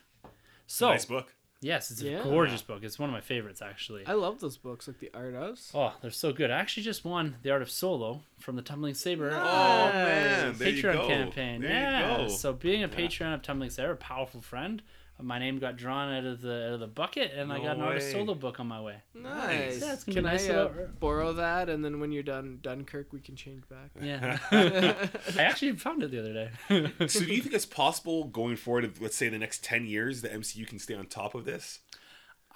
So 0.67 0.89
nice 0.91 1.05
book. 1.05 1.35
yes, 1.61 1.91
it's 1.91 2.01
a 2.03 2.11
Yeah. 2.11 2.23
gorgeous 2.23 2.63
book. 2.63 2.83
It's 2.83 2.99
one 2.99 3.09
of 3.11 3.13
my 3.13 3.21
favorites 3.21 3.61
actually. 3.61 4.07
I 4.07 4.13
love 4.15 4.41
those 4.41 4.57
books, 4.57 4.89
like 4.89 4.99
the 5.01 5.11
art 5.13 5.35
of. 5.35 5.59
Oh, 5.75 5.93
they're 6.01 6.11
so 6.11 6.33
good. 6.33 6.51
I 6.51 6.59
actually 6.59 6.85
just 6.85 7.05
won 7.05 7.37
the 7.43 7.51
Art 7.51 7.63
of 7.63 7.71
Solo 7.71 8.23
from 8.39 8.57
the 8.57 8.63
Tumbling 8.63 8.95
Saber. 8.95 9.31
Oh 9.33 9.37
uh, 9.37 9.91
man, 9.93 10.55
there 10.57 10.69
you 10.71 10.83
Patreon 10.83 10.93
go. 10.95 11.07
campaign. 11.09 11.61
There 11.61 11.71
yeah. 11.71 12.21
you 12.23 12.29
go. 12.29 12.29
So 12.29 12.53
being 12.53 12.83
a 12.85 12.89
Patreon 12.89 13.35
of 13.35 13.43
Tumbling 13.43 13.71
Saber, 13.71 13.93
a 13.93 13.97
powerful 13.97 14.41
friend, 14.41 14.83
my 15.21 15.39
name 15.39 15.59
got 15.59 15.77
drawn 15.77 16.13
out 16.13 16.25
of 16.25 16.41
the 16.41 16.67
out 16.69 16.73
of 16.75 16.81
the 16.81 16.87
bucket, 16.87 17.33
and 17.37 17.53
I 17.53 17.59
got 17.59 17.77
an 17.77 17.83
Art 17.83 17.97
of 17.99 18.03
way. 18.03 18.13
Solo 18.13 18.35
book 18.35 18.59
on 18.61 18.67
my 18.67 18.81
way. 18.81 18.97
Nice. 19.15 19.81
Yeah, 19.81 19.93
it's 19.93 20.05
gonna 20.05 20.07
be 20.07 20.15
can 20.15 20.25
nice 20.25 20.49
I 20.49 20.55
uh, 20.55 20.69
borrow 20.99 21.33
that, 21.35 21.69
and 21.69 21.85
then 21.85 22.01
when 22.01 22.13
you're 22.13 22.23
done 22.23 22.59
Dunkirk, 22.63 23.13
we 23.13 23.21
can 23.21 23.37
change 23.37 23.63
back. 23.69 23.91
Yeah. 24.03 24.39
I 25.39 25.43
actually 25.43 25.73
found 25.77 26.03
it 26.03 26.11
the 26.11 26.19
other 26.21 26.33
day. 26.33 26.51
so 27.07 27.21
do 27.21 27.27
you 27.33 27.43
think 27.43 27.55
it's 27.55 27.67
possible 27.67 28.25
going 28.25 28.57
forward, 28.57 28.91
let's 29.01 29.17
say 29.17 29.29
the 29.29 29.39
next 29.39 29.63
ten 29.63 29.87
years, 29.87 30.23
the 30.23 30.29
MCU 30.29 30.67
can 30.67 30.79
stay 30.79 30.95
on 30.95 31.07
top 31.07 31.35
of 31.35 31.45
this? 31.45 31.81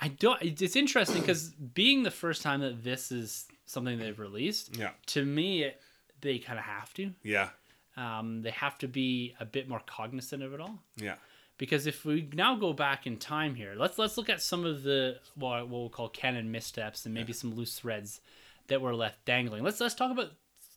I 0.00 0.08
don't. 0.08 0.40
It's 0.42 0.76
interesting 0.76 1.20
because 1.20 1.50
being 1.50 2.02
the 2.02 2.10
first 2.10 2.42
time 2.42 2.60
that 2.60 2.82
this 2.84 3.10
is 3.12 3.46
something 3.64 3.98
they've 3.98 4.18
released, 4.18 4.76
Yeah. 4.76 4.90
to 5.06 5.24
me, 5.24 5.62
it, 5.62 5.80
they 6.20 6.38
kind 6.38 6.58
of 6.58 6.64
have 6.64 6.92
to. 6.94 7.12
Yeah. 7.22 7.50
Um, 7.96 8.42
they 8.42 8.50
have 8.50 8.76
to 8.78 8.88
be 8.88 9.34
a 9.40 9.46
bit 9.46 9.68
more 9.68 9.80
cognizant 9.86 10.42
of 10.42 10.52
it 10.52 10.60
all. 10.60 10.80
Yeah. 10.96 11.14
Because 11.58 11.86
if 11.86 12.04
we 12.04 12.28
now 12.34 12.54
go 12.56 12.72
back 12.72 13.06
in 13.06 13.16
time 13.16 13.54
here 13.54 13.74
let's 13.76 13.98
let's 13.98 14.16
look 14.16 14.28
at 14.28 14.40
some 14.40 14.64
of 14.64 14.82
the 14.82 15.16
what, 15.34 15.68
what 15.68 15.80
we'll 15.80 15.88
call 15.88 16.08
canon 16.08 16.50
missteps 16.50 17.04
and 17.04 17.14
maybe 17.14 17.32
some 17.32 17.54
loose 17.54 17.78
threads 17.78 18.20
that 18.68 18.80
were 18.80 18.94
left 18.94 19.24
dangling. 19.24 19.62
Let's 19.62 19.80
let's 19.80 19.94
talk 19.94 20.10
about 20.10 20.32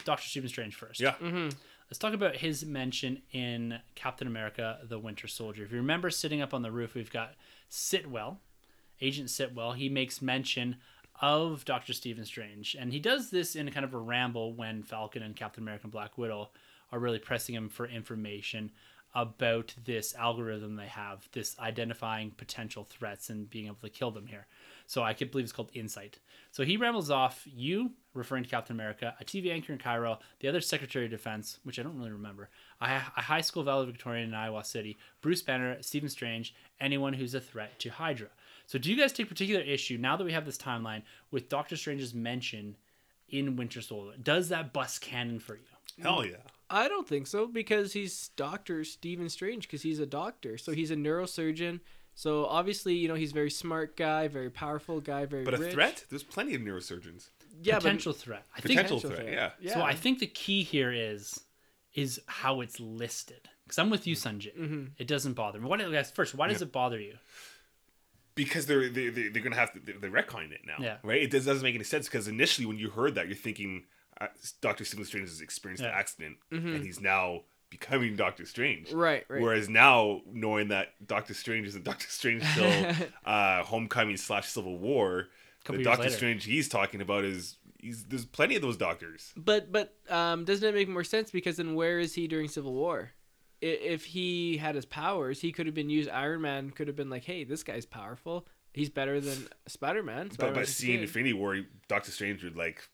dr 0.06 0.28
stephen 0.28 0.50
strange 0.50 0.76
first. 0.76 1.00
Yeah. 1.00 1.16
Mm-hmm. 1.22 1.50
let's 1.90 1.98
talk 1.98 2.14
about 2.14 2.38
his 2.38 2.66
mention 2.66 3.22
in 3.32 3.80
captain 3.96 4.28
america 4.28 4.80
the 4.84 5.00
winter 5.00 5.28
soldier. 5.28 5.64
If 5.64 5.72
you 5.72 5.78
remember 5.78 6.10
sitting 6.10 6.42
up 6.42 6.54
on 6.54 6.62
the 6.62 6.72
roof 6.72 6.96
we've 6.96 7.12
got 7.12 7.34
sitwell 7.70 8.38
agent 9.02 9.30
sitwell. 9.30 9.76
He 9.76 9.90
makes 9.90 10.22
mention 10.22 10.78
of 11.22 11.66
dr 11.66 11.92
stephen 11.94 12.26
strange. 12.26 12.76
And 12.80 12.94
he 12.94 13.00
does 13.00 13.30
this 13.30 13.56
in 13.56 13.70
kind 13.72 13.86
of 13.86 13.94
a 13.94 14.00
ramble 14.00 14.54
when 14.54 14.84
falcon 14.84 15.24
and 15.24 15.36
captain 15.36 15.64
america 15.64 15.84
and 15.84 15.92
black 15.92 16.18
widow 16.18 16.50
are 16.92 17.00
really 17.00 17.20
pressing 17.20 17.56
him 17.56 17.70
for 17.70 17.86
information 17.86 18.72
about 19.16 19.74
this 19.86 20.14
algorithm 20.16 20.76
they 20.76 20.88
have, 20.88 21.28
this 21.32 21.58
identifying 21.60 22.32
potential 22.32 22.84
threats 22.84 23.30
and 23.30 23.50
being 23.50 23.66
able 23.66 23.78
to 23.82 23.90
kill 23.90 24.12
them 24.12 24.28
here. 24.28 24.46
So 24.86 25.04
I 25.04 25.14
could 25.14 25.32
believe 25.32 25.46
it's 25.46 25.54
called 25.54 25.72
Insight. 25.74 26.20
So 26.52 26.64
he 26.64 26.78
rambles 26.78 27.10
off 27.10 27.44
you, 27.46 27.92
referring 28.14 28.44
to 28.44 28.50
Captain 28.50 28.76
America, 28.76 29.16
a 29.20 29.26
TV 29.26 29.52
anchor 29.52 29.74
in 29.74 29.80
Cairo, 29.80 30.20
the 30.40 30.48
other 30.48 30.62
Secretary 30.62 31.06
of 31.06 31.12
Defense, 31.12 31.60
which 31.64 31.80
I 31.80 31.84
don't 31.84 31.98
really 31.98 32.12
remember, 32.12 32.50
a, 32.82 33.00
high 33.00 33.42
school 33.42 33.64
valedictorian 33.64 34.30
in 34.30 34.34
Iowa 34.34 34.64
City, 34.64 34.98
Bruce 35.22 35.42
Banner, 35.42 35.78
Stephen 35.82 36.10
Strange, 36.10 36.56
anyone 36.80 37.14
who's 37.14 37.34
a 37.34 37.42
threat 37.42 37.80
to 37.80 37.90
Hydra. 37.90 38.30
So 38.66 38.78
do 38.78 38.92
you 38.92 38.98
guys 38.98 39.12
take 39.12 39.30
particular 39.30 39.62
issue 39.62 39.98
now 39.98 40.16
that 40.16 40.24
we 40.24 40.34
have 40.34 40.46
this 40.46 40.58
timeline 40.58 41.02
with 41.32 41.50
Doctor 41.50 41.76
Strange's 41.76 42.14
mention 42.14 42.76
in 43.28 43.56
Winter 43.56 43.82
Soldier? 43.82 44.18
Does 44.22 44.50
that 44.50 44.74
bust 44.74 45.02
canon 45.02 45.40
for 45.40 45.56
you? 45.56 45.62
Hell 46.02 46.26
yeah. 46.26 46.38
I 46.70 46.88
don't 46.88 47.08
think 47.08 47.28
so 47.28 47.48
because 47.48 47.94
he's 47.94 48.30
Doctor 48.36 48.84
Stephen 48.84 49.30
Strange 49.30 49.64
because 49.68 49.82
he's 49.82 50.00
a 50.00 50.06
doctor. 50.06 50.58
So 50.58 50.72
he's 50.72 50.92
a 50.92 50.96
neurosurgeon. 50.96 51.80
So 52.16 52.46
obviously, 52.46 52.96
you 52.96 53.08
know, 53.08 53.16
he's 53.16 53.32
a 53.32 53.34
very 53.34 53.50
smart 53.50 53.96
guy, 53.98 54.28
very 54.28 54.50
powerful 54.50 55.00
guy, 55.02 55.26
very 55.26 55.44
But 55.46 55.54
a 55.54 55.58
rich. 55.58 55.74
threat? 55.74 56.04
There's 56.10 56.24
plenty 56.24 56.54
of 56.54 56.62
neurosurgeons. 56.62 57.30
Yeah, 57.62 57.78
Potential 57.78 58.14
threat. 58.14 58.46
I 58.56 58.62
think 58.62 58.78
Potential 58.78 58.98
Potential 59.00 59.24
threat, 59.26 59.34
threat. 59.34 59.56
yeah. 59.62 59.74
So 59.74 59.82
I 59.82 59.94
think 59.94 60.20
the 60.20 60.28
key 60.28 60.64
here 60.64 60.92
is 60.92 61.40
is 61.94 62.22
how 62.28 62.62
it's 62.62 62.80
listed. 62.80 63.50
Because 63.64 63.80
I'm 63.80 63.90
with 63.90 64.06
you, 64.08 64.16
Sunjay. 64.16 64.56
Mm-hmm. 64.58 64.84
It 64.98 65.08
doesn't 65.08 65.34
bother 65.34 65.60
me. 65.60 65.68
What 65.68 65.80
guys 65.80 66.12
first? 66.12 66.36
Why 66.36 66.48
does 66.48 66.62
it 66.62 66.72
bother 66.72 67.00
you? 67.00 67.16
Because 68.36 68.66
they're 68.68 68.90
they're, 68.90 69.12
they're 69.12 69.30
they're 69.32 69.42
gonna 69.44 69.56
have 69.56 69.74
to 69.74 69.80
they're, 69.80 69.98
they're 70.00 70.12
retconning 70.12 70.52
it 70.52 70.62
now, 70.66 70.76
Yeah. 70.80 70.98
right? 71.04 71.22
It 71.22 71.32
does, 71.32 71.46
doesn't 71.46 71.64
make 71.64 71.76
any 71.76 71.84
sense 71.84 72.08
because 72.08 72.28
initially 72.28 72.66
when 72.66 72.78
you 72.78 72.90
heard 72.90 73.16
that, 73.16 73.28
you're 73.28 73.36
thinking 73.36 73.84
Doctor 74.62 74.86
Stephen 74.86 75.06
Strange 75.06 75.30
has 75.30 75.42
experienced 75.42 75.84
an 75.84 75.90
Yeah. 75.90 75.98
accident 75.98 76.38
and 76.52 76.84
he's 76.84 77.00
now 77.00 77.42
becoming 77.70 78.16
Doctor 78.16 78.46
Strange. 78.46 78.88
Mm-hmm. 78.90 78.98
Right, 78.98 79.26
right. 79.30 79.42
Whereas 79.42 79.70
now, 79.70 80.22
knowing 80.32 80.70
that 80.70 80.94
Doctor 81.06 81.34
Strange 81.34 81.68
isn't 81.68 81.84
Doctor 81.84 82.08
Strange 82.10 82.44
till 82.56 82.96
uh, 83.26 83.64
Homecoming 83.64 84.18
slash 84.18 84.48
Civil 84.48 84.78
War, 84.80 85.28
the 85.66 85.84
Doctor 85.84 86.04
later. 86.04 86.16
Strange 86.16 86.46
he's 86.46 86.68
talking 86.68 87.00
about 87.02 87.24
is 87.24 87.58
he's 87.78 88.06
there's 88.06 88.26
plenty 88.26 88.56
of 88.56 88.62
those 88.62 88.76
doctors. 88.78 89.34
But 89.38 89.72
but 89.72 89.96
um, 90.10 90.46
doesn't 90.46 90.68
it 90.68 90.74
make 90.74 90.90
more 90.90 91.04
sense 91.04 91.30
because 91.32 91.58
then 91.58 91.76
where 91.76 92.00
is 92.00 92.16
he 92.16 92.28
during 92.28 92.48
Civil 92.48 92.74
War? 92.74 93.12
If 93.62 94.06
he 94.06 94.58
had 94.58 94.76
his 94.76 94.86
powers, 94.86 95.42
he 95.42 95.52
could 95.52 95.66
have 95.66 95.76
been 95.76 95.90
used. 95.90 96.10
Iron 96.10 96.42
Man 96.42 96.72
could 96.72 96.88
have 96.88 96.96
been 96.96 97.10
like, 97.10 97.26
"Hey, 97.26 97.44
this 97.44 97.62
guy's 97.62 97.86
powerful. 97.86 98.48
He's 98.74 98.90
better 98.90 99.20
than 99.20 99.48
Spider 99.68 100.02
Man." 100.02 100.32
But 100.40 100.54
by 100.54 100.64
seeing 100.64 101.02
Infinity 101.02 101.34
War, 101.34 101.58
Doctor 101.90 102.10
Strange 102.12 102.44
would 102.44 102.56
like 102.56 102.88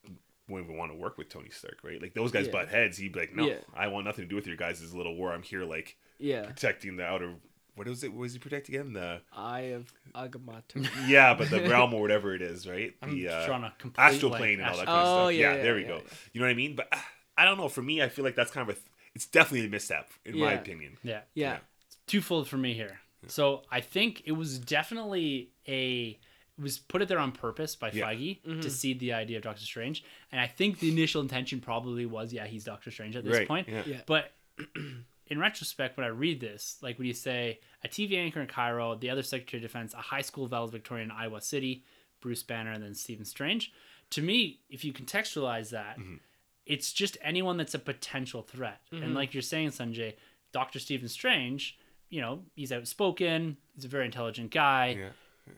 wouldn't 0.48 0.68
even 0.70 0.78
want 0.78 0.92
to 0.92 0.98
work 0.98 1.18
with 1.18 1.30
Tony 1.30 1.50
Stark, 1.50 1.80
right? 1.84 2.02
Like 2.02 2.14
those 2.14 2.32
guys 2.32 2.46
Yeah. 2.48 2.52
butt 2.52 2.70
heads. 2.70 2.98
He'd 2.98 3.14
be 3.14 3.20
like, 3.22 3.36
"No, 3.36 3.48
Yeah. 3.48 3.58
I 3.74 3.88
want 3.88 4.06
nothing 4.06 4.26
to 4.26 4.30
do 4.30 4.36
with 4.36 4.48
your 4.48 4.56
guys' 4.58 4.94
little 4.94 5.16
war. 5.16 5.34
I'm 5.34 5.44
here 5.44 5.64
like 5.64 5.98
yeah, 6.20 6.46
protecting 6.46 6.98
the 6.98 7.06
outer. 7.06 7.34
What 7.76 7.88
was 7.88 8.04
it? 8.06 8.14
What 8.14 8.22
was 8.22 8.34
he 8.34 8.40
protecting 8.40 8.76
again? 8.76 8.94
The 8.94 9.22
Eye 9.34 9.74
of 9.74 9.92
Agamotto. 10.14 10.88
yeah, 11.08 11.34
but 11.34 11.50
the 11.50 11.62
realm 11.68 11.94
or 11.94 12.00
whatever 12.02 12.34
it 12.34 12.42
is, 12.42 12.66
right? 12.68 12.96
I'm 13.02 13.12
The 13.16 13.28
uh, 13.30 13.46
drawing 13.46 13.64
a 13.64 13.74
complete 13.78 14.02
astral 14.04 14.30
blank. 14.30 14.42
plane 14.42 14.60
and 14.62 14.70
all 14.70 14.78
that 14.78 14.88
Astral- 14.88 14.96
kind 14.96 15.08
of 15.08 15.18
Oh, 15.18 15.26
stuff. 15.28 15.34
yeah, 15.34 15.40
Yeah, 15.52 15.56
yeah, 15.58 15.64
there 15.64 15.76
we 15.76 15.82
yeah, 15.82 15.88
go. 15.90 15.96
yeah. 15.98 16.14
You 16.34 16.42
know 16.42 16.48
what 16.48 16.52
I 16.52 16.56
mean? 16.56 16.76
But 16.76 16.88
uh, 16.94 16.98
I 17.38 17.44
don't 17.44 17.58
know. 17.58 17.68
For 17.68 17.82
me, 17.82 18.02
I 18.02 18.08
feel 18.08 18.24
like 18.24 18.36
that's 18.36 18.52
kind 18.52 18.70
of 18.70 18.76
a. 18.76 18.80
Th- 18.80 18.86
it's 19.14 19.26
definitely 19.26 19.68
a 19.68 19.70
misstep, 19.70 20.10
in 20.26 20.38
my 20.40 20.54
opinion. 20.54 20.98
Yeah. 21.04 21.22
Yeah, 21.34 21.58
It's 21.88 21.98
Twofold 22.08 22.48
for 22.48 22.58
me 22.58 22.74
here. 22.74 23.00
So 23.28 23.64
I 23.72 23.80
think 23.82 24.22
it 24.26 24.34
was 24.34 24.60
definitely 24.60 25.50
a 25.68 26.10
it 26.10 26.20
was 26.58 26.78
put 26.78 27.02
it 27.02 27.08
there 27.08 27.20
on 27.20 27.32
purpose 27.32 27.76
by 27.76 27.92
Yeah. 27.92 28.06
Feige 28.12 28.42
Mm-hmm. 28.44 28.60
to 28.62 28.70
seed 28.70 29.00
the 29.00 29.14
idea 29.14 29.38
of 29.38 29.44
Doctor 29.44 29.64
Strange, 29.64 30.04
and 30.32 30.40
I 30.40 30.48
think 30.48 30.80
the 30.80 30.90
initial 30.92 31.22
intention 31.22 31.60
probably 31.60 32.06
was, 32.06 32.32
yeah, 32.34 32.46
he's 32.46 32.64
Doctor 32.64 32.92
Strange 32.92 33.16
at 33.16 33.24
this 33.26 33.38
Right, 33.38 33.48
point. 33.48 33.68
yeah. 33.68 33.84
Yeah. 33.86 34.02
But 34.06 34.34
in 35.28 35.40
retrospect, 35.40 35.98
when 35.98 36.06
I 36.06 36.10
read 36.10 36.40
this, 36.40 36.78
like 36.82 36.98
when 36.98 37.08
you 37.08 37.14
say 37.14 37.60
a 37.84 37.88
TV 37.88 38.18
anchor 38.18 38.42
in 38.42 38.48
Cairo, 38.48 38.96
the 38.96 39.10
other 39.10 39.24
Secretary 39.24 39.60
of 39.64 39.70
Defense, 39.70 39.94
a 39.94 39.98
high 39.98 40.22
school 40.22 40.48
valedictorian 40.48 41.10
in 41.12 41.16
Iowa 41.16 41.42
City, 41.42 41.84
Bruce 42.22 42.44
Banner, 42.44 42.72
and 42.72 42.82
then 42.84 42.94
Stephen 42.96 43.26
Strange. 43.26 43.72
To 44.12 44.22
me, 44.22 44.60
if 44.70 44.86
you 44.86 44.94
contextualize 44.94 45.72
that, 45.72 45.98
Mm-hmm. 46.00 46.16
it's 46.66 46.94
just 46.94 47.18
anyone 47.22 47.58
that's 47.58 47.74
a 47.74 47.80
potential 47.80 48.42
threat. 48.44 48.82
Mm-hmm. 48.94 49.04
And 49.04 49.14
like 49.16 49.34
you're 49.34 49.42
saying, 49.44 49.70
Sunjay, 49.70 50.14
Doctor 50.52 50.80
Stephen 50.80 51.10
Strange, 51.10 51.78
you 52.10 52.22
know, 52.22 52.44
he's 52.56 52.72
outspoken, 52.72 53.58
he's 53.74 53.84
a 53.86 53.88
very 53.90 54.06
intelligent 54.06 54.52
guy. 54.52 54.96
Yeah. 54.98 55.10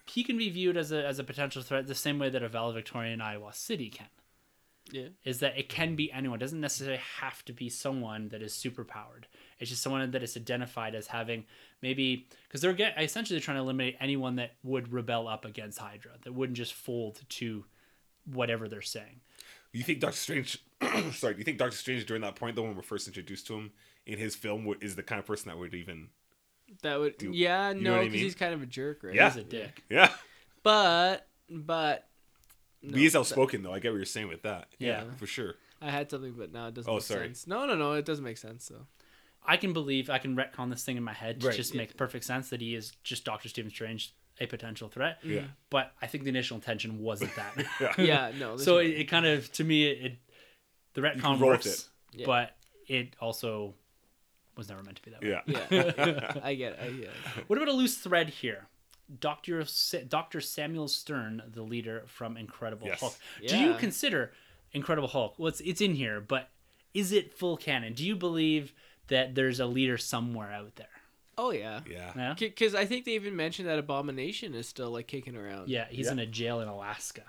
He 0.05 0.23
can 0.23 0.37
be 0.37 0.49
viewed 0.49 0.77
as 0.77 0.91
a 0.91 1.05
as 1.05 1.19
a 1.19 1.23
potential 1.23 1.61
threat 1.61 1.87
the 1.87 1.95
same 1.95 2.19
way 2.19 2.29
that 2.29 2.43
a 2.43 2.49
valedictorian 2.49 3.13
in 3.13 3.21
Iowa 3.21 3.53
City 3.53 3.89
can 3.89 4.07
yeah, 4.91 5.07
is 5.23 5.39
that 5.39 5.57
it 5.57 5.69
can 5.69 5.95
be 5.95 6.11
anyone. 6.11 6.37
It 6.37 6.41
doesn't 6.41 6.61
necessarily 6.61 7.01
have 7.19 7.43
to 7.45 7.53
be 7.53 7.69
someone 7.69 8.29
that 8.29 8.41
is 8.41 8.53
superpowered. 8.53 9.25
It's 9.59 9.69
just 9.69 9.81
someone 9.81 10.09
that 10.11 10.23
is 10.23 10.37
identified 10.37 10.95
as 10.95 11.07
having 11.07 11.45
maybe 11.81 12.27
because 12.47 12.61
they're 12.61 12.73
get, 12.73 12.95
essentially 13.01 13.39
trying 13.39 13.57
to 13.57 13.63
eliminate 13.63 13.97
anyone 13.99 14.35
that 14.37 14.55
would 14.63 14.91
rebel 14.91 15.27
up 15.27 15.45
against 15.45 15.79
Hydra, 15.79 16.11
that 16.23 16.33
wouldn't 16.33 16.57
just 16.57 16.73
fold 16.73 17.21
to 17.29 17.65
whatever 18.25 18.67
they're 18.67 18.81
saying. 18.81 19.21
You 19.73 19.83
think 19.83 19.99
Doctor 19.99 20.17
Strange? 20.17 20.63
sorry, 21.11 21.33
do 21.33 21.39
you 21.39 21.43
think 21.43 21.57
Doctor 21.57 21.75
Strange 21.75 22.05
during 22.05 22.21
that 22.21 22.35
point, 22.35 22.55
though, 22.55 22.63
when 22.63 22.75
we're 22.75 22.81
first 22.81 23.07
introduced 23.07 23.47
to 23.47 23.55
him 23.55 23.71
in 24.05 24.17
his 24.17 24.35
film, 24.35 24.73
is 24.81 24.95
the 24.95 25.03
kind 25.03 25.19
of 25.19 25.25
person 25.25 25.49
that 25.49 25.57
would 25.57 25.73
even? 25.73 26.09
That 26.81 26.99
would. 26.99 27.17
Do- 27.17 27.31
yeah, 27.33 27.71
you 27.71 27.81
no, 27.81 27.91
what 27.93 27.99
I 27.99 28.03
because 28.03 28.13
mean? 28.13 28.23
he's 28.23 28.35
kind 28.35 28.53
of 28.53 28.61
a 28.61 28.65
jerk, 28.65 29.03
right? 29.03 29.13
Yeah. 29.15 29.29
He's 29.29 29.37
a 29.37 29.43
dick. 29.43 29.83
Yeah, 29.89 30.11
But 30.63 31.27
but 31.49 32.05
no, 32.83 32.97
he 32.97 33.05
is 33.05 33.15
outspoken 33.15 33.63
though. 33.63 33.73
I 33.73 33.79
get 33.79 33.91
what 33.91 33.97
you're 33.97 34.05
saying 34.05 34.27
with 34.27 34.43
that. 34.43 34.67
Yeah. 34.79 35.03
for 35.17 35.27
sure. 35.27 35.55
I 35.81 35.91
had 35.91 36.09
something, 36.09 36.33
but 36.37 36.51
now 36.51 36.67
it 36.67 36.73
doesn't. 36.73 36.89
Oh, 36.91 36.95
make 36.95 37.03
sorry. 37.03 37.27
Sense. 37.27 37.47
No, 37.47 37.65
no, 37.65 37.75
no. 37.75 37.93
It 37.93 38.05
doesn't 38.05 38.23
make 38.23 38.37
sense 38.37 38.67
though. 38.67 38.87
I 39.45 39.55
can 39.57 39.71
believe 39.73 40.09
I 40.09 40.17
can 40.17 40.35
retcon 40.35 40.69
this 40.69 40.83
thing 40.83 40.97
in 40.97 41.03
my 41.03 41.13
head 41.13 41.39
to 41.41 41.47
Right, 41.47 41.55
just 41.55 41.73
yeah. 41.73 41.77
make 41.81 41.95
perfect 41.95 42.25
sense 42.25 42.49
that 42.49 42.59
he 42.61 42.75
is 42.75 42.91
just 43.03 43.23
Doctor 43.23 43.47
Stephen 43.47 43.71
Strange, 43.71 44.13
a 44.41 44.45
potential 44.47 44.89
threat. 44.89 45.19
Mm-hmm. 45.21 45.33
Yeah. 45.35 45.41
But 45.69 45.93
I 46.01 46.07
think 46.07 46.23
the 46.25 46.29
initial 46.31 46.55
intention 46.55 46.99
wasn't 46.99 47.31
that. 47.35 47.65
Yeah. 47.79 47.93
Yeah, 47.97 48.31
no. 48.37 48.57
so 48.57 48.73
no- 48.73 48.77
it, 48.79 48.87
it 48.87 49.03
kind 49.05 49.25
of 49.25 49.49
to 49.53 49.63
me 49.63 49.85
it, 49.87 50.05
it 50.05 50.17
the 50.95 51.01
retcon 51.01 51.21
can 51.21 51.23
roll 51.39 51.51
with 51.51 51.65
works, 51.65 51.65
it. 52.13 52.19
Yeah. 52.21 52.25
but 52.25 52.55
it 52.87 53.15
also 53.21 53.75
was 54.57 54.69
never 54.69 54.83
meant 54.83 54.97
to 54.97 55.03
be 55.03 55.11
that 55.11 55.21
way. 55.21 55.29
Yeah. 55.47 55.65
Yeah, 55.69 56.39
I 56.43 56.53
get 56.55 56.73
it. 56.73 56.79
I 56.81 56.89
get 56.91 57.03
it. 57.03 57.09
What 57.47 57.57
about 57.57 57.69
a 57.69 57.73
loose 57.73 57.97
thread 57.97 58.29
here? 58.29 58.67
Dr. 59.19 59.63
Sa- 59.65 59.99
Dr. 60.07 60.41
Samuel 60.41 60.87
Stern, 60.87 61.41
the 61.53 61.61
leader 61.61 62.03
from 62.07 62.35
Incredible 62.35 62.87
Yes. 62.87 62.99
Hulk. 62.99 63.15
Do 63.47 63.57
you 63.57 63.73
consider 63.75 64.33
Incredible 64.73 65.07
Hulk? 65.07 65.35
Well, 65.37 65.47
it's, 65.47 65.61
it's 65.61 65.79
in 65.81 65.95
here, 65.95 66.19
but 66.19 66.49
is 66.93 67.11
it 67.13 67.33
full 67.33 67.55
canon? 67.57 67.93
Do 67.93 68.05
you 68.05 68.15
believe 68.15 68.73
that 69.07 69.33
there's 69.35 69.59
a 69.61 69.65
leader 69.65 69.97
somewhere 69.97 70.51
out 70.51 70.75
there? 70.75 70.87
Oh 71.37 71.51
yeah. 71.51 71.81
Yeah. 71.89 72.11
Yeah. 72.15 72.33
Because 72.37 72.73
I 72.75 72.85
think 72.85 73.05
they 73.05 73.11
even 73.11 73.35
mentioned 73.35 73.69
that 73.69 73.77
Abomination 73.79 74.55
is 74.55 74.67
still 74.67 74.89
like 74.89 75.07
kicking 75.07 75.35
around. 75.37 75.69
Yeah, 75.69 75.85
he's 75.89 76.07
Yeah. 76.07 76.13
in 76.13 76.19
a 76.19 76.25
jail 76.25 76.59
in 76.61 76.67
Alaska. 76.67 77.21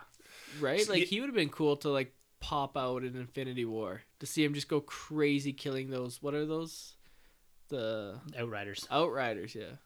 Right. 0.59 0.80
So 0.80 0.92
Like 0.92 1.02
y- 1.02 1.06
he 1.06 1.20
would 1.20 1.28
have 1.28 1.36
been 1.36 1.50
cool 1.50 1.76
to 1.76 1.90
like 1.90 2.14
pop 2.40 2.76
out 2.76 3.05
in 3.05 3.14
Infinity 3.16 3.66
War 3.66 4.02
to 4.20 4.26
see 4.26 4.42
him 4.42 4.55
just 4.55 4.66
go 4.68 4.80
crazy 4.80 5.52
killing 5.52 5.90
those. 5.90 6.22
What 6.22 6.34
are 6.34 6.46
those? 6.46 6.94
The 7.69 8.20
Outriders. 8.39 8.86
Outriders. 8.90 9.55
Yeah. 9.55 9.77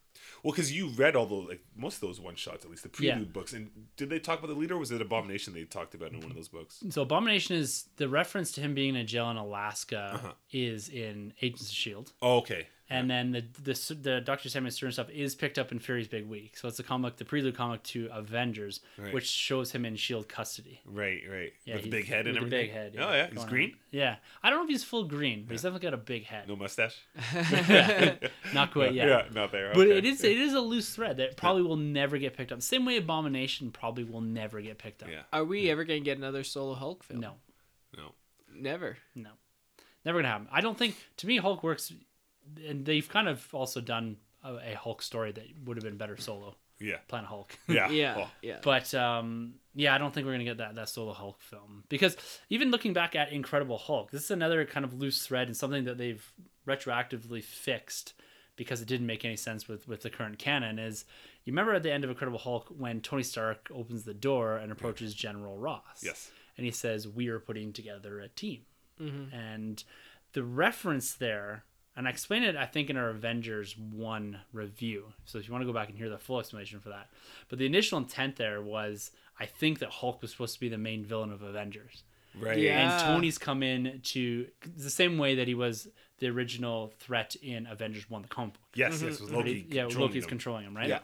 Well, 0.43 0.53
because 0.53 0.71
you 0.73 0.89
read 0.89 1.17
all 1.17 1.27
the 1.27 1.35
like 1.35 1.61
most 1.77 1.95
of 1.97 2.01
those 2.03 2.21
one 2.21 2.35
shots, 2.37 2.65
at 2.65 2.71
least 2.71 2.83
the 2.85 2.91
Yeah. 3.05 3.13
prelude 3.15 3.33
books. 3.33 3.53
And 3.53 3.71
did 3.97 4.09
they 4.11 4.19
talk 4.19 4.39
about 4.39 4.49
the 4.49 4.55
leader? 4.55 4.75
or 4.75 4.79
Was 4.79 4.91
it 4.93 5.01
Abomination 5.01 5.53
they 5.55 5.65
talked 5.65 5.95
about 5.95 6.13
in 6.13 6.21
one 6.21 6.31
of 6.31 6.37
those 6.37 6.49
books? 6.49 6.83
So 6.91 7.03
Abomination 7.03 7.57
is 7.57 7.87
the 7.97 8.09
reference 8.09 8.53
to 8.53 8.61
him 8.61 8.75
being 8.75 8.91
in 8.91 8.97
a 9.01 9.05
jail 9.05 9.31
in 9.31 9.37
Alaska 9.37 10.13
Uh-huh. 10.15 10.33
is 10.53 10.89
in 10.89 11.33
Agents 11.43 11.69
of 11.71 11.75
Shield. 11.75 12.13
Oh, 12.23 12.39
okay. 12.39 12.69
And 12.93 13.11
then 13.11 13.33
the 13.33 13.45
the 13.63 13.95
the 14.01 14.21
Doctor 14.21 14.49
Samuel 14.49 14.71
Stern 14.71 14.93
stuff 14.93 15.11
is 15.11 15.35
picked 15.35 15.59
up 15.59 15.73
in 15.73 15.79
Fury's 15.79 16.09
Big 16.09 16.27
Week. 16.27 16.57
So 16.57 16.69
it's 16.69 16.79
a 16.79 16.83
comic, 16.83 17.17
the 17.17 17.25
prelude 17.25 17.57
comic 17.57 17.83
to 17.85 18.09
Avengers, 18.13 18.81
Right. 18.99 19.13
which 19.15 19.27
shows 19.27 19.73
him 19.73 19.85
in 19.85 19.97
Shield 19.97 20.29
custody. 20.29 20.81
Right, 20.85 21.23
right. 21.31 21.53
Yeah, 21.65 21.75
With 21.77 21.85
the 21.85 21.91
big 21.91 22.07
head 22.07 22.27
and 22.27 22.35
with 22.39 22.53
everything. 22.53 22.61
big 22.67 22.73
head. 22.73 22.97
Oh 22.99 23.13
yeah, 23.13 23.29
he's 23.33 23.45
green. 23.47 23.71
on. 23.71 23.77
Yeah, 23.91 24.17
I 24.43 24.51
don't 24.51 24.59
know 24.61 24.65
if 24.65 24.71
he's 24.71 24.85
full 24.85 25.05
green, 25.05 25.45
but 25.45 25.53
he's 25.53 25.63
definitely 25.63 25.85
got 25.87 25.95
a 25.95 25.99
big 25.99 26.25
head. 26.25 26.49
No 26.49 26.57
mustache. 26.57 26.97
Not 28.55 28.73
quite 28.73 28.93
yet. 28.95 29.09
Yeah, 29.09 29.23
not 29.33 29.53
there. 29.53 29.71
But 29.75 29.87
okay. 29.89 29.99
it 29.99 30.05
is 30.05 30.23
it 30.25 30.37
is 30.39 30.53
a 30.55 30.61
loose 30.61 30.95
thread 30.95 31.17
that 31.19 31.37
probably 31.37 31.63
will 31.63 31.77
never 31.77 32.19
get 32.19 32.37
picked 32.37 32.53
up. 32.53 32.63
Same 32.63 32.85
way 32.85 32.97
Abomination 32.97 33.71
probably 33.71 34.05
will 34.05 34.21
never 34.21 34.61
get 34.61 34.79
picked 34.79 35.03
up. 35.03 35.09
Yeah. 35.11 35.23
Are 35.33 35.45
we 35.45 35.71
ever 35.71 35.85
gonna 35.85 36.01
get 36.01 36.19
another 36.19 36.45
solo 36.45 36.75
Hulk 36.75 37.03
film? 37.05 37.21
No, 37.21 37.33
No. 37.97 38.13
Never. 38.55 38.99
no, 39.15 39.31
never 40.05 40.19
gonna 40.19 40.29
happen. 40.29 40.49
I 40.53 40.61
don't 40.61 40.77
think. 40.77 40.97
To 41.19 41.27
me, 41.27 41.39
Hulk 41.39 41.63
works, 41.63 41.93
and 42.69 42.85
they've 42.85 43.09
kind 43.09 43.29
of 43.29 43.47
also 43.55 43.81
done 43.81 44.17
a, 44.45 44.73
a 44.73 44.75
Hulk 44.77 45.03
story 45.03 45.33
that 45.33 45.45
would 45.65 45.77
have 45.77 45.85
been 45.85 45.97
better 45.97 46.17
solo. 46.17 46.57
Yeah. 46.81 46.97
Planet 47.09 47.29
Hulk. 47.29 47.57
Yeah. 47.69 47.89
Yeah. 47.91 48.15
Oh, 48.19 48.31
Yeah. 48.43 48.59
But 48.63 48.93
um, 48.95 49.55
yeah, 49.75 49.95
I 49.95 49.99
don't 49.99 50.13
think 50.13 50.27
we're 50.27 50.33
gonna 50.33 50.45
get 50.45 50.59
that 50.59 50.75
that 50.75 50.89
solo 50.89 51.13
Hulk 51.13 51.41
film 51.41 51.85
because 51.89 52.17
even 52.51 52.71
looking 52.71 52.93
back 52.93 53.15
at 53.15 53.33
Incredible 53.33 53.79
Hulk, 53.79 54.11
this 54.11 54.25
is 54.25 54.31
another 54.33 54.65
kind 54.65 54.85
of 54.85 54.95
loose 54.95 55.25
thread 55.27 55.47
and 55.47 55.57
something 55.57 55.85
that 55.85 55.97
they've 55.99 56.25
retroactively 56.67 57.43
fixed 57.43 58.15
because 58.57 58.83
it 58.83 58.89
didn't 58.89 59.07
make 59.07 59.25
any 59.25 59.37
sense 59.37 59.69
with 59.69 59.87
with 59.89 60.03
the 60.03 60.11
current 60.11 60.39
canon. 60.39 60.79
Is 60.79 61.05
you 61.45 61.53
remember 61.53 61.75
at 61.75 61.83
the 61.83 61.93
end 61.93 62.05
of 62.05 62.11
Incredible 62.11 62.39
Hulk 62.39 62.67
when 62.77 63.01
Tony 63.01 63.23
Stark 63.23 63.69
opens 63.73 64.03
the 64.05 64.15
door 64.15 64.57
and 64.57 64.73
approaches 64.73 65.15
General 65.15 65.57
Ross? 65.57 66.03
Yes. 66.03 66.31
and 66.57 66.67
he 66.67 66.73
says 66.73 67.09
we 67.09 67.29
are 67.29 67.39
putting 67.41 67.73
together 67.73 68.21
a 68.21 68.29
team 68.29 68.63
Mhm. 69.01 69.33
and 69.33 69.85
the 70.35 70.43
reference 70.43 71.15
there 71.15 71.65
and 71.97 72.07
i 72.07 72.11
explained 72.11 72.45
it 72.45 72.57
i 72.57 72.67
think 72.67 72.89
in 72.91 72.97
our 72.97 73.11
avengers 73.11 73.77
1 73.77 74.39
review 74.53 75.13
so 75.25 75.39
if 75.39 75.47
you 75.47 75.53
want 75.53 75.63
to 75.63 75.67
go 75.67 75.73
back 75.73 75.89
and 75.89 75.97
hear 75.99 76.09
the 76.09 76.19
full 76.19 76.39
explanation 76.41 76.81
for 76.81 76.89
that 76.91 77.09
but 77.49 77.59
the 77.59 77.67
initial 77.67 77.99
intent 77.99 78.37
there 78.37 78.61
was 78.63 79.11
i 79.39 79.47
think 79.47 79.79
that 79.81 79.91
hulk 79.91 80.21
was 80.23 80.31
supposed 80.31 80.55
to 80.55 80.61
be 80.61 80.69
the 80.69 80.79
main 80.79 81.05
villain 81.05 81.33
of 81.33 81.43
avengers 81.43 82.05
Right. 82.41 82.57
Yeah. 82.59 82.81
and 82.93 83.01
tony's 83.05 83.37
come 83.37 83.63
in 83.63 84.01
to 84.05 84.47
the 84.77 84.89
same 84.91 85.19
way 85.19 85.35
that 85.35 85.47
he 85.49 85.55
was 85.55 85.89
the 86.19 86.29
original 86.29 86.93
threat 86.99 87.37
in 87.43 87.67
avengers 87.67 88.09
1 88.09 88.23
the 88.23 88.29
comic 88.29 88.55
book 88.55 88.63
Yes. 88.75 89.03
Yes. 89.03 89.15
Mm-hmm, 89.17 89.23
with 89.25 89.31
But 89.33 89.37
Loki. 89.39 89.53
he- 89.55 89.75
yeah, 89.77 89.83
controlling 89.83 90.09
Loki's 90.09 90.23
them. 90.23 90.29
controlling 90.31 90.65
him, 90.65 90.75
right? 90.77 90.89
Yeah. 90.89 91.01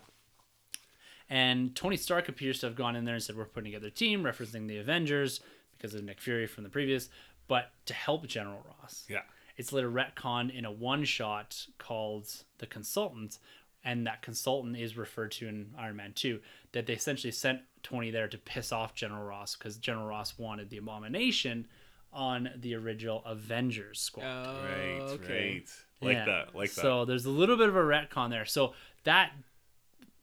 And 1.29 1.77
Tony 1.77 1.97
Stark 1.99 2.29
appears 2.31 2.61
to 2.61 2.67
have 2.67 2.75
gone 2.75 2.97
in 2.97 3.05
there 3.05 3.15
and 3.15 3.23
said, 3.23 3.37
"We're 3.37 3.45
putting 3.45 3.71
together 3.71 3.89
a 3.89 3.91
team, 3.91 4.23
referencing 4.23 4.67
the 4.69 4.79
Avengers 4.79 5.41
because 5.77 5.95
of 5.95 6.03
Nick 6.03 6.21
Fury 6.21 6.47
from 6.47 6.65
the 6.65 6.71
previous, 6.71 7.11
but 7.47 7.73
to 7.87 7.93
help 7.95 8.27
General 8.27 8.65
Ross." 8.67 9.05
Yeah. 9.09 9.23
It's 9.59 9.73
later 9.73 9.91
retcon 9.91 10.55
in 10.57 10.65
a 10.65 10.73
one-shot 10.73 11.67
called 11.77 12.29
the 12.59 12.67
Consultant, 12.67 13.39
and 13.85 14.07
that 14.07 14.23
consultant 14.23 14.77
is 14.77 14.97
referred 14.97 15.33
to 15.33 15.49
in 15.49 15.75
Iron 15.79 15.97
Man 15.97 16.13
Two. 16.15 16.41
That 16.73 16.87
they 16.87 16.95
essentially 16.95 17.31
sent 17.33 17.61
Tony 17.83 18.11
there 18.11 18.29
to 18.29 18.39
piss 18.39 18.73
off 18.73 18.95
General 18.95 19.25
Ross 19.25 19.57
because 19.57 19.77
General 19.77 20.07
Ross 20.07 20.39
wanted 20.39 20.71
the 20.71 20.79
Abomination 20.79 21.67
on 22.13 22.49
the 22.57 22.75
original 22.75 23.23
Avengers 23.27 24.01
squad. 24.01 24.25
Oh, 24.25 24.63
Right. 24.65 25.01
okay. 25.13 25.51
Right. 25.55 25.71
Like 26.01 26.17
Yeah. 26.17 26.25
that. 26.25 26.55
Like 26.55 26.73
that. 26.73 26.81
So 26.81 27.05
there's 27.05 27.27
a 27.27 27.31
little 27.31 27.57
bit 27.57 27.69
of 27.69 27.77
a 27.77 27.81
retcon 27.83 28.31
there. 28.31 28.47
So 28.47 28.75
that 29.05 29.33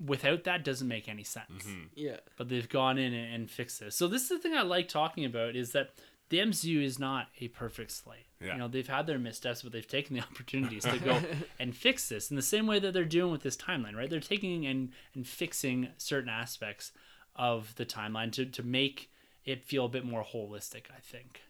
without 0.04 0.44
that 0.46 0.64
doesn't 0.64 0.88
make 0.88 1.08
any 1.08 1.24
sense. 1.24 1.64
Mm-hmm. 1.66 1.84
Yeah. 1.96 2.18
But 2.38 2.50
they've 2.50 2.68
gone 2.68 2.98
in 2.98 3.14
and, 3.14 3.34
and 3.34 3.50
fixed 3.52 3.80
this. 3.80 3.96
So 3.96 4.08
this 4.08 4.24
is 4.24 4.30
the 4.30 4.40
thing 4.40 4.54
I 4.56 4.62
like 4.64 4.88
talking 4.90 5.26
about 5.26 5.56
is 5.56 5.72
that 5.72 5.92
the 6.30 6.40
MCU 6.40 6.84
is 6.84 6.98
not 7.00 7.28
a 7.40 7.48
perfect 7.50 7.92
slate. 7.92 8.26
Yeah. 8.46 8.54
You 8.54 8.60
know, 8.60 8.68
they've 8.68 8.88
had 8.88 9.08
their 9.08 9.20
missteps, 9.20 9.62
but 9.62 9.72
they've 9.72 9.88
taken 9.88 10.16
the 10.16 10.22
opportunities 10.32 10.84
to 10.86 10.98
go 11.00 11.20
and 11.60 11.76
fix 11.76 12.08
this 12.10 12.30
in 12.30 12.36
the 12.36 12.42
same 12.42 12.68
way 12.68 12.80
that 12.80 12.94
they're 12.94 13.06
doing 13.06 13.32
with 13.32 13.42
this 13.44 13.58
timeline, 13.58 13.96
right? 13.96 14.10
They're 14.10 14.20
taking 14.20 14.66
and, 14.66 14.92
and 15.14 15.28
fixing 15.28 15.90
certain 15.98 16.30
aspects 16.30 16.92
of 17.36 17.76
the 17.76 17.86
timeline 17.86 18.32
to, 18.34 18.46
to 18.46 18.64
make 18.64 19.10
it 19.46 19.64
feel 19.64 19.86
a 19.86 19.90
bit 19.90 20.06
more 20.06 20.24
holistic, 20.24 20.84
I 20.96 21.00
think. 21.02 21.42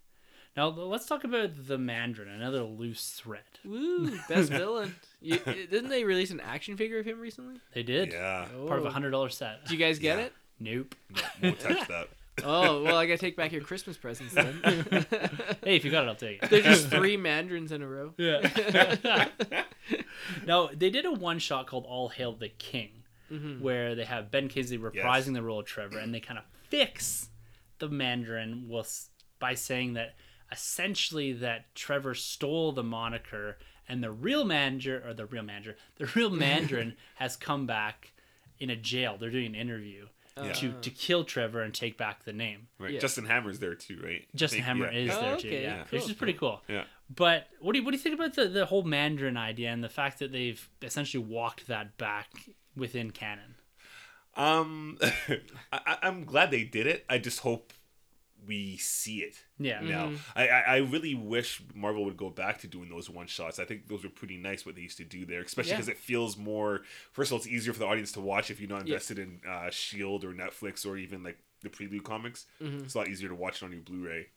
Now 0.57 0.67
let's 0.69 1.05
talk 1.05 1.25
about 1.25 1.67
the 1.67 1.77
Mandarin, 1.77 2.29
another 2.29 2.63
loose 2.63 3.09
thread. 3.11 3.41
Woo! 3.65 4.17
Best 4.29 4.49
villain. 4.49 4.95
You, 5.21 5.37
didn't 5.45 5.89
they 5.89 6.05
release 6.05 6.31
an 6.31 6.39
action 6.39 6.77
figure 6.77 6.97
of 6.99 7.05
him 7.05 7.19
recently? 7.19 7.59
They 7.73 7.83
did. 7.83 8.13
Yeah. 8.13 8.47
Part 8.65 8.79
of 8.79 8.85
a 8.85 8.89
hundred 8.91 9.11
dollar 9.11 9.27
set. 9.27 9.63
Did 9.63 9.71
you 9.71 9.77
guys 9.77 9.99
get 9.99 10.17
Yeah. 10.17 10.23
it? 10.25 10.33
Nope. 10.57 10.95
No, 11.13 11.21
won't 11.43 11.59
touch 11.59 11.87
that. 11.89 12.07
Oh 12.43 12.83
well, 12.83 12.97
I 12.97 13.05
gotta 13.05 13.17
take 13.17 13.37
back 13.37 13.51
your 13.51 13.61
Christmas 13.61 13.97
presents 13.97 14.33
then. 14.33 14.59
Hey, 15.63 15.75
if 15.77 15.85
you 15.85 15.91
got 15.91 16.03
it, 16.03 16.07
I'll 16.09 16.15
take 16.15 16.43
it. 16.43 16.49
They're 16.49 16.61
just 16.61 16.87
three 16.89 17.17
mandarins 17.17 17.71
in 17.71 17.81
a 17.81 17.87
row. 17.87 18.13
Yeah. 18.17 19.27
no, 20.45 20.69
they 20.73 20.89
did 20.89 21.05
a 21.05 21.11
one 21.11 21.39
shot 21.39 21.67
called 21.67 21.85
All 21.87 22.09
Hail 22.09 22.33
the 22.33 22.49
King, 22.49 22.91
Mm-hmm. 23.31 23.63
where 23.63 23.95
they 23.95 24.05
have 24.05 24.29
Ben 24.29 24.47
Kingsley 24.49 24.77
reprising 24.77 25.33
the 25.33 25.41
role 25.41 25.59
of 25.61 25.65
Trevor, 25.65 25.97
and 25.97 26.13
they 26.13 26.19
kind 26.19 26.37
of 26.37 26.45
fix 26.69 27.29
the 27.79 27.89
Mandarin 27.89 28.67
was 28.67 29.09
by 29.39 29.55
saying 29.55 29.93
that 29.93 30.13
essentially 30.51 31.33
that 31.33 31.73
Trevor 31.73 32.13
stole 32.13 32.71
the 32.71 32.83
moniker, 32.83 33.57
and 33.89 34.03
the 34.03 34.11
real 34.11 34.45
manager 34.45 35.01
or 35.03 35.15
the 35.15 35.25
real 35.25 35.41
manager, 35.41 35.75
the 35.97 36.05
real 36.15 36.29
Mandarin 36.29 36.93
has 37.15 37.35
come 37.35 37.65
back 37.65 38.11
in 38.59 38.69
a 38.69 38.75
jail. 38.75 39.17
They're 39.19 39.31
doing 39.31 39.47
an 39.47 39.55
interview. 39.55 40.05
Yeah. 40.37 40.51
To, 40.51 40.73
to 40.73 40.89
kill 40.89 41.23
Trevor 41.23 41.61
and 41.61 41.73
take 41.73 41.97
back 41.97 42.25
the 42.25 42.33
name. 42.33 42.67
Right. 42.77 42.91
Yeah. 42.91 42.99
Justin 42.99 43.25
Hammer's 43.25 43.59
there 43.59 43.73
too, 43.73 44.01
right? 44.03 44.25
Justin 44.35 44.57
think- 44.57 44.65
Hammer 44.67 44.91
yeah. 44.91 44.99
is 44.99 45.11
Oh, 45.15 45.21
there 45.21 45.37
too, 45.37 45.47
okay. 45.47 45.63
yeah, 45.63 45.75
Yeah. 45.77 45.83
which 45.91 46.03
is 46.03 46.11
pretty 46.13 46.33
cool. 46.33 46.61
Yeah. 46.67 46.83
But 47.09 47.47
what 47.61 47.71
do 47.71 47.79
you 47.79 47.85
what 47.85 47.91
do 47.91 47.97
you 47.97 48.03
think 48.03 48.15
about 48.15 48.33
the 48.33 48.47
the 48.49 48.65
whole 48.65 48.83
Mandarin 48.83 49.37
idea 49.37 49.69
and 49.71 49.81
the 49.81 49.87
fact 49.89 50.19
that 50.19 50.33
they've 50.33 50.67
essentially 50.81 51.23
walked 51.23 51.67
that 51.67 51.97
back 51.97 52.29
within 52.75 53.11
canon? 53.11 53.55
Um, 54.35 54.97
I, 55.01 55.39
I- 55.71 55.97
I'm 56.03 56.25
glad 56.25 56.51
they 56.51 56.65
did 56.65 56.85
it. 56.87 57.05
I 57.09 57.17
just 57.17 57.39
hope 57.39 57.71
we 58.47 58.77
see 58.77 59.17
it 59.19 59.43
Yeah, 59.57 59.79
now. 59.81 60.11
I, 60.35 60.47
I 60.49 60.59
I 60.59 60.77
really 60.77 61.15
wish 61.15 61.61
Marvel 61.73 62.05
would 62.05 62.17
go 62.17 62.29
back 62.29 62.59
to 62.59 62.67
doing 62.67 62.89
those 62.89 63.09
one 63.09 63.27
shots. 63.27 63.59
I 63.59 63.65
think 63.65 63.87
those 63.87 64.03
were 64.03 64.09
pretty 64.09 64.37
nice 64.37 64.65
what 64.65 64.75
they 64.75 64.81
used 64.81 64.97
to 64.97 65.03
do 65.05 65.25
there, 65.25 65.41
especially 65.41 65.71
Yeah. 65.71 65.77
because 65.77 65.89
it 65.89 65.97
feels 65.97 66.37
more. 66.37 66.81
First 67.11 67.29
of 67.29 67.33
all, 67.33 67.37
it's 67.39 67.47
easier 67.47 67.73
for 67.73 67.79
the 67.79 67.85
audience 67.87 68.11
to 68.13 68.21
watch 68.21 68.51
if 68.51 68.59
you're 68.59 68.69
not 68.69 68.81
invested 68.81 69.19
in 69.19 69.41
uh, 69.47 69.69
Shield 69.69 70.23
or 70.23 70.33
Netflix 70.33 70.85
or 70.85 70.97
even 70.97 71.23
like 71.23 71.37
the 71.61 71.69
Prelude 71.69 72.03
comics. 72.03 72.45
It's 72.59 72.95
a 72.95 72.97
lot 72.97 73.07
easier 73.07 73.29
to 73.29 73.35
watch 73.35 73.61
it 73.61 73.65
on 73.65 73.71
your 73.71 73.81
Blu-ray. 73.81 74.27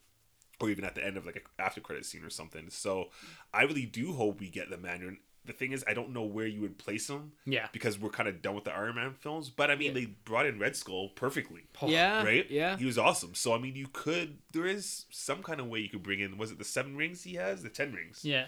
Or 0.61 0.69
even 0.71 0.85
at 0.85 0.97
the 0.97 1.07
end 1.07 1.17
of 1.17 1.25
like 1.25 1.37
a 1.37 1.63
after 1.63 1.81
credit 1.81 2.05
scene 2.05 2.25
or 2.25 2.31
something. 2.31 2.69
So 2.71 3.11
I 3.55 3.63
really 3.63 3.87
do 3.87 4.13
hope 4.15 4.41
we 4.41 4.49
get 4.49 4.71
the 4.71 4.77
Mandarin. 4.77 5.19
The 5.49 5.53
thing 5.55 5.73
is, 5.73 5.85
I 5.89 5.95
don't 5.95 6.13
know 6.13 6.23
where 6.23 6.47
you 6.47 6.61
would 6.61 6.79
place 6.79 7.11
him 7.11 7.33
yeah, 7.45 7.67
because 7.73 7.99
we're 7.99 8.11
kind 8.11 8.29
of 8.29 8.41
done 8.41 8.55
with 8.55 8.65
the 8.65 8.73
Iron 8.73 8.95
Man 8.95 9.15
films. 9.15 9.51
But 9.51 9.71
I 9.71 9.75
mean, 9.77 9.95
they 9.95 10.05
brought 10.07 10.47
in 10.47 10.59
Red 10.61 10.77
Skull 10.77 11.09
perfectly, 11.09 11.63
Yeah. 11.87 12.23
right? 12.23 12.49
Yeah. 12.51 12.77
he 12.77 12.85
was 12.85 12.99
awesome. 12.99 13.35
So 13.35 13.55
I 13.55 13.59
mean, 13.59 13.75
you 13.75 13.89
could. 13.93 14.39
There 14.53 14.67
is 14.67 15.07
some 15.11 15.43
kind 15.43 15.59
of 15.59 15.67
way 15.67 15.81
you 15.81 15.89
could 15.89 16.03
bring 16.05 16.21
in. 16.21 16.39
Was 16.39 16.51
it 16.53 16.59
the 16.59 16.65
seven 16.65 16.97
rings 16.97 17.25
he 17.25 17.35
has? 17.35 17.63
The 17.65 17.69
ten 17.71 17.93
rings? 17.93 18.21
yeah. 18.25 18.47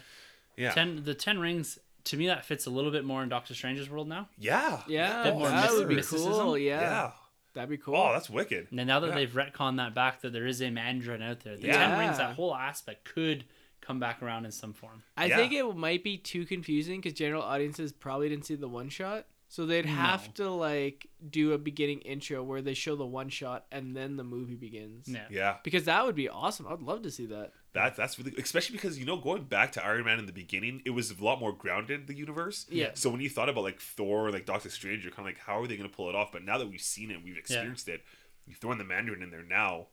yeah, 0.56 0.72
Ten 0.72 1.02
the 1.04 1.14
ten 1.14 1.38
rings 1.40 1.78
to 2.04 2.16
me 2.16 2.26
that 2.28 2.44
fits 2.44 2.66
a 2.66 2.70
little 2.70 2.90
bit 2.90 3.04
more 3.04 3.22
in 3.22 3.28
Doctor 3.28 3.54
Strange's 3.54 3.90
world 3.90 4.08
now. 4.08 4.28
yeah, 4.38 4.80
Yeah. 4.88 5.24
Bit 5.24 5.34
more 5.34 5.48
that 5.48 5.70
would 5.72 5.88
be 5.88 5.96
mysticism. 5.96 6.32
cool. 6.32 6.56
Yeah. 6.58 6.80
yeah. 6.80 7.10
That'd 7.52 7.68
be 7.70 7.78
cool. 7.78 7.96
Oh, 7.96 8.12
that's 8.12 8.30
wicked. 8.30 8.68
And 8.70 8.86
now 8.86 9.00
that 9.00 9.08
Yeah. 9.08 9.14
they've 9.16 9.30
retconned 9.32 9.78
that 9.78 9.92
back, 9.94 10.20
that 10.20 10.32
there 10.32 10.46
is 10.46 10.60
a 10.62 10.70
Mandarin 10.70 11.20
out 11.20 11.40
there, 11.40 11.56
the 11.56 11.66
Yeah. 11.66 11.88
ten 11.88 11.98
rings, 11.98 12.18
that 12.18 12.36
whole 12.36 12.54
aspect 12.54 13.04
could 13.04 13.44
come 13.90 14.00
back 14.00 14.22
around 14.22 14.44
in 14.44 14.52
some 14.52 14.72
form. 14.72 15.02
I 15.16 15.26
Yeah. 15.26 15.36
think 15.36 15.52
it 15.52 15.76
might 15.76 16.02
be 16.04 16.16
too 16.16 16.46
confusing 16.46 17.00
because 17.00 17.12
general 17.18 17.42
audiences 17.42 17.92
probably 17.92 18.28
didn't 18.28 18.44
see 18.46 18.54
the 18.54 18.68
one 18.68 18.88
shot. 18.88 19.26
So 19.48 19.66
they'd 19.66 19.84
have 19.86 20.32
to 20.34 20.48
like 20.48 21.08
do 21.28 21.52
a 21.54 21.58
beginning 21.58 22.02
intro 22.02 22.40
where 22.44 22.62
they 22.62 22.72
show 22.74 22.94
the 22.94 23.04
one 23.04 23.28
shot 23.30 23.66
and 23.72 23.96
then 23.96 24.16
the 24.16 24.22
movie 24.22 24.54
begins. 24.54 25.08
Yeah, 25.08 25.26
Yeah, 25.28 25.56
Because 25.64 25.86
that 25.86 26.06
would 26.06 26.14
be 26.14 26.28
awesome. 26.28 26.68
I'd 26.68 26.80
love 26.82 27.02
to 27.02 27.10
see 27.10 27.26
that. 27.26 27.52
that 27.72 27.96
that's 27.96 28.16
really 28.16 28.32
especially 28.38 28.76
because 28.76 28.96
you 28.96 29.04
know 29.04 29.16
going 29.16 29.42
back 29.42 29.72
to 29.72 29.84
Iron 29.84 30.04
Man 30.04 30.20
in 30.20 30.26
the 30.26 30.32
beginning, 30.32 30.82
it 30.84 30.90
was 30.90 31.10
a 31.10 31.24
lot 31.24 31.40
more 31.40 31.52
grounded 31.52 32.06
the 32.06 32.14
universe. 32.14 32.66
Yeah. 32.70 32.90
So 32.94 33.10
when 33.10 33.20
you 33.20 33.28
thought 33.28 33.48
about 33.48 33.64
like 33.64 33.80
Thor, 33.80 34.28
or, 34.28 34.30
like 34.30 34.46
Doctor 34.46 34.70
Strange, 34.70 35.02
you're 35.02 35.10
kind 35.12 35.28
of 35.28 35.34
like, 35.34 35.42
how 35.44 35.60
are 35.60 35.66
they 35.66 35.76
going 35.76 35.90
to 35.90 35.96
pull 35.96 36.08
it 36.08 36.14
off? 36.14 36.30
But 36.30 36.44
now 36.44 36.56
that 36.58 36.68
we've 36.70 36.80
seen 36.80 37.10
it, 37.10 37.18
we've 37.24 37.36
experienced 37.36 37.88
it. 37.88 38.02
You 38.46 38.54
throw 38.54 38.70
in 38.70 38.78
the 38.78 38.84
Mandarin 38.84 39.20
in 39.22 39.30
there 39.30 39.42
now. 39.42 39.88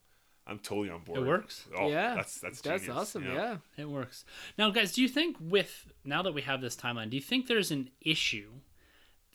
I'm 0.47 0.59
totally 0.59 0.89
on 0.89 1.01
board. 1.01 1.19
It 1.19 1.25
works. 1.25 1.65
Oh, 1.77 1.89
yeah, 1.89 2.15
that's 2.15 2.39
that's 2.39 2.61
that's 2.61 2.83
genius. 2.85 2.97
awesome. 2.97 3.25
Yeah. 3.25 3.57
It 3.77 3.89
works. 3.89 4.23
Now, 4.57 4.69
guys, 4.69 4.93
do 4.93 5.01
you 5.01 5.09
think 5.09 5.35
with 5.39 5.91
now 6.05 6.21
that 6.21 6.33
we 6.33 6.41
have 6.43 6.61
this 6.61 6.75
timeline, 6.75 7.09
do 7.09 7.17
you 7.17 7.21
think 7.21 7.47
there's 7.47 7.71
an 7.71 7.89
issue 8.01 8.51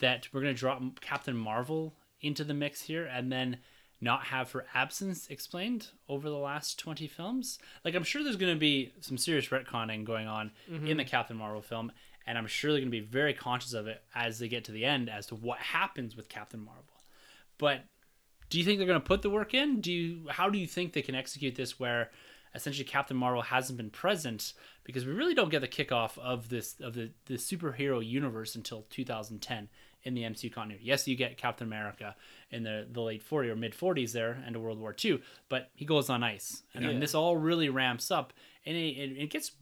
that 0.01 0.29
we're 0.33 0.41
going 0.41 0.55
to 0.55 0.59
drop 0.59 0.83
Captain 1.01 1.37
Marvel 1.37 1.95
into 2.21 2.45
the 2.45 2.55
mix 2.55 2.83
here 2.83 3.05
and 3.05 3.31
then 3.31 3.59
not 4.01 4.25
have 4.25 4.51
her 4.53 4.67
absence 4.75 5.29
explained 5.29 5.89
over 6.09 6.29
the 6.29 6.37
last 6.37 6.79
20 6.79 7.07
films? 7.07 7.59
Like, 7.85 7.95
I'm 7.95 8.05
sure 8.05 8.25
there's 8.25 8.37
going 8.37 8.55
to 8.55 8.61
be 8.61 8.93
some 9.01 9.19
serious 9.19 9.49
retconning 9.49 10.05
going 10.05 10.27
on 10.27 10.51
mm-hmm. 10.71 10.87
in 10.87 10.97
the 10.97 11.05
Captain 11.05 11.37
Marvel 11.37 11.63
film, 11.63 11.93
and 12.27 12.39
I'm 12.39 12.47
sure 12.47 12.73
they're 12.73 12.81
going 12.81 12.91
to 12.91 13.01
be 13.01 13.07
very 13.07 13.35
conscious 13.35 13.75
of 13.75 13.87
it 13.87 14.03
as 14.15 14.39
they 14.39 14.49
get 14.49 14.65
to 14.65 14.73
the 14.73 14.85
end 14.87 15.11
as 15.11 15.27
to 15.27 15.35
what 15.35 15.59
happens 15.59 16.17
with 16.17 16.29
Captain 16.29 16.61
Marvel. 16.61 16.85
But 17.59 17.85
do 18.53 18.59
you 18.59 18.67
think 18.67 18.77
they're 18.77 18.87
going 18.87 19.01
to 19.01 19.07
put 19.07 19.23
the 19.23 19.31
work 19.31 19.55
in? 19.55 19.81
Do 19.81 19.91
you 19.91 20.29
how 20.29 20.51
do 20.51 20.59
you 20.59 20.67
think 20.67 20.93
they 20.93 21.01
can 21.01 21.15
execute 21.15 21.55
this 21.55 21.81
where 21.81 22.11
essentially 22.55 22.85
Captain 22.85 23.17
Marvel 23.17 23.41
hasn't 23.41 23.79
been 23.79 23.89
present 23.89 24.53
because 24.85 25.07
we 25.07 25.13
really 25.13 25.33
don't 25.33 25.51
get 25.51 25.63
the 25.63 25.69
kickoff 25.69 26.19
of 26.19 26.51
this 26.51 26.77
of 26.79 26.93
the 26.93 27.13
the 27.25 27.37
superhero 27.37 28.07
universe 28.07 28.55
until 28.55 28.85
2010 28.91 29.71
in 30.03 30.13
the 30.13 30.21
MCU 30.25 30.53
continuity. 30.53 30.85
Yes, 30.85 31.09
you 31.09 31.17
get 31.17 31.39
Captain 31.39 31.67
America 31.67 32.15
in 32.51 32.63
the 32.63 32.87
the 32.93 33.01
late 33.01 33.27
40s 33.27 33.49
or 33.49 33.57
mid 33.57 33.73
40s 33.73 34.13
there 34.13 34.45
end 34.47 34.55
of 34.55 34.61
World 34.61 34.79
War 34.79 34.95
II, 35.03 35.23
but 35.49 35.71
he 35.75 35.87
goes 35.87 36.11
on 36.11 36.23
ice. 36.23 36.63
And 36.75 36.85
then 36.85 37.01
this 37.01 37.15
all 37.15 37.39
really 37.39 37.71
ramps 37.71 38.11
up 38.11 38.35
and 38.67 38.77
it, 38.77 38.99
it, 38.99 39.23
it 39.23 39.31
gets 39.31 39.53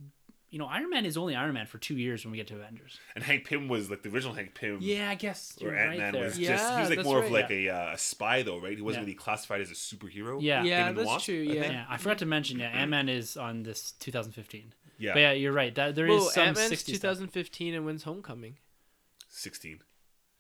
you 0.51 0.59
know, 0.59 0.67
Iron 0.67 0.91
Man 0.91 1.05
is 1.07 1.17
only 1.17 1.35
Iron 1.37 1.55
Man 1.55 1.67
for 1.67 1.79
two 1.79 1.97
years 1.97 2.25
when 2.25 2.33
we 2.33 2.37
get 2.39 2.47
to 2.49 2.55
Avengers. 2.57 2.99
And 3.15 3.23
Hank 3.25 3.47
Pym 3.47 3.69
was 3.69 3.89
like 3.89 4.03
the 4.03 4.09
original 4.11 4.35
Hank 4.35 4.55
Pym. 4.55 4.79
Yeah, 4.81 5.09
I 5.09 5.15
guess 5.15 5.57
Or 5.63 5.75
Ant 5.75 5.97
Man 5.99 6.13
there. 6.13 6.25
was 6.25 6.39
Yeah, 6.39 6.57
just 6.57 6.75
he 6.75 6.81
was 6.81 6.89
like 6.91 6.97
that's 6.99 7.07
more 7.09 7.19
of 7.19 7.25
right. 7.25 7.33
like 7.43 7.51
a, 7.51 7.69
uh, 7.69 7.93
a 7.95 7.99
spy 7.99 8.43
though, 8.43 8.59
right? 8.59 8.77
He 8.77 8.83
wasn't 8.83 9.03
Yeah. 9.03 9.07
really 9.07 9.17
classified 9.17 9.61
as 9.61 9.71
a 9.71 9.75
superhero. 9.75 10.39
Yeah. 10.43 10.63
Yeah, 10.65 10.79
Ant-Man 10.79 10.89
and 10.89 10.97
the 10.97 11.01
that's 11.03 11.09
Wasp, 11.09 11.25
true, 11.27 11.41
I 11.41 11.53
yeah. 11.53 11.61
think. 11.63 11.73
Yeah, 11.75 11.85
I 11.89 11.97
forgot 11.97 12.19
to 12.19 12.27
mention. 12.27 12.59
Yeah, 12.59 12.69
Ant 12.69 12.91
Man 12.91 13.09
is 13.09 13.37
on 13.37 13.63
this 13.63 13.93
2015. 14.01 14.75
Yeah. 14.99 15.13
But 15.15 15.21
yeah, 15.21 15.33
you're 15.33 15.53
right. 15.53 15.75
That 15.75 15.95
there 15.95 16.07
is 16.07 16.21
Well, 16.21 16.31
some 16.31 16.49
Ant 16.49 16.57
Man's 16.59 16.69
60 16.69 16.93
stuff. 16.95 17.13
2015 17.13 17.75
and 17.75 17.87
when's 17.87 18.03
Homecoming? 18.03 18.59
Sixteen. 19.29 19.81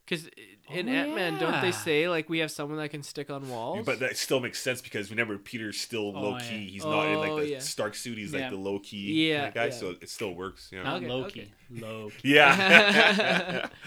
Because 0.06 0.26
oh, 0.70 0.74
in 0.74 0.88
Oh, 0.88 0.92
Ant 0.92 1.14
Man, 1.14 1.38
don't 1.38 1.60
they 1.62 1.70
say 1.72 2.08
like 2.08 2.28
we 2.28 2.38
have 2.40 2.50
someone 2.50 2.78
that 2.78 2.88
can 2.90 3.02
stick 3.02 3.30
on 3.30 3.48
walls? 3.48 3.86
But 3.86 4.00
that 4.00 4.16
still 4.16 4.40
makes 4.40 4.60
sense 4.60 4.80
because 4.80 5.10
remember 5.10 5.38
Peter's 5.38 5.80
still 5.80 6.12
Oh, 6.16 6.20
low 6.20 6.30
yeah. 6.38 6.48
key. 6.48 6.66
He's 6.68 6.84
not 6.84 7.06
in 7.06 7.18
like 7.18 7.30
Oh, 7.30 7.40
the 7.40 7.48
yeah. 7.50 7.58
Stark 7.60 7.94
suit. 7.94 8.18
He's 8.18 8.32
Yeah. 8.32 8.40
like 8.40 8.50
the 8.50 8.56
low 8.56 8.78
key 8.80 9.28
Yeah, 9.30 9.36
kind 9.38 9.48
of 9.48 9.54
guy. 9.54 9.64
yeah. 9.66 9.70
So 9.70 9.90
it 10.00 10.08
still 10.08 10.34
works. 10.34 10.68
Yeah. 10.72 10.82
Not 10.82 10.96
Okay, 10.96 11.08
Loki. 11.08 11.40
okay. 11.40 11.80
Loki. 11.86 12.28
Yeah. 12.28 13.68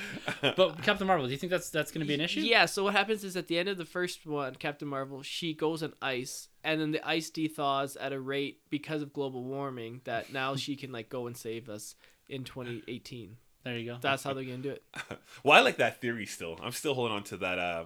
But 0.55 0.81
Captain 0.83 1.07
Marvel, 1.07 1.25
do 1.25 1.31
you 1.31 1.37
think 1.37 1.51
that's 1.51 1.69
that's 1.69 1.91
going 1.91 2.01
to 2.01 2.07
be 2.07 2.13
an 2.13 2.21
issue? 2.21 2.41
Yeah, 2.41 2.65
so 2.65 2.83
what 2.85 2.93
happens 2.93 3.23
is 3.23 3.35
at 3.37 3.47
the 3.47 3.57
end 3.57 3.69
of 3.69 3.77
the 3.77 3.85
first 3.85 4.25
one, 4.25 4.55
Captain 4.55 4.87
Marvel, 4.87 5.21
she 5.23 5.53
goes 5.53 5.81
on 5.83 5.93
ice, 6.01 6.47
and 6.63 6.79
then 6.79 6.91
the 6.91 7.05
ice 7.07 7.29
dethaws 7.31 7.95
at 7.99 8.13
a 8.13 8.19
rate 8.19 8.59
because 8.69 9.01
of 9.01 9.13
global 9.13 9.43
warming 9.43 10.01
that 10.03 10.31
now 10.33 10.55
she 10.55 10.75
can 10.75 10.91
like 10.91 11.09
go 11.09 11.27
and 11.27 11.35
save 11.37 11.69
us 11.69 11.95
in 12.29 12.43
2018. 12.43 13.37
There 13.63 13.77
you 13.77 13.91
go. 13.91 13.97
That's 14.01 14.23
how 14.23 14.33
they're 14.33 14.43
gonna 14.43 14.57
do 14.57 14.71
it. 14.71 14.83
well, 15.43 15.57
I 15.57 15.61
like 15.61 15.77
that 15.77 16.01
theory 16.01 16.25
still. 16.25 16.59
I'm 16.61 16.71
still 16.73 16.93
holding 16.93 17.15
on 17.15 17.23
to 17.25 17.37
that 17.37 17.59
uh, 17.59 17.85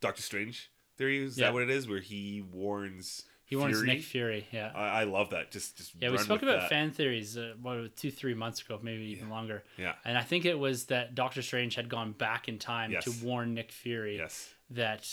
Doctor 0.00 0.22
Strange 0.22 0.70
theory. 0.96 1.22
Is 1.24 1.36
Yeah. 1.38 1.46
that 1.46 1.54
what 1.54 1.62
it 1.62 1.70
is? 1.70 1.88
Where 1.88 2.00
he 2.00 2.42
warns. 2.50 3.24
he 3.44 3.56
warns 3.56 3.76
Fury? 3.76 3.86
Nick 3.94 4.02
Fury. 4.04 4.46
Yeah. 4.52 4.72
I, 4.74 5.00
I 5.00 5.04
love 5.04 5.30
that. 5.30 5.50
Just 5.50 5.76
just 5.76 5.92
Yeah, 6.00 6.10
we 6.10 6.18
spoke 6.18 6.42
about 6.42 6.60
that. 6.60 6.68
fan 6.70 6.90
theories 6.92 7.36
uh, 7.36 7.52
what 7.60 7.94
two 7.96 8.10
three 8.10 8.34
months 8.34 8.62
ago, 8.62 8.78
maybe 8.82 9.04
even 9.04 9.28
longer. 9.28 9.64
Yeah. 9.76 9.94
And 10.04 10.16
I 10.16 10.22
think 10.22 10.44
it 10.46 10.58
was 10.58 10.86
that 10.86 11.14
Doctor 11.14 11.42
Strange 11.42 11.74
had 11.74 11.88
gone 11.88 12.12
back 12.12 12.48
in 12.48 12.58
time 12.58 12.90
Yes. 12.90 13.04
to 13.04 13.12
warn 13.24 13.52
Nick 13.54 13.72
Fury 13.72 14.16
Yes. 14.16 14.48
that 14.70 15.06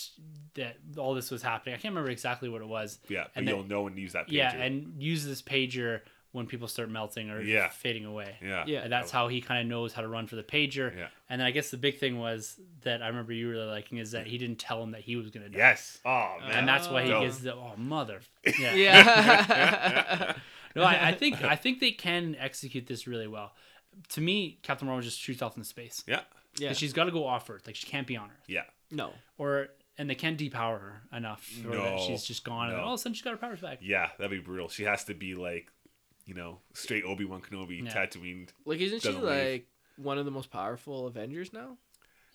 that 0.56 0.78
all 0.98 1.14
this 1.14 1.30
was 1.30 1.42
happening. 1.44 1.76
I 1.76 1.78
can't 1.78 1.92
remember 1.94 2.10
exactly 2.12 2.48
what 2.48 2.62
it 2.62 2.68
was. 2.68 3.00
Yeah. 3.10 3.24
But 3.26 3.32
And 3.36 3.48
you'll 3.50 3.60
then- 3.60 3.68
know 3.68 3.88
and 3.88 3.98
use 4.00 4.14
that. 4.14 4.28
Pager. 4.28 4.32
Yeah, 4.34 4.54
and 4.54 5.02
use 5.02 5.26
this 5.26 5.42
pager 5.42 6.02
when 6.34 6.46
people 6.48 6.68
start 6.68 6.90
melting 6.90 7.30
or 7.30 7.42
Yeah. 7.42 7.70
fading 7.70 8.04
away. 8.06 8.36
yeah. 8.42 8.66
Yeah. 8.68 8.80
And 8.82 8.92
that's 8.92 9.12
how 9.12 9.28
he 9.30 9.40
kind 9.40 9.62
of 9.62 9.68
knows 9.68 9.94
how 9.94 10.02
to 10.02 10.08
run 10.08 10.28
for 10.28 10.36
the 10.36 10.44
pager. 10.44 10.94
Yeah. 10.98 11.08
And 11.30 11.40
then 11.40 11.48
I 11.48 11.52
guess 11.52 11.70
the 11.72 11.78
big 11.78 12.00
thing 12.00 12.20
was 12.20 12.60
that 12.82 13.02
I 13.02 13.08
remember 13.08 13.32
you 13.34 13.50
really 13.50 13.68
liking 13.68 14.00
is 14.00 14.12
that 14.12 14.28
he 14.28 14.38
didn't 14.38 14.58
tell 14.60 14.84
him 14.84 14.92
that 14.92 15.02
he 15.02 15.16
was 15.16 15.30
going 15.30 15.44
to 15.46 15.50
die. 15.50 15.58
Yes. 15.60 16.00
Oh 16.04 16.36
man. 16.42 16.52
And 16.52 16.68
that's 16.68 16.90
why 16.90 17.04
he 17.04 17.10
gets 17.10 17.38
the 17.38 17.54
oh 17.56 17.74
mother. 17.78 18.20
Yeah. 18.60 18.74
Yeah. 18.76 20.34
No, 20.76 20.82
I, 20.82 21.10
I 21.10 21.14
think 21.14 21.44
I 21.44 21.56
think 21.56 21.80
they 21.80 21.92
can 21.92 22.36
execute 22.40 22.88
this 22.88 23.06
really 23.06 23.28
well. 23.28 23.54
To 24.14 24.22
me, 24.22 24.58
Captain 24.64 24.88
Marvel 24.88 25.04
just 25.04 25.20
shoots 25.20 25.44
off 25.44 25.56
into 25.56 25.70
space. 25.70 26.04
yeah. 26.08 26.22
yeah. 26.58 26.70
'Cause 26.70 26.80
she's 26.80 26.94
got 26.94 27.04
to 27.04 27.12
go 27.12 27.28
off 27.28 27.48
Earth. 27.48 27.68
Like 27.68 27.76
she 27.76 27.86
can't 27.86 28.08
be 28.08 28.18
on 28.18 28.32
Earth. 28.32 28.46
Yeah. 28.48 28.64
No. 28.90 29.12
Or 29.38 29.68
and 30.00 30.10
they 30.10 30.16
can't 30.16 30.36
depower 30.36 30.80
her 30.82 31.02
enough 31.16 31.44
for 31.44 31.76
that 31.76 32.00
she's 32.00 32.24
just 32.24 32.44
gone 32.44 32.72
and 32.72 32.80
all 32.80 32.96
of 32.96 33.00
a 33.00 33.04
sudden 33.04 33.14
she's 33.14 33.22
got 33.22 33.30
her 33.32 33.38
powers 33.38 33.60
back. 33.60 33.78
Yeah. 33.84 34.10
That'd 34.18 34.32
be 34.32 34.40
brutal. 34.40 34.68
She 34.68 34.86
has 34.86 35.04
to 35.04 35.14
be 35.14 35.36
like, 35.36 35.68
you 36.26 36.34
know, 36.34 36.60
straight 36.74 37.04
Obi 37.04 37.26
Wan 37.26 37.42
Kenobi, 37.42 37.84
Yeah. 37.84 37.92
Tatooine. 37.94 38.50
Like, 38.66 38.80
isn't 38.80 39.02
she 39.02 39.08
Doesn't 39.10 39.24
leave. 39.26 39.52
like 39.54 39.68
one 39.98 40.18
of 40.18 40.26
the 40.26 40.32
most 40.32 40.50
powerful 40.52 41.08
Avengers 41.08 41.52
now? 41.54 41.78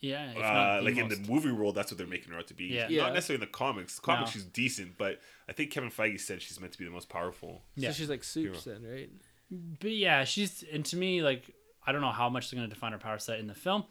Yeah. 0.00 0.32
Uh, 0.36 0.76
the 0.76 0.82
like 0.82 0.96
in 0.96 1.08
the 1.08 1.16
movie 1.28 1.50
world, 1.50 1.74
that's 1.74 1.90
what 1.90 1.98
they're 1.98 2.06
making 2.06 2.32
her 2.32 2.38
out 2.38 2.46
to 2.48 2.54
be. 2.54 2.66
Yeah. 2.66 2.86
Yeah. 2.88 3.02
Not 3.04 3.14
necessarily 3.14 3.42
in 3.42 3.48
the 3.50 3.52
comics. 3.52 3.96
The 3.96 4.02
comics, 4.02 4.30
No. 4.30 4.32
she's 4.32 4.44
decent, 4.44 4.96
but 4.96 5.20
I 5.48 5.52
think 5.52 5.70
Kevin 5.72 5.90
Feige 5.90 6.20
said 6.20 6.40
she's 6.40 6.60
meant 6.60 6.72
to 6.72 6.78
be 6.78 6.84
the 6.84 6.90
most 6.90 7.08
powerful. 7.08 7.62
Yeah. 7.74 7.90
So 7.90 7.94
she's 7.94 8.08
like 8.10 8.22
soups 8.22 8.64
then, 8.64 8.84
right? 8.88 9.10
But 9.50 9.90
yeah, 9.92 10.24
she's 10.24 10.62
and 10.72 10.84
to 10.86 10.96
me 10.96 11.22
like 11.22 11.50
I 11.86 11.92
don't 11.92 12.00
know 12.02 12.10
how 12.12 12.28
much 12.28 12.50
they're 12.50 12.58
going 12.58 12.68
to 12.68 12.74
define 12.74 12.92
her 12.92 12.98
power 12.98 13.18
set 13.18 13.40
in 13.40 13.46
the 13.46 13.54
film, 13.54 13.84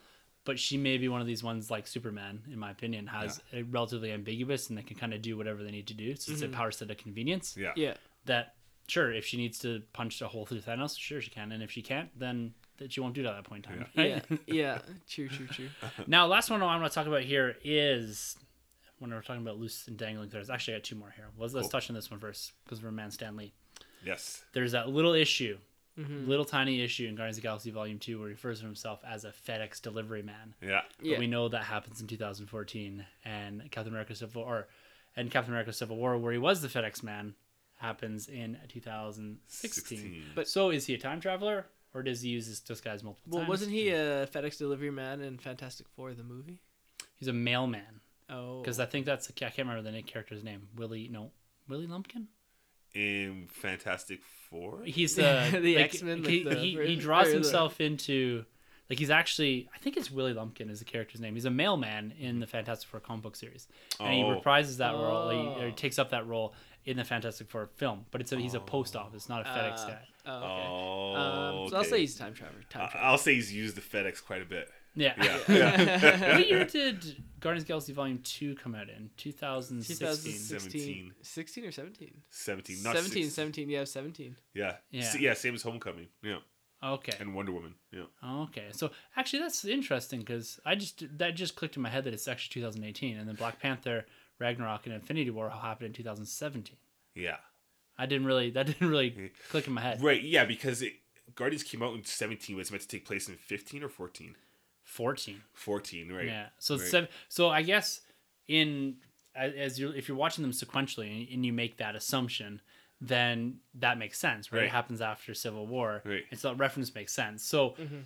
but 0.46 0.60
she 0.60 0.78
may 0.78 0.98
be 0.98 1.08
one 1.10 1.20
of 1.20 1.26
these 1.28 1.44
ones 1.44 1.70
like 1.72 1.88
Superman, 1.88 2.44
in 2.54 2.60
my 2.60 2.70
opinion, 2.72 3.08
has 3.08 3.42
a 3.52 3.64
relatively 3.64 4.12
ambiguous 4.12 4.70
and 4.70 4.78
they 4.78 4.84
can 4.84 4.96
kind 4.96 5.14
of 5.14 5.22
do 5.24 5.36
whatever 5.36 5.64
they 5.64 5.72
need 5.72 5.88
to 5.88 5.94
do. 5.96 6.16
So 6.16 6.32
it's 6.32 6.42
a 6.44 6.48
power 6.48 6.70
set 6.72 6.92
of 6.92 6.98
convenience. 6.98 7.58
Yeah. 7.60 7.72
Yeah. 7.76 7.96
That 8.26 8.54
sure, 8.88 9.12
if 9.14 9.26
she 9.26 9.38
needs 9.38 9.60
to 9.60 9.82
punch 9.94 10.22
a 10.22 10.28
hole 10.28 10.46
through 10.46 10.62
Thanos, 10.62 10.98
sure 10.98 11.22
she 11.22 11.30
can, 11.30 11.52
and 11.52 11.62
if 11.64 11.72
she 11.72 11.82
can't, 11.82 12.10
then 12.18 12.54
that 12.78 12.94
she 12.94 13.00
won't 13.00 13.14
do 13.16 13.24
that 13.24 13.30
at 13.32 13.36
that 13.44 13.44
point 13.50 13.66
in 13.66 13.72
time. 13.72 13.86
Yeah. 13.96 14.14
right? 14.30 14.40
Yeah. 14.46 14.80
True. 15.10 15.28
True. 15.30 15.48
True. 15.48 15.70
now, 16.08 16.26
last 16.28 16.50
one 16.50 16.62
I 16.62 16.66
want 16.78 16.84
to 16.92 16.94
talk 16.96 17.08
about 17.08 17.22
here 17.22 17.56
is 17.64 18.38
when 19.00 19.12
we're 19.12 19.22
talking 19.22 19.42
about 19.42 19.58
loose 19.60 19.88
and 19.88 19.98
dangling 19.98 20.30
threads. 20.30 20.50
Actually, 20.50 20.76
I 20.76 20.78
got 20.78 20.84
two 20.86 20.96
more 20.96 21.14
here. 21.16 21.28
Let's, 21.38 21.54
let's 21.54 21.66
Cool. 21.66 21.72
touch 21.72 21.90
on 21.90 21.96
this 21.96 22.10
one 22.12 22.20
first 22.20 22.54
because 22.64 22.82
we're 22.84 22.92
Man 22.92 23.12
Stan 23.12 23.36
Lee. 23.36 23.54
Yes. 24.06 24.44
There's 24.54 24.72
that 24.74 24.90
little 24.90 25.14
issue 25.14 25.58
Mm-hmm. 26.00 26.30
little 26.30 26.46
tiny 26.46 26.82
issue 26.84 27.08
in 27.08 27.16
Guardians 27.16 27.38
of 27.38 27.42
the 27.42 27.48
Galaxy 27.48 27.72
Volume 27.72 27.98
2 27.98 28.20
where 28.20 28.28
he 28.28 28.34
refers 28.36 28.60
to 28.60 28.68
himself 28.68 29.00
as 29.04 29.26
a 29.26 29.32
FedEx 29.32 29.82
delivery 29.82 30.22
man. 30.22 30.54
Yeah. 30.62 30.82
But 31.00 31.08
Yeah. 31.08 31.18
we 31.18 31.26
know 31.26 31.50
that 31.50 31.64
happens 31.64 32.02
in 32.02 32.06
2014 32.06 33.04
and 33.26 33.72
Captain 33.72 33.92
America 33.92 34.14
Civil 34.14 34.44
or 34.44 34.68
and 35.16 35.32
Captain 35.32 35.52
America 35.52 35.74
Civil 35.74 35.98
War 35.98 36.16
where 36.20 36.32
he 36.32 36.38
was 36.38 36.62
the 36.62 36.68
FedEx 36.68 37.02
man 37.02 37.34
happens 37.78 38.28
in 38.28 38.58
2016. 38.68 39.98
16. 39.98 40.24
But 40.36 40.48
so 40.48 40.70
is 40.70 40.86
he 40.86 40.94
a 40.94 40.98
time 40.98 41.20
traveler 41.20 41.66
or 41.94 42.04
does 42.04 42.22
he 42.22 42.30
use 42.30 42.48
this 42.48 42.60
disguise 42.60 43.04
multiple 43.04 43.32
Well, 43.32 43.40
times? 43.42 43.48
Well, 43.48 43.54
wasn't 43.54 43.72
he 43.72 43.90
hmm. 43.90 43.96
a 43.96 44.28
FedEx 44.28 44.58
delivery 44.58 44.92
man 44.92 45.22
in 45.22 45.38
Fantastic 45.38 45.88
Four, 45.96 46.14
the 46.14 46.24
movie? 46.24 46.60
He's 47.16 47.28
a 47.28 47.34
mailman 47.34 48.02
Oh. 48.30 48.62
because 48.62 48.80
I 48.80 48.86
think 48.86 49.06
that's 49.06 49.30
I 49.30 49.34
can't 49.50 49.68
remember 49.68 49.90
the 49.90 50.02
character's 50.04 50.44
name. 50.44 50.68
Willie 50.76 51.08
no 51.12 51.32
Willie 51.68 51.88
Lumpkin. 51.88 52.28
In 52.94 53.48
Fantastic 53.52 54.22
Four. 54.50 54.82
He's 54.84 55.16
the 55.16 55.50
The 55.62 55.76
like, 55.78 55.86
X-Men, 55.86 56.24
He, 56.24 56.44
like 56.44 56.56
the 56.56 56.62
he, 56.62 56.86
he 56.88 56.96
draws 56.96 57.28
or 57.28 57.30
the- 57.30 57.36
himself 57.36 57.80
into 57.80 58.46
like 58.90 59.00
he's 59.00 59.10
actually 59.10 59.70
I 59.74 59.78
think 59.78 59.98
it's 59.98 60.12
Willie 60.12 60.34
Lumpkin 60.34 60.70
is 60.70 60.80
the 60.80 60.86
character's 60.86 61.22
name. 61.22 61.36
He's 61.36 61.46
a 61.46 61.50
mailman 61.52 62.14
in 62.20 62.40
the 62.40 62.48
Fantastic 62.48 62.90
Four 62.90 63.00
comic 63.00 63.24
book 63.24 63.36
series, 63.36 63.68
and 64.00 64.14
he 64.14 64.24
Oh. 64.24 64.40
reprises 64.42 64.78
that 64.78 64.94
role. 64.94 65.30
He, 65.30 65.38
or 65.38 65.64
Oh. 65.64 65.68
he 65.68 65.72
takes 65.74 65.98
up 66.00 66.10
that 66.12 66.28
role 66.28 66.54
in 66.88 66.98
the 66.98 67.04
Fantastic 67.04 67.50
Four 67.50 67.70
film, 67.76 68.06
but 68.12 68.22
it's 68.22 68.32
a, 68.32 68.38
he's 68.38 68.54
a 68.56 68.60
post 68.60 68.96
office, 68.96 69.30
not 69.30 69.42
a 69.42 69.50
FedEx 69.50 69.80
Uh, 69.84 69.88
guy. 69.88 70.00
Oh, 70.26 70.38
okay. 70.38 70.68
Oh. 70.68 71.16
um, 71.64 71.70
so 71.70 71.76
I'll 71.76 71.82
okay. 71.82 71.90
say 71.90 72.00
he's 72.00 72.16
time 72.16 72.34
traveler. 72.34 72.62
Time 72.70 72.84
I- 72.84 72.92
traveler. 72.92 73.10
I'll 73.12 73.18
say 73.18 73.36
he's 73.36 73.54
used 73.54 73.76
the 73.76 73.82
FedEx 73.82 74.24
quite 74.24 74.42
a 74.42 74.46
bit. 74.46 74.70
Yeah. 74.96 75.14
Yeah. 75.22 75.38
yeah. 75.48 76.38
what 76.38 76.48
year 76.50 76.66
did 76.66 77.24
Guardians 77.40 77.64
of 77.64 77.68
the 77.68 77.72
Galaxy 77.74 77.94
Volume 77.94 78.20
Two 78.24 78.56
come 78.56 78.74
out 78.74 78.90
in? 78.90 79.12
2016. 79.18 80.08
2016. 80.08 81.14
16 81.22 81.66
or 81.66 81.72
17? 81.72 82.12
17. 82.30 82.84
Not 82.84 82.96
17, 82.96 83.24
16. 83.26 83.30
17. 83.30 83.70
Yeah, 83.70 83.84
17. 83.84 84.36
Yeah. 84.56 84.74
Yeah. 84.90 85.02
S- 85.04 85.20
Yeah. 85.20 85.34
Same 85.36 85.54
as 85.54 85.62
Homecoming. 85.62 86.08
Yeah. 86.24 86.38
Okay. 86.84 87.14
And 87.20 87.36
Wonder 87.36 87.52
Woman. 87.52 87.76
Yeah. 87.92 88.04
Okay, 88.44 88.68
so 88.72 88.92
actually 89.16 89.40
that's 89.40 89.66
interesting 89.66 90.20
because 90.20 90.60
I 90.66 90.76
just 90.76 91.04
that 91.18 91.36
just 91.36 91.56
clicked 91.56 91.76
in 91.76 91.82
my 91.82 91.90
head 91.90 92.04
that 92.04 92.14
it's 92.14 92.28
actually 92.28 92.62
2018, 92.62 93.18
and 93.18 93.28
then 93.28 93.36
Black 93.36 93.60
Panther, 93.60 94.06
Ragnarok, 94.40 94.86
and 94.86 94.94
Infinity 94.96 95.30
War 95.30 95.50
happened 95.50 95.88
in 95.88 95.94
2017. 95.94 96.76
Yeah. 97.16 97.38
I 97.98 98.06
didn't 98.06 98.28
really 98.28 98.50
that 98.52 98.66
didn't 98.68 98.90
really 98.90 99.32
click 99.50 99.68
in 99.68 99.74
my 99.74 99.82
head. 99.82 100.02
Right. 100.04 100.22
Yeah. 100.22 100.46
Because 100.46 100.82
it, 100.82 100.94
Guardians 101.36 101.64
came 101.64 101.82
out 101.84 101.94
in 101.96 102.04
17, 102.04 102.56
but 102.56 102.62
it's 102.62 102.72
meant 102.72 102.82
to 102.84 102.88
take 102.88 103.06
place 103.06 103.28
in 103.28 103.36
15 103.36 103.84
or 103.84 103.90
14. 103.90 104.36
14. 104.84 105.42
14. 105.54 106.12
Right. 106.12 106.26
Yeah. 106.26 106.48
So 106.60 106.78
Right. 106.78 106.88
seven. 106.88 107.10
So 107.30 107.50
I 107.50 107.62
guess 107.64 108.02
in 108.48 108.98
as 109.36 109.54
as 109.54 109.80
you 109.80 109.90
if 109.92 110.08
you're 110.08 110.18
watching 110.18 110.42
them 110.44 110.52
sequentially 110.52 111.22
and, 111.22 111.34
and 111.34 111.46
you 111.46 111.52
make 111.54 111.78
that 111.78 111.96
assumption, 111.96 112.62
then 113.02 113.60
that 113.76 113.98
makes 113.98 114.18
sense, 114.18 114.52
right? 114.52 114.64
It 114.64 114.72
happens 114.72 115.02
after 115.02 115.34
Civil 115.34 115.68
War, 115.68 116.02
Right. 116.06 116.24
and 116.32 116.40
so 116.40 116.50
that 116.50 116.56
reference 116.58 116.94
makes 116.96 117.14
sense. 117.14 117.44
So 117.44 117.72
Mm-hmm. 117.72 118.00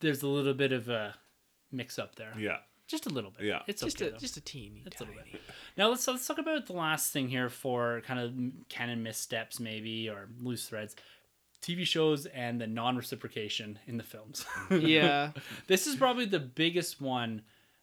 there's 0.00 0.22
a 0.22 0.28
little 0.28 0.54
bit 0.54 0.72
of 0.72 0.88
a 0.88 1.14
mix 1.72 1.98
up 1.98 2.14
there. 2.16 2.32
Yeah. 2.38 2.58
Just 2.90 3.06
a 3.06 3.10
little 3.10 3.30
bit. 3.30 3.46
Yeah. 3.46 3.62
it's 3.66 3.82
just 3.82 4.00
okay. 4.00 4.08
a 4.08 4.12
though. 4.12 4.18
just 4.18 4.36
a 4.36 4.40
teeny. 4.40 4.82
It's 4.86 5.00
a 5.00 5.04
little 5.04 5.18
tiny. 5.18 5.32
bit. 5.32 5.40
Now 5.76 5.88
let's 5.88 6.06
let's 6.06 6.26
talk 6.26 6.38
about 6.38 6.66
the 6.66 6.72
last 6.72 7.12
thing 7.12 7.28
here 7.28 7.48
for 7.48 8.02
kind 8.06 8.20
of 8.20 8.32
canon 8.68 9.02
missteps 9.02 9.60
maybe 9.60 10.08
or 10.08 10.28
loose 10.40 10.68
threads. 10.68 10.96
TV 11.62 11.84
shows 11.84 12.26
and 12.26 12.60
the 12.60 12.66
non-reciprocation 12.66 13.78
in 13.86 13.96
the 13.96 14.02
films. 14.02 14.46
yeah. 14.70 15.32
this 15.66 15.86
is 15.86 15.96
probably 15.96 16.24
the 16.24 16.40
biggest 16.40 17.00
one, 17.00 17.42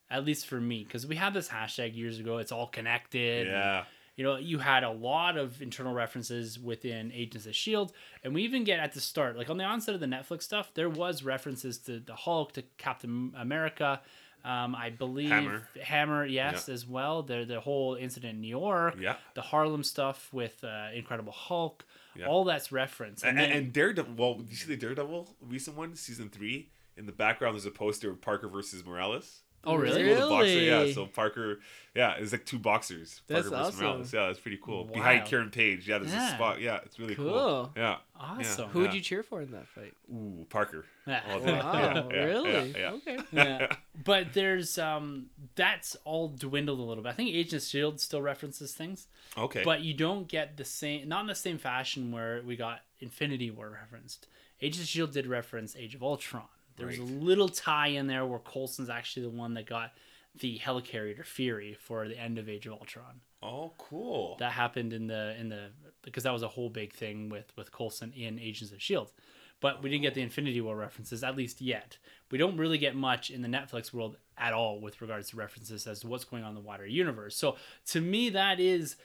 at 0.09 0.25
least 0.25 0.47
for 0.47 0.59
me, 0.59 0.84
because 0.84 1.05
we 1.05 1.15
had 1.15 1.34
this 1.34 1.47
hashtag 1.47 1.95
years 1.95 2.19
ago. 2.19 2.39
It's 2.39 2.51
all 2.51 2.67
connected. 2.67 3.47
Yeah. 3.47 3.84
You 4.15 4.23
know, 4.23 4.38
you 4.38 4.57
had 4.57 4.84
a 4.84 4.89
lot 4.89 5.38
of 5.38 5.61
internal 5.61 5.93
references 5.93 6.59
within 6.59 7.11
Agents 7.11 7.45
of 7.45 7.55
Shield, 7.55 7.91
and 8.23 8.34
we 8.34 8.41
even 8.41 8.63
get 8.63 8.79
at 8.79 8.93
the 8.93 8.99
start, 8.99 9.38
like 9.38 9.47
on 9.47 9.57
the 9.57 9.63
onset 9.63 9.93
of 9.93 10.01
the 10.01 10.07
Netflix 10.07 10.41
stuff, 10.41 10.71
there 10.73 10.89
was 10.89 11.21
references 11.21 11.77
to 11.79 11.99
the 11.99 12.15
Hulk, 12.15 12.53
to 12.53 12.63
Captain 12.79 13.31
America. 13.38 14.01
Um, 14.48 14.76
I 14.76 14.90
believe 14.91 15.30
Hammer. 15.30 15.68
Hammer, 15.84 16.26
yes, 16.26 16.69
as 16.69 16.88
well. 16.88 17.22
The 17.24 17.44
the 17.45 17.60
whole 17.60 17.95
incident 17.95 18.36
in 18.36 18.41
New 18.41 18.48
York, 18.48 18.95
Yeah. 18.99 19.18
the 19.36 19.41
Harlem 19.41 19.84
stuff 19.84 20.30
with 20.32 20.64
uh, 20.64 20.88
Incredible 20.94 21.34
Hulk, 21.34 21.86
Yeah. 22.15 22.28
all 22.28 22.45
that's 22.45 22.72
referenced. 22.72 23.24
And, 23.26 23.38
then- 23.38 23.52
and 23.52 23.74
Daredevil. 23.74 24.14
Well, 24.15 24.36
did 24.36 24.49
you 24.49 24.56
see 24.56 24.68
the 24.68 24.78
Daredevil 24.78 25.36
recent 25.41 25.76
one, 25.76 25.95
season 25.95 26.30
three? 26.30 26.69
In 26.95 27.06
the 27.06 27.11
background, 27.11 27.56
there's 27.56 27.65
a 27.65 27.72
poster 27.72 28.10
of 28.10 28.22
Parker 28.22 28.48
versus 28.48 28.84
Morales. 28.86 29.41
Oh 29.68 29.76
really? 29.76 30.03
Really? 30.03 30.19
The 30.22 30.27
boxer, 30.27 30.48
yeah. 30.88 30.94
So 30.94 31.06
Parker, 31.06 31.60
yeah, 31.94 32.15
it's 32.18 32.31
like 32.31 32.45
two 32.45 32.57
boxers. 32.60 33.22
That's 33.27 33.48
Parker 33.49 33.64
versus 33.64 33.76
awesome. 33.76 33.85
Morales. 33.85 34.14
Yeah, 34.14 34.27
that's 34.27 34.39
pretty 34.39 34.60
cool. 34.64 34.85
Wow. 34.88 34.94
Behind 34.94 35.26
Karen 35.26 35.49
Page, 35.52 35.88
yeah, 35.88 35.98
there's 35.99 36.11
Yeah. 36.11 36.31
a 36.31 36.35
spot. 36.35 36.61
Yeah, 36.61 36.80
it's 36.85 36.98
really 36.99 37.15
cool. 37.15 37.31
Cool. 37.31 37.72
Yeah. 37.76 37.98
Awesome. 38.19 38.69
Who 38.69 38.80
would 38.81 38.94
you 38.94 39.02
cheer 39.02 39.22
for 39.23 39.41
in 39.41 39.52
that 39.52 39.68
fight? 39.68 39.94
Ooh, 40.11 40.45
Parker. 40.49 40.85
Yeah. 41.07 41.22
All. 41.30 41.39
Wow, 41.39 41.73
Yeah, 41.73 42.03
yeah, 42.18 42.23
really? 42.26 42.52
yeah, 42.72 42.77
yeah. 42.77 42.91
Okay. 42.91 43.18
yeah. 43.31 43.68
But 44.03 44.34
there's 44.34 44.77
um 44.77 45.27
that's 45.56 45.95
all 46.03 46.27
dwindled 46.30 46.80
a 46.80 46.84
little 46.84 47.02
bit. 47.03 47.10
I 47.10 47.14
think 47.14 47.30
Agents 47.30 47.65
of 47.65 47.69
Shield 47.69 48.02
still 48.02 48.22
references 48.22 48.73
things, 48.73 49.07
Okay. 49.38 49.61
but 49.64 49.81
you 49.81 49.94
don't 49.94 50.27
get 50.27 50.57
the 50.57 50.65
same 50.65 51.07
not 51.07 51.22
in 51.22 51.27
the 51.27 51.35
same 51.35 51.57
fashion 51.60 52.11
where 52.11 52.41
we 52.45 52.56
got 52.57 52.81
Infinity 52.99 53.52
War 53.52 53.69
referenced. 53.69 54.27
Agents 54.61 54.81
of 54.81 54.88
Shield 54.89 55.11
did 55.14 55.27
reference 55.27 55.76
Age 55.77 55.95
of 55.95 56.03
Ultron. 56.03 56.44
There 56.78 56.88
was 56.88 56.99
a 56.99 57.04
little 57.04 57.49
tie 57.49 57.88
in 57.88 58.08
there 58.08 58.26
where 58.26 58.40
Coulson's 58.40 58.90
actually 58.90 59.24
the 59.24 59.32
one 59.32 59.56
that 59.56 59.66
got 59.66 59.91
the 60.40 60.60
helicarrier 60.60 61.26
Fury 61.26 61.76
for 61.80 62.08
the 62.08 62.18
end 62.18 62.38
of 62.38 62.48
Age 62.48 62.68
of 62.68 62.74
Ultron. 62.74 63.22
oh, 63.41 63.74
cool. 63.78 64.38
That 64.40 64.52
happened 64.52 64.94
in 64.94 65.08
the 65.08 65.36
in 65.40 65.49
the 65.49 65.70
because 66.04 66.24
that 66.24 66.34
was 66.34 66.44
a 66.44 66.48
whole 66.48 66.70
big 66.70 66.94
thing 66.94 67.30
with 67.30 67.52
with 67.56 67.72
Coulson 67.72 68.14
in 68.14 68.40
Agents 68.40 68.72
of 68.72 68.82
Shield. 68.82 69.12
But 69.60 69.82
we 69.82 69.90
didn't 69.90 70.04
get 70.04 70.14
the 70.14 70.22
oh. 70.22 70.26
Infinity 70.26 70.62
War 70.62 70.76
references 70.76 71.24
at 71.24 71.36
least 71.36 71.62
yet. 71.62 71.98
We 72.30 72.38
don't 72.38 72.58
really 72.58 72.78
get 72.78 72.95
much 72.95 73.32
in 73.32 73.41
the 73.41 73.48
Netflix 73.48 73.91
world 73.91 74.18
at 74.38 74.54
all 74.54 74.80
with 74.80 75.02
regards 75.02 75.32
to 75.32 75.38
references 75.38 75.88
as 75.88 76.02
to 76.02 76.08
what's 76.08 76.26
going 76.26 76.44
on 76.44 76.49
in 76.49 76.56
the 76.56 76.62
wider 76.62 76.86
universe. 76.86 77.36
So 77.36 77.58
to 77.88 78.02
me, 78.02 78.30
that 78.30 78.60
is. 78.60 78.95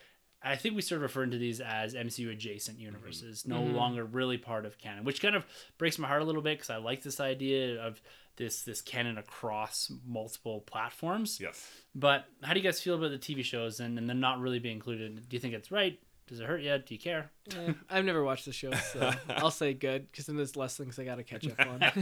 I 0.45 0.57
think 0.57 0.75
we 0.75 0.83
started 0.83 1.03
referring 1.03 1.31
to 1.33 1.39
these 1.39 1.61
as 1.61 1.95
MCU 1.95 2.31
adjacent 2.31 2.79
universes, 2.79 3.41
mm-hmm. 3.41 3.51
no 3.51 3.61
mm-hmm. 3.61 3.77
longer 3.77 4.05
really 4.05 4.39
part 4.39 4.67
of 4.67 4.79
canon, 4.79 5.05
which 5.05 5.23
kind 5.23 5.37
of 5.37 5.45
breaks 5.79 5.99
my 5.99 6.09
heart 6.09 6.23
a 6.23 6.25
little 6.25 6.43
bit 6.43 6.59
because 6.59 6.71
I 6.71 6.77
like 6.77 7.03
this 7.03 7.21
idea 7.21 7.81
of 7.81 8.01
this 8.37 8.63
this 8.63 8.81
canon 8.81 9.19
across 9.19 9.93
multiple 10.07 10.61
platforms. 10.63 11.39
yes. 11.41 11.71
But 11.95 12.25
how 12.43 12.55
do 12.55 12.61
you 12.61 12.65
guys 12.65 12.81
feel 12.81 12.95
about 12.95 13.11
the 13.11 13.19
TV 13.19 13.45
shows 13.45 13.81
and, 13.81 13.99
and 13.99 14.09
them 14.09 14.21
not 14.21 14.41
really 14.41 14.59
being 14.59 14.77
included? 14.77 15.29
Do 15.29 15.37
you 15.37 15.41
think 15.41 15.55
it's 15.55 15.71
right? 15.71 15.99
Does 16.33 16.41
it 16.41 16.47
hurt 16.47 16.63
yet? 16.63 16.87
Do 16.87 16.95
you 16.95 16.99
care? 16.99 17.31
Eh, 17.55 17.75
I've 17.91 18.07
never 18.07 18.25
watched 18.25 18.47
the 18.47 18.53
show, 18.55 18.73
so 18.73 19.11
I'll 19.29 19.51
say 19.51 19.75
good 19.75 20.11
because 20.11 20.25
then 20.25 20.35
there's 20.37 20.57
less 20.57 20.79
things 20.79 20.99
I 20.99 21.05
gotta 21.05 21.23
catch 21.23 21.47
up 21.47 21.61
on. 21.61 21.83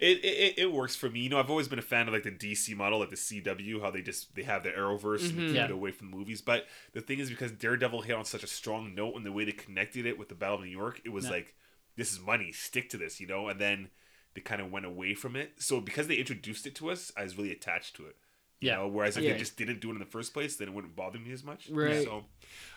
it, 0.00 0.24
it 0.24 0.54
it 0.58 0.72
works 0.72 0.94
for 0.94 1.10
me. 1.10 1.20
You 1.20 1.30
know, 1.30 1.38
I've 1.38 1.50
always 1.50 1.66
been 1.66 1.80
a 1.80 1.82
fan 1.82 2.06
of 2.06 2.14
like 2.14 2.22
the 2.22 2.30
DC 2.30 2.76
model, 2.76 3.00
like 3.00 3.10
the 3.10 3.16
CW, 3.16 3.80
how 3.82 3.90
they 3.90 4.00
just 4.00 4.34
they 4.36 4.44
have 4.44 4.62
the 4.62 4.70
Arrowverse 4.70 5.30
and 5.30 5.40
keep 5.40 5.54
Yeah. 5.56 5.64
it 5.64 5.70
away 5.70 5.90
from 5.90 6.10
the 6.10 6.16
movies. 6.16 6.40
But 6.40 6.66
the 6.92 7.00
thing 7.00 7.18
is, 7.18 7.30
because 7.30 7.50
Daredevil 7.50 8.02
hit 8.02 8.14
on 8.14 8.24
such 8.24 8.44
a 8.44 8.46
strong 8.48 8.94
note 8.94 9.14
and 9.16 9.26
the 9.26 9.32
way 9.32 9.44
they 9.44 9.50
connected 9.52 10.06
it 10.06 10.18
with 10.18 10.28
the 10.28 10.36
Battle 10.36 10.56
of 10.56 10.62
New 10.64 10.70
York, 10.70 11.00
it 11.04 11.10
was 11.10 11.24
Yeah. 11.24 11.32
like 11.32 11.54
this 11.96 12.12
is 12.12 12.20
money, 12.20 12.52
stick 12.52 12.88
to 12.90 12.96
this, 12.96 13.20
you 13.20 13.26
know. 13.26 13.48
And 13.48 13.60
then 13.60 13.88
they 14.34 14.40
kind 14.40 14.60
of 14.60 14.70
went 14.70 14.86
away 14.86 15.14
from 15.14 15.34
it. 15.36 15.54
So 15.58 15.80
because 15.80 16.06
they 16.06 16.14
introduced 16.16 16.66
it 16.66 16.74
to 16.76 16.90
us, 16.90 17.10
I 17.16 17.22
was 17.24 17.36
really 17.36 17.52
attached 17.52 17.96
to 17.96 18.06
it. 18.06 18.16
You 18.60 18.70
Yeah. 18.70 18.76
know, 18.76 18.88
whereas 18.88 19.16
if 19.16 19.24
Yeah. 19.24 19.32
they 19.32 19.38
just 19.38 19.56
didn't 19.56 19.80
do 19.80 19.90
it 19.90 19.94
in 19.94 19.98
the 19.98 20.06
first 20.06 20.32
place, 20.32 20.56
then 20.56 20.68
it 20.68 20.74
wouldn't 20.74 20.96
bother 20.96 21.18
me 21.18 21.32
as 21.32 21.44
much. 21.44 21.68
Right. 21.70 22.02
So 22.04 22.24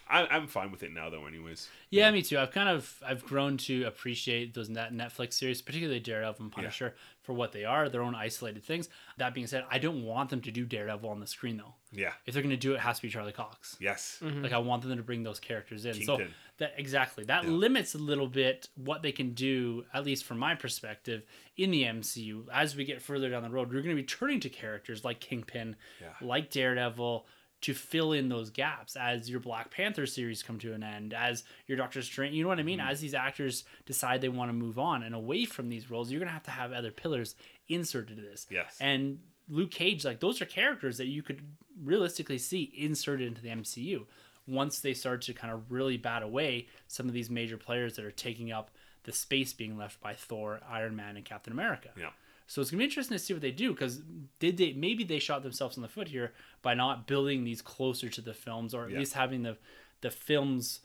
I, 0.10 0.26
I'm 0.28 0.48
fine 0.48 0.72
with 0.72 0.84
it 0.84 0.94
now, 0.94 1.10
though. 1.10 1.26
Anyways. 1.26 1.68
Yeah, 1.90 2.10
me 2.12 2.22
too. 2.22 2.38
I've 2.40 2.52
kind 2.52 2.70
of 2.70 3.02
I've 3.06 3.26
grown 3.26 3.58
to 3.58 3.84
appreciate 3.84 4.54
those 4.54 4.70
net 4.70 4.94
Netflix 4.94 5.34
series, 5.34 5.62
particularly 5.62 6.00
Daredevil 6.00 6.44
and 6.46 6.52
Punisher, 6.52 6.96
for 7.24 7.34
what 7.34 7.52
they 7.52 7.66
are, 7.66 7.90
their 7.90 8.02
own 8.02 8.16
isolated 8.16 8.64
things. 8.64 8.88
That 9.18 9.34
being 9.34 9.48
said, 9.48 9.66
I 9.70 9.80
don't 9.80 10.04
want 10.06 10.30
them 10.30 10.40
to 10.42 10.52
do 10.52 10.66
Daredevil 10.66 11.10
on 11.10 11.20
the 11.20 11.28
screen 11.28 11.58
though. 11.58 11.74
Yeah. 11.92 12.14
If 12.26 12.34
they're 12.34 12.44
going 12.44 12.52
to 12.52 12.58
do 12.58 12.72
it, 12.72 12.76
it 12.76 12.80
has 12.82 12.98
to 12.98 13.02
be 13.02 13.10
Charlie 13.10 13.34
Cox. 13.34 13.76
Yes. 13.82 14.20
Mm-hmm. 14.24 14.44
Like 14.44 14.54
I 14.54 14.60
want 14.60 14.84
them 14.84 14.96
to 14.96 15.04
bring 15.04 15.24
those 15.24 15.40
characters 15.42 15.86
in. 15.86 16.02
So 16.06 16.20
that 16.60 16.74
exactly 16.78 17.26
that 17.26 17.44
Yeah. 17.44 17.50
limits 17.50 17.94
a 17.94 17.98
little 17.98 18.28
bit 18.28 18.70
what 18.76 19.02
they 19.02 19.12
can 19.12 19.34
do, 19.34 19.84
at 19.94 20.06
least 20.06 20.24
from 20.24 20.38
my 20.40 20.56
perspective, 20.56 21.24
in 21.58 21.72
the 21.72 21.84
MCU. 21.84 22.46
As 22.54 22.78
we 22.78 22.86
get 22.86 23.02
further 23.02 23.30
down 23.30 23.44
the 23.44 23.50
road, 23.50 23.68
we're 23.74 23.82
going 23.82 23.96
to 23.96 24.02
be 24.02 24.08
turning 24.08 24.40
to 24.42 24.50
characters 24.50 25.04
like 25.04 25.20
Kingpin, 25.20 25.76
Yeah. 26.02 26.08
like 26.22 26.50
Daredevil, 26.50 27.26
to 27.62 27.74
fill 27.74 28.14
in 28.14 28.30
those 28.30 28.50
gaps 28.50 28.96
as 28.96 29.30
your 29.30 29.40
Black 29.40 29.72
Panther 29.72 30.06
series 30.06 30.44
come 30.44 30.60
to 30.60 30.74
an 30.74 30.84
end, 30.84 31.14
as 31.14 31.44
your 31.66 31.78
Doctor 31.78 32.02
Strange. 32.02 32.36
You 32.36 32.44
know 32.44 32.50
what 32.50 32.60
I 32.60 32.64
mean? 32.64 32.80
Mm-hmm. 32.80 32.90
As 32.90 33.02
these 33.02 33.16
actors 33.16 33.64
decide 33.86 34.22
they 34.22 34.30
want 34.30 34.50
to 34.50 34.54
move 34.54 34.78
on 34.78 35.04
and 35.04 35.16
away 35.16 35.46
from 35.46 35.70
these 35.70 35.90
roles, 35.90 36.12
you're 36.12 36.20
going 36.20 36.30
to 36.30 36.34
have 36.34 36.44
to 36.44 36.52
have 36.52 36.72
other 36.72 36.92
pillars 36.92 37.36
inserted 37.68 38.18
to 38.18 38.22
this. 38.22 38.46
Yes. 38.50 38.78
And 38.80 39.20
Luke 39.50 39.72
Cage, 39.72 40.06
like 40.06 40.20
those 40.20 40.42
are 40.42 40.46
characters 40.46 40.98
that 40.98 41.08
you 41.08 41.24
could 41.24 41.42
realistically 41.84 42.38
see 42.38 42.72
inserted 42.76 43.28
into 43.28 43.42
the 43.42 43.50
MCU 43.50 44.06
once 44.48 44.80
they 44.80 44.94
start 44.94 45.22
to 45.24 45.34
kind 45.34 45.54
of 45.54 45.72
really 45.72 45.98
bat 45.98 46.24
away 46.24 46.68
some 46.88 47.08
of 47.08 47.14
these 47.14 47.30
major 47.30 47.58
players 47.58 47.96
that 47.96 48.06
are 48.06 48.12
taking 48.12 48.52
up 48.52 48.72
the 49.04 49.12
space 49.12 49.54
being 49.54 49.78
left 49.78 50.00
by 50.02 50.14
Thor, 50.14 50.60
Iron 50.70 50.96
Man, 50.96 51.16
and 51.16 51.26
Captain 51.26 51.54
America. 51.54 51.90
Yeah. 51.98 52.10
So 52.50 52.62
it's 52.62 52.72
gonna 52.72 52.80
be 52.80 52.86
interesting 52.86 53.16
to 53.18 53.24
see 53.24 53.34
what 53.34 53.42
they 53.42 53.52
do 53.52 53.72
because 53.74 54.02
did 54.40 54.58
they 54.58 54.74
maybe 54.74 55.04
they 55.04 55.20
shot 55.20 55.44
themselves 55.44 55.76
in 55.76 55.84
the 55.84 55.90
foot 55.90 56.08
here 56.08 56.34
by 56.62 56.74
not 56.74 57.06
building 57.06 57.44
these 57.44 57.62
closer 57.62 58.08
to 58.10 58.22
the 58.22 58.34
films 58.34 58.74
or 58.74 58.86
at 58.86 58.92
Yeah. 58.92 59.00
least 59.00 59.14
having 59.14 59.44
the 59.44 59.58
the 60.02 60.12
films 60.12 60.80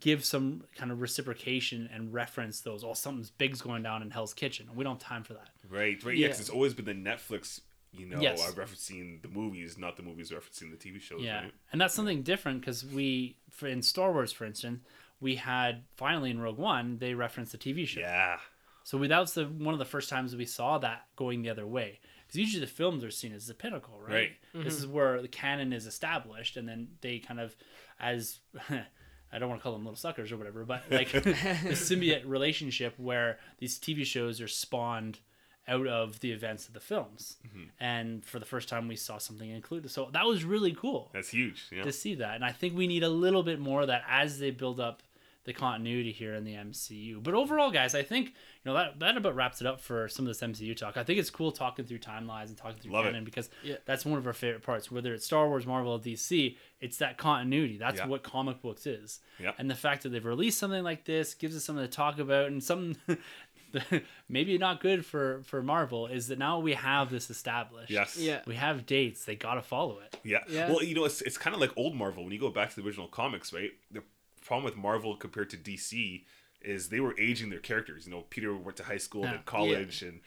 give 0.00 0.24
some 0.24 0.64
kind 0.74 0.90
of 0.90 1.00
reciprocation 1.00 1.88
and 1.92 2.12
reference 2.12 2.60
those. 2.60 2.82
Oh, 2.82 2.94
something's 2.94 3.30
big's 3.30 3.60
going 3.62 3.82
down 3.82 4.02
in 4.02 4.10
Hell's 4.10 4.34
Kitchen. 4.34 4.68
We 4.74 4.82
don't 4.84 5.00
have 5.00 5.08
time 5.08 5.22
for 5.22 5.34
that. 5.34 5.50
Right, 5.68 6.02
right. 6.02 6.16
Yeah, 6.16 6.28
'cause 6.28 6.38
Yeah. 6.38 6.40
it's 6.40 6.50
always 6.50 6.74
been 6.74 6.84
the 6.86 6.92
Netflix, 6.94 7.60
you 7.92 8.06
know, 8.06 8.20
Yes. 8.20 8.40
uh, 8.42 8.52
referencing 8.52 9.22
the 9.22 9.28
movies, 9.28 9.78
not 9.78 9.96
the 9.96 10.02
movies 10.02 10.30
referencing 10.30 10.70
the 10.72 10.76
TV 10.76 10.98
shows. 11.00 11.22
Yeah, 11.22 11.42
Right? 11.44 11.54
and 11.72 11.80
that's 11.80 11.94
something 11.94 12.22
different 12.22 12.60
because 12.60 12.84
we, 12.84 13.36
for 13.50 13.68
in 13.68 13.80
Star 13.82 14.12
Wars, 14.12 14.32
for 14.32 14.44
instance, 14.44 14.80
we 15.20 15.36
had 15.36 15.84
finally 15.96 16.30
in 16.30 16.40
Rogue 16.40 16.58
One 16.58 16.98
they 16.98 17.14
referenced 17.14 17.52
the 17.52 17.58
TV 17.58 17.86
show. 17.86 18.00
Yeah. 18.00 18.40
So 18.86 18.98
we, 18.98 19.08
that 19.08 19.18
was 19.18 19.34
the 19.34 19.46
one 19.46 19.74
of 19.74 19.80
the 19.80 19.84
first 19.84 20.08
times 20.08 20.36
we 20.36 20.46
saw 20.46 20.78
that 20.78 21.06
going 21.16 21.42
the 21.42 21.50
other 21.50 21.66
way. 21.66 21.98
Because 22.24 22.38
usually 22.38 22.64
the 22.64 22.70
films 22.70 23.02
are 23.02 23.10
seen 23.10 23.32
as 23.32 23.48
the 23.48 23.52
pinnacle, 23.52 23.98
right? 24.00 24.14
Right. 24.14 24.30
This 24.54 24.74
mm-hmm. 24.74 24.84
is 24.84 24.86
where 24.86 25.20
the 25.20 25.26
canon 25.26 25.72
is 25.72 25.86
established, 25.86 26.56
and 26.56 26.68
then 26.68 26.86
they 27.00 27.18
kind 27.18 27.40
of, 27.40 27.56
as 27.98 28.38
I 28.70 29.38
don't 29.40 29.48
want 29.48 29.60
to 29.60 29.62
call 29.64 29.72
them 29.72 29.82
little 29.82 29.96
suckers 29.96 30.30
or 30.30 30.36
whatever, 30.36 30.64
but 30.64 30.84
like 30.88 31.10
the 31.12 31.20
symbiote 31.72 32.22
relationship 32.26 32.94
where 32.96 33.40
these 33.58 33.76
TV 33.76 34.04
shows 34.04 34.40
are 34.40 34.46
spawned 34.46 35.18
out 35.66 35.88
of 35.88 36.20
the 36.20 36.30
events 36.30 36.68
of 36.68 36.74
the 36.74 36.78
films, 36.78 37.38
mm-hmm. 37.44 37.64
and 37.80 38.24
for 38.24 38.38
the 38.38 38.46
first 38.46 38.68
time 38.68 38.86
we 38.86 38.94
saw 38.94 39.18
something 39.18 39.50
included. 39.50 39.90
So 39.90 40.10
that 40.12 40.26
was 40.26 40.44
really 40.44 40.72
cool 40.72 41.10
That's 41.12 41.30
huge. 41.30 41.66
Yeah. 41.72 41.82
to 41.82 41.90
see 41.90 42.14
that. 42.14 42.36
And 42.36 42.44
I 42.44 42.52
think 42.52 42.76
we 42.76 42.86
need 42.86 43.02
a 43.02 43.08
little 43.08 43.42
bit 43.42 43.58
more 43.58 43.80
of 43.80 43.88
that 43.88 44.04
as 44.08 44.38
they 44.38 44.52
build 44.52 44.78
up 44.78 45.02
the 45.46 45.52
continuity 45.54 46.12
here 46.12 46.34
in 46.34 46.44
the 46.44 46.54
MCU. 46.54 47.22
But 47.22 47.32
overall, 47.34 47.70
guys, 47.70 47.94
I 47.94 48.02
think 48.02 48.26
you 48.28 48.32
know 48.64 48.74
that 48.74 48.98
that 48.98 49.16
about 49.16 49.34
wraps 49.34 49.60
it 49.60 49.66
up 49.66 49.80
for 49.80 50.08
some 50.08 50.26
of 50.26 50.28
this 50.28 50.40
MCU 50.42 50.76
talk. 50.76 50.96
I 50.96 51.04
think 51.04 51.18
it's 51.18 51.30
cool 51.30 51.52
talking 51.52 51.84
through 51.86 52.00
timelines 52.00 52.48
and 52.48 52.56
talking 52.58 52.78
through 52.82 52.92
Love 52.92 53.06
it. 53.06 53.10
canon 53.10 53.24
because 53.24 53.48
Yeah. 53.62 53.76
that's 53.86 54.04
one 54.04 54.18
of 54.18 54.26
our 54.26 54.32
favorite 54.34 54.62
parts. 54.62 54.90
Whether 54.90 55.14
it's 55.14 55.24
Star 55.24 55.48
Wars, 55.48 55.64
Marvel, 55.66 55.92
or 55.92 55.98
DC, 56.00 56.56
it's 56.80 56.98
that 56.98 57.16
continuity. 57.16 57.78
That's 57.78 57.98
Yeah. 58.00 58.06
what 58.08 58.22
comic 58.22 58.60
books 58.60 58.86
is. 58.86 59.20
Yeah. 59.40 59.52
And 59.56 59.70
the 59.70 59.74
fact 59.76 60.02
that 60.02 60.10
they've 60.10 60.24
released 60.24 60.58
something 60.58 60.82
like 60.84 61.04
this 61.04 61.32
gives 61.34 61.56
us 61.56 61.64
something 61.64 61.84
to 61.84 61.90
talk 61.90 62.18
about 62.18 62.46
and 62.48 62.62
something. 62.62 62.96
maybe 64.28 64.56
not 64.58 64.80
good 64.80 65.04
for 65.04 65.42
for 65.44 65.62
Marvel 65.62 66.06
is 66.06 66.28
that 66.28 66.38
now 66.38 66.58
we 66.60 66.72
have 66.74 67.10
this 67.10 67.30
established. 67.30 67.90
Yes. 67.90 68.16
Yeah. 68.16 68.40
We 68.46 68.54
have 68.54 68.86
dates. 68.86 69.24
They 69.24 69.36
gotta 69.36 69.60
follow 69.62 69.98
it. 70.00 70.18
Yeah. 70.24 70.38
Yeah. 70.48 70.68
Well, 70.70 70.82
you 70.82 70.94
know, 70.94 71.04
it's, 71.04 71.20
it's 71.22 71.36
kind 71.38 71.52
of 71.54 71.60
like 71.60 71.70
old 71.76 71.94
Marvel. 71.94 72.24
When 72.24 72.32
you 72.32 72.38
go 72.40 72.48
back 72.50 72.70
to 72.70 72.76
the 72.80 72.86
original 72.86 73.08
comics, 73.08 73.52
right? 73.52 73.70
The 73.90 74.02
problem 74.46 74.64
with 74.64 74.76
Marvel 74.76 75.16
compared 75.16 75.50
to 75.50 75.56
DC 75.56 76.24
is 76.62 76.88
they 76.88 77.00
were 77.00 77.18
aging 77.18 77.50
their 77.50 77.58
characters. 77.60 78.06
You 78.06 78.12
know, 78.12 78.22
Peter 78.30 78.54
went 78.56 78.76
to 78.78 78.84
high 78.84 78.96
school, 78.96 79.22
Yeah. 79.24 79.32
then 79.32 79.40
college, 79.44 80.02
and 80.02 80.20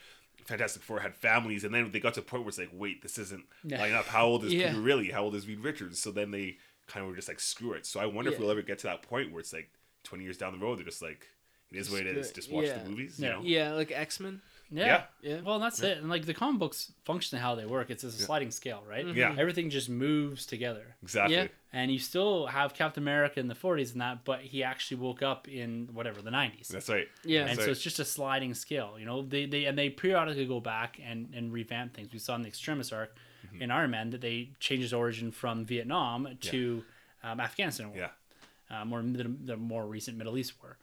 Fantastic 0.45 0.81
Four 0.83 0.99
had 0.99 1.15
families, 1.15 1.63
and 1.63 1.73
then 1.73 1.91
they 1.91 1.99
got 1.99 2.13
to 2.15 2.19
a 2.21 2.23
point 2.23 2.43
where 2.43 2.49
it's 2.49 2.57
like, 2.57 2.69
wait, 2.73 3.01
this 3.01 3.17
isn't 3.17 3.45
Yeah. 3.63 3.79
lining 3.79 3.95
up. 3.95 4.05
How 4.07 4.25
old 4.25 4.43
is 4.45 4.53
Yeah. 4.53 4.69
Peter 4.69 4.81
really? 4.81 5.11
How 5.11 5.23
old 5.23 5.35
is 5.35 5.47
Reed 5.47 5.59
Richards? 5.59 5.99
So 5.99 6.11
then 6.11 6.31
they 6.31 6.57
kind 6.87 7.03
of 7.03 7.09
were 7.09 7.15
just 7.15 7.27
like, 7.27 7.39
screw 7.39 7.73
it. 7.73 7.85
So 7.85 7.99
I 7.99 8.05
wonder 8.07 8.31
if 8.31 8.39
we'll 8.39 8.51
ever 8.51 8.61
get 8.61 8.79
to 8.79 8.87
that 8.87 9.03
point 9.03 9.31
where 9.31 9.39
it's 9.39 9.53
like 9.53 9.69
20 10.03 10.23
years 10.23 10.37
down 10.37 10.53
the 10.53 10.59
road, 10.65 10.77
they're 10.79 10.85
just 10.85 11.01
like, 11.01 11.27
it 11.71 11.77
is 11.77 11.89
what 11.91 12.01
it 12.01 12.07
is. 12.17 12.31
Just 12.31 12.49
watch 12.51 12.65
Yeah. 12.65 12.79
the 12.83 12.89
movies, 12.89 13.19
Yeah. 13.19 13.27
you 13.27 13.33
know? 13.33 13.41
Yeah, 13.43 13.73
like 13.73 13.91
X 13.91 14.19
Men. 14.19 14.41
Yeah. 14.71 15.03
Yeah. 15.21 15.35
Yeah. 15.35 15.41
Well, 15.41 15.59
that's 15.59 15.81
it. 15.81 15.97
And 15.97 16.09
like 16.09 16.25
the 16.25 16.33
comic 16.33 16.59
books 16.59 16.91
function 17.03 17.39
how 17.39 17.55
they 17.55 17.65
work. 17.65 17.89
It's 17.89 18.03
a 18.03 18.11
sliding 18.11 18.51
scale, 18.51 18.83
right? 18.87 19.05
Yeah. 19.07 19.35
Everything 19.37 19.69
just 19.69 19.89
moves 19.89 20.45
together. 20.45 20.95
Exactly. 21.01 21.35
Yeah. 21.35 21.47
And 21.73 21.91
you 21.91 21.99
still 21.99 22.47
have 22.47 22.73
Captain 22.73 23.03
America 23.03 23.39
in 23.39 23.47
the 23.47 23.55
40s 23.55 23.91
and 23.93 24.01
that, 24.01 24.25
but 24.25 24.41
he 24.41 24.63
actually 24.63 24.97
woke 25.01 25.21
up 25.21 25.47
in 25.47 25.89
whatever 25.93 26.21
the 26.21 26.31
90s. 26.31 26.67
That's 26.67 26.89
right. 26.89 27.07
Yeah. 27.23 27.41
and 27.41 27.49
That's 27.51 27.65
so 27.65 27.71
it's 27.71 27.81
just 27.81 27.99
a 27.99 28.05
sliding 28.05 28.53
scale, 28.53 28.95
you 28.99 29.05
know. 29.05 29.21
They 29.21 29.45
they 29.45 29.65
and 29.65 29.77
they 29.77 29.89
periodically 29.89 30.45
go 30.45 30.59
back 30.59 30.99
and 31.03 31.33
and 31.35 31.51
revamp 31.53 31.93
things. 31.95 32.11
We 32.13 32.19
saw 32.19 32.35
in 32.35 32.41
the 32.43 32.47
Extremis 32.47 32.91
arc 32.91 33.15
Mm-hmm. 33.47 33.61
in 33.61 33.71
Iron 33.71 33.91
Man 33.91 34.09
that 34.09 34.19
they 34.19 34.49
changed 34.59 34.81
his 34.83 34.91
origin 34.93 35.31
from 35.31 35.63
Vietnam 35.65 36.27
to 36.41 36.83
um, 37.23 37.39
Afghanistan 37.39 37.87
war. 37.89 37.97
Yeah. 37.97 38.81
um, 38.81 38.91
or 38.91 39.01
the, 39.01 39.33
the 39.45 39.55
more 39.55 39.87
recent 39.87 40.17
Middle 40.17 40.37
East 40.37 40.53
war. 40.61 40.77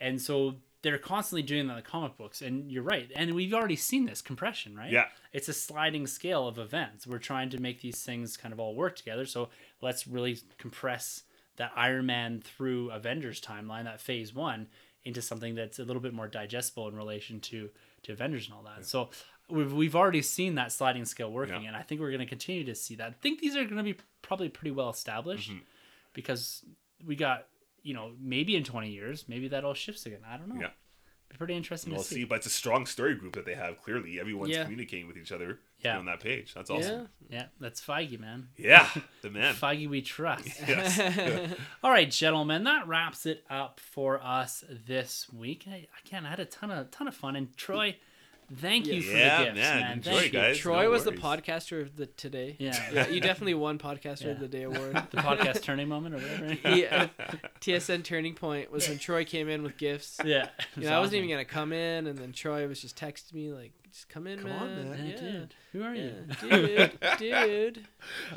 And 0.00 0.22
so 0.22 0.54
they're 0.88 0.98
constantly 0.98 1.42
doing 1.42 1.66
that 1.66 1.74
in 1.74 1.76
the 1.76 1.82
comic 1.82 2.16
books. 2.16 2.40
And 2.40 2.70
you're 2.72 2.82
right. 2.82 3.10
And 3.14 3.34
we've 3.34 3.52
already 3.52 3.76
seen 3.76 4.06
this 4.06 4.22
compression, 4.22 4.74
right? 4.74 4.90
Yeah. 4.90 5.04
It's 5.32 5.48
a 5.48 5.52
sliding 5.52 6.06
scale 6.06 6.48
of 6.48 6.58
events. 6.58 7.06
We're 7.06 7.18
trying 7.18 7.50
to 7.50 7.60
make 7.60 7.80
these 7.80 8.02
things 8.02 8.36
kind 8.36 8.52
of 8.52 8.58
all 8.60 8.74
work 8.74 8.96
together. 8.96 9.26
So 9.26 9.50
let's 9.82 10.06
really 10.06 10.38
compress 10.56 11.24
that 11.56 11.72
Iron 11.76 12.06
Man 12.06 12.40
through 12.40 12.90
Avengers 12.90 13.40
timeline, 13.40 13.84
that 13.84 14.00
phase 14.00 14.34
one, 14.34 14.68
into 15.04 15.20
something 15.20 15.54
that's 15.54 15.78
a 15.78 15.84
little 15.84 16.00
bit 16.02 16.14
more 16.14 16.28
digestible 16.28 16.88
in 16.88 16.96
relation 16.96 17.40
to, 17.40 17.68
to 18.04 18.12
Avengers 18.12 18.46
and 18.46 18.54
all 18.54 18.62
that. 18.62 18.86
So 18.86 19.10
we've, 19.50 19.72
we've 19.72 19.96
already 19.96 20.22
seen 20.22 20.54
that 20.54 20.72
sliding 20.72 21.04
scale 21.04 21.30
working. 21.30 21.62
Yeah. 21.62 21.68
And 21.68 21.76
I 21.76 21.82
think 21.82 22.00
we're 22.00 22.10
going 22.10 22.20
to 22.20 22.26
continue 22.26 22.64
to 22.64 22.74
see 22.74 22.94
that. 22.96 23.08
I 23.08 23.14
think 23.20 23.40
these 23.40 23.56
are 23.56 23.64
going 23.64 23.76
to 23.76 23.82
be 23.82 23.96
probably 24.22 24.48
pretty 24.48 24.70
well 24.70 24.90
established 24.90 25.50
Mm-hmm. 25.50 25.60
because 26.14 26.64
we 27.06 27.14
got 27.16 27.46
you 27.88 27.94
know 27.94 28.12
maybe 28.20 28.52
in 28.56 28.64
20 28.64 28.90
years 28.90 29.24
maybe 29.28 29.48
that 29.48 29.64
all 29.64 29.74
shifts 29.74 30.04
again 30.06 30.20
i 30.28 30.36
don't 30.36 30.48
know 30.48 30.60
Yeah. 30.60 30.70
be 31.30 31.36
pretty 31.36 31.54
interesting 31.54 31.92
We'll 31.92 32.02
to 32.02 32.08
see, 32.08 32.14
see, 32.16 32.24
but 32.24 32.36
it's 32.36 32.46
a 32.46 32.50
strong 32.62 32.86
story 32.86 33.14
group 33.14 33.34
that 33.34 33.44
they 33.44 33.54
have. 33.54 33.72
Clearly, 33.84 34.18
everyone's 34.18 34.50
Yeah. 34.50 34.64
communicating 34.64 35.06
with 35.08 35.16
each 35.18 35.30
other 35.36 35.58
Yeah. 35.84 35.98
on 35.98 36.06
that 36.06 36.20
page. 36.20 36.54
That's 36.54 36.70
awesome. 36.70 37.08
yeah 37.30 37.46
that's 37.60 37.80
feige 37.88 38.18
man 38.18 38.48
Yeah, 38.56 38.88
the 39.22 39.30
man. 39.30 39.54
feige 39.54 39.88
we 39.88 40.00
trust 40.02 40.46
yes. 40.68 40.98
all 41.82 41.90
right 41.90 42.10
gentlemen 42.10 42.64
that 42.64 42.86
wraps 42.88 43.26
it 43.26 43.44
up 43.50 43.78
for 43.80 44.22
us 44.22 44.64
this 44.86 45.26
week 45.32 45.60
I, 45.70 45.86
again 46.06 46.24
i 46.26 46.30
had 46.30 46.40
a 46.40 46.46
ton 46.46 46.70
of 46.70 46.90
ton 46.90 47.06
of 47.08 47.14
fun 47.14 47.36
and 47.36 47.54
troy 47.56 47.96
thank 48.56 48.86
you 48.86 49.02
for 49.02 49.16
Yeah, 49.16 49.38
the 49.38 49.44
gifts 49.46 49.56
man. 49.58 49.80
man, 49.80 49.92
Enjoy, 49.98 50.10
thank 50.12 50.24
you 50.24 50.30
guys. 50.30 50.58
Troy 50.58 50.82
no 50.84 50.90
was 50.90 51.04
the 51.04 51.10
worries. 51.10 51.20
podcaster 51.22 51.82
of 51.82 51.96
the 51.96 52.06
today. 52.06 52.56
yeah 52.58 52.78
Yeah, 52.92 53.08
you 53.08 53.20
definitely 53.20 53.54
won 53.54 53.78
podcaster 53.78 54.24
Yeah. 54.26 54.30
of 54.32 54.40
the 54.40 54.48
day 54.48 54.62
award. 54.62 54.94
the 55.10 55.16
podcast 55.18 55.62
turning 55.62 55.88
moment 55.88 56.14
or 56.14 56.18
whatever 56.18 56.54
yeah, 56.76 57.08
TSN 57.60 58.04
turning 58.04 58.34
point 58.34 58.70
was 58.72 58.88
when 58.88 58.98
Troy 58.98 59.24
came 59.24 59.48
in 59.48 59.62
with 59.62 59.76
gifts. 59.76 60.18
yeah 60.24 60.48
You 60.76 60.84
know, 60.84 60.96
I 60.96 61.00
wasn't 61.00 61.16
even 61.18 61.30
gonna 61.30 61.44
come 61.44 61.72
in, 61.72 62.06
and 62.06 62.18
then 62.18 62.32
Troy 62.32 62.66
was 62.66 62.80
just 62.80 62.96
texting 62.96 63.34
me 63.34 63.52
like, 63.52 63.72
"Just 63.98 64.08
come 64.08 64.26
in, 64.26 64.38
Come 64.38 64.50
man." 64.50 64.62
on, 64.62 64.90
man. 64.90 65.06
yeah, 65.06 65.12
Yeah, 65.14 65.20
dude 65.20 65.54
who 65.72 65.82
are 65.82 65.94
you 65.94 66.12
yeah. 66.46 66.88
dude, 66.88 66.98
dude. 67.18 67.84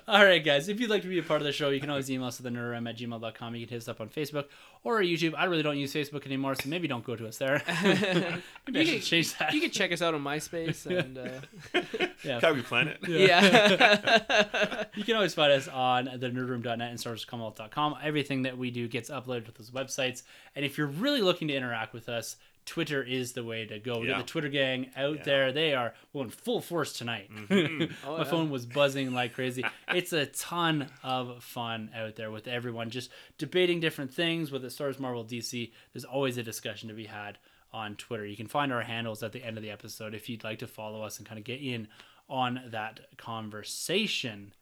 All 0.07 0.25
right, 0.25 0.43
guys. 0.43 0.67
If 0.67 0.79
you'd 0.81 0.89
like 0.89 1.01
to 1.03 1.07
be 1.07 1.17
a 1.19 1.23
part 1.23 1.39
of 1.39 1.45
the 1.45 1.53
show, 1.53 1.69
you 1.69 1.79
can 1.79 1.89
always 1.89 2.11
email 2.11 2.27
us 2.27 2.39
at 2.39 2.43
the 2.43 2.49
nerdroom 2.49 2.89
at 2.89 2.97
gmail.com. 2.97 3.55
You 3.55 3.65
can 3.65 3.69
hit 3.73 3.81
us 3.81 3.87
up 3.87 4.01
on 4.01 4.09
Facebook 4.09 4.45
or 4.83 4.99
YouTube. 4.99 5.33
I 5.37 5.45
really 5.45 5.63
don't 5.63 5.77
use 5.77 5.93
Facebook 5.93 6.25
anymore, 6.25 6.55
so 6.55 6.67
maybe 6.67 6.87
don't 6.89 7.05
go 7.05 7.15
to 7.15 7.27
us 7.27 7.37
there. 7.37 7.61
maybe 8.67 8.79
I 8.79 8.81
You 8.81 8.85
should 8.85 8.93
can- 8.93 9.01
change 9.01 9.37
that. 9.37 9.53
You 9.53 9.61
can 9.61 9.71
check 9.71 9.91
us 9.93 10.01
out 10.01 10.13
on 10.13 10.21
MySpace 10.23 10.85
and 10.87 11.17
uh, 11.17 11.79
yeah. 12.23 12.39
Calgary 12.41 12.63
Planet. 12.63 12.97
yeah. 13.07 14.85
You 14.95 15.03
can 15.05 15.15
always 15.15 15.33
find 15.33 15.53
us 15.53 15.67
on 15.69 16.05
the 16.05 16.29
nerdroom.net 16.29 16.81
and 16.81 16.99
starscommonwealth.com. 16.99 17.95
Everything 18.03 18.41
that 18.43 18.57
we 18.57 18.71
do 18.71 18.87
gets 18.89 19.09
uploaded 19.09 19.45
to 19.45 19.51
those 19.53 19.71
websites. 19.71 20.23
And 20.55 20.65
if 20.65 20.77
you're 20.77 20.87
really 20.87 21.21
looking 21.21 21.47
to 21.47 21.53
interact 21.53 21.93
with 21.93 22.09
us, 22.09 22.35
Twitter 22.65 23.01
is 23.03 23.33
the 23.33 23.43
way 23.43 23.65
to 23.65 23.79
go. 23.79 23.99
We 23.99 24.07
got 24.07 24.13
Yeah. 24.13 24.17
the 24.21 24.27
Twitter 24.27 24.49
gang 24.49 24.91
out 24.95 25.17
Yeah. 25.17 25.23
there. 25.23 25.51
They 25.51 25.73
are 25.73 25.93
well 26.13 26.23
in 26.23 26.29
full 26.29 26.61
force 26.61 26.93
tonight. 26.93 27.29
Mm-hmm. 27.31 27.53
Mm. 27.81 27.93
Oh, 28.05 28.11
My 28.13 28.17
yeah. 28.19 28.23
phone 28.29 28.49
was 28.49 28.65
buzzing 28.65 29.13
like 29.13 29.33
crazy. 29.33 29.63
it's 29.89 30.13
a 30.13 30.25
ton 30.27 30.87
of 31.03 31.43
fun 31.43 31.89
out 31.95 32.15
there 32.15 32.31
with 32.31 32.47
everyone 32.47 32.89
just 32.89 33.09
debating 33.37 33.79
different 33.79 34.13
things, 34.13 34.51
whether 34.51 34.65
it's 34.67 34.75
stars 34.75 34.99
Marvel, 34.99 35.23
DC. 35.25 35.71
There's 35.93 36.05
always 36.05 36.37
a 36.37 36.43
discussion 36.43 36.89
to 36.89 36.95
be 36.95 37.05
had 37.05 37.37
on 37.73 37.95
Twitter. 37.95 38.25
You 38.25 38.35
can 38.37 38.47
find 38.47 38.71
our 38.73 38.81
handles 38.81 39.23
at 39.23 39.31
the 39.31 39.43
end 39.43 39.57
of 39.57 39.63
the 39.63 39.71
episode 39.71 40.13
if 40.13 40.29
you'd 40.29 40.43
like 40.43 40.59
to 40.59 40.67
follow 40.67 41.01
us 41.03 41.17
and 41.17 41.27
kind 41.27 41.39
of 41.39 41.45
get 41.45 41.61
in 41.61 41.87
on 42.29 42.61
that 42.67 42.99
conversation. 43.17 44.53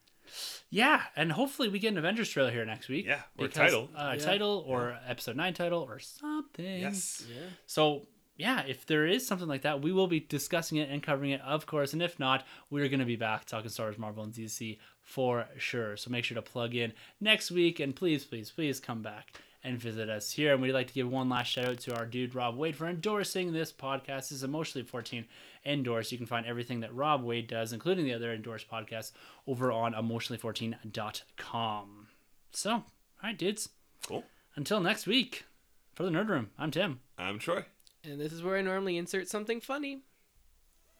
Yeah, 0.69 1.01
and 1.15 1.31
hopefully 1.31 1.67
we 1.69 1.79
get 1.79 1.91
an 1.93 1.97
Avengers 1.97 2.29
trailer 2.29 2.51
here 2.51 2.65
next 2.65 2.89
week. 2.89 3.05
Yeah, 3.05 3.21
or 3.37 3.45
a 3.45 3.47
because- 3.47 3.71
title. 3.71 3.89
uh, 3.95 3.99
a 3.99 4.15
Yeah. 4.17 4.23
title 4.25 4.63
or 4.67 4.99
episode 5.07 5.35
nine 5.35 5.53
title 5.53 5.81
or 5.81 5.99
something. 5.99 6.81
Yes. 6.81 7.25
Yeah. 7.29 7.41
So 7.65 8.07
yeah, 8.37 8.63
if 8.67 8.85
there 8.85 9.05
is 9.05 9.27
something 9.27 9.47
like 9.49 9.63
that, 9.63 9.81
we 9.81 9.91
will 9.91 10.07
be 10.07 10.21
discussing 10.21 10.77
it 10.77 10.89
and 10.89 11.03
covering 11.03 11.31
it, 11.31 11.41
of 11.41 11.65
course. 11.65 11.91
And 11.91 12.01
if 12.01 12.17
not, 12.19 12.45
we're 12.69 12.87
going 12.87 13.01
to 13.01 13.05
be 13.05 13.17
back 13.17 13.43
talking 13.45 13.69
Star 13.69 13.87
Wars, 13.87 13.97
Marvel, 13.97 14.23
and 14.23 14.31
DC 14.33 14.77
for 15.01 15.47
sure. 15.57 15.97
So 15.97 16.09
make 16.09 16.23
sure 16.23 16.35
to 16.35 16.41
plug 16.41 16.73
in 16.73 16.93
next 17.19 17.51
week, 17.51 17.81
and 17.81 17.93
please, 17.93 18.23
please, 18.23 18.49
please 18.49 18.79
come 18.79 19.01
back 19.01 19.33
and 19.61 19.77
visit 19.77 20.09
us 20.09 20.31
here. 20.31 20.53
And 20.53 20.61
we'd 20.61 20.71
like 20.71 20.87
to 20.87 20.93
give 20.93 21.11
one 21.11 21.27
last 21.27 21.47
shout 21.47 21.65
out 21.65 21.79
to 21.79 21.95
our 21.97 22.05
dude 22.05 22.33
Rob 22.33 22.55
Wade 22.55 22.77
for 22.77 22.87
endorsing 22.87 23.51
this 23.51 23.73
podcast. 23.73 24.29
This 24.29 24.31
is 24.31 24.43
Emotionally 24.43 24.87
14 24.87 25.25
endorsed. 25.65 26.11
You 26.11 26.17
can 26.17 26.27
find 26.27 26.45
everything 26.45 26.81
that 26.81 26.93
Rob 26.93 27.23
Wade 27.23 27.47
does, 27.47 27.73
including 27.73 28.05
the 28.05 28.13
other 28.13 28.33
endorsed 28.33 28.69
podcasts, 28.69 29.11
over 29.47 29.71
on 29.71 29.93
emotionally14.com. 29.93 32.07
So, 32.51 32.71
all 32.71 32.83
right, 33.23 33.37
dudes. 33.37 33.69
Cool. 34.07 34.23
Until 34.55 34.79
next 34.79 35.07
week, 35.07 35.45
for 35.93 36.03
the 36.03 36.09
Nerd 36.09 36.29
Room, 36.29 36.49
I'm 36.57 36.71
Tim. 36.71 36.99
I'm 37.17 37.39
Troy. 37.39 37.65
And 38.03 38.19
this 38.19 38.31
is 38.31 38.41
where 38.41 38.57
I 38.57 38.61
normally 38.61 38.97
insert 38.97 39.27
something 39.27 39.61
funny. 39.61 40.01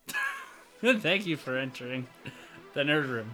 Thank 0.82 1.26
you 1.26 1.38
for 1.38 1.58
entering 1.58 2.08
the 2.74 2.82
Nerd 2.82 3.10
Room. 3.10 3.32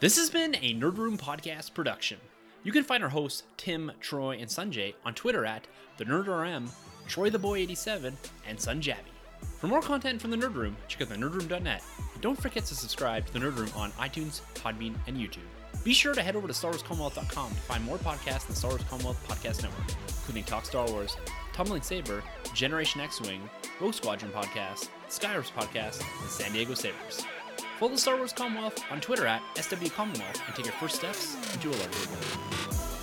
This 0.00 0.18
has 0.18 0.28
been 0.28 0.54
a 0.56 0.74
Nerd 0.74 0.98
Room 0.98 1.16
podcast 1.16 1.74
production. 1.74 2.18
You 2.62 2.72
can 2.72 2.84
find 2.84 3.02
our 3.02 3.08
hosts 3.08 3.44
Tim, 3.56 3.92
Troy, 4.00 4.36
and 4.38 4.48
Sunjay 4.48 4.94
on 5.04 5.14
Twitter 5.14 5.46
at 5.46 5.66
the 5.96 6.04
NerdRM, 6.04 6.68
Troy 7.06 7.30
the 7.30 7.38
Boy 7.38 7.58
87, 7.58 8.16
and 8.46 8.58
Sunjabby. 8.58 9.15
For 9.58 9.66
more 9.66 9.80
content 9.80 10.20
from 10.20 10.30
the 10.30 10.36
Nerd 10.36 10.54
Room, 10.54 10.76
check 10.86 11.02
out 11.02 11.08
thenerdroom.net. 11.08 11.82
And 12.12 12.22
don't 12.22 12.40
forget 12.40 12.64
to 12.66 12.74
subscribe 12.74 13.26
to 13.26 13.32
the 13.32 13.38
Nerd 13.38 13.56
Room 13.56 13.70
on 13.74 13.90
iTunes, 13.92 14.42
Podbean, 14.54 14.94
and 15.06 15.16
YouTube. 15.16 15.38
Be 15.84 15.92
sure 15.92 16.14
to 16.14 16.22
head 16.22 16.36
over 16.36 16.46
to 16.46 16.52
StarWarsCommonwealth.com 16.52 17.50
to 17.50 17.60
find 17.62 17.84
more 17.84 17.98
podcasts 17.98 18.48
in 18.48 18.54
the 18.54 18.56
Star 18.56 18.70
Wars 18.70 18.82
Commonwealth 18.88 19.24
Podcast 19.28 19.62
Network, 19.62 19.86
including 20.08 20.44
Talk 20.44 20.66
Star 20.66 20.86
Wars, 20.88 21.16
Tumbling 21.52 21.82
Saber, 21.82 22.22
Generation 22.54 23.00
X-Wing, 23.00 23.48
Rogue 23.80 23.94
Squadron 23.94 24.32
Podcast, 24.32 24.88
Skyhopper 25.08 25.52
Podcast, 25.52 26.02
and 26.20 26.30
San 26.30 26.52
Diego 26.52 26.74
Sabers. 26.74 27.24
Follow 27.78 27.92
the 27.92 27.98
Star 27.98 28.16
Wars 28.16 28.32
Commonwealth 28.32 28.82
on 28.90 29.00
Twitter 29.00 29.26
at 29.26 29.42
SW 29.56 29.88
Commonwealth 29.94 30.42
and 30.46 30.54
take 30.54 30.66
your 30.66 30.74
first 30.74 30.96
steps 30.96 31.36
into 31.54 31.68
a 31.68 31.76
larger 31.76 32.10
world. 32.10 32.95